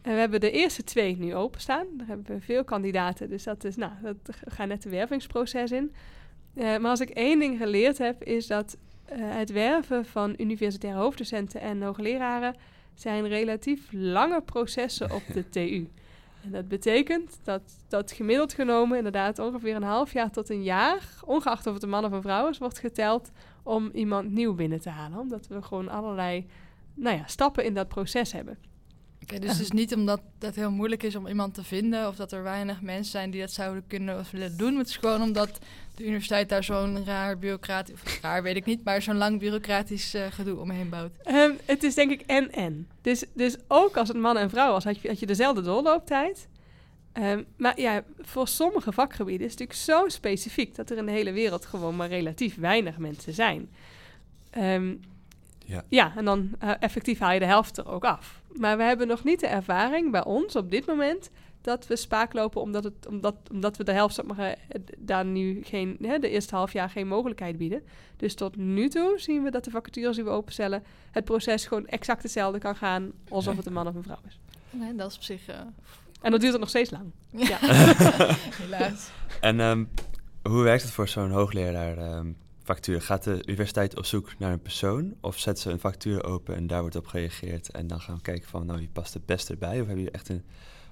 En 0.02 0.14
we 0.14 0.20
hebben 0.20 0.40
de 0.40 0.52
eerste 0.52 0.84
twee 0.84 1.18
nu 1.18 1.36
openstaan. 1.36 1.86
Daar 1.98 2.08
hebben 2.08 2.36
we 2.36 2.42
veel 2.42 2.64
kandidaten. 2.64 3.30
Dus 3.30 3.44
dat 3.44 3.64
is, 3.64 3.76
nou, 3.76 3.92
dat 4.02 4.36
gaat 4.48 4.68
net 4.68 4.82
de 4.84 4.90
wervingsproces 4.90 5.72
in. 5.72 5.94
Eh, 6.54 6.64
maar 6.64 6.90
als 6.90 7.00
ik 7.00 7.10
één 7.10 7.40
ding 7.40 7.58
geleerd 7.58 7.98
heb, 7.98 8.24
is 8.24 8.48
dat 8.48 8.78
eh, 9.06 9.18
het 9.22 9.52
werven 9.52 10.06
van 10.06 10.34
universitaire 10.38 11.00
hoofddocenten 11.00 11.62
en 11.62 11.82
hoogleraren 11.82 12.56
zijn 13.02 13.28
relatief 13.28 13.88
lange 13.92 14.42
processen 14.42 15.12
op 15.12 15.24
de 15.34 15.50
TU. 15.54 15.90
En 16.44 16.52
dat 16.52 16.68
betekent 16.68 17.40
dat, 17.44 17.62
dat 17.88 18.12
gemiddeld 18.12 18.54
genomen 18.54 18.98
inderdaad 18.98 19.40
ongeveer 19.40 19.76
een 19.76 19.84
half 19.84 20.14
jaar 20.14 20.32
tot 20.32 20.50
een 20.50 20.64
jaar, 20.64 21.04
ongeacht 21.26 21.68
of 21.68 21.74
het 21.74 21.84
een 21.84 21.90
man 21.90 22.06
of 22.06 22.12
een 22.12 22.22
vrouw 22.22 22.50
is, 22.50 22.58
wordt 22.58 22.80
geteld 22.80 23.32
om 23.64 23.90
iemand 23.94 24.32
nieuw 24.32 24.54
binnen 24.54 24.82
te 24.82 24.90
halen. 24.90 25.20
Omdat 25.20 25.48
we 25.48 25.62
gewoon 25.62 25.90
allerlei 25.90 26.48
nou 26.94 27.18
ja, 27.18 27.28
stappen 27.28 27.64
in 27.64 27.74
dat 27.74 27.88
proces 27.88 28.32
hebben. 28.32 28.58
Dus 29.26 29.52
het 29.52 29.60
is 29.60 29.72
niet 29.72 29.96
omdat 29.96 30.22
het 30.40 30.56
heel 30.56 30.72
moeilijk 30.72 31.04
is 31.04 31.16
om 31.16 31.28
iemand 31.28 31.54
te 31.54 31.64
vinden 31.64 32.08
of 32.08 32.16
dat 32.16 32.32
er 32.32 32.44
weinig 32.44 32.82
mensen 32.82 33.12
zijn 33.12 33.32
die 33.32 33.42
dat 33.42 33.52
zouden 33.52 33.84
kunnen 33.88 34.20
of 34.20 34.32
willen 34.32 34.58
doen. 34.58 34.78
Het 34.78 34.88
is 34.88 34.98
gewoon 34.98 35.22
omdat 35.22 35.60
de 35.96 36.04
universiteit 36.06 36.50
daar 36.50 36.64
zo'n 36.64 37.06
raar 37.06 37.38
bureaucratisch, 37.40 37.94
of 37.94 38.22
raar 38.22 38.44
weet 38.44 38.56
ik 38.56 38.66
niet, 38.66 38.84
maar 38.84 39.02
zo'n 39.02 39.18
lang 39.18 39.40
bureaucratisch 39.40 40.14
eh, 40.14 40.26
gedoe 40.30 40.60
omheen 40.60 40.90
bouwt. 40.90 41.12
Ehm, 41.24 41.52
het 41.66 41.84
is 41.84 41.96
denk 41.96 42.12
ik 42.12 42.22
en-en. 42.22 42.88
Dus, 43.02 43.24
dus 43.34 43.56
ook 43.68 43.98
als 43.98 44.08
het 44.08 44.18
man 44.18 44.38
en 44.38 44.50
vrouw 44.50 44.72
was, 44.72 44.84
had 44.84 45.02
je, 45.02 45.08
had 45.08 45.20
je 45.20 45.26
dezelfde 45.26 45.62
doorlooptijd. 45.62 46.48
Ehm, 47.12 47.44
maar 47.58 47.80
ja, 47.80 48.04
voor 48.20 48.48
sommige 48.48 48.92
vakgebieden 48.92 49.46
is 49.48 49.52
het 49.52 49.60
natuurlijk 49.60 49.80
zo 50.08 50.16
specifiek 50.16 50.76
dat 50.76 50.90
er 50.90 50.98
in 50.98 51.06
de 51.06 51.12
hele 51.12 51.32
wereld 51.32 51.66
gewoon 51.66 51.96
maar 51.96 52.08
relatief 52.10 52.56
weinig 52.56 52.98
mensen 52.98 53.34
zijn. 53.34 53.70
Ehm, 54.50 54.94
Ja. 55.66 55.84
ja, 55.90 56.14
en 56.16 56.26
dan 56.26 56.50
eh, 56.60 56.72
effectief 56.80 57.20
haal 57.20 57.32
je 57.32 57.40
de 57.40 57.46
helft 57.46 57.78
er 57.78 57.88
ook 57.88 58.06
af. 58.06 58.39
Maar 58.60 58.78
we 58.78 58.84
hebben 58.84 59.08
nog 59.08 59.24
niet 59.24 59.40
de 59.40 59.48
ervaring 59.48 60.12
bij 60.12 60.24
ons 60.24 60.56
op 60.56 60.72
dit 60.72 60.86
moment 60.86 61.30
dat 61.62 61.88
we 61.88 61.96
spaak 61.96 62.34
lopen 62.34 62.62
omdat, 62.62 62.84
het, 62.84 63.08
omdat, 63.08 63.36
omdat 63.52 63.78
we 63.78 63.84
de 63.84 63.92
helft 63.92 64.16
zeg 64.16 64.26
maar, 64.26 64.40
eh, 64.40 64.56
daar 64.98 65.26
nu 65.26 65.64
geen, 65.64 65.98
hè, 66.02 66.20
de 66.20 66.30
eerste 66.30 66.56
half 66.56 66.74
jaar 66.74 66.90
geen 66.90 67.08
mogelijkheid 67.08 67.58
bieden. 67.58 67.84
Dus 68.18 68.34
tot 68.36 68.56
nu 68.56 68.90
toe 68.90 69.14
zien 69.16 69.44
we 69.44 69.52
dat 69.52 69.64
de 69.64 69.72
vacatures 69.72 70.16
die 70.16 70.24
we 70.26 70.30
openstellen, 70.30 70.84
het 71.12 71.26
proces 71.26 71.66
gewoon 71.66 71.88
exact 71.88 72.24
hetzelfde 72.24 72.60
kan 72.60 72.76
gaan 72.76 73.12
alsof 73.30 73.56
het 73.56 73.66
een 73.66 73.74
man 73.74 73.88
of 73.88 73.96
een 73.96 74.04
vrouw 74.04 74.20
is. 74.28 74.40
Nee, 74.70 74.96
dat 74.96 75.10
is 75.10 75.16
op 75.16 75.24
zich... 75.24 75.48
eh, 75.48 75.56
En 76.22 76.32
dat 76.32 76.40
duurt 76.40 76.52
het 76.52 76.62
nog 76.62 76.70
steeds 76.70 76.90
lang. 76.90 77.12
ja. 77.30 77.58
Helaas. 78.62 79.10
En 79.42 79.60
ehm, 79.60 79.86
hoe 80.44 80.64
werkt 80.64 80.84
het 80.84 80.92
voor 80.92 81.08
zo'n 81.08 81.32
hoogleraar 81.32 81.98
ehm 81.98 82.28
Gaat 82.78 83.24
de 83.24 83.42
universiteit 83.46 83.98
op 83.98 84.06
zoek 84.06 84.34
naar 84.38 84.52
een 84.52 84.62
persoon? 84.62 85.14
Of 85.22 85.38
zet 85.40 85.60
ze 85.60 85.72
een 85.72 85.80
vacature 85.80 86.24
open 86.24 86.56
en 86.56 86.68
daar 86.68 86.82
wordt 86.82 86.96
op 86.96 87.08
gereageerd? 87.08 87.70
En 87.72 87.88
dan 87.88 88.02
gaan 88.02 88.16
we 88.16 88.22
kijken 88.22 88.50
van, 88.50 88.66
nou, 88.66 88.80
wie 88.80 88.90
past 88.94 89.14
het 89.14 89.26
beste 89.26 89.52
erbij? 89.52 89.70
Of, 89.70 89.76
hebben 89.78 89.96
jullie 89.96 90.12
echt 90.12 90.30
een, 90.30 90.44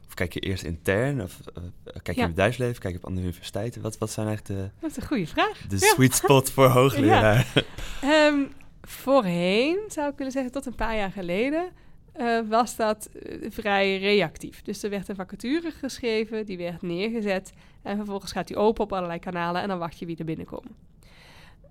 of 0.08 0.14
kijk 0.14 0.34
je 0.34 0.40
eerst 0.40 0.64
intern? 0.64 1.22
Of 1.22 1.40
eh, 1.56 1.64
kijk 1.84 2.06
je 2.08 2.12
Ja. 2.14 2.14
in 2.14 2.22
het 2.22 2.30
bedrijfsleven? 2.30 2.82
Kijk 2.82 2.94
je 2.94 3.00
op 3.00 3.06
andere 3.06 3.26
universiteiten? 3.26 3.82
Wat, 3.82 3.98
wat 3.98 4.12
zijn 4.12 4.28
eigenlijk 4.28 4.60
de, 4.60 4.70
Dat 4.82 4.90
is 4.92 4.98
een 4.98 5.08
goede 5.08 5.28
vraag. 5.28 5.62
de 5.68 5.76
Ja. 5.80 5.88
sweet 5.88 6.14
spot 6.16 6.52
voor 6.52 6.68
hoogleraar? 6.80 7.54
Ehm, 8.02 8.40
voorheen, 8.82 9.80
zou 9.88 10.10
ik 10.12 10.18
willen 10.18 10.32
zeggen, 10.34 10.52
tot 10.52 10.66
een 10.66 10.76
paar 10.76 10.96
jaar 10.96 11.12
geleden, 11.12 11.70
eh, 12.12 12.40
was 12.50 12.76
dat 12.76 13.06
eh, 13.06 13.52
vrij 13.52 14.00
reactief. 14.00 14.62
Dus 14.62 14.84
er 14.84 14.90
werd 14.90 15.08
een 15.08 15.16
vacature 15.16 15.72
geschreven, 15.72 16.46
die 16.46 16.58
werd 16.58 16.82
neergezet 16.82 17.52
en 17.82 17.96
vervolgens 17.98 18.32
gaat 18.32 18.48
die 18.48 18.58
open 18.58 18.84
op 18.84 18.94
allerlei 18.94 19.20
kanalen 19.20 19.62
en 19.62 19.68
dan 19.68 19.80
wacht 19.80 20.00
je 20.00 20.06
wie 20.06 20.18
er 20.18 20.26
binnenkomen. 20.26 20.72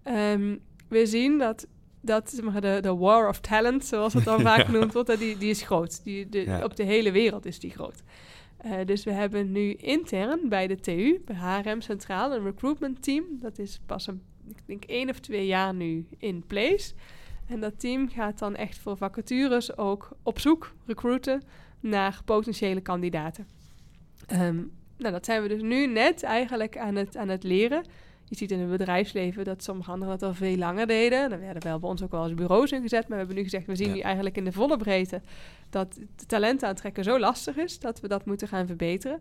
Ehm, 0.07 0.57
we 0.89 1.07
zien 1.07 1.39
dat, 1.39 1.67
dat 2.01 2.43
de, 2.61 2.79
de 2.81 2.97
war 2.97 3.29
of 3.29 3.41
talent, 3.41 3.85
zoals 3.85 4.15
het 4.15 4.25
dan 4.25 4.41
vaak 4.51 4.65
genoemd 4.65 4.93
wordt, 4.93 5.09
dat 5.09 5.19
die, 5.19 5.39
die 5.39 5.51
is 5.51 5.63
groot. 5.63 6.05
Die, 6.05 6.29
de, 6.29 6.45
Ja. 6.45 6.65
Op 6.65 6.77
de 6.77 6.83
hele 6.83 7.13
wereld 7.13 7.47
is 7.47 7.59
die 7.59 7.71
groot. 7.71 8.03
Eh, 8.57 8.73
dus 8.85 9.05
we 9.05 9.11
hebben 9.11 9.53
nu 9.53 9.73
intern 9.73 10.49
bij 10.49 10.67
de 10.67 10.77
TU, 10.77 11.23
bij 11.25 11.37
HRM 11.37 11.81
Centraal, 11.81 12.33
een 12.33 12.45
recruitment 12.45 13.03
team. 13.03 13.25
Dat 13.41 13.59
is 13.59 13.81
pas 13.87 14.07
een, 14.07 14.23
ik 14.49 14.67
denk 14.67 14.85
één 14.85 15.11
of 15.11 15.19
twee 15.19 15.47
jaar 15.47 15.75
nu 15.75 16.07
in 16.19 16.45
place. 16.47 16.95
En 17.47 17.61
dat 17.61 17.81
team 17.81 18.09
gaat 18.09 18.39
dan 18.39 18.57
echt 18.57 18.79
voor 18.79 18.97
vacatures 18.97 19.77
ook 19.77 20.09
op 20.23 20.39
zoek, 20.39 20.75
recruiten, 20.87 21.43
naar 21.81 22.21
potentiële 22.25 22.81
kandidaten. 22.81 23.47
Ehm, 24.27 24.63
nou, 24.97 25.13
dat 25.13 25.25
zijn 25.25 25.43
we 25.43 25.49
dus 25.49 25.63
nu 25.63 25.87
net 25.87 26.23
eigenlijk 26.23 26.79
aan 26.79 26.95
het, 26.95 27.17
aan 27.17 27.29
het 27.29 27.43
leren. 27.43 27.85
Je 28.29 28.37
ziet 28.37 28.51
in 28.51 28.59
het 28.59 28.71
bedrijfsleven 28.71 29.45
dat 29.45 29.63
sommige 29.63 29.91
anderen 29.91 30.19
dat 30.19 30.29
al 30.29 30.35
veel 30.35 30.57
langer 30.57 30.87
deden. 30.87 31.31
Dan 31.31 31.41
werden 31.41 31.63
wel 31.63 31.79
bij 31.79 31.89
ons 31.89 32.03
ook 32.03 32.11
wel 32.11 32.25
eens 32.25 32.35
bureaus 32.35 32.73
ingezet. 32.73 33.01
Maar 33.01 33.11
we 33.11 33.17
hebben 33.17 33.37
nu 33.37 33.43
gezegd, 33.43 33.67
we 33.67 33.77
zien 33.77 33.89
Ja. 33.89 33.95
nu 33.95 34.01
eigenlijk 34.01 34.37
in 34.37 34.45
de 34.45 34.53
volle 34.53 34.77
breedte... 34.77 35.21
dat 35.71 35.99
talent 36.27 36.63
aantrekken 36.63 37.05
zo 37.05 37.19
lastig 37.19 37.57
is... 37.57 37.79
dat 37.79 38.01
we 38.01 38.09
dat 38.09 38.25
moeten 38.25 38.49
gaan 38.49 38.67
verbeteren. 38.67 39.21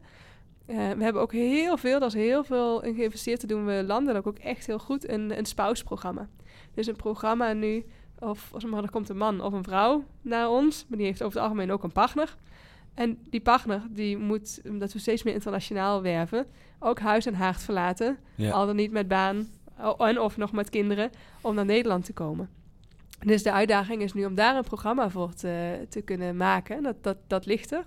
Eh, 0.66 0.76
we 0.76 1.04
hebben 1.04 1.22
ook 1.22 1.32
heel 1.32 1.78
veel, 1.78 2.00
dat 2.00 2.16
is 2.16 2.22
heel 2.22 2.44
veel 2.44 2.84
in 2.84 2.96
geïnvesteerd. 2.96 3.42
Dat 3.42 3.50
doen 3.50 3.66
we 3.66 3.84
landelijk 3.84 4.28
ook 4.28 4.38
echt 4.38 4.66
heel 4.66 4.80
goed, 4.80 5.10
een, 5.10 5.38
een 5.38 5.46
spousprogramma. 5.46 6.28
Dus 6.74 6.88
een 6.88 6.96
programma 6.96 7.54
nu, 7.54 7.86
of 8.20 8.50
als 8.54 8.66
maar, 8.66 8.84
er 8.84 8.92
komt 8.92 9.10
een 9.10 9.18
man 9.18 9.42
of 9.42 9.54
een 9.54 9.64
vrouw 9.64 10.04
naar 10.22 10.50
ons... 10.50 10.86
maar 10.88 10.98
die 10.98 11.08
heeft 11.08 11.24
over 11.24 11.36
het 11.36 11.44
algemeen 11.44 11.72
ook 11.72 11.84
een 11.84 11.92
partner... 11.92 12.36
En 12.96 13.18
die 13.30 13.42
partner, 13.42 13.82
die 13.90 14.18
moet, 14.18 14.62
omdat 14.68 14.94
we 14.94 15.00
steeds 15.00 15.24
meer 15.24 15.34
internationaal 15.34 16.02
werven, 16.02 16.46
ook 16.80 17.00
huis 17.00 17.26
en 17.26 17.34
haard 17.34 17.62
verlaten. 17.62 18.18
Ja. 18.36 18.52
Al 18.52 18.66
dan 18.66 18.76
niet 18.76 18.92
met 18.92 19.08
baan 19.08 19.48
en 19.98 20.20
of 20.20 20.38
nog 20.38 20.52
met 20.52 20.70
kinderen, 20.70 21.10
om 21.42 21.56
naar 21.56 21.66
Nederland 21.66 22.06
te 22.06 22.14
komen. 22.14 22.50
Dus 23.26 23.44
de 23.44 23.52
uitdaging 23.52 24.02
is 24.02 24.14
nu 24.14 24.26
om 24.26 24.36
daar 24.36 24.56
een 24.56 24.64
programma 24.64 25.10
voor 25.10 25.34
te, 25.34 25.86
te 25.90 26.02
kunnen 26.02 26.38
maken. 26.38 26.84
Dat, 26.84 27.04
dat, 27.04 27.18
dat 27.28 27.46
ligt 27.46 27.72
er. 27.72 27.86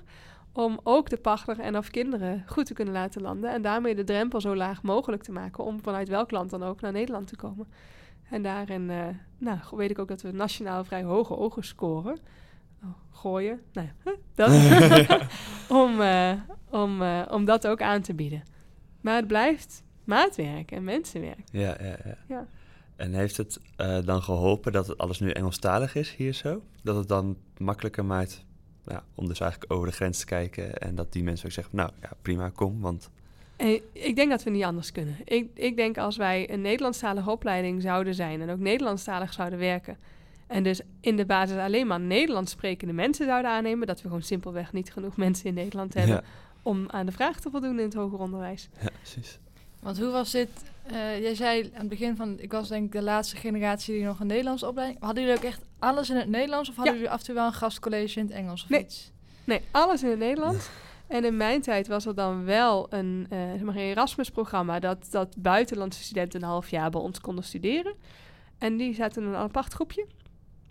Om 0.53 0.81
ook 0.83 1.11
de 1.11 1.17
partner 1.17 1.61
en 1.61 1.77
of 1.77 1.91
kinderen 1.91 2.45
goed 2.47 2.67
te 2.67 2.75
kunnen 2.75 2.95
laten 2.95 3.23
landen. 3.23 3.53
En 3.53 3.63
daarmee 3.63 3.95
de 3.95 4.05
drempel 4.05 4.41
zo 4.41 4.57
laag 4.57 4.83
mogelijk 4.83 5.23
te 5.23 5.33
maken 5.33 5.65
om 5.65 5.83
vanuit 5.83 6.09
welk 6.09 6.31
land 6.31 6.51
dan 6.51 6.63
ook 6.63 6.81
naar 6.81 6.93
Nederland 6.93 7.27
te 7.27 7.37
komen. 7.37 7.67
En 8.31 8.43
daarin 8.43 8.91
eh, 8.91 9.07
nou, 9.39 9.59
weet 9.71 9.91
ik 9.91 9.99
ook 9.99 10.09
dat 10.09 10.23
we 10.23 10.31
nationaal 10.33 10.85
vrij 10.85 11.03
hoge 11.03 11.37
ogen 11.37 11.65
scoren. 11.65 12.19
Oh, 12.83 12.91
gooien. 13.11 13.61
Nou 13.73 13.87
ja, 13.87 13.95
hè, 14.05 14.13
dat. 14.35 14.51
om, 15.83 16.01
eh, 16.01 16.33
om, 16.71 17.03
eh, 17.03 17.23
om 17.31 17.45
dat 17.45 17.67
ook 17.67 17.83
aan 17.83 18.03
te 18.03 18.15
bieden. 18.15 18.43
Maar 19.01 19.17
het 19.17 19.27
blijft 19.27 19.83
maatwerk 20.05 20.71
en 20.71 20.85
mensenwerk. 20.85 21.43
Ja, 21.53 21.77
ja, 21.81 21.97
ja. 22.05 22.17
Ja. 22.29 22.47
En 22.97 23.13
heeft 23.13 23.37
het 23.37 23.61
eh, 23.77 23.99
dan 24.05 24.23
geholpen 24.23 24.73
dat 24.73 24.87
het 24.87 24.99
alles 24.99 25.21
nu 25.21 25.31
Engelstalig 25.31 25.95
is 25.95 26.15
hier 26.15 26.33
zo? 26.33 26.63
Dat 26.83 26.97
het 26.97 27.09
dan 27.09 27.37
makkelijker 27.57 28.05
maakt 28.05 28.45
ja, 28.85 29.05
om 29.15 29.29
dus 29.29 29.41
eigenlijk 29.41 29.73
over 29.73 29.87
de 29.87 29.95
grens 29.95 30.19
te 30.19 30.25
kijken 30.25 30.79
en 30.79 30.95
dat 30.95 31.13
die 31.13 31.23
mensen 31.23 31.47
ook 31.47 31.53
zeggen, 31.53 31.77
nou 31.77 31.91
ja, 32.01 32.11
prima, 32.23 32.49
kom, 32.49 32.81
want 32.81 33.11
En 33.57 33.81
ik 33.93 34.17
denk 34.17 34.31
dat 34.31 34.43
we 34.43 34.51
niet 34.51 34.65
anders 34.65 34.93
kunnen. 34.93 35.17
Ik, 35.25 35.49
ik 35.55 35.77
denk 35.77 35.99
als 35.99 36.17
wij 36.17 36.51
een 36.51 36.61
Nederlandstalige 36.61 37.31
opleiding 37.31 37.83
zouden 37.83 38.15
zijn 38.15 38.41
en 38.41 38.51
ook 38.51 38.59
Nederlandstalig 38.59 39.33
zouden 39.33 39.59
werken. 39.59 39.97
En 40.49 40.63
dus 40.63 40.81
in 41.01 41.17
de 41.17 41.27
basis 41.27 41.57
alleen 41.57 41.87
maar 41.87 42.01
Nederlands 42.01 42.53
sprekende 42.53 42.93
mensen 42.95 43.27
zouden 43.27 43.51
aannemen, 43.51 43.87
dat 43.87 44.01
we 44.03 44.09
gewoon 44.09 44.23
simpelweg 44.23 44.73
niet 44.73 44.93
genoeg 44.93 45.17
mensen 45.17 45.47
in 45.47 45.55
Nederland 45.55 45.95
hebben 45.95 46.15
ja, 46.15 46.23
om 46.63 46.85
aan 46.91 47.07
de 47.07 47.13
vraag 47.13 47.41
te 47.41 47.51
voldoen 47.51 47.79
in 47.79 47.85
het 47.85 47.95
hoger 47.95 48.19
onderwijs. 48.19 48.69
ja, 48.81 48.89
precies. 49.03 49.39
Want 49.81 49.99
hoe 49.99 50.11
was 50.11 50.31
dit? 50.31 50.49
eh, 50.87 51.21
jij 51.23 51.35
zei 51.35 51.63
aan 51.75 51.81
het 51.81 51.89
begin 51.89 52.17
van, 52.17 52.37
ik 52.41 52.53
was 52.53 52.69
denk 52.69 52.85
ik 52.87 52.93
de 52.93 53.03
laatste 53.03 53.37
generatie 53.37 53.95
die 53.95 54.05
nog 54.05 54.21
een 54.21 54.27
Nederlandse 54.27 54.67
opleiding. 54.69 55.01
Hadden 55.03 55.23
jullie 55.23 55.39
ook 55.39 55.45
echt 55.45 55.63
alles 55.79 56.11
in 56.11 56.17
het 56.17 56.29
Nederlands 56.29 56.69
of 56.69 56.75
hadden 56.77 56.95
Ja. 56.95 56.99
jullie 57.01 57.15
af 57.15 57.21
en 57.21 57.27
toe 57.27 57.35
wel 57.35 57.47
een 57.47 57.53
gastcollege 57.53 58.19
in 58.21 58.27
het 58.27 58.35
Engels 58.35 58.63
of 58.63 58.69
Nee. 58.69 58.81
iets? 58.81 59.11
Nee, 59.45 59.61
alles 59.71 60.03
in 60.03 60.09
het 60.11 60.19
Nederlands. 60.19 60.69
En 61.07 61.25
in 61.25 61.37
mijn 61.37 61.61
tijd 61.63 61.87
was 61.87 62.07
er 62.07 62.15
dan 62.15 62.45
wel 62.45 62.87
een, 62.91 63.27
eh, 63.31 63.39
zeg 63.39 63.61
maar 63.61 63.75
een 63.75 63.81
Erasmus-programma 63.81 64.79
dat, 64.79 65.07
dat 65.11 65.35
buitenlandse 65.39 66.03
studenten 66.03 66.43
een 66.43 66.49
half 66.49 66.71
jaar 66.71 66.91
bij 66.91 67.01
ons 67.01 67.21
konden 67.21 67.45
studeren. 67.45 67.95
En 68.59 68.77
die 68.77 68.95
zaten 68.95 69.23
in 69.23 69.29
een 69.29 69.35
apart 69.35 69.73
groepje 69.73 70.07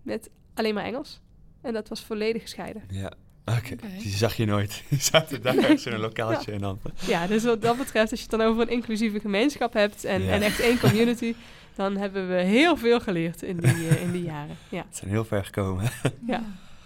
met 0.07 0.29
alleen 0.53 0.73
maar 0.73 0.83
Engels. 0.83 1.21
En 1.61 1.73
dat 1.73 1.89
was 1.89 2.03
volledig 2.03 2.41
gescheiden. 2.41 2.81
Ja, 2.89 3.11
oké. 3.45 3.75
Die 3.99 4.11
zag 4.15 4.33
je 4.35 4.45
nooit. 4.45 4.83
Die 4.89 4.99
zaten 5.01 5.41
daar 5.41 5.55
in 5.69 5.79
een 5.93 5.99
lokaaltje 5.99 6.51
en 6.51 6.59
dan... 6.61 6.79
Ja, 7.07 7.27
dus 7.27 7.43
wat 7.43 7.61
dat 7.61 7.77
betreft, 7.77 8.11
als 8.11 8.19
je 8.21 8.27
het 8.29 8.39
dan 8.39 8.47
over 8.49 8.61
een 8.61 8.69
inclusieve 8.69 9.19
gemeenschap 9.19 9.73
hebt 9.73 10.03
en, 10.03 10.21
Ja. 10.23 10.31
en 10.31 10.41
echt 10.41 10.59
één 10.59 10.79
community, 10.79 11.35
dan 11.75 11.97
hebben 11.97 12.27
we 12.27 12.33
heel 12.41 12.77
veel 12.77 12.99
geleerd 12.99 13.41
in 13.43 13.57
die, 13.57 13.87
eh, 13.87 14.01
in 14.01 14.11
die 14.11 14.23
jaren. 14.33 14.55
Ja. 14.69 14.83
Het 14.87 14.97
zijn 14.97 15.09
heel 15.11 15.25
ver 15.25 15.45
gekomen. 15.45 15.83
Ja. 16.27 16.43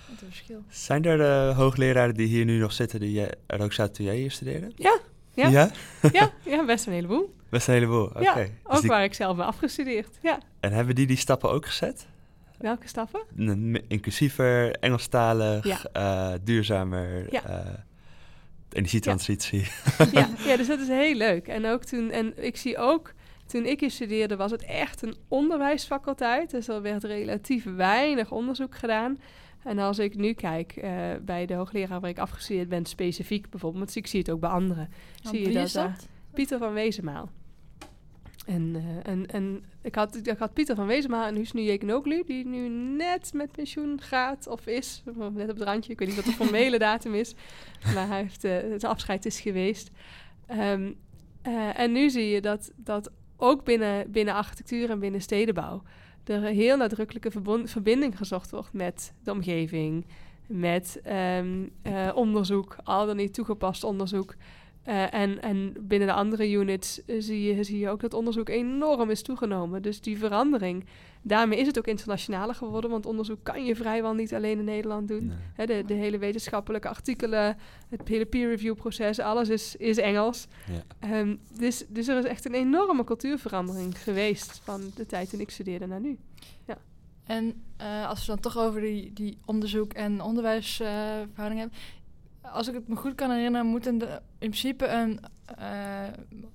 Wat 0.10 0.22
een 0.22 0.28
verschil. 0.28 0.64
Zijn 0.70 1.06
er 1.06 1.18
de 1.18 1.54
hoogleraren 1.56 2.16
die 2.16 2.28
hier 2.28 2.46
nu 2.46 2.58
nog 2.60 2.74
zitten 2.74 3.00
die 3.00 3.26
er 3.48 3.62
ook 3.62 3.74
zaten 3.74 3.94
toen 3.94 4.06
jij 4.06 4.16
hier 4.16 4.32
studeerde? 4.32 4.72
Ja, 4.76 5.00
ja. 5.34 5.50
Ja? 5.50 5.72
Ja, 6.12 6.32
ja, 6.46 6.66
best 6.66 6.86
een 6.88 6.94
heleboel. 6.94 7.36
Best 7.50 7.68
een 7.68 7.74
heleboel, 7.74 8.04
oké. 8.06 8.20
Ja, 8.22 8.34
Dus 8.36 8.50
ook 8.64 8.80
die- 8.82 8.90
waar 8.90 9.04
ik 9.04 9.14
zelf 9.14 9.36
ben 9.38 9.46
afgestudeerd. 9.46 10.18
Ja. 10.22 10.40
En 10.60 10.72
hebben 10.72 10.96
die 10.96 11.08
die 11.08 11.18
stappen 11.18 11.50
ook 11.52 11.66
gezet? 11.66 12.08
Welke 12.62 12.88
stappen? 12.88 13.22
Inclusiever, 13.88 14.72
Engelstalig, 14.72 15.66
Ja. 15.66 15.80
eh, 15.94 16.40
duurzamer, 16.44 17.34
Ja. 17.34 17.44
eh, 17.46 17.74
energietransitie. 18.72 19.66
ja, 20.12 20.30
ja, 20.48 20.58
dus 20.58 20.68
dat 20.68 20.80
is 20.80 20.88
heel 20.88 21.16
leuk. 21.16 21.48
En 21.48 21.66
ook 21.66 21.84
toen, 21.84 22.12
en 22.12 22.44
ik 22.46 22.58
zie 22.58 22.78
ook, 22.78 23.14
toen 23.46 23.66
ik 23.66 23.80
hier 23.80 23.92
studeerde, 23.92 24.36
was 24.36 24.52
het 24.52 24.64
echt 24.66 25.02
een 25.02 25.16
onderwijsfaculteit. 25.28 26.52
Dus 26.52 26.68
er 26.68 26.82
werd 26.82 27.04
relatief 27.04 27.64
weinig 27.76 28.32
onderzoek 28.32 28.76
gedaan. 28.76 29.20
En 29.64 29.80
als 29.80 30.00
ik 30.00 30.16
nu 30.16 30.34
kijk 30.34 30.72
eh, 30.72 30.92
bij 31.22 31.46
de 31.46 31.54
hoogleraar 31.54 32.00
waar 32.00 32.10
ik 32.10 32.20
afgestudeerd 32.20 32.70
ben, 32.70 32.86
specifiek 32.86 33.50
bijvoorbeeld, 33.50 33.84
want 33.84 33.96
ik 33.96 34.08
zie 34.08 34.20
het 34.20 34.30
ook 34.32 34.40
bij 34.40 34.50
anderen. 34.50 34.90
Zie 35.24 35.40
je 35.40 35.46
wie 35.46 35.54
dat 35.54 35.72
dat? 35.72 36.08
Pieter 36.34 36.58
van 36.60 36.74
Wezenmaal. 36.74 37.30
En, 38.46 38.76
eh, 38.76 39.12
en, 39.12 39.26
en 39.28 39.64
ik, 39.82 39.96
had, 39.96 40.28
ik 40.28 40.38
had 40.38 40.54
Pieter 40.54 40.76
van 40.76 40.88
Wezenmaal 40.88 41.26
en 41.26 41.36
Husnu 41.36 41.62
Jekenoglu, 41.62 42.24
die 42.26 42.46
nu 42.46 42.70
net 42.98 43.34
met 43.34 43.52
pensioen 43.52 44.02
gaat 44.02 44.48
of 44.48 44.66
is. 44.68 45.04
Net 45.34 45.50
op 45.50 45.58
het 45.58 45.62
randje, 45.62 45.92
ik 45.92 46.00
weet 46.00 46.08
niet 46.08 46.18
wat 46.18 46.26
de 46.26 46.32
formele 46.32 46.80
datum 46.90 47.14
is. 47.14 47.36
Maar 47.94 48.08
hij 48.08 48.22
heeft, 48.22 48.44
eh, 48.44 48.58
het 48.72 48.84
afscheid 48.84 49.26
is 49.26 49.40
geweest. 49.40 49.92
Ehm, 50.46 50.92
eh, 51.42 51.80
en 51.80 51.92
nu 51.92 52.10
zie 52.10 52.30
je 52.30 52.42
dat, 52.42 52.72
dat 52.76 53.12
ook 53.38 53.64
binnen, 53.64 54.12
binnen 54.12 54.34
architectuur 54.34 54.90
en 54.90 55.00
binnen 55.00 55.22
stedenbouw... 55.22 55.82
er 56.24 56.44
een 56.44 56.56
heel 56.56 56.78
nadrukkelijke 56.78 57.32
verbond- 57.32 57.70
verbinding 57.70 58.18
gezocht 58.18 58.52
wordt 58.52 58.74
met 58.74 59.14
de 59.24 59.32
omgeving... 59.32 60.06
met 60.48 61.00
ehm, 61.04 61.68
eh, 61.82 62.12
onderzoek, 62.14 62.76
al 62.84 63.06
dan 63.06 63.16
niet 63.16 63.34
toegepast 63.34 63.84
onderzoek... 63.84 64.36
Eh, 64.84 65.14
en, 65.14 65.42
en 65.42 65.74
binnen 65.80 66.08
de 66.08 66.14
andere 66.14 66.52
units 66.52 67.06
eh, 67.06 67.16
zie, 67.20 67.56
je, 67.56 67.64
zie 67.64 67.80
je 67.80 67.90
ook 67.90 68.02
dat 68.02 68.14
onderzoek 68.14 68.50
enorm 68.50 69.10
is 69.10 69.22
toegenomen. 69.22 69.82
Dus 69.82 70.02
die 70.02 70.18
verandering, 70.18 70.86
daarmee 71.22 71.60
is 71.60 71.68
het 71.68 71.78
ook 71.78 71.88
internationaler 71.88 72.56
geworden. 72.56 72.90
Want 72.90 73.06
onderzoek 73.06 73.40
kan 73.44 73.66
je 73.66 73.76
vrijwel 73.76 74.14
niet 74.14 74.34
alleen 74.34 74.58
in 74.60 74.66
Nederland 74.66 75.08
doen. 75.08 75.32
Nee. 75.58 75.68
De, 75.68 75.84
de 75.86 75.94
hele 75.94 76.18
wetenschappelijke 76.18 76.90
artikelen, 76.90 77.58
het 77.90 78.08
hele 78.08 78.26
peer 78.26 78.50
review 78.50 78.76
proces, 78.76 79.20
alles 79.20 79.50
is, 79.50 79.76
is 79.76 79.98
Engels. 79.98 80.48
Ja. 80.68 80.84
Ehm, 81.00 81.36
dus, 81.58 81.86
dus 81.88 82.08
er 82.08 82.18
is 82.18 82.26
echt 82.26 82.46
een 82.46 82.54
enorme 82.54 83.04
cultuurverandering 83.04 83.98
geweest 83.98 84.62
van 84.64 84.82
de 84.96 85.06
tijd 85.06 85.30
toen 85.30 85.40
ik 85.40 85.50
studeerde 85.50 85.88
naar 85.88 86.02
nu. 86.02 86.18
En 87.32 87.64
eh, 87.78 88.08
als 88.08 88.20
we 88.20 88.26
dan 88.26 88.40
toch 88.40 88.58
over 88.58 88.82
die, 88.82 89.14
die 89.14 89.38
onderzoek 89.46 89.94
en 89.94 90.22
onderwijsverhouding 90.22 91.60
hebben. 91.60 91.78
Als 92.52 92.68
ik 92.68 92.74
het 92.74 92.88
me 92.88 92.96
goed 92.96 93.16
kan 93.16 93.32
herinneren, 93.32 93.68
moeten 93.68 93.98
de, 93.98 94.06
in 94.16 94.50
principe 94.50 94.88
een 94.88 95.20
eh, 95.58 96.08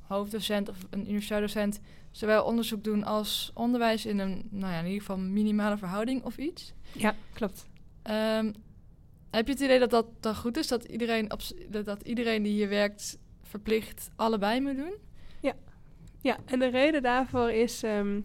hoofddocent 0.06 0.68
of 0.68 0.76
een 0.90 1.00
universitair 1.00 1.40
docent 1.40 1.80
zowel 2.10 2.44
onderzoek 2.44 2.84
doen 2.84 3.04
als 3.04 3.50
onderwijs 3.54 4.06
in 4.06 4.18
een, 4.18 4.48
nou 4.50 4.72
ja, 4.72 4.78
in 4.78 4.84
ieder 4.84 5.00
geval 5.00 5.18
minimale 5.18 5.76
verhouding 5.76 6.24
of 6.24 6.36
iets. 6.36 6.72
Ja, 6.92 7.14
klopt. 7.32 7.66
Ehm, 8.02 8.52
heb 9.30 9.46
je 9.46 9.52
het 9.52 9.62
idee 9.62 9.78
dat 9.78 9.90
dat 9.90 10.06
dan 10.20 10.36
goed 10.36 10.56
is? 10.56 10.68
Dat 10.68 10.84
iedereen, 10.84 11.30
dat, 11.68 12.02
iedereen 12.02 12.42
die 12.42 12.52
hier 12.52 12.68
werkt 12.68 13.18
verplicht 13.42 14.10
allebei 14.16 14.60
moet 14.60 14.76
doen? 14.76 14.94
Ja, 16.26 16.36
en 16.44 16.58
de 16.58 16.66
reden 16.66 17.02
daarvoor 17.02 17.50
is, 17.50 17.82
ehm, 17.82 18.20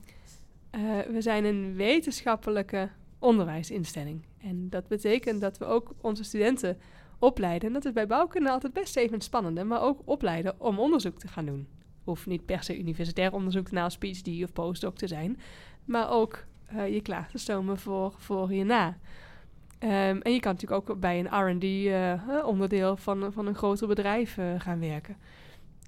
eh, 0.69 0.99
we 0.99 1.21
zijn 1.21 1.45
een 1.45 1.75
wetenschappelijke 1.75 2.89
onderwijsinstelling. 3.19 4.25
En 4.37 4.69
dat 4.69 4.87
betekent 4.87 5.41
dat 5.41 5.57
we 5.57 5.65
ook 5.65 5.93
onze 6.01 6.23
studenten 6.23 6.77
opleiden. 7.21 7.67
En 7.67 7.73
dat 7.73 7.85
is 7.85 7.91
bij 7.93 8.07
bouwkunde 8.07 8.49
altijd 8.49 8.73
best 8.73 8.97
even 8.97 9.21
spannend, 9.21 9.63
maar 9.63 9.81
ook 9.81 10.01
opleiden 10.05 10.55
om 10.57 10.79
onderzoek 10.79 11.19
te 11.19 11.27
gaan 11.27 11.45
doen. 11.45 11.67
Hoeft 12.03 12.25
niet 12.25 12.45
per 12.45 12.63
se 12.63 12.79
universitair 12.79 13.33
onderzoek 13.33 13.71
naast 13.71 13.99
PhD 13.99 14.43
of 14.43 14.53
postdoc 14.53 14.95
te 14.97 15.07
zijn, 15.07 15.39
maar 15.85 16.09
ook 16.11 16.45
eh, 16.65 16.93
je 16.93 17.01
klaar 17.01 17.29
te 17.31 17.37
stomen 17.37 17.77
voor, 17.77 18.13
voor 18.17 18.49
hierna. 18.49 18.97
Ehm, 19.79 20.19
en 20.21 20.33
je 20.33 20.39
kan 20.39 20.51
natuurlijk 20.53 20.89
ook 20.89 20.99
bij 20.99 21.19
een 21.19 21.57
RD-onderdeel 21.57 22.97
van, 22.97 23.33
van 23.33 23.47
een 23.47 23.55
groter 23.55 23.87
bedrijf 23.87 24.37
eh, 24.37 24.45
gaan 24.57 24.79
werken. 24.79 25.17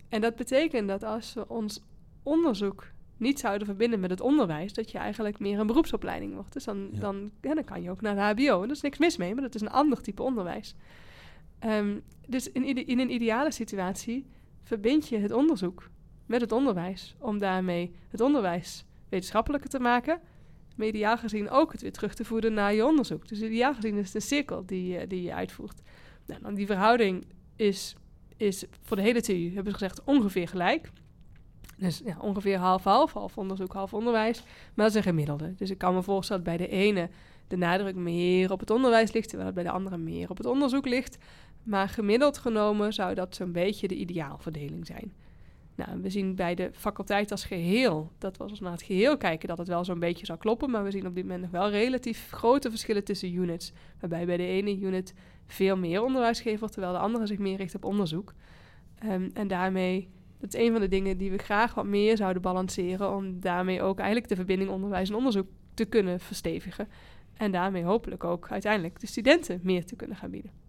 En 0.10 0.22
dat 0.22 0.36
betekent 0.36 0.88
dat 0.88 1.04
als 1.04 1.34
we 1.34 1.50
ons 1.50 1.82
onderzoek 2.24 2.88
niet 3.18 3.40
zouden 3.40 3.68
verbinden 3.68 4.00
met 4.00 4.10
het 4.10 4.22
onderwijs, 4.22 4.74
dat 4.74 4.92
je 4.92 4.98
eigenlijk 4.98 5.40
meer 5.40 5.60
een 5.60 5.68
beroepsopleiding 5.68 6.34
wordt. 6.34 6.54
Dus 6.54 6.64
dan, 6.64 6.90
Ja. 6.92 7.00
dan, 7.00 7.32
ja, 7.42 7.54
dan 7.54 7.64
kan 7.64 7.82
je 7.82 7.90
ook 7.90 8.02
naar 8.02 8.16
de 8.36 8.44
HBO. 8.44 8.58
En 8.58 8.64
er 8.64 8.76
is 8.76 8.82
niks 8.82 8.98
mis 8.98 9.18
mee, 9.18 9.34
maar 9.34 9.44
dat 9.44 9.56
is 9.56 9.62
een 9.62 9.70
ander 9.70 10.02
type 10.02 10.24
onderwijs. 10.24 10.76
Ehm, 11.64 12.00
dus 12.28 12.52
in, 12.52 12.88
in 12.88 13.00
een 13.00 13.14
ideale 13.14 13.52
situatie 13.52 14.26
verbind 14.64 15.08
je 15.08 15.18
het 15.18 15.32
onderzoek 15.32 15.90
met 16.26 16.42
het 16.42 16.52
onderwijs, 16.52 17.16
om 17.20 17.40
daarmee 17.40 17.96
het 18.10 18.22
onderwijs 18.22 18.86
wetenschappelijker 19.10 19.70
te 19.70 19.80
maken, 19.80 20.20
maar 20.76 20.88
ideaal 20.88 21.18
gezien 21.18 21.50
ook 21.50 21.72
het 21.72 21.82
weer 21.82 21.92
terug 21.92 22.14
te 22.14 22.26
voeren 22.26 22.54
naar 22.54 22.74
je 22.74 22.86
onderzoek. 22.86 23.28
Dus 23.28 23.42
ideaal 23.42 23.74
gezien 23.74 23.98
is 23.98 24.06
het 24.06 24.16
een 24.16 24.22
cirkel 24.22 24.66
die, 24.66 25.08
die 25.08 25.22
je 25.22 25.34
uitvoert. 25.34 25.82
Nou, 26.26 26.42
dan 26.42 26.54
die 26.54 26.66
verhouding 26.66 27.26
is, 27.56 27.96
is 28.38 28.66
voor 28.82 28.96
de 28.96 29.04
hele 29.04 29.22
TU, 29.22 29.52
hebben 29.54 29.72
ze 29.72 29.80
gezegd, 29.80 30.04
ongeveer 30.04 30.48
gelijk. 30.48 30.92
Dus 31.78 32.02
ja, 32.06 32.18
ongeveer 32.20 32.58
half-half, 32.58 33.14
half 33.14 33.38
onderzoek, 33.38 33.74
half 33.74 33.94
onderwijs. 33.94 34.44
Maar 34.44 34.86
dat 34.86 34.90
is 34.90 34.96
een 34.96 35.04
gemiddelde. 35.04 35.56
Dus 35.56 35.70
ik 35.70 35.78
kan 35.78 35.94
me 35.94 36.04
voorstellen 36.04 36.44
dat 36.44 36.58
bij 36.58 36.68
de 36.68 36.74
ene 36.74 37.10
de 37.48 37.58
nadruk 37.58 37.96
meer 37.96 38.52
op 38.52 38.60
het 38.60 38.70
onderwijs 38.70 39.12
ligt, 39.12 39.28
terwijl 39.28 39.48
het 39.48 39.56
bij 39.56 39.66
de 39.66 39.72
andere 39.72 39.98
meer 39.98 40.30
op 40.30 40.38
het 40.38 40.46
onderzoek 40.46 40.86
ligt. 40.86 41.18
Maar 41.64 41.90
gemiddeld 41.90 42.38
genomen 42.38 42.94
zou 42.94 43.14
dat 43.14 43.36
zo'n 43.36 43.52
beetje 43.52 43.88
de 43.88 43.96
ideaalverdeling 43.96 44.86
zijn. 44.86 45.14
Nou, 45.76 46.02
we 46.02 46.10
zien 46.10 46.36
bij 46.36 46.56
de 46.56 46.70
faculteit 46.74 47.32
als 47.32 47.46
geheel, 47.46 48.12
dat 48.18 48.38
we 48.38 48.44
als 48.44 48.60
naar 48.60 48.72
het 48.72 48.82
geheel 48.82 49.18
kijken, 49.18 49.48
dat 49.48 49.58
het 49.58 49.68
wel 49.68 49.86
zo'n 49.86 50.00
beetje 50.00 50.26
zou 50.26 50.40
kloppen. 50.40 50.70
Maar 50.70 50.84
we 50.84 50.92
zien 50.92 51.08
op 51.08 51.16
dit 51.16 51.24
moment 51.24 51.42
nog 51.42 51.52
wel 51.52 51.70
relatief 51.70 52.30
grote 52.32 52.70
verschillen 52.70 53.04
tussen 53.04 53.34
units. 53.34 53.74
Waarbij 54.00 54.26
bij 54.26 54.38
de 54.38 54.46
ene 54.46 54.80
unit 54.80 55.14
veel 55.46 55.78
meer 55.78 56.04
onderwijs 56.04 56.44
wordt, 56.44 56.74
terwijl 56.74 56.94
de 56.94 57.00
andere 57.00 57.26
zich 57.26 57.38
meer 57.38 57.58
richt 57.58 57.76
op 57.76 57.86
onderzoek. 57.86 58.34
Ehm, 59.00 59.30
en 59.34 59.48
daarmee, 59.48 60.10
dat 60.40 60.54
is 60.54 60.60
een 60.60 60.72
van 60.72 60.82
de 60.82 60.88
dingen 60.88 61.18
die 61.18 61.32
we 61.32 61.38
graag 61.38 61.74
wat 61.74 61.86
meer 61.86 62.18
zouden 62.18 62.42
balanceren, 62.42 63.16
om 63.16 63.40
daarmee 63.40 63.82
ook 63.82 63.98
eigenlijk 63.98 64.30
de 64.30 64.36
verbinding 64.36 64.70
onderwijs 64.70 65.10
en 65.10 65.16
onderzoek 65.16 65.48
te 65.74 65.86
kunnen 65.86 66.20
verstevigen. 66.20 66.88
En 67.34 67.52
daarmee 67.52 67.84
hopelijk 67.84 68.24
ook 68.24 68.52
uiteindelijk 68.52 69.00
de 69.00 69.08
studenten 69.08 69.60
meer 69.64 69.86
te 69.86 69.96
kunnen 69.96 70.18
gaan 70.18 70.30
bieden. 70.30 70.63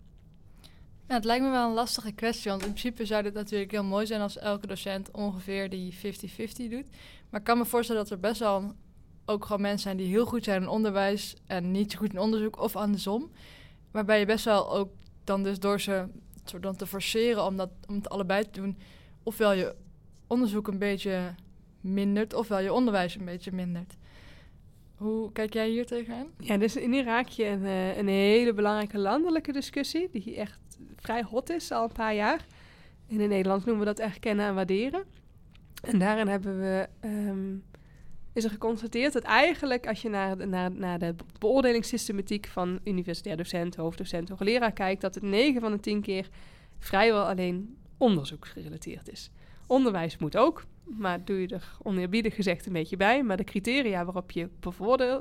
Ja, 1.09 1.15
het 1.15 1.25
lijkt 1.25 1.45
me 1.45 1.51
wel 1.51 1.69
een 1.69 1.75
lastige 1.75 2.13
kwestie, 2.13 2.51
want 2.51 2.63
in 2.63 2.69
principe 2.69 3.05
zou 3.05 3.23
dit 3.23 3.35
natuurlijk 3.35 3.71
heel 3.71 3.85
mooi 3.85 4.07
zijn 4.07 4.21
als 4.21 4.39
elke 4.39 4.67
docent 4.67 5.11
ongeveer 5.11 5.71
die 5.71 5.95
50-50 5.95 5.99
doet. 6.57 6.87
Maar 7.31 7.41
ik 7.41 7.47
kan 7.47 7.59
me 7.59 7.65
voorstellen 7.65 8.03
dat 8.03 8.11
er 8.11 8.21
best 8.21 8.41
wel 8.41 8.75
ook 9.25 9.45
gewoon 9.45 9.61
mensen 9.61 9.81
zijn 9.81 9.97
die 9.97 10.07
heel 10.07 10.27
goed 10.27 10.45
zijn 10.45 10.63
in 10.63 10.69
onderwijs 10.69 11.37
en 11.47 11.71
niet 11.71 11.93
zo 11.93 11.99
goed 11.99 12.13
in 12.13 12.19
onderzoek 12.19 12.61
of 12.61 12.77
andersom. 12.77 13.31
Waarbij 13.91 14.19
je 14.19 14.27
best 14.27 14.45
wel 14.45 14.75
ook 14.75 14.89
dan 15.25 15.43
dus 15.43 15.59
door 15.59 15.81
ze 15.81 16.07
soort 16.45 16.63
dan 16.63 16.77
te 16.77 16.87
forceren 16.87 17.45
om, 17.45 17.57
dat, 17.57 17.71
om 17.89 17.95
het 17.95 18.09
allebei 18.09 18.51
te 18.51 18.61
doen, 18.61 18.79
ofwel 19.23 19.53
je 19.53 19.75
onderzoek 20.27 20.69
een 20.69 20.79
beetje 20.79 21.35
mindert, 21.81 22.35
ofwel 22.35 22.59
je 22.61 22.73
onderwijs 22.73 23.15
een 23.15 23.25
beetje 23.25 23.53
mindert. 23.53 23.97
Hoe 24.95 25.33
kijk 25.33 25.53
jij 25.53 25.69
hier 25.69 25.87
tegenaan? 25.87 26.27
Ja, 26.39 26.57
dus 26.57 26.75
hier 26.75 27.05
raak 27.05 27.29
je 27.29 27.45
een, 27.45 27.65
een 27.99 28.09
hele 28.09 28.53
belangrijke 28.53 28.99
landelijke 28.99 29.53
discussie, 29.53 30.09
die 30.11 30.37
echt 30.37 30.59
vrij 30.97 31.23
hot 31.23 31.51
is 31.51 31.71
al 31.71 31.85
een 31.85 31.93
paar 31.93 32.15
jaar. 32.15 32.47
In 33.07 33.21
het 33.21 33.29
Nederlands 33.29 33.65
noemen 33.65 33.87
we 33.87 33.95
dat 33.95 34.07
erkennen 34.07 34.47
en 34.47 34.55
waarderen. 34.55 35.05
En 35.83 35.99
daarin 35.99 36.29
hebben 36.29 36.59
we, 36.61 36.89
ehm, 37.01 37.55
is 38.33 38.45
er 38.45 38.51
geconstateerd 38.51 39.13
dat 39.13 39.23
eigenlijk 39.23 39.87
als 39.87 40.03
je 40.03 40.09
naar, 40.09 40.39
de- 40.39 40.47
naar, 40.47 40.71
naar 40.73 40.99
de 40.99 41.15
beoordelingssystematiek 41.39 42.47
van 42.47 42.81
universitair 42.85 43.37
docent, 43.37 43.77
hoofddocent, 43.77 44.29
hoogleraar 44.29 44.73
kijkt, 44.73 45.01
dat 45.01 45.15
het 45.15 45.25
9 45.25 45.61
van 45.61 45.71
de 45.73 45.81
10 45.81 46.01
keer 46.01 46.29
vrijwel 46.79 47.25
alleen 47.29 47.77
onderzoeksgerelateerd 47.99 49.09
is. 49.11 49.31
Onderwijs 49.67 50.19
moet 50.19 50.37
ook, 50.37 50.65
maar 50.85 51.25
doe 51.25 51.41
je 51.41 51.49
er 51.49 51.77
oneerbiedig 51.83 52.35
gezegd 52.35 52.67
een 52.67 52.73
beetje 52.73 52.97
bij. 52.97 53.23
Maar 53.23 53.37
de 53.37 53.45
criteria 53.45 54.05
waarop 54.05 54.31
je 54.31 54.49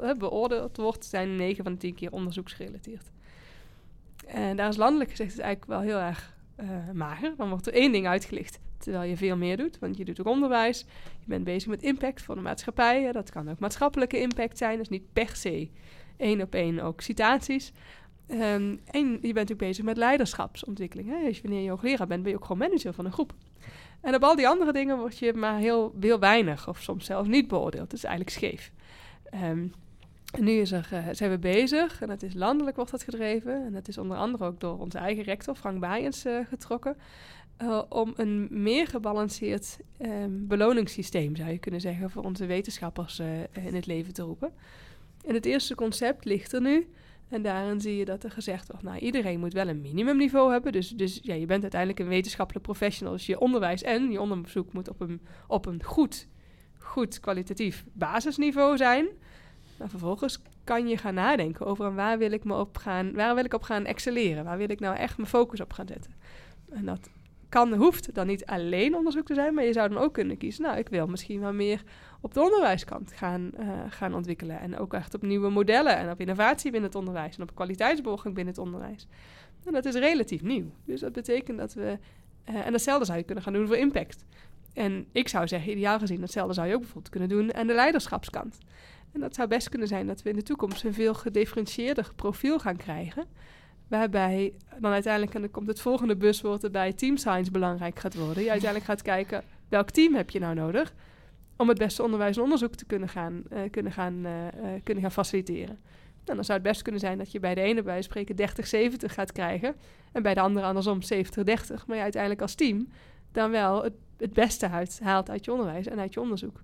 hè, 0.01 0.15
beoordeeld 0.15 0.77
wordt, 0.77 1.05
zijn 1.05 1.35
9 1.35 1.63
van 1.63 1.73
de 1.73 1.79
10 1.79 1.93
keer 1.95 2.11
onderzoeksgerelateerd. 2.11 3.11
En 4.25 4.57
daar 4.57 4.69
is 4.69 4.77
landelijk 4.77 5.09
gezegd 5.09 5.31
het 5.31 5.41
eigenlijk 5.41 5.71
wel 5.71 5.81
heel 5.81 6.07
erg 6.07 6.35
eh, 6.55 6.67
mager. 6.93 7.33
Dan 7.37 7.49
wordt 7.49 7.67
er 7.67 7.73
één 7.73 7.91
ding 7.91 8.07
uitgelicht, 8.07 8.59
terwijl 8.77 9.09
je 9.09 9.17
veel 9.17 9.37
meer 9.37 9.57
doet. 9.57 9.79
Want 9.79 9.97
je 9.97 10.05
doet 10.05 10.19
ook 10.19 10.27
onderwijs, 10.27 10.85
je 11.19 11.25
bent 11.27 11.43
bezig 11.43 11.69
met 11.69 11.81
impact 11.81 12.21
voor 12.21 12.35
de 12.35 12.41
maatschappij. 12.41 13.11
Dat 13.11 13.29
kan 13.29 13.49
ook 13.49 13.59
maatschappelijke 13.59 14.19
impact 14.19 14.57
zijn, 14.57 14.77
dus 14.77 14.89
niet 14.89 15.13
per 15.13 15.35
se 15.35 15.69
één 16.17 16.41
op 16.41 16.53
één 16.53 16.79
ook 16.79 17.01
citaties. 17.01 17.73
Ehm, 18.27 18.75
en 18.85 19.17
je 19.21 19.33
bent 19.33 19.51
ook 19.51 19.57
bezig 19.57 19.83
met 19.83 19.97
leiderschapsontwikkeling. 19.97 21.09
Hè? 21.09 21.23
Dus 21.23 21.41
wanneer 21.41 21.61
je 21.61 21.69
hoogleraar 21.69 22.07
bent, 22.07 22.23
ben 22.23 22.31
je 22.31 22.37
ook 22.37 22.45
gewoon 22.45 22.57
manager 22.57 22.93
van 22.93 23.05
een 23.05 23.11
groep. 23.11 23.33
En 24.01 24.15
op 24.15 24.23
al 24.23 24.35
die 24.35 24.47
andere 24.47 24.71
dingen 24.73 24.97
word 24.97 25.17
je 25.17 25.33
maar 25.33 25.57
heel, 25.57 25.95
heel 25.99 26.19
weinig 26.19 26.67
of 26.67 26.81
soms 26.81 27.05
zelfs 27.05 27.27
niet 27.27 27.47
beoordeeld. 27.47 27.89
Dat 27.89 27.97
is 27.97 28.03
eigenlijk 28.03 28.35
scheef. 28.35 28.71
Ehm, 29.23 29.67
nu 30.39 30.51
is 30.51 30.71
eh, 30.71 31.07
zijn 31.11 31.29
we 31.29 31.37
bezig, 31.39 32.01
en 32.01 32.09
het 32.09 32.23
is 32.23 32.33
landelijk 32.33 32.75
wordt 32.75 32.91
dat 32.91 33.03
gedreven. 33.03 33.65
En 33.65 33.73
dat 33.73 33.87
is 33.87 33.97
onder 33.97 34.17
andere 34.17 34.45
ook 34.45 34.59
door 34.59 34.79
onze 34.79 34.97
eigen 34.97 35.23
rector, 35.23 35.55
Frank 35.55 35.79
Baaiens, 35.79 36.25
eh, 36.25 36.39
getrokken. 36.49 36.97
eh, 37.57 37.81
om 37.89 38.13
een 38.15 38.47
meer 38.49 38.87
gebalanceerd 38.87 39.77
ehm, 39.97 40.31
beloningssysteem, 40.31 41.35
zou 41.35 41.49
je 41.49 41.57
kunnen 41.57 41.81
zeggen, 41.81 42.09
voor 42.09 42.23
onze 42.23 42.45
wetenschappers 42.45 43.19
in 43.51 43.75
het 43.75 43.85
leven 43.85 44.13
te 44.13 44.21
roepen. 44.21 44.53
En 45.25 45.33
het 45.33 45.45
eerste 45.45 45.75
concept 45.75 46.25
ligt 46.25 46.53
er 46.53 46.61
nu. 46.61 46.87
En 47.29 47.41
daarin 47.41 47.81
zie 47.81 47.97
je 47.97 48.05
dat 48.05 48.23
er 48.23 48.31
gezegd 48.31 48.67
wordt, 48.67 48.83
nou, 48.83 48.97
iedereen 48.97 49.39
moet 49.39 49.53
wel 49.53 49.67
een 49.67 49.81
minimumniveau 49.81 50.51
hebben. 50.51 50.71
Dus, 50.71 50.89
dus 50.89 51.19
ja, 51.21 51.33
je 51.33 51.45
bent 51.45 51.61
uiteindelijk 51.61 51.99
een 51.99 52.07
wetenschappelijk 52.07 52.65
professional. 52.65 53.13
Dus 53.13 53.25
je 53.25 53.39
onderwijs 53.39 53.81
en 53.81 54.11
je 54.11 54.21
onderzoek 54.21 54.73
moet 54.73 54.89
op 54.89 54.99
een, 55.01 55.21
op 55.47 55.65
een 55.65 55.83
goed, 55.83 56.27
goed 56.77 57.19
kwalitatief 57.19 57.85
basisniveau 57.93 58.77
zijn. 58.77 59.07
Maar 59.83 59.91
vervolgens 59.91 60.41
kan 60.63 60.87
je 60.87 60.97
gaan 60.97 61.13
nadenken 61.13 61.65
over 61.65 61.95
waar 61.95 62.17
wil 62.17 62.31
ik 62.31 62.43
me 62.43 62.55
op 62.55 62.77
gaan, 62.77 63.13
waar 63.13 63.35
wil 63.35 63.45
ik 63.45 63.53
op 63.53 63.63
gaan 63.63 63.85
excelleren? 63.85 64.43
Waar 64.43 64.57
wil 64.57 64.69
ik 64.69 64.79
nou 64.79 64.95
echt 64.95 65.17
mijn 65.17 65.29
focus 65.29 65.61
op 65.61 65.73
gaan 65.73 65.87
zetten? 65.87 66.13
En 66.69 66.85
dat 66.85 67.09
kan, 67.49 67.73
hoeft 67.73 68.15
dan 68.15 68.27
niet 68.27 68.45
alleen 68.45 68.95
onderzoek 68.95 69.25
te 69.25 69.33
zijn, 69.33 69.53
maar 69.53 69.63
je 69.63 69.73
zou 69.73 69.89
dan 69.89 69.97
ook 69.97 70.13
kunnen 70.13 70.37
kiezen. 70.37 70.63
Nou, 70.63 70.77
ik 70.77 70.89
wil 70.89 71.07
misschien 71.07 71.39
wel 71.39 71.53
meer 71.53 71.83
op 72.21 72.33
de 72.33 72.41
onderwijskant 72.41 73.11
gaan, 73.11 73.51
eh, 73.57 73.67
gaan 73.89 74.13
ontwikkelen. 74.13 74.59
En 74.59 74.77
ook 74.77 74.93
echt 74.93 75.13
op 75.13 75.21
nieuwe 75.21 75.49
modellen 75.49 75.97
en 75.97 76.11
op 76.11 76.19
innovatie 76.19 76.71
binnen 76.71 76.89
het 76.89 76.99
onderwijs 76.99 77.35
en 77.35 77.43
op 77.43 77.55
kwaliteitsborging 77.55 78.35
binnen 78.35 78.53
het 78.53 78.63
onderwijs. 78.63 79.07
En 79.65 79.73
dat 79.73 79.85
is 79.85 79.95
relatief 79.95 80.41
nieuw. 80.41 80.71
Dus 80.85 80.99
dat 80.99 81.11
betekent 81.11 81.57
dat 81.57 81.73
we. 81.73 81.97
eh, 82.43 82.65
en 82.65 82.71
datzelfde 82.71 83.05
zou 83.05 83.17
je 83.17 83.23
kunnen 83.23 83.43
gaan 83.43 83.53
doen 83.53 83.67
voor 83.67 83.77
impact. 83.77 84.25
En 84.73 85.05
ik 85.11 85.27
zou 85.27 85.47
zeggen, 85.47 85.71
ideaal 85.71 85.99
gezien, 85.99 86.19
datzelfde 86.19 86.53
zou 86.53 86.67
je 86.67 86.73
ook 86.73 86.79
bijvoorbeeld 86.79 87.11
kunnen 87.11 87.29
doen 87.29 87.53
aan 87.53 87.67
de 87.67 87.73
leiderschapskant. 87.73 88.57
En 89.13 89.19
dat 89.19 89.35
zou 89.35 89.47
best 89.47 89.69
kunnen 89.69 89.87
zijn 89.87 90.07
dat 90.07 90.21
we 90.21 90.29
in 90.29 90.35
de 90.35 90.43
toekomst 90.43 90.83
een 90.83 90.93
veel 90.93 91.13
gedifferentieerder 91.13 92.11
profiel 92.15 92.59
gaan 92.59 92.77
krijgen. 92.77 93.25
Waarbij 93.87 94.53
dan 94.79 94.91
uiteindelijk, 94.91 95.33
en 95.33 95.41
dan 95.41 95.51
komt 95.51 95.67
het 95.67 95.81
volgende 95.81 96.15
buswoord 96.15 96.63
erbij, 96.63 96.93
team 96.93 97.17
science 97.17 97.51
belangrijk 97.51 97.99
gaat 97.99 98.15
worden. 98.15 98.43
Je 98.43 98.49
uiteindelijk 98.49 98.89
gaat 98.89 99.01
kijken, 99.01 99.43
welk 99.69 99.89
team 99.89 100.13
heb 100.13 100.29
je 100.29 100.39
nou 100.39 100.55
nodig 100.55 100.93
om 101.57 101.69
het 101.69 101.77
beste 101.77 102.03
onderwijs 102.03 102.37
en 102.37 102.43
onderzoek 102.43 102.75
te 102.75 102.85
kunnen 102.85 103.09
gaan, 103.09 103.43
eh, 103.49 103.59
kunnen 103.71 103.91
gaan, 103.91 104.25
eh, 104.25 104.47
eh, 104.47 104.81
kunnen 104.83 105.03
gaan 105.03 105.11
faciliteren. 105.11 105.79
Nou, 106.25 106.35
dan 106.35 106.45
zou 106.45 106.59
het 106.59 106.67
best 106.67 106.81
kunnen 106.81 107.01
zijn 107.01 107.17
dat 107.17 107.31
je 107.31 107.39
bij 107.39 107.55
de 107.55 107.61
ene 107.61 107.81
bij 107.81 108.01
spreken 108.01 108.35
30-70 108.35 109.13
gaat 109.13 109.31
krijgen. 109.31 109.75
En 110.11 110.23
bij 110.23 110.33
de 110.33 110.39
andere 110.39 110.65
andersom 110.65 111.01
70-30. 111.01 111.87
Maar 111.87 111.95
je 111.95 112.03
uiteindelijk 112.03 112.41
als 112.41 112.55
team 112.55 112.87
dan 113.31 113.51
wel 113.51 113.83
het, 113.83 113.93
het 114.17 114.33
beste 114.33 114.69
uit, 114.69 114.99
haalt 115.03 115.29
uit 115.29 115.45
je 115.45 115.51
onderwijs 115.51 115.87
en 115.87 115.99
uit 115.99 116.13
je 116.13 116.21
onderzoek. 116.21 116.61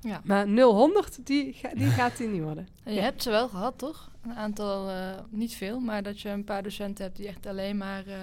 Ja. 0.00 0.20
Maar 0.24 0.46
0-100, 0.46 1.22
die, 1.24 1.52
ga- 1.52 1.74
die 1.74 1.86
gaat 1.86 2.18
hij 2.18 2.26
niet 2.26 2.42
worden. 2.42 2.68
En 2.84 2.92
je 2.92 2.98
Ja. 2.98 3.04
hebt 3.04 3.22
ze 3.22 3.30
wel 3.30 3.48
gehad, 3.48 3.78
toch? 3.78 4.10
Een 4.24 4.34
aantal, 4.34 4.88
eh, 4.88 5.18
niet 5.30 5.54
veel, 5.54 5.80
maar 5.80 6.02
dat 6.02 6.20
je 6.20 6.28
een 6.28 6.44
paar 6.44 6.62
docenten 6.62 7.04
hebt 7.04 7.16
die 7.16 7.26
echt 7.28 7.46
alleen 7.46 7.76
maar 7.76 8.06
eh, 8.06 8.16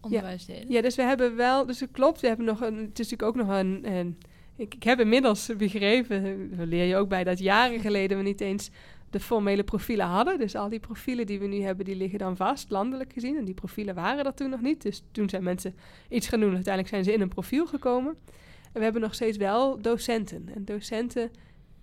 onderwijs 0.00 0.46
deden. 0.46 0.70
Ja, 0.72 0.80
dus 0.80 0.94
we 0.96 1.02
hebben 1.02 1.36
wel, 1.36 1.66
dus 1.66 1.80
het 1.80 1.90
klopt, 1.92 2.20
we 2.20 2.26
hebben 2.26 2.46
nog 2.46 2.60
een, 2.60 2.76
het 2.76 2.98
is 2.98 3.10
natuurlijk 3.10 3.22
ook 3.22 3.46
nog 3.46 3.56
een, 3.58 3.92
een 3.92 4.18
ik, 4.56 4.74
ik 4.74 4.82
heb 4.82 5.00
inmiddels 5.00 5.50
begrepen, 5.56 6.50
daar 6.56 6.66
leer 6.66 6.84
je 6.84 6.96
ook 6.96 7.08
bij, 7.08 7.24
dat 7.24 7.38
jaren 7.38 7.80
geleden 7.80 8.16
we 8.16 8.22
niet 8.22 8.40
eens 8.40 8.70
de 9.10 9.20
formele 9.20 9.62
profielen 9.64 10.06
hadden. 10.06 10.38
Dus 10.38 10.54
al 10.54 10.68
die 10.68 10.80
profielen 10.80 11.26
die 11.26 11.38
we 11.40 11.46
nu 11.46 11.62
hebben, 11.62 11.84
die 11.84 11.96
liggen 11.96 12.18
dan 12.18 12.36
vast, 12.36 12.70
landelijk 12.70 13.12
gezien. 13.12 13.36
En 13.36 13.44
die 13.44 13.54
profielen 13.54 13.94
waren 13.94 14.24
er 14.24 14.34
toen 14.34 14.50
nog 14.50 14.60
niet. 14.60 14.82
Dus 14.82 15.02
toen 15.12 15.28
zijn 15.28 15.42
mensen 15.42 15.74
iets 16.08 16.28
gaan 16.28 16.40
doen. 16.40 16.54
Uiteindelijk 16.54 16.94
zijn 16.94 17.04
ze 17.04 17.12
in 17.12 17.20
een 17.20 17.28
profiel 17.28 17.66
gekomen. 17.66 18.16
En 18.72 18.78
we 18.78 18.82
hebben 18.82 19.02
nog 19.02 19.14
steeds 19.14 19.36
wel 19.36 19.82
docenten. 19.82 20.48
En 20.54 20.64
docenten, 20.64 21.30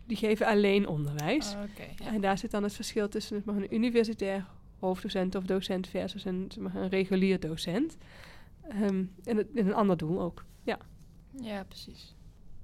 die 0.06 0.18
geven 0.18 0.46
alleen 0.46 0.88
onderwijs. 0.88 1.56
Oké, 1.64 2.04
ja. 2.04 2.14
En 2.14 2.22
daar 2.22 2.38
zit 2.38 2.52
dan 2.52 2.64
het 2.64 2.74
verschil 2.74 3.10
tussen 3.10 3.36
zeg 3.36 3.46
maar, 3.46 3.56
een 3.56 3.76
universitair 3.76 4.46
hoofddocent 4.80 5.36
of 5.36 5.44
docent 5.44 5.88
versus 5.88 6.26
een, 6.26 6.46
zeg 6.54 6.64
maar, 6.64 6.76
een 6.76 6.90
regulier 6.90 7.40
docent. 7.40 7.98
Ehm, 8.70 9.04
en, 9.24 9.38
het, 9.38 9.48
en 9.56 9.68
een 9.68 9.74
ander 9.74 9.98
doel 9.98 10.22
ook. 10.22 10.46
ja, 11.42 11.64
precies. 11.64 12.16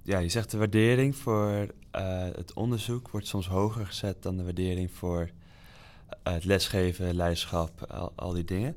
Ja, 0.02 0.20
je 0.20 0.30
zegt 0.30 0.52
de 0.52 0.58
waardering 0.58 1.16
voor 1.16 1.68
eh, 1.92 2.24
het 2.36 2.54
onderzoek 2.54 3.10
wordt 3.10 3.28
soms 3.28 3.48
hoger 3.48 3.86
gezet 3.86 4.24
dan 4.24 4.38
de 4.38 4.44
waardering 4.44 4.92
voor 4.92 5.30
eh, 6.24 6.34
het 6.34 6.46
lesgeven, 6.46 7.16
leiderschap, 7.16 7.84
al, 7.92 8.14
al 8.16 8.34
die 8.34 8.44
dingen. 8.44 8.76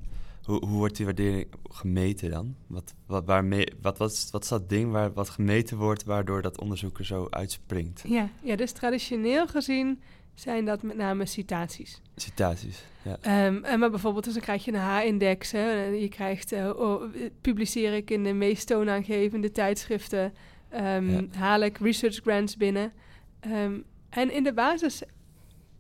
Hoe, 0.49 0.67
hoe 0.67 0.79
wordt 0.79 0.97
die 0.97 1.05
waardering 1.05 1.47
gemeten 1.63 2.31
dan? 2.31 2.55
Wat, 2.67 2.95
wat, 3.07 3.25
waarmee, 3.25 3.73
wat, 3.81 3.99
wat, 3.99 4.13
is, 4.13 4.29
wat 4.31 4.43
is 4.43 4.49
dat 4.49 4.69
ding 4.69 4.91
waar 4.91 5.13
wat 5.13 5.29
gemeten 5.29 5.77
wordt 5.77 6.05
waardoor 6.05 6.43
dat 6.43 6.61
onderzoek 6.61 6.99
er 6.99 7.05
zo 7.05 7.27
uitspringt? 7.31 8.03
Ja, 8.07 8.29
ja, 8.43 8.57
dus 8.57 8.73
traditioneel 8.73 9.47
gezien 9.47 10.01
zijn 10.35 10.65
dat 10.65 10.83
met 10.83 10.97
name 10.97 11.27
citaties. 11.27 12.03
Citaties. 12.17 12.85
Ja. 13.03 13.17
Ehm, 13.21 13.65
en 13.65 13.79
maar 13.79 13.91
bijvoorbeeld, 13.91 14.25
dus 14.25 14.33
dan 14.33 14.43
krijg 14.43 14.65
je 14.65 14.73
een 14.73 14.79
H-index. 14.79 15.51
Je 15.51 16.07
krijgt, 16.11 16.53
eh, 16.53 16.71
oh, 16.77 17.03
publiceer 17.41 17.93
ik 17.95 18.11
in 18.11 18.25
de 18.25 18.33
meest 18.33 18.67
toonaangevende 18.67 19.51
tijdschriften, 19.51 20.33
ehm, 20.69 21.11
Ja. 21.11 21.25
haal 21.39 21.61
ik 21.61 21.79
research 21.79 22.17
grants 22.17 22.57
binnen. 22.57 22.93
Ehm, 23.41 23.79
en 24.09 24.33
in 24.33 24.43
de 24.43 24.53
basis 24.53 25.03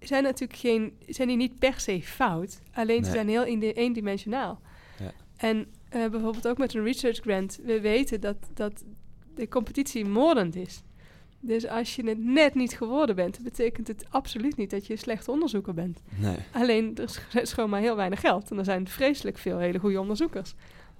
zijn 0.00 0.22
natuurlijk 0.22 0.58
geen, 0.58 0.92
zijn 1.06 1.28
die 1.28 1.36
niet 1.36 1.58
per 1.58 1.80
se 1.80 2.02
fout. 2.02 2.60
Alleen 2.72 3.04
ze 3.04 3.10
zijn 3.10 3.28
heel 3.28 3.44
eendi- 3.44 3.72
eendimensionaal. 3.72 4.60
Ja. 4.98 5.12
En 5.36 5.66
eh, 5.88 6.06
bijvoorbeeld 6.08 6.48
ook 6.48 6.58
met 6.58 6.74
een 6.74 6.84
research 6.84 7.18
grant, 7.20 7.58
we 7.62 7.80
weten 7.80 8.20
dat, 8.20 8.36
dat 8.54 8.84
de 9.34 9.48
competitie 9.48 10.04
moordend 10.04 10.56
is. 10.56 10.82
Dus 11.40 11.66
als 11.66 11.96
je 11.96 12.08
het 12.08 12.18
net 12.24 12.54
niet 12.54 12.76
geworden 12.76 13.16
bent, 13.16 13.42
betekent 13.42 13.88
het 13.88 14.04
absoluut 14.10 14.56
niet 14.56 14.70
dat 14.70 14.86
je 14.86 14.92
een 14.92 14.98
slechte 14.98 15.30
onderzoeker 15.30 15.74
bent. 15.74 16.00
Nee. 16.16 16.36
Alleen 16.52 16.96
er 16.96 17.02
is- 17.04 17.20
is 17.42 17.52
gewoon 17.52 17.70
maar 17.70 17.80
heel 17.80 17.96
weinig 17.96 18.20
geld. 18.20 18.50
En 18.50 18.58
er 18.58 18.64
zijn 18.64 18.88
vreselijk 18.88 19.38
veel 19.38 19.58
hele 19.58 19.78
goede 19.78 20.00
onderzoekers. 20.00 20.54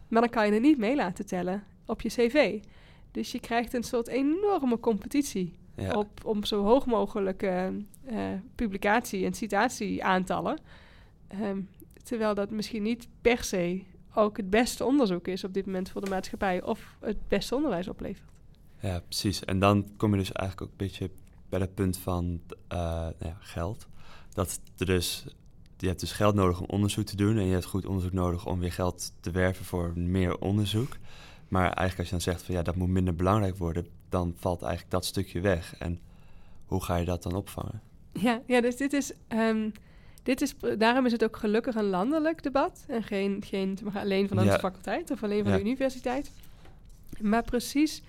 Maar 0.09 0.21
dan 0.21 0.31
kan 0.31 0.47
je 0.47 0.53
het 0.53 0.63
niet 0.63 0.79
mee 0.79 0.95
laten 0.97 1.27
tellen 1.27 1.65
op 1.87 2.01
je 2.01 2.09
cv. 2.09 2.61
Dus 3.13 3.33
je 3.33 3.41
krijgt 3.41 3.73
een 3.75 3.83
soort 3.83 4.09
enorme 4.09 4.81
competitie 4.81 5.55
Ja. 5.79 5.93
op, 5.93 6.25
om 6.25 6.45
zo 6.45 6.63
hoog 6.65 6.87
mogelijk 6.87 7.43
eh, 7.43 7.67
eh, 7.67 7.75
publicatie- 8.55 9.25
en 9.25 9.35
citatieaantallen. 9.35 10.59
Ehm, 11.29 11.61
terwijl 12.03 12.35
dat 12.35 12.51
misschien 12.51 12.83
niet 12.83 13.09
per 13.21 13.45
se 13.45 13.83
ook 14.15 14.37
het 14.37 14.51
beste 14.51 14.85
onderzoek 14.85 15.29
is 15.29 15.45
op 15.45 15.55
dit 15.55 15.67
moment 15.67 15.91
voor 15.91 16.01
de 16.01 16.11
maatschappij 16.11 16.63
of 16.63 16.97
het 17.01 17.29
beste 17.29 17.55
onderwijs 17.55 17.89
oplevert. 17.89 18.31
Ja, 18.81 19.01
precies. 19.01 19.45
En 19.45 19.59
dan 19.59 19.89
kom 19.97 20.11
je 20.11 20.19
dus 20.19 20.33
eigenlijk 20.33 20.63
ook 20.63 20.81
een 20.81 20.87
beetje 20.87 21.11
bij 21.49 21.59
dat 21.59 21.75
punt 21.75 21.99
van 21.99 22.41
eh, 22.69 22.79
nou 22.79 23.15
ja, 23.19 23.37
geld. 23.41 23.87
Dat 24.33 24.61
er 24.77 24.87
dus, 24.87 25.25
je 25.77 25.87
hebt 25.87 26.01
dus 26.01 26.13
geld 26.13 26.35
nodig 26.35 26.61
om 26.61 26.67
onderzoek 26.69 27.05
te 27.05 27.17
doen 27.17 27.39
en 27.39 27.45
je 27.45 27.53
hebt 27.53 27.65
goed 27.65 27.87
onderzoek 27.87 28.13
nodig 28.13 28.47
om 28.47 28.59
weer 28.59 28.73
geld 28.73 29.13
te 29.21 29.31
werven 29.31 29.65
voor 29.65 29.93
meer 29.97 30.39
onderzoek. 30.39 30.97
Maar 31.49 31.65
eigenlijk 31.65 31.99
als 31.99 32.07
je 32.07 32.13
dan 32.13 32.35
zegt 32.35 32.43
van 32.43 32.55
ja, 32.55 32.63
dat 32.63 32.77
moet 32.77 32.89
minder 32.89 33.15
belangrijk 33.15 33.57
worden, 33.57 33.87
dan 34.09 34.35
valt 34.37 34.63
eigenlijk 34.63 34.91
dat 34.93 35.05
stukje 35.05 35.41
weg. 35.41 35.75
En 35.79 36.01
hoe 36.67 36.83
ga 36.85 36.97
je 36.97 37.05
dat 37.05 37.23
dan 37.23 37.35
opvangen? 37.35 37.81
Ja, 38.13 38.41
ja 38.47 38.61
dus 38.61 38.77
dit 38.77 38.93
is, 38.93 39.13
ehm, 39.29 39.71
dit 40.23 40.41
is, 40.41 40.55
daarom 40.79 41.07
is 41.07 41.13
het 41.13 41.25
ook 41.25 41.37
gelukkig 41.37 41.75
een 41.75 41.89
landelijk 41.89 42.43
debat. 42.43 42.85
En 42.89 43.03
geen, 43.03 43.43
geen 43.47 43.79
alleen 43.95 44.29
van 44.29 44.45
Ja. 44.45 44.59
faculteit 44.59 45.11
of 45.11 45.23
alleen 45.23 45.43
van 45.43 45.51
Ja. 45.53 45.57
de 45.59 45.65
universiteit. 45.65 46.31
Maar 47.21 47.43
precies 47.43 48.03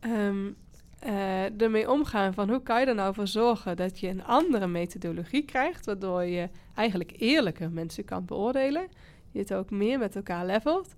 ehm, 0.00 0.50
eh, 0.98 1.60
ermee 1.60 1.90
omgaan 1.90 2.34
van 2.34 2.48
hoe 2.48 2.62
kan 2.62 2.80
je 2.80 2.86
er 2.86 2.94
nou 2.94 3.14
voor 3.14 3.26
zorgen 3.26 3.76
dat 3.76 3.98
je 4.00 4.08
een 4.08 4.24
andere 4.24 4.66
methodologie 4.66 5.44
krijgt, 5.44 5.86
waardoor 5.86 6.22
je 6.22 6.48
eigenlijk 6.74 7.12
eerlijker 7.18 7.70
mensen 7.70 8.04
kan 8.04 8.24
beoordelen. 8.24 8.88
Je 9.30 9.38
het 9.38 9.54
ook 9.54 9.70
meer 9.70 9.98
met 9.98 10.16
elkaar 10.16 10.46
levelt. 10.46 10.94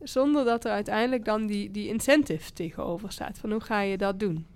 Zonder 0.00 0.44
dat 0.44 0.64
er 0.64 0.70
uiteindelijk 0.70 1.24
dan 1.24 1.46
die, 1.46 1.70
die 1.70 1.88
incentive 1.88 2.52
tegenover 2.52 3.12
staat. 3.12 3.38
Van 3.38 3.50
hoe 3.50 3.60
ga 3.60 3.80
je 3.80 3.96
dat 3.96 4.20
doen? 4.20 4.46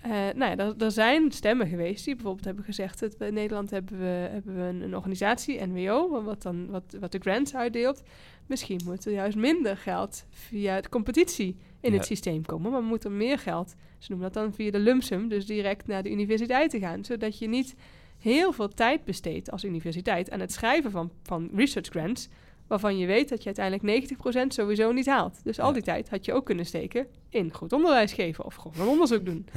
Eh, 0.00 0.10
nou 0.10 0.56
ja, 0.56 0.74
er, 0.78 0.90
zijn 0.90 1.32
stemmen 1.32 1.66
geweest 1.66 2.04
die 2.04 2.14
bijvoorbeeld 2.14 2.44
hebben 2.44 2.64
gezegd... 2.64 3.00
dat 3.00 3.16
we 3.16 3.26
in 3.26 3.34
Nederland 3.34 3.70
hebben 3.70 3.98
we, 3.98 4.28
hebben 4.30 4.56
we 4.56 4.62
een, 4.62 4.80
een 4.80 4.96
organisatie, 4.96 5.66
NWO... 5.66 6.22
Wat, 6.22 6.42
dan, 6.42 6.70
wat, 6.70 6.96
wat 7.00 7.12
de 7.12 7.18
grants 7.18 7.54
uitdeelt. 7.54 8.02
Misschien 8.46 8.80
moet 8.84 9.06
er 9.06 9.12
juist 9.12 9.36
minder 9.36 9.76
geld 9.76 10.26
via 10.30 10.80
de 10.80 10.88
competitie 10.88 11.56
in 11.80 11.90
Ja. 11.92 11.96
het 11.96 12.06
systeem 12.06 12.44
komen... 12.44 12.70
maar 12.70 12.82
moet 12.82 13.04
er 13.04 13.12
meer 13.12 13.38
geld, 13.38 13.74
ze 13.98 14.10
noemen 14.10 14.32
dat 14.32 14.42
dan 14.42 14.54
via 14.54 14.70
de 14.70 14.78
lump 14.78 15.02
sum... 15.02 15.28
dus 15.28 15.46
direct 15.46 15.86
naar 15.86 16.02
de 16.02 16.10
universiteit 16.10 16.70
te 16.70 16.78
gaan. 16.78 17.04
Zodat 17.04 17.38
je 17.38 17.48
niet 17.48 17.74
heel 18.18 18.52
veel 18.52 18.68
tijd 18.68 19.04
besteedt 19.04 19.50
als 19.50 19.64
universiteit... 19.64 20.30
aan 20.30 20.40
het 20.40 20.52
schrijven 20.52 20.90
van, 20.90 21.10
van 21.22 21.50
research 21.54 21.88
grants... 21.88 22.28
waarvan 22.70 22.98
je 22.98 23.06
weet 23.06 23.28
dat 23.28 23.42
je 23.42 23.52
uiteindelijk 23.54 24.10
90% 24.44 24.46
sowieso 24.46 24.92
niet 24.92 25.06
haalt. 25.06 25.40
Dus 25.44 25.58
al 25.60 25.72
die 25.72 25.82
tijd 25.82 26.10
had 26.10 26.24
je 26.24 26.32
ook 26.32 26.44
kunnen 26.46 26.66
steken 26.66 27.06
in 27.28 27.52
goed 27.54 27.72
onderwijs 27.72 28.12
geven... 28.12 28.44
of 28.44 28.54
gewoon 28.54 28.80
een 28.80 28.92
onderzoek 28.92 29.24
doen. 29.24 29.46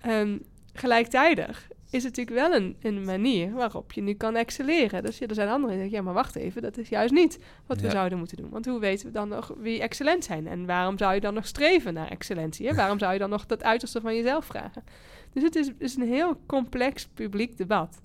Ehm, 0.00 0.38
gelijktijdig 0.72 1.68
is 1.90 2.04
het 2.04 2.16
natuurlijk 2.16 2.48
wel 2.48 2.60
een, 2.60 2.76
een 2.82 3.04
manier 3.04 3.52
waarop 3.52 3.92
je 3.92 4.02
nu 4.02 4.14
kan 4.14 4.36
excelleren. 4.36 5.02
Dus 5.02 5.18
ja, 5.18 5.26
er 5.26 5.34
zijn 5.34 5.48
anderen 5.48 5.70
die 5.70 5.78
zeggen, 5.78 5.98
ja, 5.98 6.04
maar 6.04 6.14
wacht 6.14 6.36
even, 6.36 6.62
dat 6.62 6.78
is 6.78 6.88
juist 6.88 7.12
niet 7.12 7.38
wat 7.66 7.80
we 7.80 7.86
Ja. 7.86 7.92
zouden 7.92 8.18
moeten 8.18 8.36
doen. 8.36 8.50
Want 8.50 8.66
hoe 8.66 8.80
weten 8.80 9.06
we 9.06 9.12
dan 9.12 9.28
nog 9.28 9.54
wie 9.58 9.80
excellent 9.80 10.24
zijn? 10.24 10.46
En 10.46 10.66
waarom 10.66 10.98
zou 10.98 11.14
je 11.14 11.20
dan 11.20 11.34
nog 11.34 11.46
streven 11.46 11.94
naar 11.94 12.08
excellentie? 12.08 12.66
Hè? 12.68 12.74
Waarom 12.74 12.98
zou 12.98 13.12
je 13.12 13.18
dan 13.18 13.30
nog 13.30 13.46
dat 13.46 13.62
uiterste 13.62 14.00
van 14.00 14.14
jezelf 14.16 14.44
vragen? 14.44 14.84
Dus 15.32 15.42
het 15.42 15.56
is, 15.56 15.70
is 15.78 15.96
een 15.96 16.08
heel 16.08 16.40
complex 16.46 17.06
publiek 17.14 17.56
debat. 17.56 18.00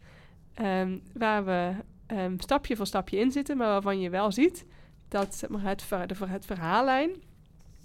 ehm, 0.54 0.98
waar 1.14 1.46
we 1.46 1.72
ehm, 2.18 2.38
stapje 2.38 2.76
voor 2.76 2.88
stapje 2.88 3.20
in 3.20 3.32
zitten, 3.32 3.58
maar 3.58 3.68
waarvan 3.68 4.00
je 4.00 4.10
wel 4.10 4.32
ziet 4.32 4.66
dat 5.08 5.36
zeg 5.36 5.50
maar, 5.50 5.64
het, 5.64 5.82
ver, 5.82 6.08
de, 6.08 6.16
het 6.26 6.46
verhaallijn 6.46 7.12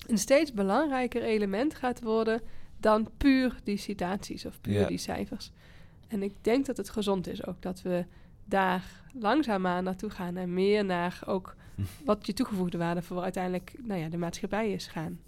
een 0.07 0.18
steeds 0.18 0.53
belangrijker 0.53 1.22
element 1.22 1.74
gaat 1.74 2.03
worden 2.03 2.41
dan 2.81 3.11
puur 3.16 3.57
die 3.64 3.77
citaties 3.77 4.47
of 4.47 4.61
puur 4.61 4.87
die 4.87 4.99
cijfers. 4.99 5.51
En 6.09 6.22
ik 6.22 6.33
denk 6.41 6.66
dat 6.66 6.77
het 6.77 6.91
gezond 6.91 7.29
is 7.29 7.47
ook 7.47 7.62
dat 7.62 7.83
we 7.83 8.05
daar 8.45 8.85
langzaamaan 9.12 9.85
naartoe 9.85 10.11
gaan 10.11 10.37
en 10.37 10.55
meer 10.55 10.85
naar 10.85 11.20
ook 11.27 11.57
wat 12.05 12.27
je 12.27 12.33
toegevoegde 12.33 12.79
waarde 12.79 13.03
voor 13.03 13.22
uiteindelijk 13.22 13.72
nou 13.83 14.01
ja, 14.01 14.09
de 14.09 14.16
maatschappij 14.16 14.72
is 14.72 14.87
gaan. 14.87 15.20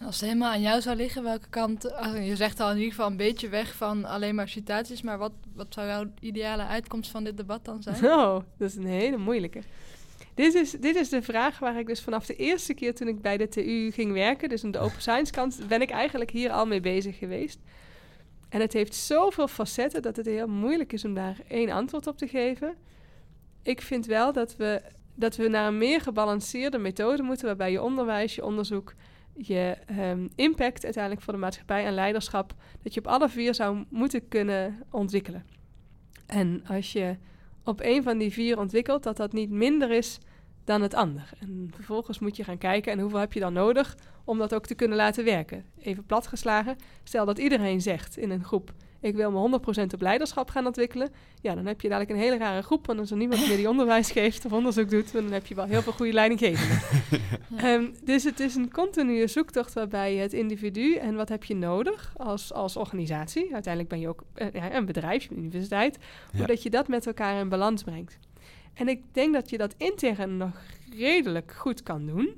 Als 0.00 0.20
het 0.20 0.28
helemaal 0.28 0.52
aan 0.52 0.60
jou 0.60 0.80
zou 0.80 0.96
liggen, 0.96 1.22
welke 1.22 1.48
kant... 1.48 1.82
je 2.22 2.36
zegt 2.36 2.60
al 2.60 2.70
in 2.70 2.76
ieder 2.76 2.90
geval 2.90 3.06
een 3.06 3.16
beetje 3.16 3.48
weg 3.48 3.74
van 3.74 4.04
alleen 4.04 4.34
maar 4.34 4.48
citaties... 4.48 5.02
maar 5.02 5.18
wat, 5.18 5.32
wat 5.54 5.66
zou 5.70 5.86
jouw 5.86 6.06
ideale 6.20 6.64
uitkomst 6.66 7.10
van 7.10 7.24
dit 7.24 7.36
debat 7.36 7.64
dan 7.64 7.82
zijn? 7.82 8.04
Oh, 8.04 8.40
dat 8.58 8.68
is 8.68 8.76
een 8.76 8.86
hele 8.86 9.16
moeilijke. 9.16 9.60
Dit 10.34 10.54
is, 10.54 10.70
dit 10.70 10.96
is 10.96 11.08
de 11.08 11.22
vraag 11.22 11.58
waar 11.58 11.78
ik 11.78 11.86
dus 11.86 12.00
vanaf 12.00 12.26
de 12.26 12.36
eerste 12.36 12.74
keer 12.74 12.94
toen 12.94 13.08
ik 13.08 13.20
bij 13.20 13.36
de 13.36 13.48
TU 13.48 13.90
ging 13.90 14.12
werken, 14.12 14.48
dus 14.48 14.64
aan 14.64 14.70
de 14.70 14.78
open 14.78 15.00
science 15.00 15.32
kant, 15.32 15.60
ben 15.68 15.80
ik 15.80 15.90
eigenlijk 15.90 16.30
hier 16.30 16.50
al 16.50 16.66
mee 16.66 16.80
bezig 16.80 17.18
geweest. 17.18 17.58
En 18.48 18.60
het 18.60 18.72
heeft 18.72 18.94
zoveel 18.94 19.48
facetten 19.48 20.02
dat 20.02 20.16
het 20.16 20.26
heel 20.26 20.46
moeilijk 20.46 20.92
is 20.92 21.04
om 21.04 21.14
daar 21.14 21.36
één 21.48 21.70
antwoord 21.70 22.06
op 22.06 22.18
te 22.18 22.28
geven. 22.28 22.74
Ik 23.62 23.80
vind 23.80 24.06
wel 24.06 24.32
dat 24.32 24.56
we, 24.56 24.82
dat 25.14 25.36
we 25.36 25.48
naar 25.48 25.66
een 25.66 25.78
meer 25.78 26.00
gebalanceerde 26.00 26.78
methode 26.78 27.22
moeten, 27.22 27.46
waarbij 27.46 27.70
je 27.70 27.82
onderwijs, 27.82 28.34
je 28.34 28.44
onderzoek, 28.44 28.94
je 29.36 29.76
ehm, 29.86 30.28
impact 30.34 30.84
uiteindelijk 30.84 31.22
voor 31.24 31.32
de 31.32 31.38
maatschappij 31.38 31.84
en 31.84 31.94
leiderschap, 31.94 32.54
dat 32.82 32.94
je 32.94 33.00
op 33.00 33.06
alle 33.06 33.28
vier 33.28 33.54
zou 33.54 33.84
moeten 33.88 34.28
kunnen 34.28 34.82
ontwikkelen. 34.90 35.46
En 36.26 36.62
als 36.66 36.92
je 36.92 37.16
op 37.64 37.80
een 37.82 38.02
van 38.02 38.18
die 38.18 38.32
vier 38.32 38.58
ontwikkelt, 38.58 39.02
dat 39.02 39.16
dat 39.16 39.32
niet 39.32 39.50
minder 39.50 39.90
is 39.90 40.18
dan 40.64 40.82
het 40.82 40.94
ander. 40.94 41.30
En 41.38 41.70
vervolgens 41.74 42.18
moet 42.18 42.36
je 42.36 42.44
gaan 42.44 42.58
kijken 42.58 42.92
en 42.92 42.98
hoeveel 42.98 43.18
heb 43.18 43.32
je 43.32 43.40
dan 43.40 43.52
nodig 43.52 43.96
om 44.24 44.38
dat 44.38 44.54
ook 44.54 44.66
te 44.66 44.74
kunnen 44.74 44.96
laten 44.96 45.24
werken. 45.24 45.64
Even 45.78 46.04
platgeslagen, 46.04 46.76
stel 47.04 47.24
dat 47.24 47.38
iedereen 47.38 47.80
zegt 47.80 48.16
in 48.16 48.30
een 48.30 48.44
groep, 48.44 48.72
ik 49.06 49.14
wil 49.14 49.30
me 49.30 49.58
100% 49.90 49.94
op 49.94 50.00
leiderschap 50.00 50.50
gaan 50.50 50.66
ontwikkelen. 50.66 51.10
Ja, 51.40 51.54
dan 51.54 51.66
heb 51.66 51.80
je 51.80 51.88
dadelijk 51.88 52.10
een 52.10 52.24
hele 52.24 52.38
rare 52.38 52.62
groep, 52.62 52.86
want 52.86 52.98
als 52.98 53.10
er 53.10 53.16
niemand 53.16 53.48
meer 53.48 53.56
die 53.56 53.68
onderwijs 53.68 54.10
geeft 54.10 54.44
of 54.44 54.52
onderzoek 54.52 54.90
doet, 54.90 55.12
dan 55.12 55.32
heb 55.32 55.46
je 55.46 55.54
wel 55.54 55.64
heel 55.64 55.82
veel 55.82 55.92
goede 55.92 56.12
leidinggevenden. 56.12 56.80
Ehm, 57.56 57.86
dus 58.04 58.24
het 58.24 58.40
is 58.40 58.54
een 58.54 58.72
continue 58.72 59.26
zoektocht 59.26 59.72
waarbij 59.72 60.14
je 60.14 60.20
het 60.20 60.32
individu 60.32 60.94
en 60.94 61.14
wat 61.14 61.28
heb 61.28 61.44
je 61.44 61.54
nodig 61.54 62.12
als, 62.16 62.52
als 62.52 62.76
organisatie, 62.76 63.52
uiteindelijk 63.52 63.88
ben 63.88 64.00
je 64.00 64.08
ook 64.08 64.22
eh, 64.34 64.46
ja, 64.52 64.74
een 64.74 64.84
bedrijf, 64.86 65.30
een 65.30 65.38
universiteit, 65.38 65.98
Ja. 66.32 66.38
hoe 66.38 66.46
dat 66.46 66.62
je 66.62 66.70
dat 66.70 66.88
met 66.88 67.06
elkaar 67.06 67.40
in 67.40 67.48
balans 67.48 67.82
brengt. 67.82 68.18
En 68.74 68.88
ik 68.88 69.02
denk 69.12 69.34
dat 69.34 69.50
je 69.50 69.58
dat 69.58 69.74
intern 69.76 70.36
nog 70.36 70.62
redelijk 70.96 71.52
goed 71.56 71.82
kan 71.82 72.06
doen. 72.06 72.34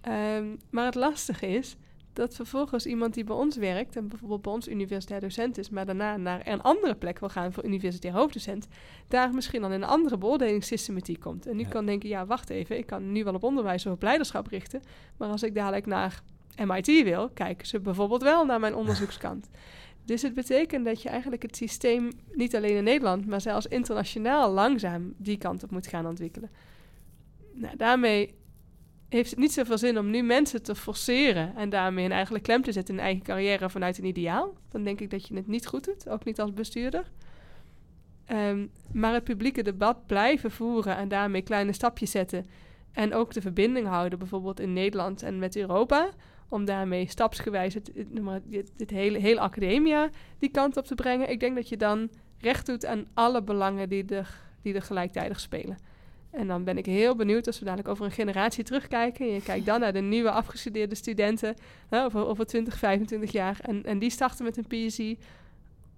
Ehm, 0.00 0.46
maar 0.70 0.84
het 0.84 0.94
lastige 0.94 1.46
is 1.46 1.76
dat 2.12 2.34
vervolgens 2.34 2.86
iemand 2.86 3.14
die 3.14 3.24
bij 3.24 3.36
ons 3.36 3.56
werkt 3.56 3.96
en 3.96 4.08
bijvoorbeeld 4.08 4.42
bij 4.42 4.52
ons 4.52 4.68
universitair 4.68 5.20
docent 5.20 5.58
is, 5.58 5.70
maar 5.70 5.86
daarna 5.86 6.16
naar 6.16 6.46
een 6.46 6.62
andere 6.62 6.94
plek 6.94 7.18
wil 7.18 7.28
gaan 7.28 7.52
voor 7.52 7.64
universitair 7.64 8.14
hoofddocent, 8.14 8.68
daar 9.08 9.34
misschien 9.34 9.60
dan 9.60 9.72
in 9.72 9.82
een 9.82 9.88
andere 9.88 10.18
beoordelingssystematiek 10.18 11.20
komt. 11.20 11.46
En 11.46 11.56
nu 11.56 11.62
Ja. 11.62 11.68
kan 11.68 11.86
denken, 11.86 12.08
ja, 12.08 12.26
wacht 12.26 12.50
even, 12.50 12.78
ik 12.78 12.86
kan 12.86 13.12
nu 13.12 13.24
wel 13.24 13.34
op 13.34 13.42
onderwijs 13.42 13.86
of 13.86 13.92
op 13.92 14.02
leiderschap 14.02 14.46
richten, 14.46 14.82
maar 15.16 15.28
als 15.28 15.42
ik 15.42 15.54
dadelijk 15.54 15.86
naar 15.86 16.22
MIT 16.66 16.86
wil, 16.86 17.28
kijken 17.28 17.66
ze 17.66 17.80
bijvoorbeeld 17.80 18.22
wel 18.22 18.44
naar 18.44 18.60
mijn 18.60 18.74
onderzoekskant. 18.74 19.48
Dus 20.04 20.22
het 20.22 20.34
betekent 20.34 20.84
dat 20.84 21.02
je 21.02 21.08
eigenlijk 21.08 21.42
het 21.42 21.56
systeem 21.56 22.10
niet 22.32 22.56
alleen 22.56 22.76
in 22.76 22.84
Nederland, 22.84 23.26
maar 23.26 23.40
zelfs 23.40 23.66
internationaal 23.66 24.52
langzaam 24.52 25.14
die 25.16 25.38
kant 25.38 25.62
op 25.62 25.70
moet 25.70 25.86
gaan 25.86 26.06
ontwikkelen. 26.06 26.50
Nou, 27.52 27.76
daarmee 27.76 28.34
heeft 29.12 29.30
het 29.30 29.38
niet 29.38 29.52
zoveel 29.52 29.78
zin 29.78 29.98
om 29.98 30.10
nu 30.10 30.22
mensen 30.22 30.62
te 30.62 30.74
forceren 30.74 31.56
en 31.56 31.70
daarmee 31.70 32.04
een 32.04 32.12
eigenlijk 32.12 32.44
klem 32.44 32.62
te 32.62 32.72
zetten 32.72 32.94
in 32.94 33.00
eigen 33.00 33.22
carrière 33.22 33.70
vanuit 33.70 33.98
een 33.98 34.04
ideaal. 34.04 34.54
Dan 34.68 34.82
denk 34.82 35.00
ik 35.00 35.10
dat 35.10 35.28
je 35.28 35.34
het 35.34 35.46
niet 35.46 35.66
goed 35.66 35.84
doet, 35.84 36.08
ook 36.08 36.24
niet 36.24 36.40
als 36.40 36.52
bestuurder. 36.52 37.10
Ehm, 38.24 38.66
maar 38.92 39.12
het 39.12 39.24
publieke 39.24 39.62
debat 39.62 40.06
blijven 40.06 40.50
voeren 40.50 40.96
en 40.96 41.08
daarmee 41.08 41.42
kleine 41.42 41.72
stapjes 41.72 42.10
zetten. 42.10 42.46
En 42.92 43.14
ook 43.14 43.32
de 43.32 43.40
verbinding 43.40 43.86
houden, 43.86 44.18
bijvoorbeeld 44.18 44.60
in 44.60 44.72
Nederland 44.72 45.22
en 45.22 45.38
met 45.38 45.56
Europa. 45.56 46.10
Om 46.48 46.64
daarmee 46.64 47.08
stapsgewijs 47.08 47.74
het, 47.74 47.92
het, 48.76 48.90
hele, 48.90 49.18
hele 49.18 49.40
academia 49.40 50.10
die 50.38 50.50
kant 50.50 50.76
op 50.76 50.84
te 50.84 50.94
brengen. 50.94 51.30
Ik 51.30 51.40
denk 51.40 51.56
dat 51.56 51.68
je 51.68 51.76
dan 51.76 52.10
recht 52.38 52.66
doet 52.66 52.86
aan 52.86 53.06
alle 53.14 53.42
belangen 53.42 53.88
die 53.88 54.04
er, 54.04 54.40
die 54.62 54.74
er 54.74 54.82
gelijktijdig 54.82 55.40
spelen. 55.40 55.76
En 56.32 56.46
dan 56.46 56.64
ben 56.64 56.78
ik 56.78 56.86
heel 56.86 57.16
benieuwd 57.16 57.46
als 57.46 57.58
we 57.58 57.64
dadelijk 57.64 57.88
over 57.88 58.04
een 58.04 58.10
generatie 58.10 58.64
terugkijken. 58.64 59.26
En 59.26 59.32
je 59.34 59.42
kijkt 59.42 59.66
dan 59.66 59.80
naar 59.80 59.92
de 59.92 60.00
nieuwe 60.00 60.30
afgestudeerde 60.30 60.94
studenten 60.94 61.54
hè, 61.88 62.04
over, 62.04 62.26
over 62.26 62.46
20, 62.46 62.78
25 62.78 63.32
jaar. 63.32 63.58
En, 63.62 63.84
en 63.84 63.98
die 63.98 64.10
starten 64.10 64.44
met 64.44 64.56
een 64.56 64.66
PhD. 64.66 65.24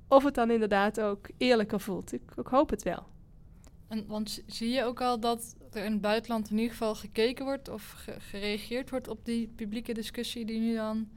Of 0.09 0.25
het 0.25 0.35
dan 0.35 0.51
inderdaad 0.51 1.01
ook 1.01 1.27
eerlijker 1.39 1.81
voelt. 1.81 2.13
Ik, 2.13 2.21
ik 2.37 2.47
hoop 2.47 2.71
het 2.71 2.83
wel. 2.83 3.07
En, 3.89 4.05
want 4.07 4.43
zie 4.47 4.69
je 4.71 4.85
ook 4.85 5.01
al 5.01 5.21
dat 5.21 5.57
er 5.73 5.85
in 5.85 5.93
het 5.93 6.01
buitenland 6.01 6.51
in 6.51 6.57
ieder 6.57 6.71
geval 6.73 6.95
gekeken 6.95 7.45
wordt 7.45 7.69
of 7.69 7.91
ge- 7.97 8.21
gereageerd 8.21 8.91
wordt 8.91 9.09
op 9.09 9.25
die 9.25 9.49
publieke 9.57 9.93
discussie 9.95 10.45
die 10.45 10.61
nu 10.61 10.75
dan 10.75 11.09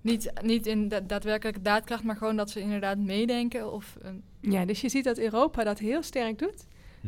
niet, 0.00 0.32
niet 0.42 0.66
in 0.66 0.88
da- 0.88 1.00
daadwerkelijke 1.00 1.62
daadkracht, 1.62 2.04
maar 2.04 2.16
gewoon 2.16 2.36
dat 2.36 2.50
ze 2.50 2.60
inderdaad 2.60 2.98
meedenken 2.98 3.72
of 3.72 3.96
eh, 4.02 4.10
Ja, 4.40 4.64
dus 4.64 4.80
je 4.80 4.88
ziet 4.88 5.04
dat 5.04 5.18
Europa 5.18 5.64
dat 5.64 5.78
heel 5.78 6.02
sterk 6.02 6.38
doet. 6.38 6.66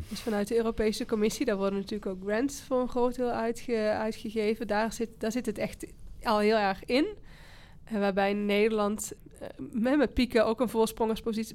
Dus 0.08 0.20
vanuit 0.20 0.48
de 0.48 0.56
Europese 0.56 1.04
Commissie, 1.04 1.46
daar 1.46 1.56
worden 1.56 1.78
natuurlijk 1.78 2.10
ook 2.10 2.22
grants 2.22 2.60
voor 2.60 2.80
een 2.80 2.88
groot 2.88 3.14
deel 3.14 3.30
uitge, 3.30 3.76
uitgegeven. 3.76 4.66
Daar 4.66 4.92
zit, 4.92 5.08
daar 5.18 5.32
zit 5.32 5.46
het 5.46 5.58
echt 5.58 5.86
al 6.22 6.38
heel 6.38 6.56
erg 6.56 6.84
in. 6.84 7.06
En 7.84 8.00
waarbij 8.00 8.32
Nederland 8.32 9.12
eh, 9.40 9.48
met, 9.72 10.14
pieken 10.14 10.46
ook 10.46 10.60
een 10.60 10.68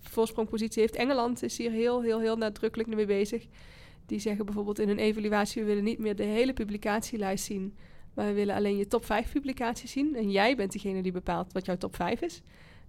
voorsprongpositie 0.01 0.81
heeft. 0.81 0.95
Engeland 0.95 1.43
is 1.43 1.57
hier 1.57 1.71
heel, 1.71 2.01
heel, 2.01 2.19
heel 2.19 2.37
nadrukkelijk 2.37 2.95
mee 2.95 3.05
bezig. 3.05 3.45
Die 4.05 4.19
zeggen 4.19 4.45
bijvoorbeeld 4.45 4.79
in 4.79 4.87
hun 4.87 4.99
evaluatie... 4.99 5.61
we 5.61 5.67
willen 5.67 5.83
niet 5.83 5.99
meer 5.99 6.15
de 6.15 6.23
hele 6.23 6.53
publicatielijst 6.53 7.45
zien... 7.45 7.75
maar 8.13 8.27
we 8.27 8.33
willen 8.33 8.55
alleen 8.55 8.77
je 8.77 8.87
top 8.87 9.05
5 9.05 9.31
publicaties 9.31 9.91
zien. 9.91 10.15
En 10.15 10.31
jij 10.31 10.55
bent 10.55 10.71
degene 10.71 11.01
die 11.01 11.11
bepaalt 11.11 11.53
wat 11.53 11.65
jouw 11.65 11.77
top 11.77 11.95
5 11.95 12.21
is. 12.21 12.41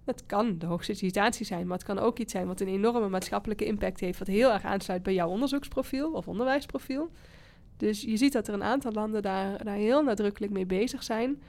Dat 0.05 0.25
kan 0.25 0.57
de 0.57 0.65
hoogste 0.65 0.93
citatie 0.93 1.45
zijn, 1.45 1.67
maar 1.67 1.77
het 1.77 1.85
kan 1.85 1.99
ook 1.99 2.19
iets 2.19 2.31
zijn... 2.31 2.47
wat 2.47 2.61
een 2.61 2.67
enorme 2.67 3.09
maatschappelijke 3.09 3.65
impact 3.65 3.99
heeft... 3.99 4.19
wat 4.19 4.27
heel 4.27 4.51
erg 4.51 4.63
aansluit 4.63 5.03
bij 5.03 5.13
jouw 5.13 5.29
onderzoeksprofiel 5.29 6.11
of 6.11 6.27
onderwijsprofiel. 6.27 7.09
Dus 7.77 8.01
je 8.01 8.17
ziet 8.17 8.33
dat 8.33 8.47
er 8.47 8.53
een 8.53 8.63
aantal 8.63 8.91
landen 8.91 9.21
daar, 9.21 9.63
daar 9.63 9.75
heel 9.75 10.03
nadrukkelijk 10.03 10.51
mee 10.51 10.65
bezig 10.65 11.03
zijn... 11.03 11.41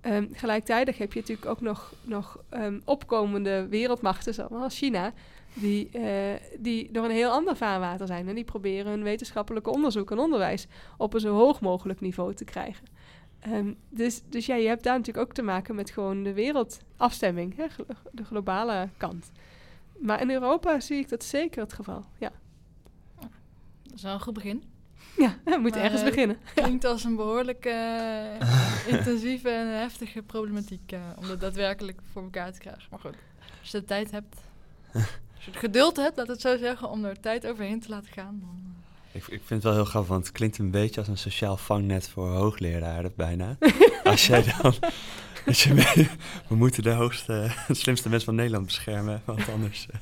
Ehm, 0.00 0.26
gelijktijdig 0.32 0.98
heb 0.98 1.12
je 1.12 1.20
natuurlijk 1.20 1.48
ook 1.48 1.60
nog, 1.60 1.94
nog 2.02 2.42
ehm, 2.48 2.80
opkomende 2.84 3.66
wereldmachten, 3.68 4.34
zoals 4.34 4.78
China, 4.78 5.12
die, 5.54 5.88
eh, 5.92 6.40
die 6.58 6.92
door 6.92 7.04
een 7.04 7.10
heel 7.10 7.30
ander 7.30 7.56
vaarwater 7.56 8.06
zijn. 8.06 8.28
En 8.28 8.34
die 8.34 8.44
proberen 8.44 8.90
hun 8.90 9.02
wetenschappelijke 9.02 9.70
onderzoek 9.70 10.10
en 10.10 10.18
onderwijs 10.18 10.66
op 10.96 11.14
een 11.14 11.20
zo 11.20 11.34
hoog 11.34 11.60
mogelijk 11.60 12.00
niveau 12.00 12.34
te 12.34 12.44
krijgen. 12.44 12.86
Ehm, 13.40 13.72
dus, 13.88 14.22
dus 14.28 14.46
ja, 14.46 14.54
je 14.54 14.68
hebt 14.68 14.82
daar 14.82 14.96
natuurlijk 14.98 15.26
ook 15.26 15.34
te 15.34 15.42
maken 15.42 15.74
met 15.74 15.90
gewoon 15.90 16.22
de 16.22 16.32
wereldafstemming, 16.32 17.56
hè, 17.56 17.66
de 18.12 18.24
globale 18.24 18.88
kant. 18.96 19.30
Maar 19.98 20.20
in 20.20 20.30
Europa 20.30 20.80
zie 20.80 20.98
ik 20.98 21.08
dat 21.08 21.24
zeker 21.24 21.62
het 21.62 21.72
geval. 21.72 22.04
Ja, 22.18 22.32
dat 23.82 23.94
is 23.94 24.02
wel 24.02 24.12
een 24.12 24.20
goed 24.20 24.34
begin. 24.34 24.62
ja 25.16 25.36
we 25.44 25.56
moeten 25.58 25.80
Maar, 25.80 25.90
ergens 25.90 26.02
eh, 26.02 26.08
beginnen. 26.08 26.38
Klinkt 26.54 26.84
als 26.84 27.04
een 27.04 27.16
behoorlijk 27.16 27.64
eh, 27.64 28.40
intensieve 28.94 29.48
en 29.48 29.66
heftige 29.66 30.22
problematiek 30.22 30.92
eh, 30.92 31.00
om 31.16 31.26
dat 31.26 31.40
daadwerkelijk 31.40 32.00
voor 32.12 32.22
elkaar 32.22 32.52
te 32.52 32.58
krijgen. 32.58 32.86
Maar 32.90 33.00
goed, 33.00 33.16
als 33.60 33.70
je 33.70 33.80
de 33.80 33.84
tijd 33.84 34.10
hebt, 34.10 34.36
als 35.34 35.44
je 35.44 35.50
het 35.50 35.60
geduld 35.60 35.96
hebt, 35.96 36.16
laat 36.16 36.28
het 36.28 36.40
zo 36.40 36.56
zeggen, 36.56 36.90
om 36.90 37.04
er 37.04 37.20
tijd 37.20 37.46
overheen 37.46 37.80
te 37.80 37.88
laten 37.88 38.12
gaan. 38.12 38.40
Dan, 38.40 38.59
Ik, 39.12 39.22
ik 39.26 39.40
vind 39.44 39.48
het 39.48 39.62
wel 39.62 39.72
heel 39.74 39.84
grappig, 39.84 40.10
want 40.10 40.24
het 40.26 40.32
klinkt 40.34 40.58
een 40.58 40.70
beetje 40.70 41.00
als 41.00 41.08
een 41.08 41.18
sociaal 41.18 41.56
vangnet 41.56 42.08
voor 42.08 42.28
hoogleraren 42.28 43.12
bijna. 43.16 43.56
als 44.04 44.26
jij 44.26 44.44
dan... 44.62 44.74
Als 45.46 45.64
je 45.64 45.74
mee- 45.74 46.08
we 46.48 46.54
moeten 46.54 46.82
de 46.82 46.90
hoogste, 46.90 47.50
de 47.68 47.74
slimste 47.74 48.08
mensen 48.08 48.26
van 48.26 48.34
Nederland 48.36 48.64
beschermen, 48.66 49.22
want 49.24 49.48
anders... 49.48 49.86
eh, 49.90 49.98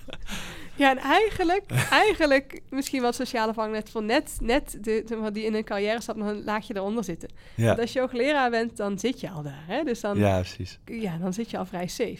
Ja, 0.76 0.90
en 0.90 0.98
eigenlijk, 0.98 1.70
eigenlijk 1.90 2.60
misschien 2.70 2.98
wel 3.00 3.08
het 3.08 3.18
sociale 3.18 3.54
vangnet 3.54 3.90
voor 3.90 4.02
net, 4.02 4.36
net 4.40 4.78
de, 4.80 5.02
de- 5.06 5.30
die 5.32 5.44
in 5.44 5.54
een 5.54 5.64
carrière 5.64 6.00
stap 6.00 6.16
nog 6.16 6.28
een 6.28 6.44
laagje 6.44 6.76
eronder 6.76 7.04
zitten. 7.04 7.28
ja. 7.54 7.66
Want 7.66 7.78
als 7.78 7.92
je 7.92 8.00
hoogleraar 8.00 8.50
bent, 8.50 8.76
dan 8.76 8.98
zit 8.98 9.20
je 9.20 9.30
al 9.30 9.42
daar. 9.42 9.64
Hè? 9.66 9.82
Dus 9.84 10.00
dan, 10.00 10.18
ja. 10.18 10.28
ja, 10.28 10.40
precies. 10.40 10.78
dan 11.20 11.32
zit 11.32 11.50
je 11.50 11.58
al 11.58 11.66
vrij 11.66 11.86
safe. 11.86 12.18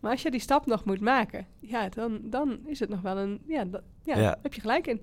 Maar 0.00 0.10
als 0.10 0.22
je 0.22 0.30
die 0.30 0.40
stap 0.40 0.66
nog 0.66 0.84
moet 0.84 1.00
maken, 1.00 1.46
ja, 1.60 1.88
dan, 1.88 2.18
dan 2.22 2.58
is 2.66 2.80
het 2.80 2.88
nog 2.88 3.00
wel 3.00 3.16
een... 3.18 3.40
Ja, 3.46 3.64
dat, 3.64 3.82
ja, 4.04 4.16
Ja. 4.16 4.20
daar 4.22 4.38
heb 4.42 4.54
je 4.54 4.60
gelijk 4.60 4.86
in. 4.86 5.00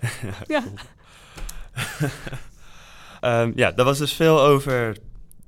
Ja. 0.46 0.62
Ehm, 3.20 3.52
ja, 3.54 3.72
dat 3.72 3.86
was 3.86 3.98
dus 3.98 4.12
veel 4.12 4.40
over 4.40 4.96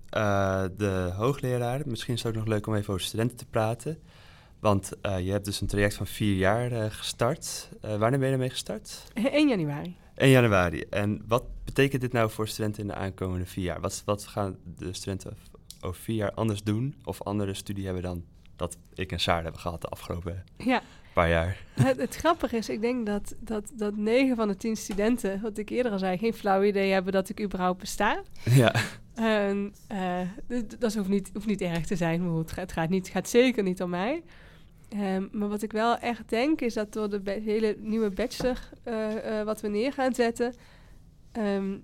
eh, 0.09 0.65
de 0.77 1.13
hoogleraren. 1.17 1.89
Misschien 1.89 2.15
is 2.15 2.23
het 2.23 2.33
ook 2.33 2.39
nog 2.39 2.49
leuk 2.49 2.67
om 2.67 2.75
even 2.75 2.93
over 2.93 3.05
studenten 3.05 3.37
te 3.37 3.47
praten. 3.47 3.99
Want 4.61 4.93
eh, 5.01 5.21
je 5.21 5.31
hebt 5.31 5.45
dus 5.45 5.61
een 5.61 5.67
traject 5.67 5.95
van 5.95 6.07
vier 6.07 6.37
jaar 6.37 6.73
eh, 6.73 6.91
gestart. 6.91 7.69
Wanneer 7.81 8.19
ben 8.19 8.27
je 8.27 8.33
ermee 8.33 8.51
gestart? 8.51 9.05
1 9.15 9.49
januari. 9.49 9.97
1 10.15 10.31
januari. 10.31 10.81
En 10.81 11.23
wat 11.27 11.45
betekent 11.65 12.01
dit 12.01 12.13
nou 12.13 12.31
voor 12.31 12.49
studenten 12.49 12.83
in 12.83 12.89
de 12.89 12.95
aankomende 12.95 13.47
vier 13.47 13.65
jaar? 13.65 13.81
Wat, 13.81 14.03
wat 14.05 14.27
gaan 14.27 14.57
de 14.77 14.93
studenten 14.93 15.37
over 15.81 16.01
vier 16.01 16.17
jaar 16.17 16.33
anders 16.33 16.63
doen? 16.63 16.95
Of 17.05 17.23
andere 17.23 17.55
studie 17.55 17.85
hebben 17.85 18.03
dan 18.03 18.25
dat 18.59 18.79
ik 18.95 19.13
en 19.13 19.21
Saar 19.21 19.43
hebben 19.43 19.61
gehad 19.61 19.81
de 19.81 19.89
afgelopen 19.89 20.45
Ja, 20.57 20.83
paar 21.13 21.29
jaar? 21.29 21.57
het, 21.83 21.97
het 21.97 22.17
grappige 22.17 22.57
is, 22.57 22.69
ik 22.69 22.81
denk 22.81 23.07
dat, 23.07 23.35
dat, 23.41 23.73
dat 23.75 23.97
9 23.97 24.37
van 24.37 24.49
de 24.49 24.57
10 24.57 24.77
studenten, 24.77 25.41
wat 25.41 25.59
ik 25.59 25.69
eerder 25.71 25.93
al 25.93 25.99
zei, 25.99 26.19
geen 26.19 26.35
flauw 26.35 26.63
idee 26.63 26.93
hebben 26.93 27.13
dat 27.13 27.29
ik 27.29 27.41
überhaupt 27.41 27.81
besta. 27.81 28.23
ja, 28.45 28.75
En 29.15 29.75
eh, 29.89 30.21
d- 30.49 30.69
d- 30.71 30.81
dat 30.81 30.95
hoeft 30.95 31.09
niet, 31.09 31.31
hoeft 31.33 31.47
niet 31.47 31.61
erg 31.61 31.87
te 31.87 31.97
zijn. 31.97 32.27
maar 32.29 32.39
Het 32.39 32.51
gaat, 32.53 32.61
het 32.61 32.73
gaat, 32.73 32.89
niet, 32.89 33.05
het 33.07 33.15
gaat 33.15 33.29
zeker 33.29 33.63
niet 33.63 33.83
om 33.83 33.91
mij. 33.91 34.23
Ehm, 34.89 35.27
maar 35.33 35.49
wat 35.49 35.63
ik 35.63 35.73
wel 35.73 35.97
echt 35.99 36.29
denk, 36.29 36.61
is 36.61 36.75
dat 36.75 36.93
door 36.93 37.09
de 37.09 37.31
hele 37.45 37.77
nieuwe 37.81 38.11
bachelor 38.11 38.59
eh, 38.83 39.39
eh, 39.41 39.45
wat 39.47 39.61
we 39.61 39.69
neer 39.69 39.93
gaan 39.93 40.15
zetten, 40.15 40.55
ehm, 41.33 41.77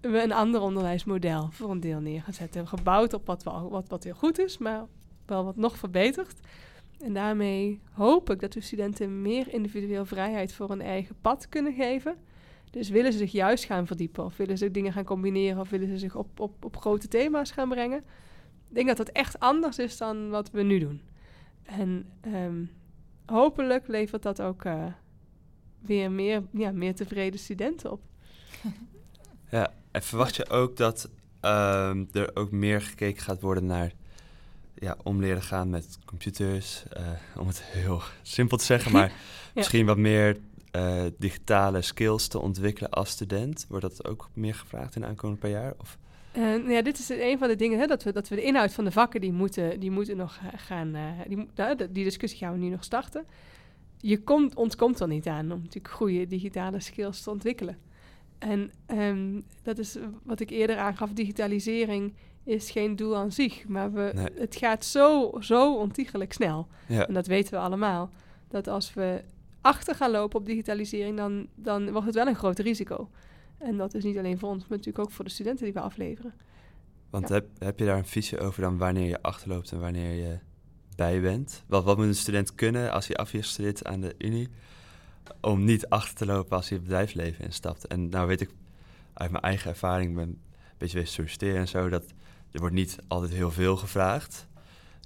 we 0.00 0.22
een 0.22 0.32
ander 0.32 0.60
onderwijsmodel 0.60 1.48
voor 1.52 1.70
een 1.70 1.80
deel 1.80 2.00
neer 2.00 2.22
gaan 2.22 2.32
zetten. 2.34 2.68
Gebouwd 2.68 3.12
op 3.14 3.26
wat, 3.26 3.42
wel, 3.42 3.70
wat, 3.70 3.88
wat 3.88 4.04
heel 4.04 4.14
goed 4.14 4.38
is, 4.38 4.58
maar 4.58 4.84
wel 5.30 5.44
wat 5.44 5.56
nog 5.56 5.78
verbeterd. 5.78 6.40
En 7.00 7.12
daarmee 7.12 7.80
hoop 7.92 8.30
ik 8.30 8.40
dat 8.40 8.54
we 8.54 8.60
studenten 8.60 9.22
meer 9.22 9.52
individueel 9.52 10.04
vrijheid 10.04 10.52
voor 10.52 10.68
hun 10.68 10.80
eigen 10.80 11.16
pad 11.20 11.48
kunnen 11.48 11.74
geven. 11.74 12.16
Dus 12.70 12.88
willen 12.88 13.12
ze 13.12 13.18
zich 13.18 13.32
juist 13.32 13.64
gaan 13.64 13.86
verdiepen, 13.86 14.24
of 14.24 14.36
willen 14.36 14.58
ze 14.58 14.70
dingen 14.70 14.92
gaan 14.92 15.04
combineren, 15.04 15.60
of 15.60 15.70
willen 15.70 15.88
ze 15.88 15.98
zich 15.98 16.14
op, 16.14 16.40
op, 16.40 16.64
op 16.64 16.76
grote 16.76 17.08
thema's 17.08 17.50
gaan 17.50 17.68
brengen. 17.68 17.98
Ik 18.68 18.74
denk 18.74 18.88
dat 18.88 18.96
dat 18.96 19.08
echt 19.08 19.38
anders 19.38 19.78
is 19.78 19.96
dan 19.96 20.30
wat 20.30 20.50
we 20.50 20.62
nu 20.62 20.78
doen. 20.78 21.00
En 21.62 22.06
ehm, 22.20 22.64
hopelijk 23.26 23.88
levert 23.88 24.22
dat 24.22 24.42
ook 24.42 24.64
eh, 24.64 24.86
weer 25.80 26.10
meer, 26.10 26.42
ja, 26.52 26.72
meer 26.72 26.94
tevreden 26.94 27.40
studenten 27.40 27.90
op. 27.90 28.00
Ja, 29.50 29.72
en 29.90 30.02
verwacht 30.02 30.36
je 30.36 30.48
ook 30.48 30.76
dat 30.76 31.10
ehm, 31.40 32.04
er 32.12 32.30
ook 32.36 32.50
meer 32.50 32.82
gekeken 32.82 33.22
gaat 33.22 33.40
worden 33.40 33.66
naar 33.66 33.92
ja, 34.80 34.96
om 35.02 35.20
leren 35.20 35.42
gaan 35.42 35.70
met 35.70 35.98
computers. 36.04 36.82
eh, 36.88 37.02
om 37.38 37.46
het 37.46 37.62
heel 37.62 38.02
simpel 38.22 38.56
te 38.56 38.64
zeggen, 38.64 38.92
maar 38.92 39.12
misschien 39.54 39.86
wat 39.86 39.96
meer 39.96 40.36
eh, 40.70 41.02
digitale 41.18 41.82
skills 41.82 42.28
te 42.28 42.38
ontwikkelen 42.38 42.90
als 42.90 43.10
student. 43.10 43.66
Wordt 43.68 43.84
dat 43.84 44.06
ook 44.06 44.28
meer 44.34 44.54
gevraagd 44.54 44.94
in 44.94 45.00
de 45.00 45.06
aankomende 45.06 45.40
paar 45.40 45.50
jaar? 45.50 45.74
Of? 45.78 45.98
Eh, 46.32 46.42
nou 46.42 46.70
ja, 46.70 46.82
dit 46.82 46.98
is 46.98 47.08
een 47.08 47.38
van 47.38 47.48
de 47.48 47.56
dingen, 47.56 47.78
hè, 47.78 47.86
dat, 47.86 48.02
we, 48.02 48.12
dat 48.12 48.28
we 48.28 48.34
de 48.34 48.42
inhoud 48.42 48.72
van 48.72 48.84
de 48.84 48.90
vakken, 48.90 49.20
die 49.20 49.32
moeten, 49.32 49.80
die 49.80 49.90
moeten 49.90 50.16
nog 50.16 50.38
gaan, 50.56 50.96
die, 51.28 51.46
nou, 51.54 51.76
die 51.76 52.04
discussie 52.04 52.38
gaan 52.38 52.52
we 52.52 52.58
nu 52.58 52.68
nog 52.68 52.84
starten. 52.84 53.24
Je 53.96 54.22
komt, 54.22 54.54
ontkomt 54.54 55.00
er 55.00 55.08
niet 55.08 55.26
aan 55.26 55.52
om 55.52 55.58
natuurlijk 55.58 55.94
goede 55.94 56.26
digitale 56.26 56.80
skills 56.80 57.22
te 57.22 57.30
ontwikkelen. 57.30 57.78
En 58.38 58.70
ehm, 58.86 59.40
dat 59.62 59.78
is 59.78 59.96
wat 60.22 60.40
ik 60.40 60.50
eerder 60.50 60.76
aangaf, 60.76 61.12
digitalisering 61.12 62.14
is 62.44 62.70
geen 62.70 62.96
doel 62.96 63.16
aan 63.16 63.32
zich, 63.32 63.68
maar 63.68 63.92
we, 63.92 64.10
Nee. 64.14 64.28
het 64.34 64.56
gaat 64.56 64.84
zo, 64.84 65.32
zo 65.40 65.76
ontiegelijk 65.76 66.32
snel. 66.32 66.66
Ja, 66.88 67.06
En 67.06 67.14
dat 67.14 67.26
weten 67.26 67.52
we 67.52 67.58
allemaal. 67.58 68.10
Dat 68.48 68.68
als 68.68 68.94
we 68.94 69.22
achter 69.60 69.94
gaan 69.94 70.10
lopen 70.10 70.38
op 70.38 70.46
digitalisering, 70.46 71.16
dan, 71.16 71.46
dan 71.54 71.90
wordt 71.90 72.06
het 72.06 72.14
wel 72.14 72.26
een 72.26 72.34
groot 72.36 72.58
risico. 72.58 73.10
En 73.58 73.76
dat 73.76 73.94
is 73.94 74.04
niet 74.04 74.18
alleen 74.18 74.38
voor 74.38 74.48
ons, 74.48 74.60
maar 74.60 74.78
natuurlijk 74.78 75.04
ook 75.04 75.10
voor 75.12 75.24
de 75.24 75.30
studenten 75.30 75.64
die 75.64 75.72
we 75.74 75.80
afleveren. 75.80 76.34
want 77.10 77.28
ja. 77.28 77.34
heb, 77.34 77.46
heb 77.58 77.78
je 77.78 77.84
daar 77.84 77.96
een 77.98 78.06
visie 78.06 78.38
over 78.38 78.62
dan 78.62 78.78
wanneer 78.78 79.06
je 79.08 79.22
achterloopt 79.22 79.72
en 79.72 79.80
wanneer 79.80 80.12
je 80.14 80.38
bij 80.96 81.20
bent? 81.20 81.64
Wat, 81.66 81.84
wat 81.84 81.96
moet 81.96 82.06
een 82.06 82.14
student 82.14 82.54
kunnen 82.54 82.92
als 82.92 83.06
hij 83.06 83.16
afgestudeerd 83.16 83.84
aan 83.84 84.00
de 84.00 84.14
Unie 84.18 84.48
om 85.40 85.64
niet 85.64 85.88
achter 85.88 86.14
te 86.14 86.26
lopen 86.26 86.56
als 86.56 86.68
hij 86.68 86.78
het 86.78 86.86
bedrijfsleven 86.86 87.44
instapt? 87.44 87.86
En 87.86 88.08
nou 88.08 88.26
weet 88.28 88.40
ik 88.40 88.50
uit 89.12 89.30
mijn 89.30 89.42
eigen 89.42 89.70
ervaring, 89.70 90.14
ben 90.14 90.24
een 90.28 90.38
beetje 90.78 90.98
wezen 90.98 91.12
solliciteren 91.12 91.60
en 91.60 91.68
zo, 91.68 91.88
dat 91.88 92.04
er 92.52 92.60
wordt 92.60 92.74
niet 92.74 92.98
altijd 93.08 93.32
heel 93.32 93.50
veel 93.50 93.76
gevraagd. 93.76 94.48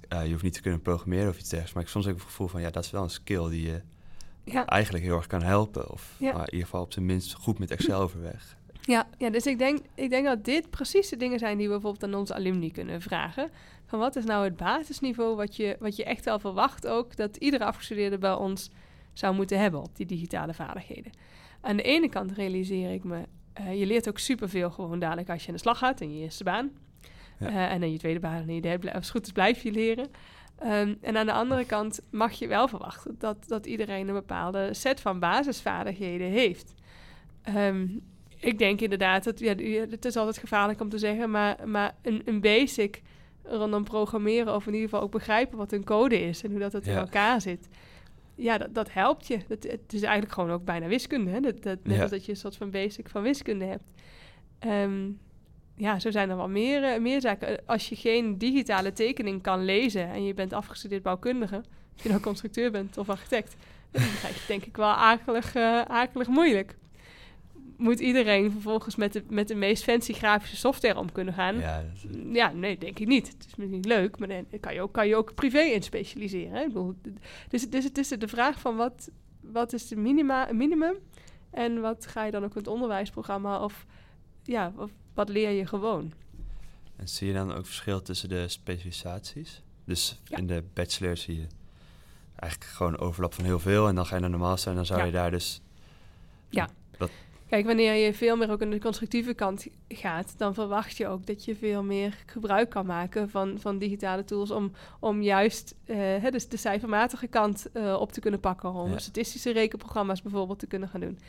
Eh, 0.07 0.23
je 0.25 0.31
hoeft 0.31 0.43
niet 0.43 0.53
te 0.53 0.61
kunnen 0.61 0.81
programmeren 0.81 1.29
of 1.29 1.33
iets 1.37 1.43
dergelijks, 1.49 1.73
maar 1.73 1.83
ik 1.83 1.89
soms 1.89 2.05
heb 2.05 2.13
ik 2.15 2.19
het 2.21 2.29
gevoel 2.29 2.47
van 2.47 2.61
ja, 2.61 2.69
dat 2.69 2.83
is 2.83 2.91
wel 2.91 3.03
een 3.03 3.09
skill 3.09 3.49
die 3.49 3.65
je 3.67 3.81
Ja, 4.43 4.65
eigenlijk 4.65 5.03
heel 5.03 5.15
erg 5.15 5.27
kan 5.27 5.41
helpen. 5.43 5.91
Of 5.91 6.15
Ja. 6.19 6.31
in 6.33 6.39
ieder 6.45 6.59
geval 6.65 6.81
op 6.81 6.93
zijn 6.93 7.05
minst 7.05 7.33
goed 7.33 7.59
met 7.59 7.71
Excel 7.71 8.01
overweg. 8.01 8.57
ja, 8.81 9.07
ja 9.17 9.29
dus 9.29 9.45
ik 9.45 9.57
denk, 9.57 9.79
ik 9.95 10.09
denk 10.09 10.25
dat 10.25 10.45
dit 10.45 10.69
precies 10.69 11.09
de 11.09 11.17
dingen 11.17 11.39
zijn 11.39 11.57
die 11.57 11.67
we 11.67 11.73
bijvoorbeeld 11.73 12.03
aan 12.03 12.19
onze 12.19 12.33
alumni 12.33 12.71
kunnen 12.71 13.01
vragen. 13.01 13.49
Van 13.85 13.99
wat 13.99 14.15
is 14.15 14.25
nou 14.25 14.43
het 14.43 14.55
basisniveau 14.57 15.35
wat 15.35 15.55
je, 15.55 15.75
wat 15.79 15.95
je 15.95 16.03
echt 16.03 16.25
wel 16.25 16.39
verwacht 16.39 16.87
ook 16.87 17.15
dat 17.15 17.35
iedere 17.37 17.65
afgestudeerde 17.65 18.17
bij 18.17 18.33
ons 18.33 18.69
zou 19.13 19.35
moeten 19.35 19.59
hebben 19.59 19.79
op 19.81 19.95
die 19.95 20.05
digitale 20.05 20.53
vaardigheden. 20.53 21.11
Aan 21.61 21.77
de 21.77 21.83
ene 21.83 22.09
kant 22.09 22.31
realiseer 22.31 22.91
ik 22.93 23.03
me, 23.03 23.21
eh, 23.53 23.79
je 23.79 23.85
leert 23.85 24.07
ook 24.09 24.19
superveel 24.19 24.71
gewoon 24.71 24.99
dadelijk 24.99 25.29
als 25.29 25.41
je 25.41 25.47
aan 25.47 25.53
de 25.53 25.59
slag 25.59 25.77
gaat 25.77 26.01
in 26.01 26.15
je 26.15 26.21
eerste 26.23 26.43
baan. 26.43 26.71
Ja. 27.39 27.47
Eh, 27.47 27.71
en 27.71 27.83
in 27.83 27.91
je 27.91 27.97
tweede 27.97 28.19
baan 28.19 28.49
en 28.49 28.61
derde, 28.61 28.93
als 28.93 29.03
het 29.03 29.11
goed 29.15 29.25
is 29.25 29.31
blijf 29.31 29.63
je 29.63 29.71
leren. 29.71 30.07
Ehm, 30.59 30.93
en 31.01 31.17
aan 31.17 31.25
de 31.25 31.31
andere 31.33 31.65
kant 31.65 31.99
mag 32.09 32.31
je 32.31 32.47
wel 32.47 32.67
verwachten 32.67 33.15
dat, 33.19 33.47
dat 33.47 33.65
iedereen 33.65 34.07
een 34.07 34.13
bepaalde 34.13 34.73
set 34.73 35.01
van 35.01 35.19
basisvaardigheden 35.19 36.27
heeft. 36.27 36.73
Ehm, 37.41 37.87
ik 38.39 38.57
denk 38.57 38.81
inderdaad 38.81 39.23
dat 39.23 39.39
ja, 39.39 39.55
het 39.89 40.05
is 40.05 40.15
altijd 40.15 40.37
gevaarlijk 40.37 40.81
om 40.81 40.89
te 40.89 40.97
zeggen, 40.97 41.31
maar, 41.31 41.57
maar 41.65 41.95
een, 42.01 42.21
een 42.25 42.41
basic 42.41 43.01
rondom 43.43 43.83
programmeren, 43.83 44.55
of 44.55 44.67
in 44.67 44.73
ieder 44.73 44.89
geval 44.89 45.03
ook 45.03 45.11
begrijpen 45.11 45.57
wat 45.57 45.71
een 45.71 45.83
code 45.83 46.19
is 46.21 46.43
en 46.43 46.51
hoe 46.51 46.59
dat 46.59 46.73
het 46.73 46.87
in 46.87 46.95
elkaar 46.95 47.41
zit. 47.41 47.69
Ja, 48.35 48.57
dat, 48.57 48.75
dat 48.75 48.93
helpt 48.93 49.27
je. 49.27 49.37
Dat, 49.47 49.63
het 49.63 49.93
is 49.93 50.01
eigenlijk 50.01 50.33
gewoon 50.33 50.51
ook 50.51 50.65
bijna 50.65 50.87
wiskunde. 50.87 51.31
Hè? 51.31 51.39
Dat, 51.39 51.63
dat, 51.63 51.79
net 51.83 51.95
Ja. 51.95 52.01
als 52.01 52.11
dat 52.11 52.25
je 52.25 52.31
een 52.31 52.37
soort 52.37 52.55
van 52.55 52.69
basic 52.71 53.09
van 53.09 53.21
wiskunde 53.21 53.65
hebt. 53.65 53.91
Ehm, 54.59 55.09
ja, 55.75 55.99
zo 55.99 56.11
zijn 56.11 56.29
er 56.29 56.37
wel 56.37 56.49
meer, 56.49 56.83
eh, 56.83 56.99
meer 57.01 57.21
zaken. 57.21 57.47
Eh, 57.47 57.55
Als 57.65 57.89
je 57.89 57.95
geen 57.95 58.37
digitale 58.37 58.93
tekening 58.93 59.41
kan 59.41 59.65
lezen 59.65 60.09
en 60.09 60.23
je 60.23 60.33
bent 60.33 60.53
afgestudeerd 60.53 61.03
bouwkundige, 61.03 61.63
of 61.97 62.03
je 62.03 62.09
nou 62.09 62.21
constructeur 62.21 62.71
bent 62.71 62.97
of 62.97 63.09
architect, 63.09 63.55
dan 63.91 64.01
krijg 64.01 64.33
je 64.33 64.39
het 64.39 64.47
denk 64.47 64.65
ik 64.65 64.77
wel 64.77 64.89
akelig, 64.93 65.55
eh, 65.55 65.81
akelig 65.81 66.27
moeilijk. 66.27 66.75
Moet 67.77 67.99
iedereen 67.99 68.51
vervolgens 68.51 68.95
met 68.95 69.13
de, 69.13 69.23
met 69.29 69.47
de 69.47 69.55
meest 69.55 69.83
fancy 69.83 70.13
grafische 70.13 70.55
software 70.55 70.99
om 70.99 71.11
kunnen 71.11 71.33
gaan? 71.33 71.59
Ja, 71.59 71.83
is- 71.93 72.05
Ja, 72.31 72.51
nee, 72.51 72.77
denk 72.77 72.99
ik 72.99 73.07
niet. 73.07 73.27
Het 73.27 73.45
is 73.47 73.55
misschien 73.55 73.85
leuk, 73.87 74.17
maar 74.19 74.27
dan 74.27 74.45
kan 74.59 74.73
je 74.73 74.81
ook, 74.81 74.93
kan 74.93 75.07
je 75.07 75.15
ook 75.15 75.33
privé 75.33 75.59
in 75.59 75.83
specialiseren. 75.83 76.51
Hè? 76.53 76.59
Ik 76.61 76.67
bedoel, 76.67 76.93
dus, 77.49 77.69
dus 77.69 77.83
het 77.83 77.97
is 77.97 78.07
de 78.07 78.27
vraag 78.27 78.59
van 78.59 78.75
wat, 78.75 79.09
wat 79.41 79.73
is 79.73 79.87
de 79.87 79.95
minima, 79.95 80.47
minimum 80.51 80.95
en 81.51 81.81
wat 81.81 82.05
ga 82.07 82.23
je 82.25 82.31
dan 82.31 82.43
ook 82.43 82.51
in 82.51 82.57
het 82.57 82.67
onderwijsprogramma 82.67 83.63
of 83.63 83.85
ja, 84.43 84.73
of 84.77 84.91
wat 85.15 85.29
leer 85.29 85.49
je 85.51 85.65
gewoon? 85.65 86.13
En 86.95 87.07
zie 87.07 87.27
je 87.27 87.33
dan 87.33 87.53
ook 87.53 87.65
verschil 87.65 88.01
tussen 88.01 88.29
de 88.29 88.47
specialisaties? 88.47 89.61
Dus 89.85 90.19
Ja. 90.23 90.37
in 90.37 90.47
de 90.47 90.63
bachelor 90.73 91.17
zie 91.17 91.35
je 91.35 91.47
eigenlijk 92.35 92.71
gewoon 92.71 92.97
overlap 92.97 93.33
van 93.33 93.43
heel 93.45 93.59
veel. 93.59 93.87
En 93.87 93.95
dan 93.95 94.05
ga 94.05 94.15
je 94.15 94.21
naar 94.21 94.31
de 94.31 94.37
master 94.37 94.69
en 94.69 94.75
dan 94.75 94.85
zou 94.85 94.99
Ja. 94.99 95.05
je 95.05 95.11
daar 95.11 95.31
dus... 95.31 95.61
Kijk, 97.47 97.65
wanneer 97.65 97.93
je 97.93 98.13
veel 98.13 98.35
meer 98.35 98.51
ook 98.51 98.61
aan 98.61 98.69
de 98.69 98.79
constructieve 98.79 99.33
kant 99.33 99.67
gaat, 99.87 100.33
dan 100.37 100.53
verwacht 100.53 100.97
je 100.97 101.07
ook 101.07 101.25
dat 101.25 101.45
je 101.45 101.55
veel 101.55 101.83
meer 101.83 102.17
gebruik 102.25 102.69
kan 102.69 102.85
maken 102.85 103.29
van, 103.29 103.59
van 103.59 103.77
digitale 103.77 104.23
tools 104.25 104.51
om, 104.51 104.71
om 104.99 105.21
juist 105.21 105.75
eh, 105.85 105.95
hè, 105.97 106.31
dus 106.31 106.47
de 106.47 106.57
cijfermatige 106.57 107.27
kant 107.27 107.71
eh, 107.71 107.93
op 107.99 108.11
te 108.11 108.19
kunnen 108.19 108.39
pakken. 108.39 108.73
Om 108.73 108.91
Ja. 108.91 108.97
statistische 108.97 109.51
rekenprogramma's 109.51 110.21
bijvoorbeeld 110.21 110.59
te 110.59 110.67
kunnen 110.67 110.89
gaan 110.89 110.99
doen. 110.99 111.19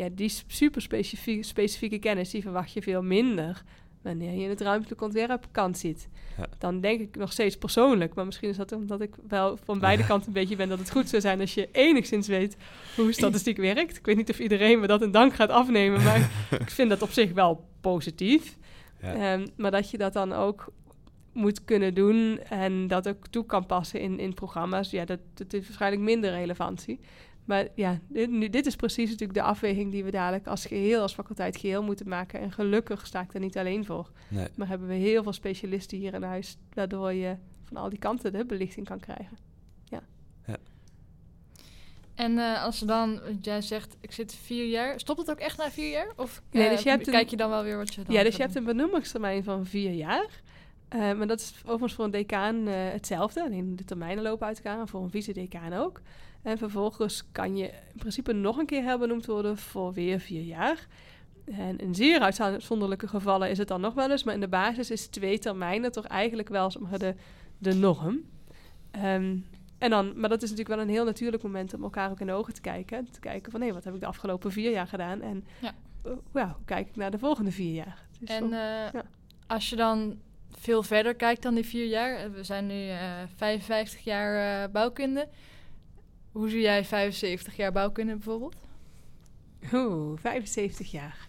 Ja, 0.00 0.08
die 0.12 0.32
super 0.46 0.82
specifieke, 0.82 1.42
specifieke 1.42 1.98
kennis, 1.98 2.30
die 2.30 2.42
verwacht 2.42 2.72
je 2.72 2.82
veel 2.82 3.02
minder 3.02 3.62
wanneer 4.02 4.32
je 4.32 4.42
in 4.42 4.48
het 4.48 4.60
ruimtelijk 4.60 5.00
ontwerp 5.00 5.46
kant 5.50 5.78
zit. 5.78 6.08
Ja. 6.38 6.46
Dan 6.58 6.80
denk 6.80 7.00
ik 7.00 7.16
nog 7.16 7.32
steeds 7.32 7.56
persoonlijk, 7.56 8.14
maar 8.14 8.24
misschien 8.24 8.48
is 8.48 8.56
dat 8.56 8.72
omdat 8.72 9.00
ik 9.00 9.14
wel 9.28 9.56
van 9.64 9.78
beide 9.78 10.06
kanten 10.06 10.26
een 10.26 10.32
beetje 10.32 10.56
ben 10.56 10.68
dat 10.68 10.78
het 10.78 10.90
goed 10.90 11.08
zou 11.08 11.22
zijn 11.22 11.40
als 11.40 11.54
je 11.54 11.68
enigszins 11.72 12.28
weet 12.28 12.56
hoe 12.96 13.12
statistiek 13.12 13.56
werkt. 13.72 13.96
Ik 13.96 14.06
weet 14.06 14.16
niet 14.16 14.30
of 14.30 14.38
iedereen 14.38 14.80
me 14.80 14.86
dat 14.86 15.02
in 15.02 15.10
dank 15.10 15.34
gaat 15.34 15.50
afnemen, 15.50 16.02
maar 16.02 16.30
ik 16.64 16.70
vind 16.70 16.88
dat 16.90 17.02
op 17.02 17.10
zich 17.10 17.32
wel 17.32 17.64
positief. 17.80 18.56
Ja. 19.00 19.14
Ehm, 19.14 19.46
maar 19.56 19.70
dat 19.70 19.90
je 19.90 19.98
dat 19.98 20.12
dan 20.12 20.32
ook 20.32 20.72
moet 21.32 21.64
kunnen 21.64 21.94
doen 21.94 22.38
en 22.38 22.86
dat 22.86 23.08
ook 23.08 23.26
toe 23.26 23.46
kan 23.46 23.66
passen 23.66 24.00
in, 24.00 24.18
in 24.18 24.34
programma's, 24.34 24.90
ja, 24.90 25.04
dat, 25.04 25.20
dat 25.34 25.52
heeft 25.52 25.66
waarschijnlijk 25.66 26.02
minder 26.02 26.30
relevantie. 26.30 27.00
Maar 27.50 27.68
ja, 27.74 27.98
dit, 28.08 28.30
nu, 28.30 28.48
dit 28.48 28.66
is 28.66 28.76
precies 28.76 29.10
natuurlijk 29.10 29.38
de 29.38 29.44
afweging 29.44 29.90
die 29.92 30.04
we 30.04 30.10
dadelijk 30.10 30.46
als 30.46 30.66
geheel, 30.66 31.00
als 31.02 31.14
faculteit 31.14 31.56
geheel 31.56 31.82
moeten 31.82 32.08
maken. 32.08 32.40
En 32.40 32.52
gelukkig 32.52 33.06
sta 33.06 33.20
ik 33.20 33.34
er 33.34 33.40
niet 33.40 33.58
alleen 33.58 33.84
voor. 33.84 34.10
Nee. 34.28 34.48
Maar 34.56 34.68
hebben 34.68 34.88
we 34.88 34.94
heel 34.94 35.22
veel 35.22 35.32
specialisten 35.32 35.98
hier 35.98 36.14
in 36.14 36.22
huis, 36.22 36.56
waardoor 36.74 37.12
je 37.12 37.36
van 37.64 37.76
al 37.76 37.88
die 37.88 37.98
kanten 37.98 38.32
de 38.32 38.44
belichting 38.44 38.86
kan 38.86 39.00
krijgen. 39.00 39.38
En 42.14 42.38
eh, 42.38 42.64
als 42.64 42.78
dan, 42.78 43.20
want 43.24 43.44
jij 43.44 43.60
zegt, 43.62 43.96
ik 44.00 44.12
zit 44.12 44.34
vier 44.34 44.66
jaar, 44.66 45.00
stopt 45.00 45.18
het 45.18 45.30
ook 45.30 45.38
echt 45.38 45.58
na 45.58 45.70
vier 45.70 45.90
jaar? 45.90 46.12
Of 46.16 46.42
Nee, 46.50 46.64
eh, 46.64 46.70
dus 46.70 46.82
je 46.82 46.88
hebt 46.88 47.06
een- 47.06 47.12
kijk 47.12 47.28
je 47.28 47.36
dan 47.36 47.50
wel 47.50 47.62
weer 47.62 47.76
wat 47.76 47.94
je 47.94 48.02
dan 48.04 48.14
Ja, 48.14 48.22
dus 48.22 48.36
je 48.36 48.42
hebt 48.42 48.54
een 48.54 48.64
benoemingstermijn 48.64 49.44
van 49.44 49.66
vier 49.66 49.92
jaar. 49.92 50.40
Eh, 50.88 50.98
maar 50.98 51.26
dat 51.26 51.40
is 51.40 51.54
overigens 51.64 51.94
voor 51.94 52.04
een 52.04 52.10
decaan 52.10 52.66
eh, 52.66 52.74
hetzelfde. 52.74 53.42
Alleen 53.42 53.76
de 53.76 53.84
termijnen 53.84 54.22
lopen 54.24 54.46
uit 54.46 54.56
elkaar 54.56 54.80
en 54.80 54.88
voor 54.88 55.02
een 55.02 55.10
vice-decaan 55.10 55.72
ook. 55.72 56.00
En 56.42 56.58
vervolgens 56.58 57.24
kan 57.32 57.56
je 57.56 57.66
in 57.66 57.98
principe 57.98 58.32
nog 58.32 58.56
een 58.56 58.66
keer 58.66 58.82
herbenoemd 58.82 59.26
worden 59.26 59.56
voor 59.56 59.92
weer 59.92 60.20
vier 60.20 60.42
jaar. 60.42 60.86
En 61.44 61.78
in 61.78 61.94
zeer 61.94 62.20
uitzonderlijke 62.20 63.08
gevallen 63.08 63.50
is 63.50 63.58
het 63.58 63.68
dan 63.68 63.80
nog 63.80 63.94
wel 63.94 64.10
eens. 64.10 64.24
Maar 64.24 64.34
in 64.34 64.40
de 64.40 64.48
basis 64.48 64.90
is 64.90 65.06
twee 65.06 65.38
termijnen 65.38 65.92
toch 65.92 66.04
eigenlijk 66.06 66.48
wel 66.48 66.70
zeg 66.70 66.82
maar, 66.82 66.98
de, 66.98 67.14
de 67.58 67.74
norm. 67.74 68.20
Ehm, 68.90 69.36
en 69.78 69.90
dan, 69.90 70.20
maar 70.20 70.28
dat 70.28 70.42
is 70.42 70.50
natuurlijk 70.50 70.76
wel 70.76 70.86
een 70.86 70.92
heel 70.92 71.04
natuurlijk 71.04 71.42
moment 71.42 71.74
om 71.74 71.82
elkaar 71.82 72.10
ook 72.10 72.20
in 72.20 72.26
de 72.26 72.32
ogen 72.32 72.54
te 72.54 72.60
kijken. 72.60 73.10
Te 73.10 73.20
kijken 73.20 73.52
van, 73.52 73.60
hé, 73.60 73.72
wat 73.72 73.84
heb 73.84 73.94
ik 73.94 74.00
de 74.00 74.06
afgelopen 74.06 74.52
vier 74.52 74.70
jaar 74.70 74.86
gedaan? 74.86 75.20
En 75.20 75.44
Ja. 75.60 75.72
eh, 76.04 76.12
hoe 76.32 76.64
kijk 76.64 76.88
ik 76.88 76.96
naar 76.96 77.10
de 77.10 77.18
volgende 77.18 77.50
vier 77.52 77.74
jaar? 77.74 78.06
En 78.24 78.44
eh, 78.44 78.92
ja. 78.92 79.02
als 79.46 79.70
je 79.70 79.76
dan 79.76 80.18
veel 80.50 80.82
verder 80.82 81.14
kijkt 81.14 81.42
dan 81.42 81.54
die 81.54 81.64
vier 81.66 81.86
jaar, 81.86 82.16
eh, 82.16 82.30
we 82.30 82.44
zijn 82.44 82.66
nu 82.66 82.88
eh 82.88 82.98
55 83.36 84.00
jaar 84.04 84.70
bouwkunde. 84.70 85.28
Hoe 86.32 86.48
zie 86.48 86.60
jij 86.60 86.84
75 86.84 87.56
jaar 87.56 87.72
bouwkunde 87.72 88.14
bijvoorbeeld? 88.14 88.56
Oeh, 89.72 90.18
75 90.20 90.90
jaar. 90.90 91.28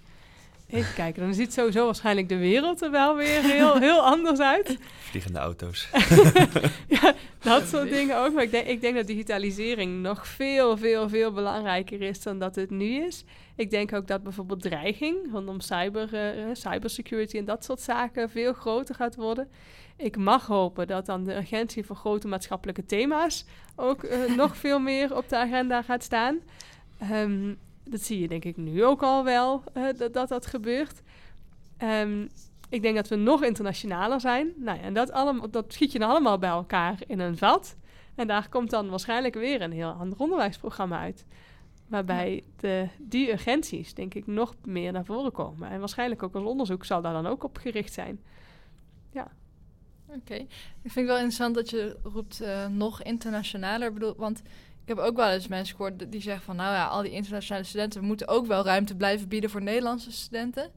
Even 0.71 0.93
kijken, 0.93 1.21
dan 1.21 1.33
ziet 1.33 1.53
sowieso 1.53 1.85
waarschijnlijk 1.85 2.29
de 2.29 2.37
wereld 2.37 2.81
er 2.81 2.91
wel 2.91 3.15
weer 3.15 3.41
heel, 3.41 3.79
heel 3.79 4.01
anders 4.01 4.39
uit. 4.39 4.77
Vliegende 5.09 5.39
auto's. 5.39 5.89
ja, 7.01 7.13
dat 7.41 7.67
soort 7.67 7.89
dingen 7.97 8.17
ook. 8.17 8.33
Maar 8.33 8.43
ik 8.43 8.51
denk, 8.51 8.67
ik 8.67 8.81
denk 8.81 8.95
dat 8.95 9.07
digitalisering 9.07 10.01
nog 10.01 10.27
veel, 10.27 10.77
veel, 10.77 11.09
veel 11.09 11.31
belangrijker 11.31 12.01
is 12.01 12.23
dan 12.23 12.39
dat 12.39 12.55
het 12.55 12.69
nu 12.69 13.05
is. 13.05 13.23
Ik 13.55 13.69
denk 13.69 13.93
ook 13.93 14.07
dat 14.07 14.23
bijvoorbeeld 14.23 14.61
dreiging 14.61 15.17
rondom 15.31 15.59
cyber, 15.59 16.13
eh, 16.13 16.45
cybersecurity 16.53 17.37
en 17.37 17.45
dat 17.45 17.65
soort 17.65 17.81
zaken 17.81 18.29
veel 18.29 18.53
groter 18.53 18.95
gaat 18.95 19.15
worden. 19.15 19.49
Ik 20.01 20.17
mag 20.17 20.47
hopen 20.47 20.87
dat 20.87 21.05
dan 21.05 21.23
de 21.23 21.35
urgentie 21.35 21.85
voor 21.85 21.95
grote 21.95 22.27
maatschappelijke 22.27 22.85
thema's 22.85 23.45
ook 23.75 24.03
eh, 24.03 24.35
nog 24.41 24.57
veel 24.57 24.79
meer 24.79 25.15
op 25.15 25.29
de 25.29 25.37
agenda 25.37 25.81
gaat 25.81 26.03
staan. 26.03 26.39
Ehm, 26.97 27.53
dat 27.83 28.01
zie 28.01 28.19
je 28.19 28.27
denk 28.27 28.45
ik 28.45 28.57
nu 28.57 28.85
ook 28.85 29.03
al 29.03 29.23
wel, 29.23 29.63
eh, 29.73 29.83
dat, 29.97 30.13
dat 30.13 30.29
dat 30.29 30.45
gebeurt. 30.45 31.01
Ehm, 31.77 32.27
Ik 32.69 32.81
denk 32.81 32.95
dat 32.95 33.07
we 33.07 33.15
nog 33.15 33.43
internationaler 33.43 34.19
zijn. 34.19 34.53
Nou 34.57 34.77
ja, 34.77 34.83
en 34.83 34.93
dat, 34.93 35.11
allemaal, 35.11 35.49
dat 35.49 35.73
schiet 35.73 35.91
je 35.91 35.99
dan 35.99 36.09
allemaal 36.09 36.37
bij 36.37 36.49
elkaar 36.49 36.99
in 37.07 37.19
een 37.19 37.37
vat. 37.37 37.75
En 38.15 38.27
daar 38.27 38.49
komt 38.49 38.69
dan 38.69 38.89
waarschijnlijk 38.89 39.33
weer 39.33 39.61
een 39.61 39.71
heel 39.71 39.91
ander 39.91 40.19
onderwijsprogramma 40.19 40.99
uit. 40.99 41.25
Waarbij 41.87 42.43
de, 42.57 42.87
die 42.97 43.31
urgenties, 43.31 43.93
denk 43.93 44.13
ik, 44.13 44.27
nog 44.27 44.55
meer 44.65 44.91
naar 44.91 45.05
voren 45.05 45.31
komen. 45.31 45.69
En 45.69 45.79
waarschijnlijk 45.79 46.23
ook 46.23 46.35
als 46.35 46.43
onderzoek 46.43 46.85
zal 46.85 47.01
daar 47.01 47.13
dan 47.13 47.27
ook 47.27 47.43
op 47.43 47.57
gericht 47.57 47.93
zijn. 47.93 48.19
Oké. 50.15 50.33
Ik 50.33 50.91
vind 50.91 50.95
het 50.95 51.05
wel 51.05 51.15
interessant 51.15 51.55
dat 51.55 51.69
je 51.69 51.97
roept 52.03 52.41
uh, 52.41 52.67
nog 52.67 53.03
internationaler. 53.03 53.93
Bedoel, 53.93 54.15
want 54.15 54.39
ik 54.81 54.87
heb 54.87 54.97
ook 54.97 55.15
wel 55.15 55.29
eens 55.29 55.47
mensen 55.47 55.75
gehoord 55.75 56.11
die 56.11 56.21
zeggen 56.21 56.43
van... 56.43 56.55
nou 56.55 56.73
ja, 56.73 56.87
al 56.87 57.01
die 57.01 57.11
internationale 57.11 57.63
studenten... 57.63 58.01
we 58.01 58.05
moeten 58.05 58.27
ook 58.27 58.45
wel 58.45 58.63
ruimte 58.63 58.95
blijven 58.95 59.27
bieden 59.27 59.49
voor 59.49 59.61
Nederlandse 59.61 60.11
studenten. 60.11 60.71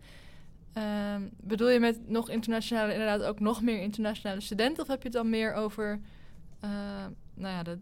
Uh, 0.79 1.15
bedoel 1.37 1.69
je 1.69 1.81
met 1.81 2.09
nog 2.09 2.31
internationale 2.31 2.93
inderdaad 2.93 3.23
ook 3.23 3.41
nog 3.41 3.63
meer 3.63 3.81
internationale 3.81 4.41
studenten? 4.41 4.83
Of 4.83 4.89
heb 4.89 4.99
je 4.99 5.09
het 5.09 5.17
dan 5.17 5.31
meer 5.31 5.55
over... 5.55 6.01
Uh, 6.65 6.71
nou 7.35 7.55
ja, 7.55 7.63
de 7.63 7.79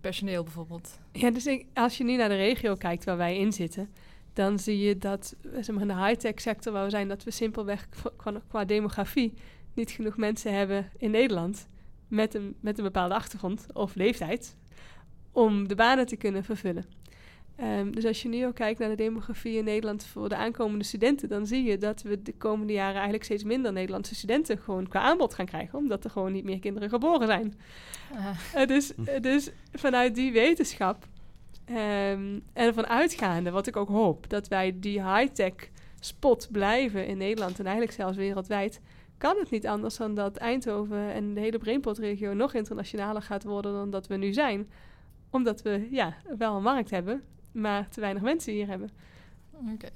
personeel 0.00 0.42
bijvoorbeeld. 0.42 0.98
Ja, 1.12 1.30
dus 1.30 1.64
als 1.74 1.98
je 1.98 2.04
nu 2.04 2.16
naar 2.16 2.28
de 2.28 2.36
regio 2.36 2.74
kijkt 2.74 3.04
waar 3.04 3.16
wij 3.16 3.38
in 3.38 3.52
zitten, 3.52 3.88
dan 4.32 4.58
zie 4.58 4.78
je 4.78 4.98
dat 4.98 5.36
zeg 5.42 5.70
maar, 5.70 5.82
in 5.82 5.88
de 5.88 6.04
high-tech 6.04 6.40
sector 6.40 6.72
waar 6.72 6.84
we 6.84 6.90
zijn, 6.90 7.08
dat 7.08 7.24
we 7.24 7.30
simpelweg 7.30 7.88
qua, 8.16 8.40
qua 8.48 8.64
demografie 8.64 9.34
niet 9.80 9.90
genoeg 9.90 10.16
mensen 10.16 10.54
hebben 10.54 10.90
in 10.96 11.10
Nederland 11.10 11.68
met 12.08 12.34
een, 12.34 12.54
met 12.60 12.78
een 12.78 12.84
bepaalde 12.84 13.14
achtergrond 13.14 13.66
of 13.72 13.94
leeftijd 13.94 14.56
om 15.32 15.68
de 15.68 15.74
banen 15.74 16.06
te 16.06 16.16
kunnen 16.16 16.44
vervullen. 16.44 16.84
Um, 17.62 17.94
dus 17.94 18.04
als 18.04 18.22
je 18.22 18.28
nu 18.28 18.46
ook 18.46 18.54
kijkt 18.54 18.78
naar 18.78 18.88
de 18.88 18.94
demografie 18.94 19.56
in 19.56 19.64
Nederland 19.64 20.04
voor 20.04 20.28
de 20.28 20.36
aankomende 20.36 20.84
studenten, 20.84 21.28
dan 21.28 21.46
zie 21.46 21.62
je 21.62 21.78
dat 21.78 22.02
we 22.02 22.22
de 22.22 22.32
komende 22.32 22.72
jaren 22.72 22.94
eigenlijk 22.94 23.24
steeds 23.24 23.44
minder 23.44 23.72
Nederlandse 23.72 24.14
studenten 24.14 24.58
gewoon 24.58 24.88
qua 24.88 25.00
aanbod 25.00 25.34
gaan 25.34 25.46
krijgen, 25.46 25.78
omdat 25.78 26.04
er 26.04 26.10
gewoon 26.10 26.32
niet 26.32 26.44
meer 26.44 26.58
kinderen 26.58 26.88
geboren 26.88 27.26
zijn. 27.26 27.54
Uh. 28.12 28.66
dus, 28.66 28.92
uh, 28.96 29.20
dus 29.20 29.50
vanuit 29.72 30.14
die 30.14 30.32
wetenschap 30.32 31.06
um, 31.68 31.76
en 32.52 32.66
ervan 32.66 32.86
uitgaande, 32.86 33.50
wat 33.50 33.66
ik 33.66 33.76
ook 33.76 33.88
hoop, 33.88 34.30
dat 34.30 34.48
wij 34.48 34.76
die 34.80 35.14
high-tech 35.14 35.54
spot 36.00 36.48
blijven 36.50 37.06
in 37.06 37.16
Nederland 37.16 37.58
en 37.58 37.64
eigenlijk 37.64 37.96
zelfs 37.96 38.16
wereldwijd, 38.16 38.80
kan 39.20 39.36
het 39.38 39.50
niet 39.50 39.66
anders 39.66 39.96
dan 39.96 40.14
dat 40.14 40.36
Eindhoven 40.36 41.12
en 41.12 41.34
de 41.34 41.40
hele 41.40 41.58
Brainpot-regio 41.58 42.32
nog 42.32 42.54
internationaler 42.54 43.22
gaat 43.22 43.44
worden 43.44 43.72
dan 43.72 43.90
dat 43.90 44.06
we 44.06 44.16
nu 44.16 44.32
zijn 44.32 44.68
omdat 45.30 45.62
we 45.62 45.88
ja, 45.90 46.16
wel 46.38 46.56
een 46.56 46.62
markt 46.62 46.90
hebben 46.90 47.22
maar 47.52 47.88
te 47.88 48.00
weinig 48.00 48.22
mensen 48.22 48.52
hier 48.52 48.66
hebben. 48.66 48.90
Oké. 49.74 49.88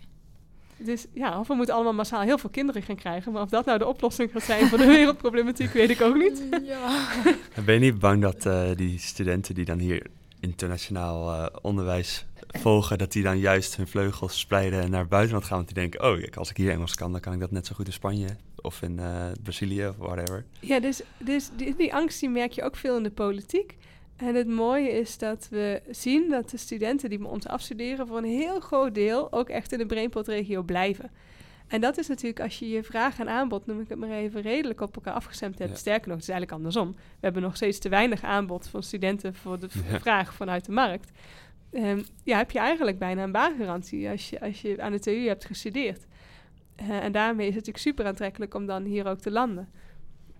Dus 0.76 1.06
ja, 1.12 1.38
of 1.40 1.48
we 1.48 1.54
moeten 1.54 1.74
allemaal 1.74 1.92
massaal 1.92 2.22
heel 2.22 2.38
veel 2.38 2.50
kinderen 2.50 2.82
gaan 2.82 2.96
krijgen. 2.96 3.32
Maar 3.32 3.42
of 3.42 3.48
dat 3.48 3.64
nou 3.64 3.78
de 3.78 3.86
oplossing 3.86 4.30
gaat 4.32 4.42
zijn 4.42 4.66
voor 4.66 4.78
de 4.78 4.86
wereldproblematiek, 4.96 5.72
weet 5.72 5.90
ik 5.90 6.00
ook 6.00 6.16
niet. 6.16 6.42
ja. 6.62 7.08
Ben 7.64 7.74
je 7.74 7.80
niet 7.80 7.98
bang 7.98 8.22
dat 8.22 8.46
uh, 8.46 8.70
die 8.74 8.98
studenten 8.98 9.54
die 9.54 9.64
dan 9.64 9.78
hier 9.78 10.06
internationaal 10.40 11.34
uh, 11.34 11.46
onderwijs 11.62 12.26
volgen, 12.48 12.98
dat 12.98 13.12
die 13.12 13.22
dan 13.22 13.38
juist 13.38 13.76
hun 13.76 13.86
vleugels 13.86 14.38
spreiden 14.38 14.80
en 14.80 14.90
naar 14.90 15.06
buitenland 15.06 15.44
gaan? 15.44 15.56
Want 15.56 15.68
die 15.68 15.76
denken, 15.76 16.02
oh, 16.02 16.36
als 16.36 16.50
ik 16.50 16.56
hier 16.56 16.70
Engels 16.70 16.94
kan, 16.94 17.12
dan 17.12 17.20
kan 17.20 17.32
ik 17.32 17.40
dat 17.40 17.50
net 17.50 17.66
zo 17.66 17.74
goed 17.74 17.86
in 17.86 17.92
Spanje 17.92 18.36
of 18.64 18.82
in 18.82 18.98
uh, 18.98 19.26
Brazilië 19.42 19.86
of 19.86 19.96
whatever. 19.96 20.44
Ja, 20.60 20.80
dus, 20.80 21.02
dus 21.18 21.50
die, 21.56 21.76
die 21.76 21.94
angst 21.94 22.20
die 22.20 22.28
merk 22.28 22.52
je 22.52 22.62
ook 22.62 22.76
veel 22.76 22.96
in 22.96 23.02
de 23.02 23.10
politiek. 23.10 23.76
En 24.16 24.34
het 24.34 24.48
mooie 24.48 24.90
is 24.90 25.18
dat 25.18 25.46
we 25.50 25.82
zien 25.90 26.30
dat 26.30 26.50
de 26.50 26.56
studenten 26.56 27.10
die 27.10 27.18
bij 27.18 27.28
ons 27.28 27.46
afstuderen 27.46 28.06
voor 28.06 28.18
een 28.18 28.24
heel 28.24 28.60
groot 28.60 28.94
deel 28.94 29.32
ook 29.32 29.48
echt 29.48 29.72
in 29.72 29.78
de 29.78 29.86
Brainpot-regio 29.86 30.62
blijven. 30.62 31.10
En 31.66 31.80
dat 31.80 31.98
is 31.98 32.06
natuurlijk 32.08 32.40
als 32.40 32.58
je 32.58 32.68
je 32.68 32.82
vraag 32.82 33.18
en 33.18 33.28
aanbod, 33.28 33.66
noem 33.66 33.80
ik 33.80 33.88
het 33.88 33.98
maar 33.98 34.10
even, 34.10 34.42
redelijk 34.42 34.80
op 34.80 34.94
elkaar 34.94 35.14
afgestemd 35.14 35.58
hebt. 35.58 35.78
Sterker 35.78 36.08
nog, 36.08 36.16
het 36.16 36.28
is 36.28 36.32
eigenlijk 36.32 36.58
andersom. 36.58 36.92
We 36.92 37.20
hebben 37.20 37.42
nog 37.42 37.56
steeds 37.56 37.78
te 37.78 37.88
weinig 37.88 38.22
aanbod 38.22 38.68
van 38.68 38.82
studenten 38.82 39.34
voor 39.34 39.58
de 39.58 39.68
vraag 39.68 40.34
vanuit 40.34 40.64
de 40.64 40.72
markt. 40.72 41.10
Um, 41.72 42.04
ja, 42.24 42.36
heb 42.36 42.50
je 42.50 42.58
eigenlijk 42.58 42.98
bijna 42.98 43.22
een 43.22 43.32
baangarantie 43.32 44.08
als 44.08 44.30
je, 44.30 44.40
als 44.40 44.60
je 44.60 44.82
aan 44.82 44.92
de 44.92 44.98
TU 44.98 45.26
hebt 45.26 45.44
gestudeerd. 45.44 46.06
En 46.76 47.12
daarmee 47.12 47.48
is 47.48 47.54
het 47.54 47.66
natuurlijk 47.66 47.84
super 47.84 48.06
aantrekkelijk 48.06 48.54
om 48.54 48.66
dan 48.66 48.84
hier 48.84 49.06
ook 49.06 49.20
te 49.20 49.30
landen. 49.30 49.68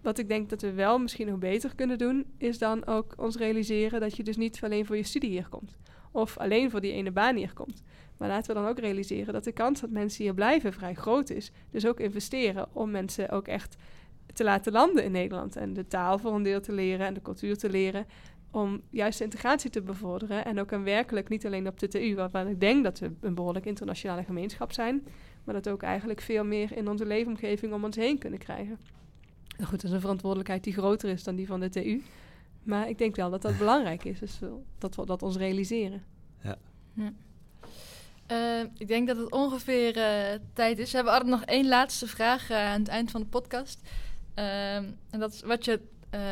Wat 0.03 0.19
ik 0.19 0.29
denk 0.29 0.51
dat 0.51 0.63
we 0.63 0.73
wel 0.73 0.99
misschien 0.99 1.27
nog 1.27 1.39
beter 1.39 1.75
kunnen 1.75 1.99
doen, 1.99 2.27
is 2.39 2.59
dan 2.59 2.87
ook 2.87 3.15
ons 3.17 3.37
realiseren 3.37 4.01
dat 4.01 4.17
je 4.17 4.23
dus 4.23 4.37
niet 4.37 4.61
alleen 4.63 4.87
voor 4.87 4.97
je 4.97 5.03
studie 5.03 5.31
hier 5.31 5.49
komt. 5.49 5.77
Of 6.11 6.39
alleen 6.39 6.71
voor 6.71 6.81
die 6.81 6.93
ene 6.93 7.11
baan 7.11 7.37
hier 7.37 7.53
komt. 7.53 7.83
Maar 8.17 8.29
laten 8.29 8.55
we 8.55 8.61
dan 8.61 8.71
ook 8.71 8.79
realiseren 8.79 9.33
dat 9.33 9.45
de 9.45 9.53
kans 9.53 9.81
dat 9.81 9.91
mensen 9.91 10.25
hier 10.25 10.35
blijven 10.35 10.73
vrij 10.73 10.95
groot 10.95 11.31
is. 11.31 11.53
Dus 11.71 11.87
ook 11.87 12.01
investeren 12.01 12.69
om 12.73 12.91
mensen 12.91 13.31
ook 13.31 13.49
echt 13.49 13.77
te 14.33 14.45
laten 14.45 14.73
landen 14.73 15.05
in 15.05 15.13
Nederland. 15.13 15.57
En 15.57 15.73
de 15.73 15.87
taal 15.87 16.19
voor 16.19 16.35
een 16.35 16.43
deel 16.43 16.61
te 16.61 16.73
leren 16.73 17.07
en 17.07 17.15
de 17.15 17.23
cultuur 17.23 17.57
te 17.57 17.71
leren. 17.71 18.07
Om 18.51 18.81
juist 18.91 19.19
de 19.19 19.25
integratie 19.25 19.71
te 19.71 19.83
bevorderen. 19.83 20.45
En 20.45 20.61
ook 20.61 20.71
een 20.71 20.85
werkelijk 20.85 21.29
niet 21.29 21.47
alleen 21.47 21.67
op 21.67 21.79
de 21.79 21.89
TU, 21.89 22.15
waarvan 22.15 22.49
ik 22.49 22.61
denk 22.61 22.85
dat 22.85 22.99
we 22.99 23.11
een 23.21 23.35
behoorlijk 23.35 23.67
internationale 23.67 24.25
gemeenschap 24.25 24.73
zijn. 24.73 25.07
Maar 25.45 25.55
dat 25.55 25.69
ook 25.69 25.83
eigenlijk 25.83 26.21
veel 26.21 26.45
meer 26.45 26.77
in 26.77 26.89
onze 26.89 27.07
leefomgeving 27.07 27.73
om 27.73 27.85
ons 27.85 27.97
heen 27.97 28.19
kunnen 28.19 28.39
krijgen. 28.39 28.79
Nou 29.57 29.69
goed, 29.69 29.81
dat 29.81 29.85
is 29.85 29.91
een 29.91 30.01
verantwoordelijkheid 30.01 30.65
die 30.65 30.73
groter 30.73 31.11
is 31.11 31.25
dan 31.25 31.37
die 31.37 31.47
van 31.47 31.61
de 31.61 31.69
TU. 31.69 32.03
Maar 32.63 32.89
ik 32.89 32.99
denk 32.99 33.17
wel 33.17 33.31
dat 33.31 33.43
dat 33.43 33.59
belangrijk 33.65 34.05
is, 34.05 34.19
dus 34.19 34.39
dat 34.79 34.97
we 34.97 35.07
dat 35.07 35.23
ons 35.23 35.37
realiseren. 35.37 36.03
Ja. 36.43 36.57
ja. 36.95 37.13
Uh, 38.31 38.61
ik 38.79 38.89
denk 38.89 39.07
dat 39.07 39.17
het 39.17 39.31
ongeveer 39.31 39.97
uh, 39.97 40.39
tijd 40.53 40.79
is. 40.79 40.91
We 40.91 40.97
hebben 40.97 41.13
altijd 41.13 41.31
nog 41.31 41.45
één 41.45 41.69
laatste 41.69 42.07
vraag 42.07 42.51
uh, 42.51 42.57
aan 42.57 42.79
het 42.79 42.89
eind 42.89 43.11
van 43.11 43.21
de 43.21 43.27
podcast. 43.27 43.81
Ehm, 44.35 44.85
en 45.11 45.19
dat 45.19 45.33
is 45.33 45.43
wat 45.43 45.65
je 45.65 45.81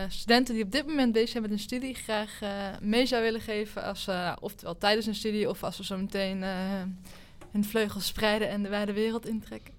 studenten 0.09 0.55
die 0.55 0.65
op 0.65 0.73
dit 0.73 0.87
moment 0.87 1.13
bezig 1.13 1.29
zijn 1.29 1.43
met 1.43 1.53
een 1.53 1.59
studie 1.59 1.95
graag 1.95 2.41
mee 2.81 3.07
zou 3.07 3.23
willen 3.23 3.41
geven. 3.41 3.83
Als, 3.83 4.09
oftewel 4.41 4.79
tijdens 4.79 5.07
een 5.07 5.15
studie 5.15 5.49
of 5.49 5.63
als 5.63 5.77
ze 5.77 5.85
zo 5.85 5.97
meteen 5.97 6.45
hun 7.53 7.65
vleugels 7.65 8.07
spreiden 8.07 8.49
en 8.49 8.63
de 8.63 8.69
wijde 8.69 8.93
wereld 8.93 9.27
intrekken. 9.27 9.75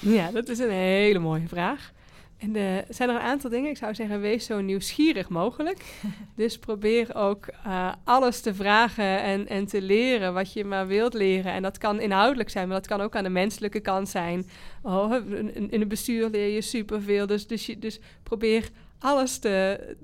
Ja, 0.00 0.30
dat 0.30 0.48
is 0.48 0.58
een 0.58 0.70
hele 0.70 1.18
mooie 1.18 1.48
vraag. 1.48 1.92
En 2.38 2.56
er 2.56 2.84
zijn 2.88 3.08
er 3.08 3.14
een 3.14 3.20
aantal 3.20 3.50
dingen. 3.50 3.70
Ik 3.70 3.76
zou 3.76 3.94
zeggen, 3.94 4.20
wees 4.20 4.44
zo 4.44 4.60
nieuwsgierig 4.60 5.28
mogelijk. 5.28 5.84
dus 6.36 6.58
probeer 6.58 7.14
ook 7.14 7.46
uh, 7.66 7.92
alles 8.04 8.40
te 8.40 8.54
vragen 8.54 9.22
en, 9.22 9.48
en 9.48 9.66
te 9.66 9.82
leren 9.82 10.34
wat 10.34 10.52
je 10.52 10.64
maar 10.64 10.86
wilt 10.86 11.14
leren. 11.14 11.52
En 11.52 11.62
dat 11.62 11.78
kan 11.78 12.00
inhoudelijk 12.00 12.50
zijn, 12.50 12.68
maar 12.68 12.76
dat 12.76 12.86
kan 12.86 13.00
ook 13.00 13.16
aan 13.16 13.24
de 13.24 13.30
menselijke 13.30 13.80
kant 13.80 14.08
zijn. 14.08 14.46
Oh, 14.82 15.14
in, 15.14 15.70
in 15.70 15.80
het 15.80 15.88
bestuur 15.88 16.28
leer 16.28 16.54
je 16.54 16.62
superveel. 16.62 17.26
Dus, 17.26 17.46
dus, 17.46 17.66
je, 17.66 17.78
dus 17.78 18.00
probeer 18.22 18.68
alles 18.98 19.38
te, 19.38 19.48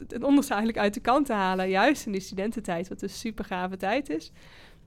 het 0.08 0.24
onderste 0.24 0.52
eigenlijk 0.52 0.84
uit 0.84 0.94
de 0.94 1.00
kant 1.00 1.26
te 1.26 1.32
halen. 1.32 1.68
Juist 1.68 2.06
in 2.06 2.12
die 2.12 2.20
studententijd, 2.20 2.88
wat 2.88 3.02
een 3.02 3.10
super 3.10 3.44
gave 3.44 3.76
tijd 3.76 4.10
is. 4.10 4.32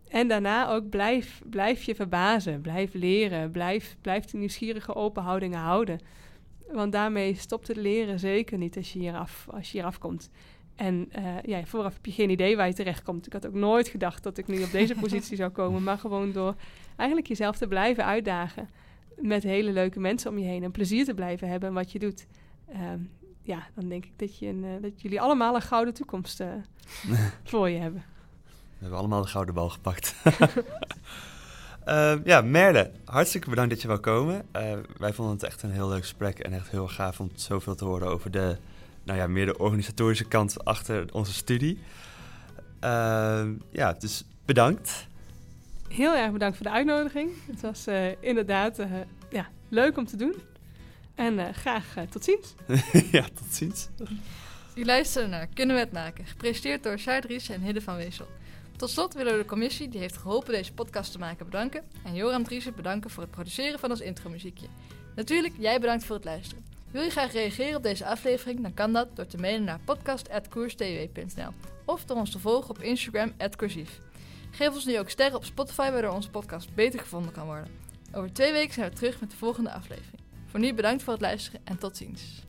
En 0.07 0.27
daarna 0.27 0.69
ook 0.69 0.89
blijf, 0.89 1.41
blijf 1.49 1.83
je 1.83 1.95
verbazen, 1.95 2.61
blijf 2.61 2.93
leren, 2.93 3.51
blijf, 3.51 3.95
blijf 4.01 4.25
de 4.25 4.37
nieuwsgierige 4.37 4.95
open 4.95 5.23
houdingen 5.23 5.59
houden. 5.59 5.99
Want 6.71 6.91
daarmee 6.91 7.35
stopt 7.35 7.67
het 7.67 7.77
leren 7.77 8.19
zeker 8.19 8.57
niet 8.57 8.77
als 8.77 8.93
je 8.93 8.99
hier, 8.99 9.15
af, 9.15 9.47
als 9.49 9.71
je 9.71 9.77
hier 9.77 9.87
afkomt. 9.87 10.29
En 10.75 11.09
uh, 11.19 11.41
ja, 11.41 11.65
vooraf 11.65 11.93
heb 11.93 12.05
je 12.05 12.11
geen 12.11 12.29
idee 12.29 12.55
waar 12.55 12.67
je 12.67 12.73
terecht 12.73 13.03
komt. 13.03 13.25
Ik 13.25 13.33
had 13.33 13.47
ook 13.47 13.53
nooit 13.53 13.87
gedacht 13.87 14.23
dat 14.23 14.37
ik 14.37 14.47
nu 14.47 14.63
op 14.63 14.71
deze 14.71 14.95
positie 15.05 15.35
zou 15.35 15.51
komen. 15.51 15.83
Maar 15.83 15.97
gewoon 15.97 16.31
door 16.31 16.55
eigenlijk 16.95 17.27
jezelf 17.27 17.57
te 17.57 17.67
blijven 17.67 18.05
uitdagen. 18.05 18.69
Met 19.15 19.43
hele 19.43 19.71
leuke 19.71 19.99
mensen 19.99 20.31
om 20.31 20.37
je 20.37 20.45
heen. 20.45 20.63
En 20.63 20.71
plezier 20.71 21.05
te 21.05 21.13
blijven 21.13 21.49
hebben 21.49 21.69
in 21.69 21.75
wat 21.75 21.91
je 21.91 21.99
doet. 21.99 22.27
Uh, 22.69 22.79
ja, 23.41 23.67
dan 23.75 23.89
denk 23.89 24.05
ik 24.05 24.11
dat, 24.15 24.37
je 24.37 24.47
een, 24.47 24.63
uh, 24.63 24.81
dat 24.81 25.01
jullie 25.01 25.21
allemaal 25.21 25.55
een 25.55 25.61
gouden 25.61 25.93
toekomst 25.93 26.39
eh, 26.39 26.47
voor 27.43 27.69
je 27.69 27.77
hebben. 27.77 28.03
We 28.77 28.81
hebben 28.81 28.99
allemaal 28.99 29.21
de 29.21 29.27
gouden 29.27 29.53
bal 29.53 29.69
gepakt. 29.69 30.15
Uh, 31.87 32.13
ja, 32.31 32.41
Merle, 32.41 32.91
hartstikke 33.05 33.49
bedankt 33.49 33.69
dat 33.71 33.81
je 33.81 33.87
wou 33.87 33.99
komen. 33.99 34.45
Uh, 34.55 34.73
wij 34.97 35.13
vonden 35.13 35.33
het 35.33 35.43
echt 35.43 35.63
een 35.63 35.71
heel 35.71 35.89
leuk 35.89 36.01
gesprek 36.01 36.39
en 36.39 36.53
echt 36.53 36.69
heel 36.69 36.87
gaaf 36.87 37.19
om 37.19 37.31
zoveel 37.35 37.75
te 37.75 37.85
horen 37.85 38.07
over 38.07 38.31
de, 38.31 38.57
nou 39.03 39.19
ja, 39.19 39.27
meer 39.27 39.45
de 39.45 39.57
organisatorische 39.57 40.25
kant 40.25 40.65
achter 40.65 41.05
onze 41.11 41.33
studie. 41.33 41.79
Uh, 42.83 43.45
ja, 43.71 43.93
dus 43.99 44.23
bedankt. 44.45 45.07
Heel 45.87 46.15
erg 46.15 46.31
bedankt 46.31 46.57
voor 46.57 46.65
de 46.65 46.71
uitnodiging. 46.71 47.31
Het 47.51 47.61
was 47.61 47.85
inderdaad 48.19 48.77
ja, 49.29 49.47
leuk 49.69 49.97
om 49.97 50.05
te 50.05 50.15
doen. 50.17 50.35
En 51.15 51.53
graag 51.53 51.85
tot 52.09 52.23
ziens. 52.23 52.55
ja, 53.17 53.21
tot 53.21 53.53
ziens. 53.53 53.89
U 54.75 54.85
luistert 54.85 55.29
naar 55.29 55.47
Kunnen 55.53 55.75
we 55.75 55.81
het 55.81 55.91
maken? 55.91 56.25
Gepresenteerd 56.25 56.83
door 56.83 56.99
Zuidries 56.99 57.49
en 57.49 57.61
Hidde 57.61 57.81
van 57.81 57.95
Weesel. 57.95 58.27
Tot 58.77 58.89
slot 58.89 59.13
willen 59.13 59.31
we 59.31 59.39
de 59.39 59.45
commissie 59.45 59.89
die 59.89 59.99
heeft 59.99 60.17
geholpen 60.17 60.53
deze 60.53 60.73
podcast 60.73 61.11
te 61.11 61.19
maken 61.19 61.45
bedanken. 61.45 61.83
En 62.03 62.15
Joram 62.15 62.43
Driessen 62.43 62.75
bedanken 62.75 63.09
voor 63.09 63.23
het 63.23 63.31
produceren 63.31 63.79
van 63.79 63.89
ons 63.89 63.99
intromuziekje. 63.99 64.67
Natuurlijk, 65.15 65.53
jij 65.57 65.79
bedankt 65.79 66.03
voor 66.03 66.15
het 66.15 66.25
luisteren. 66.25 66.65
Wil 66.91 67.03
je 67.03 67.09
graag 67.09 67.31
reageren 67.31 67.75
op 67.75 67.83
deze 67.83 68.05
aflevering? 68.05 68.61
Dan 68.61 68.73
kan 68.73 68.93
dat 68.93 69.15
door 69.15 69.27
te 69.27 69.37
mailen 69.37 69.63
naar 69.63 69.79
podcast.koerstw.nl 69.85 71.51
of 71.85 72.05
door 72.05 72.17
ons 72.17 72.31
te 72.31 72.39
volgen 72.39 72.69
op 72.69 72.81
Instagram 72.81 73.33
@cursief. 73.55 74.01
Geef 74.51 74.73
ons 74.73 74.85
nu 74.85 74.99
ook 74.99 75.09
sterren 75.09 75.37
op 75.37 75.45
Spotify 75.45 75.91
waardoor 75.91 76.13
onze 76.13 76.29
podcast 76.29 76.75
beter 76.75 76.99
gevonden 76.99 77.31
kan 77.31 77.45
worden. 77.45 77.71
Over 78.13 78.33
twee 78.33 78.51
weken 78.51 78.73
zijn 78.73 78.89
we 78.89 78.95
terug 78.95 79.19
met 79.19 79.31
de 79.31 79.37
volgende 79.37 79.71
aflevering. 79.71 80.21
Voor 80.45 80.59
nu 80.59 80.73
bedankt 80.73 81.03
voor 81.03 81.13
het 81.13 81.21
luisteren 81.21 81.61
en 81.63 81.77
tot 81.77 81.97
ziens. 81.97 82.44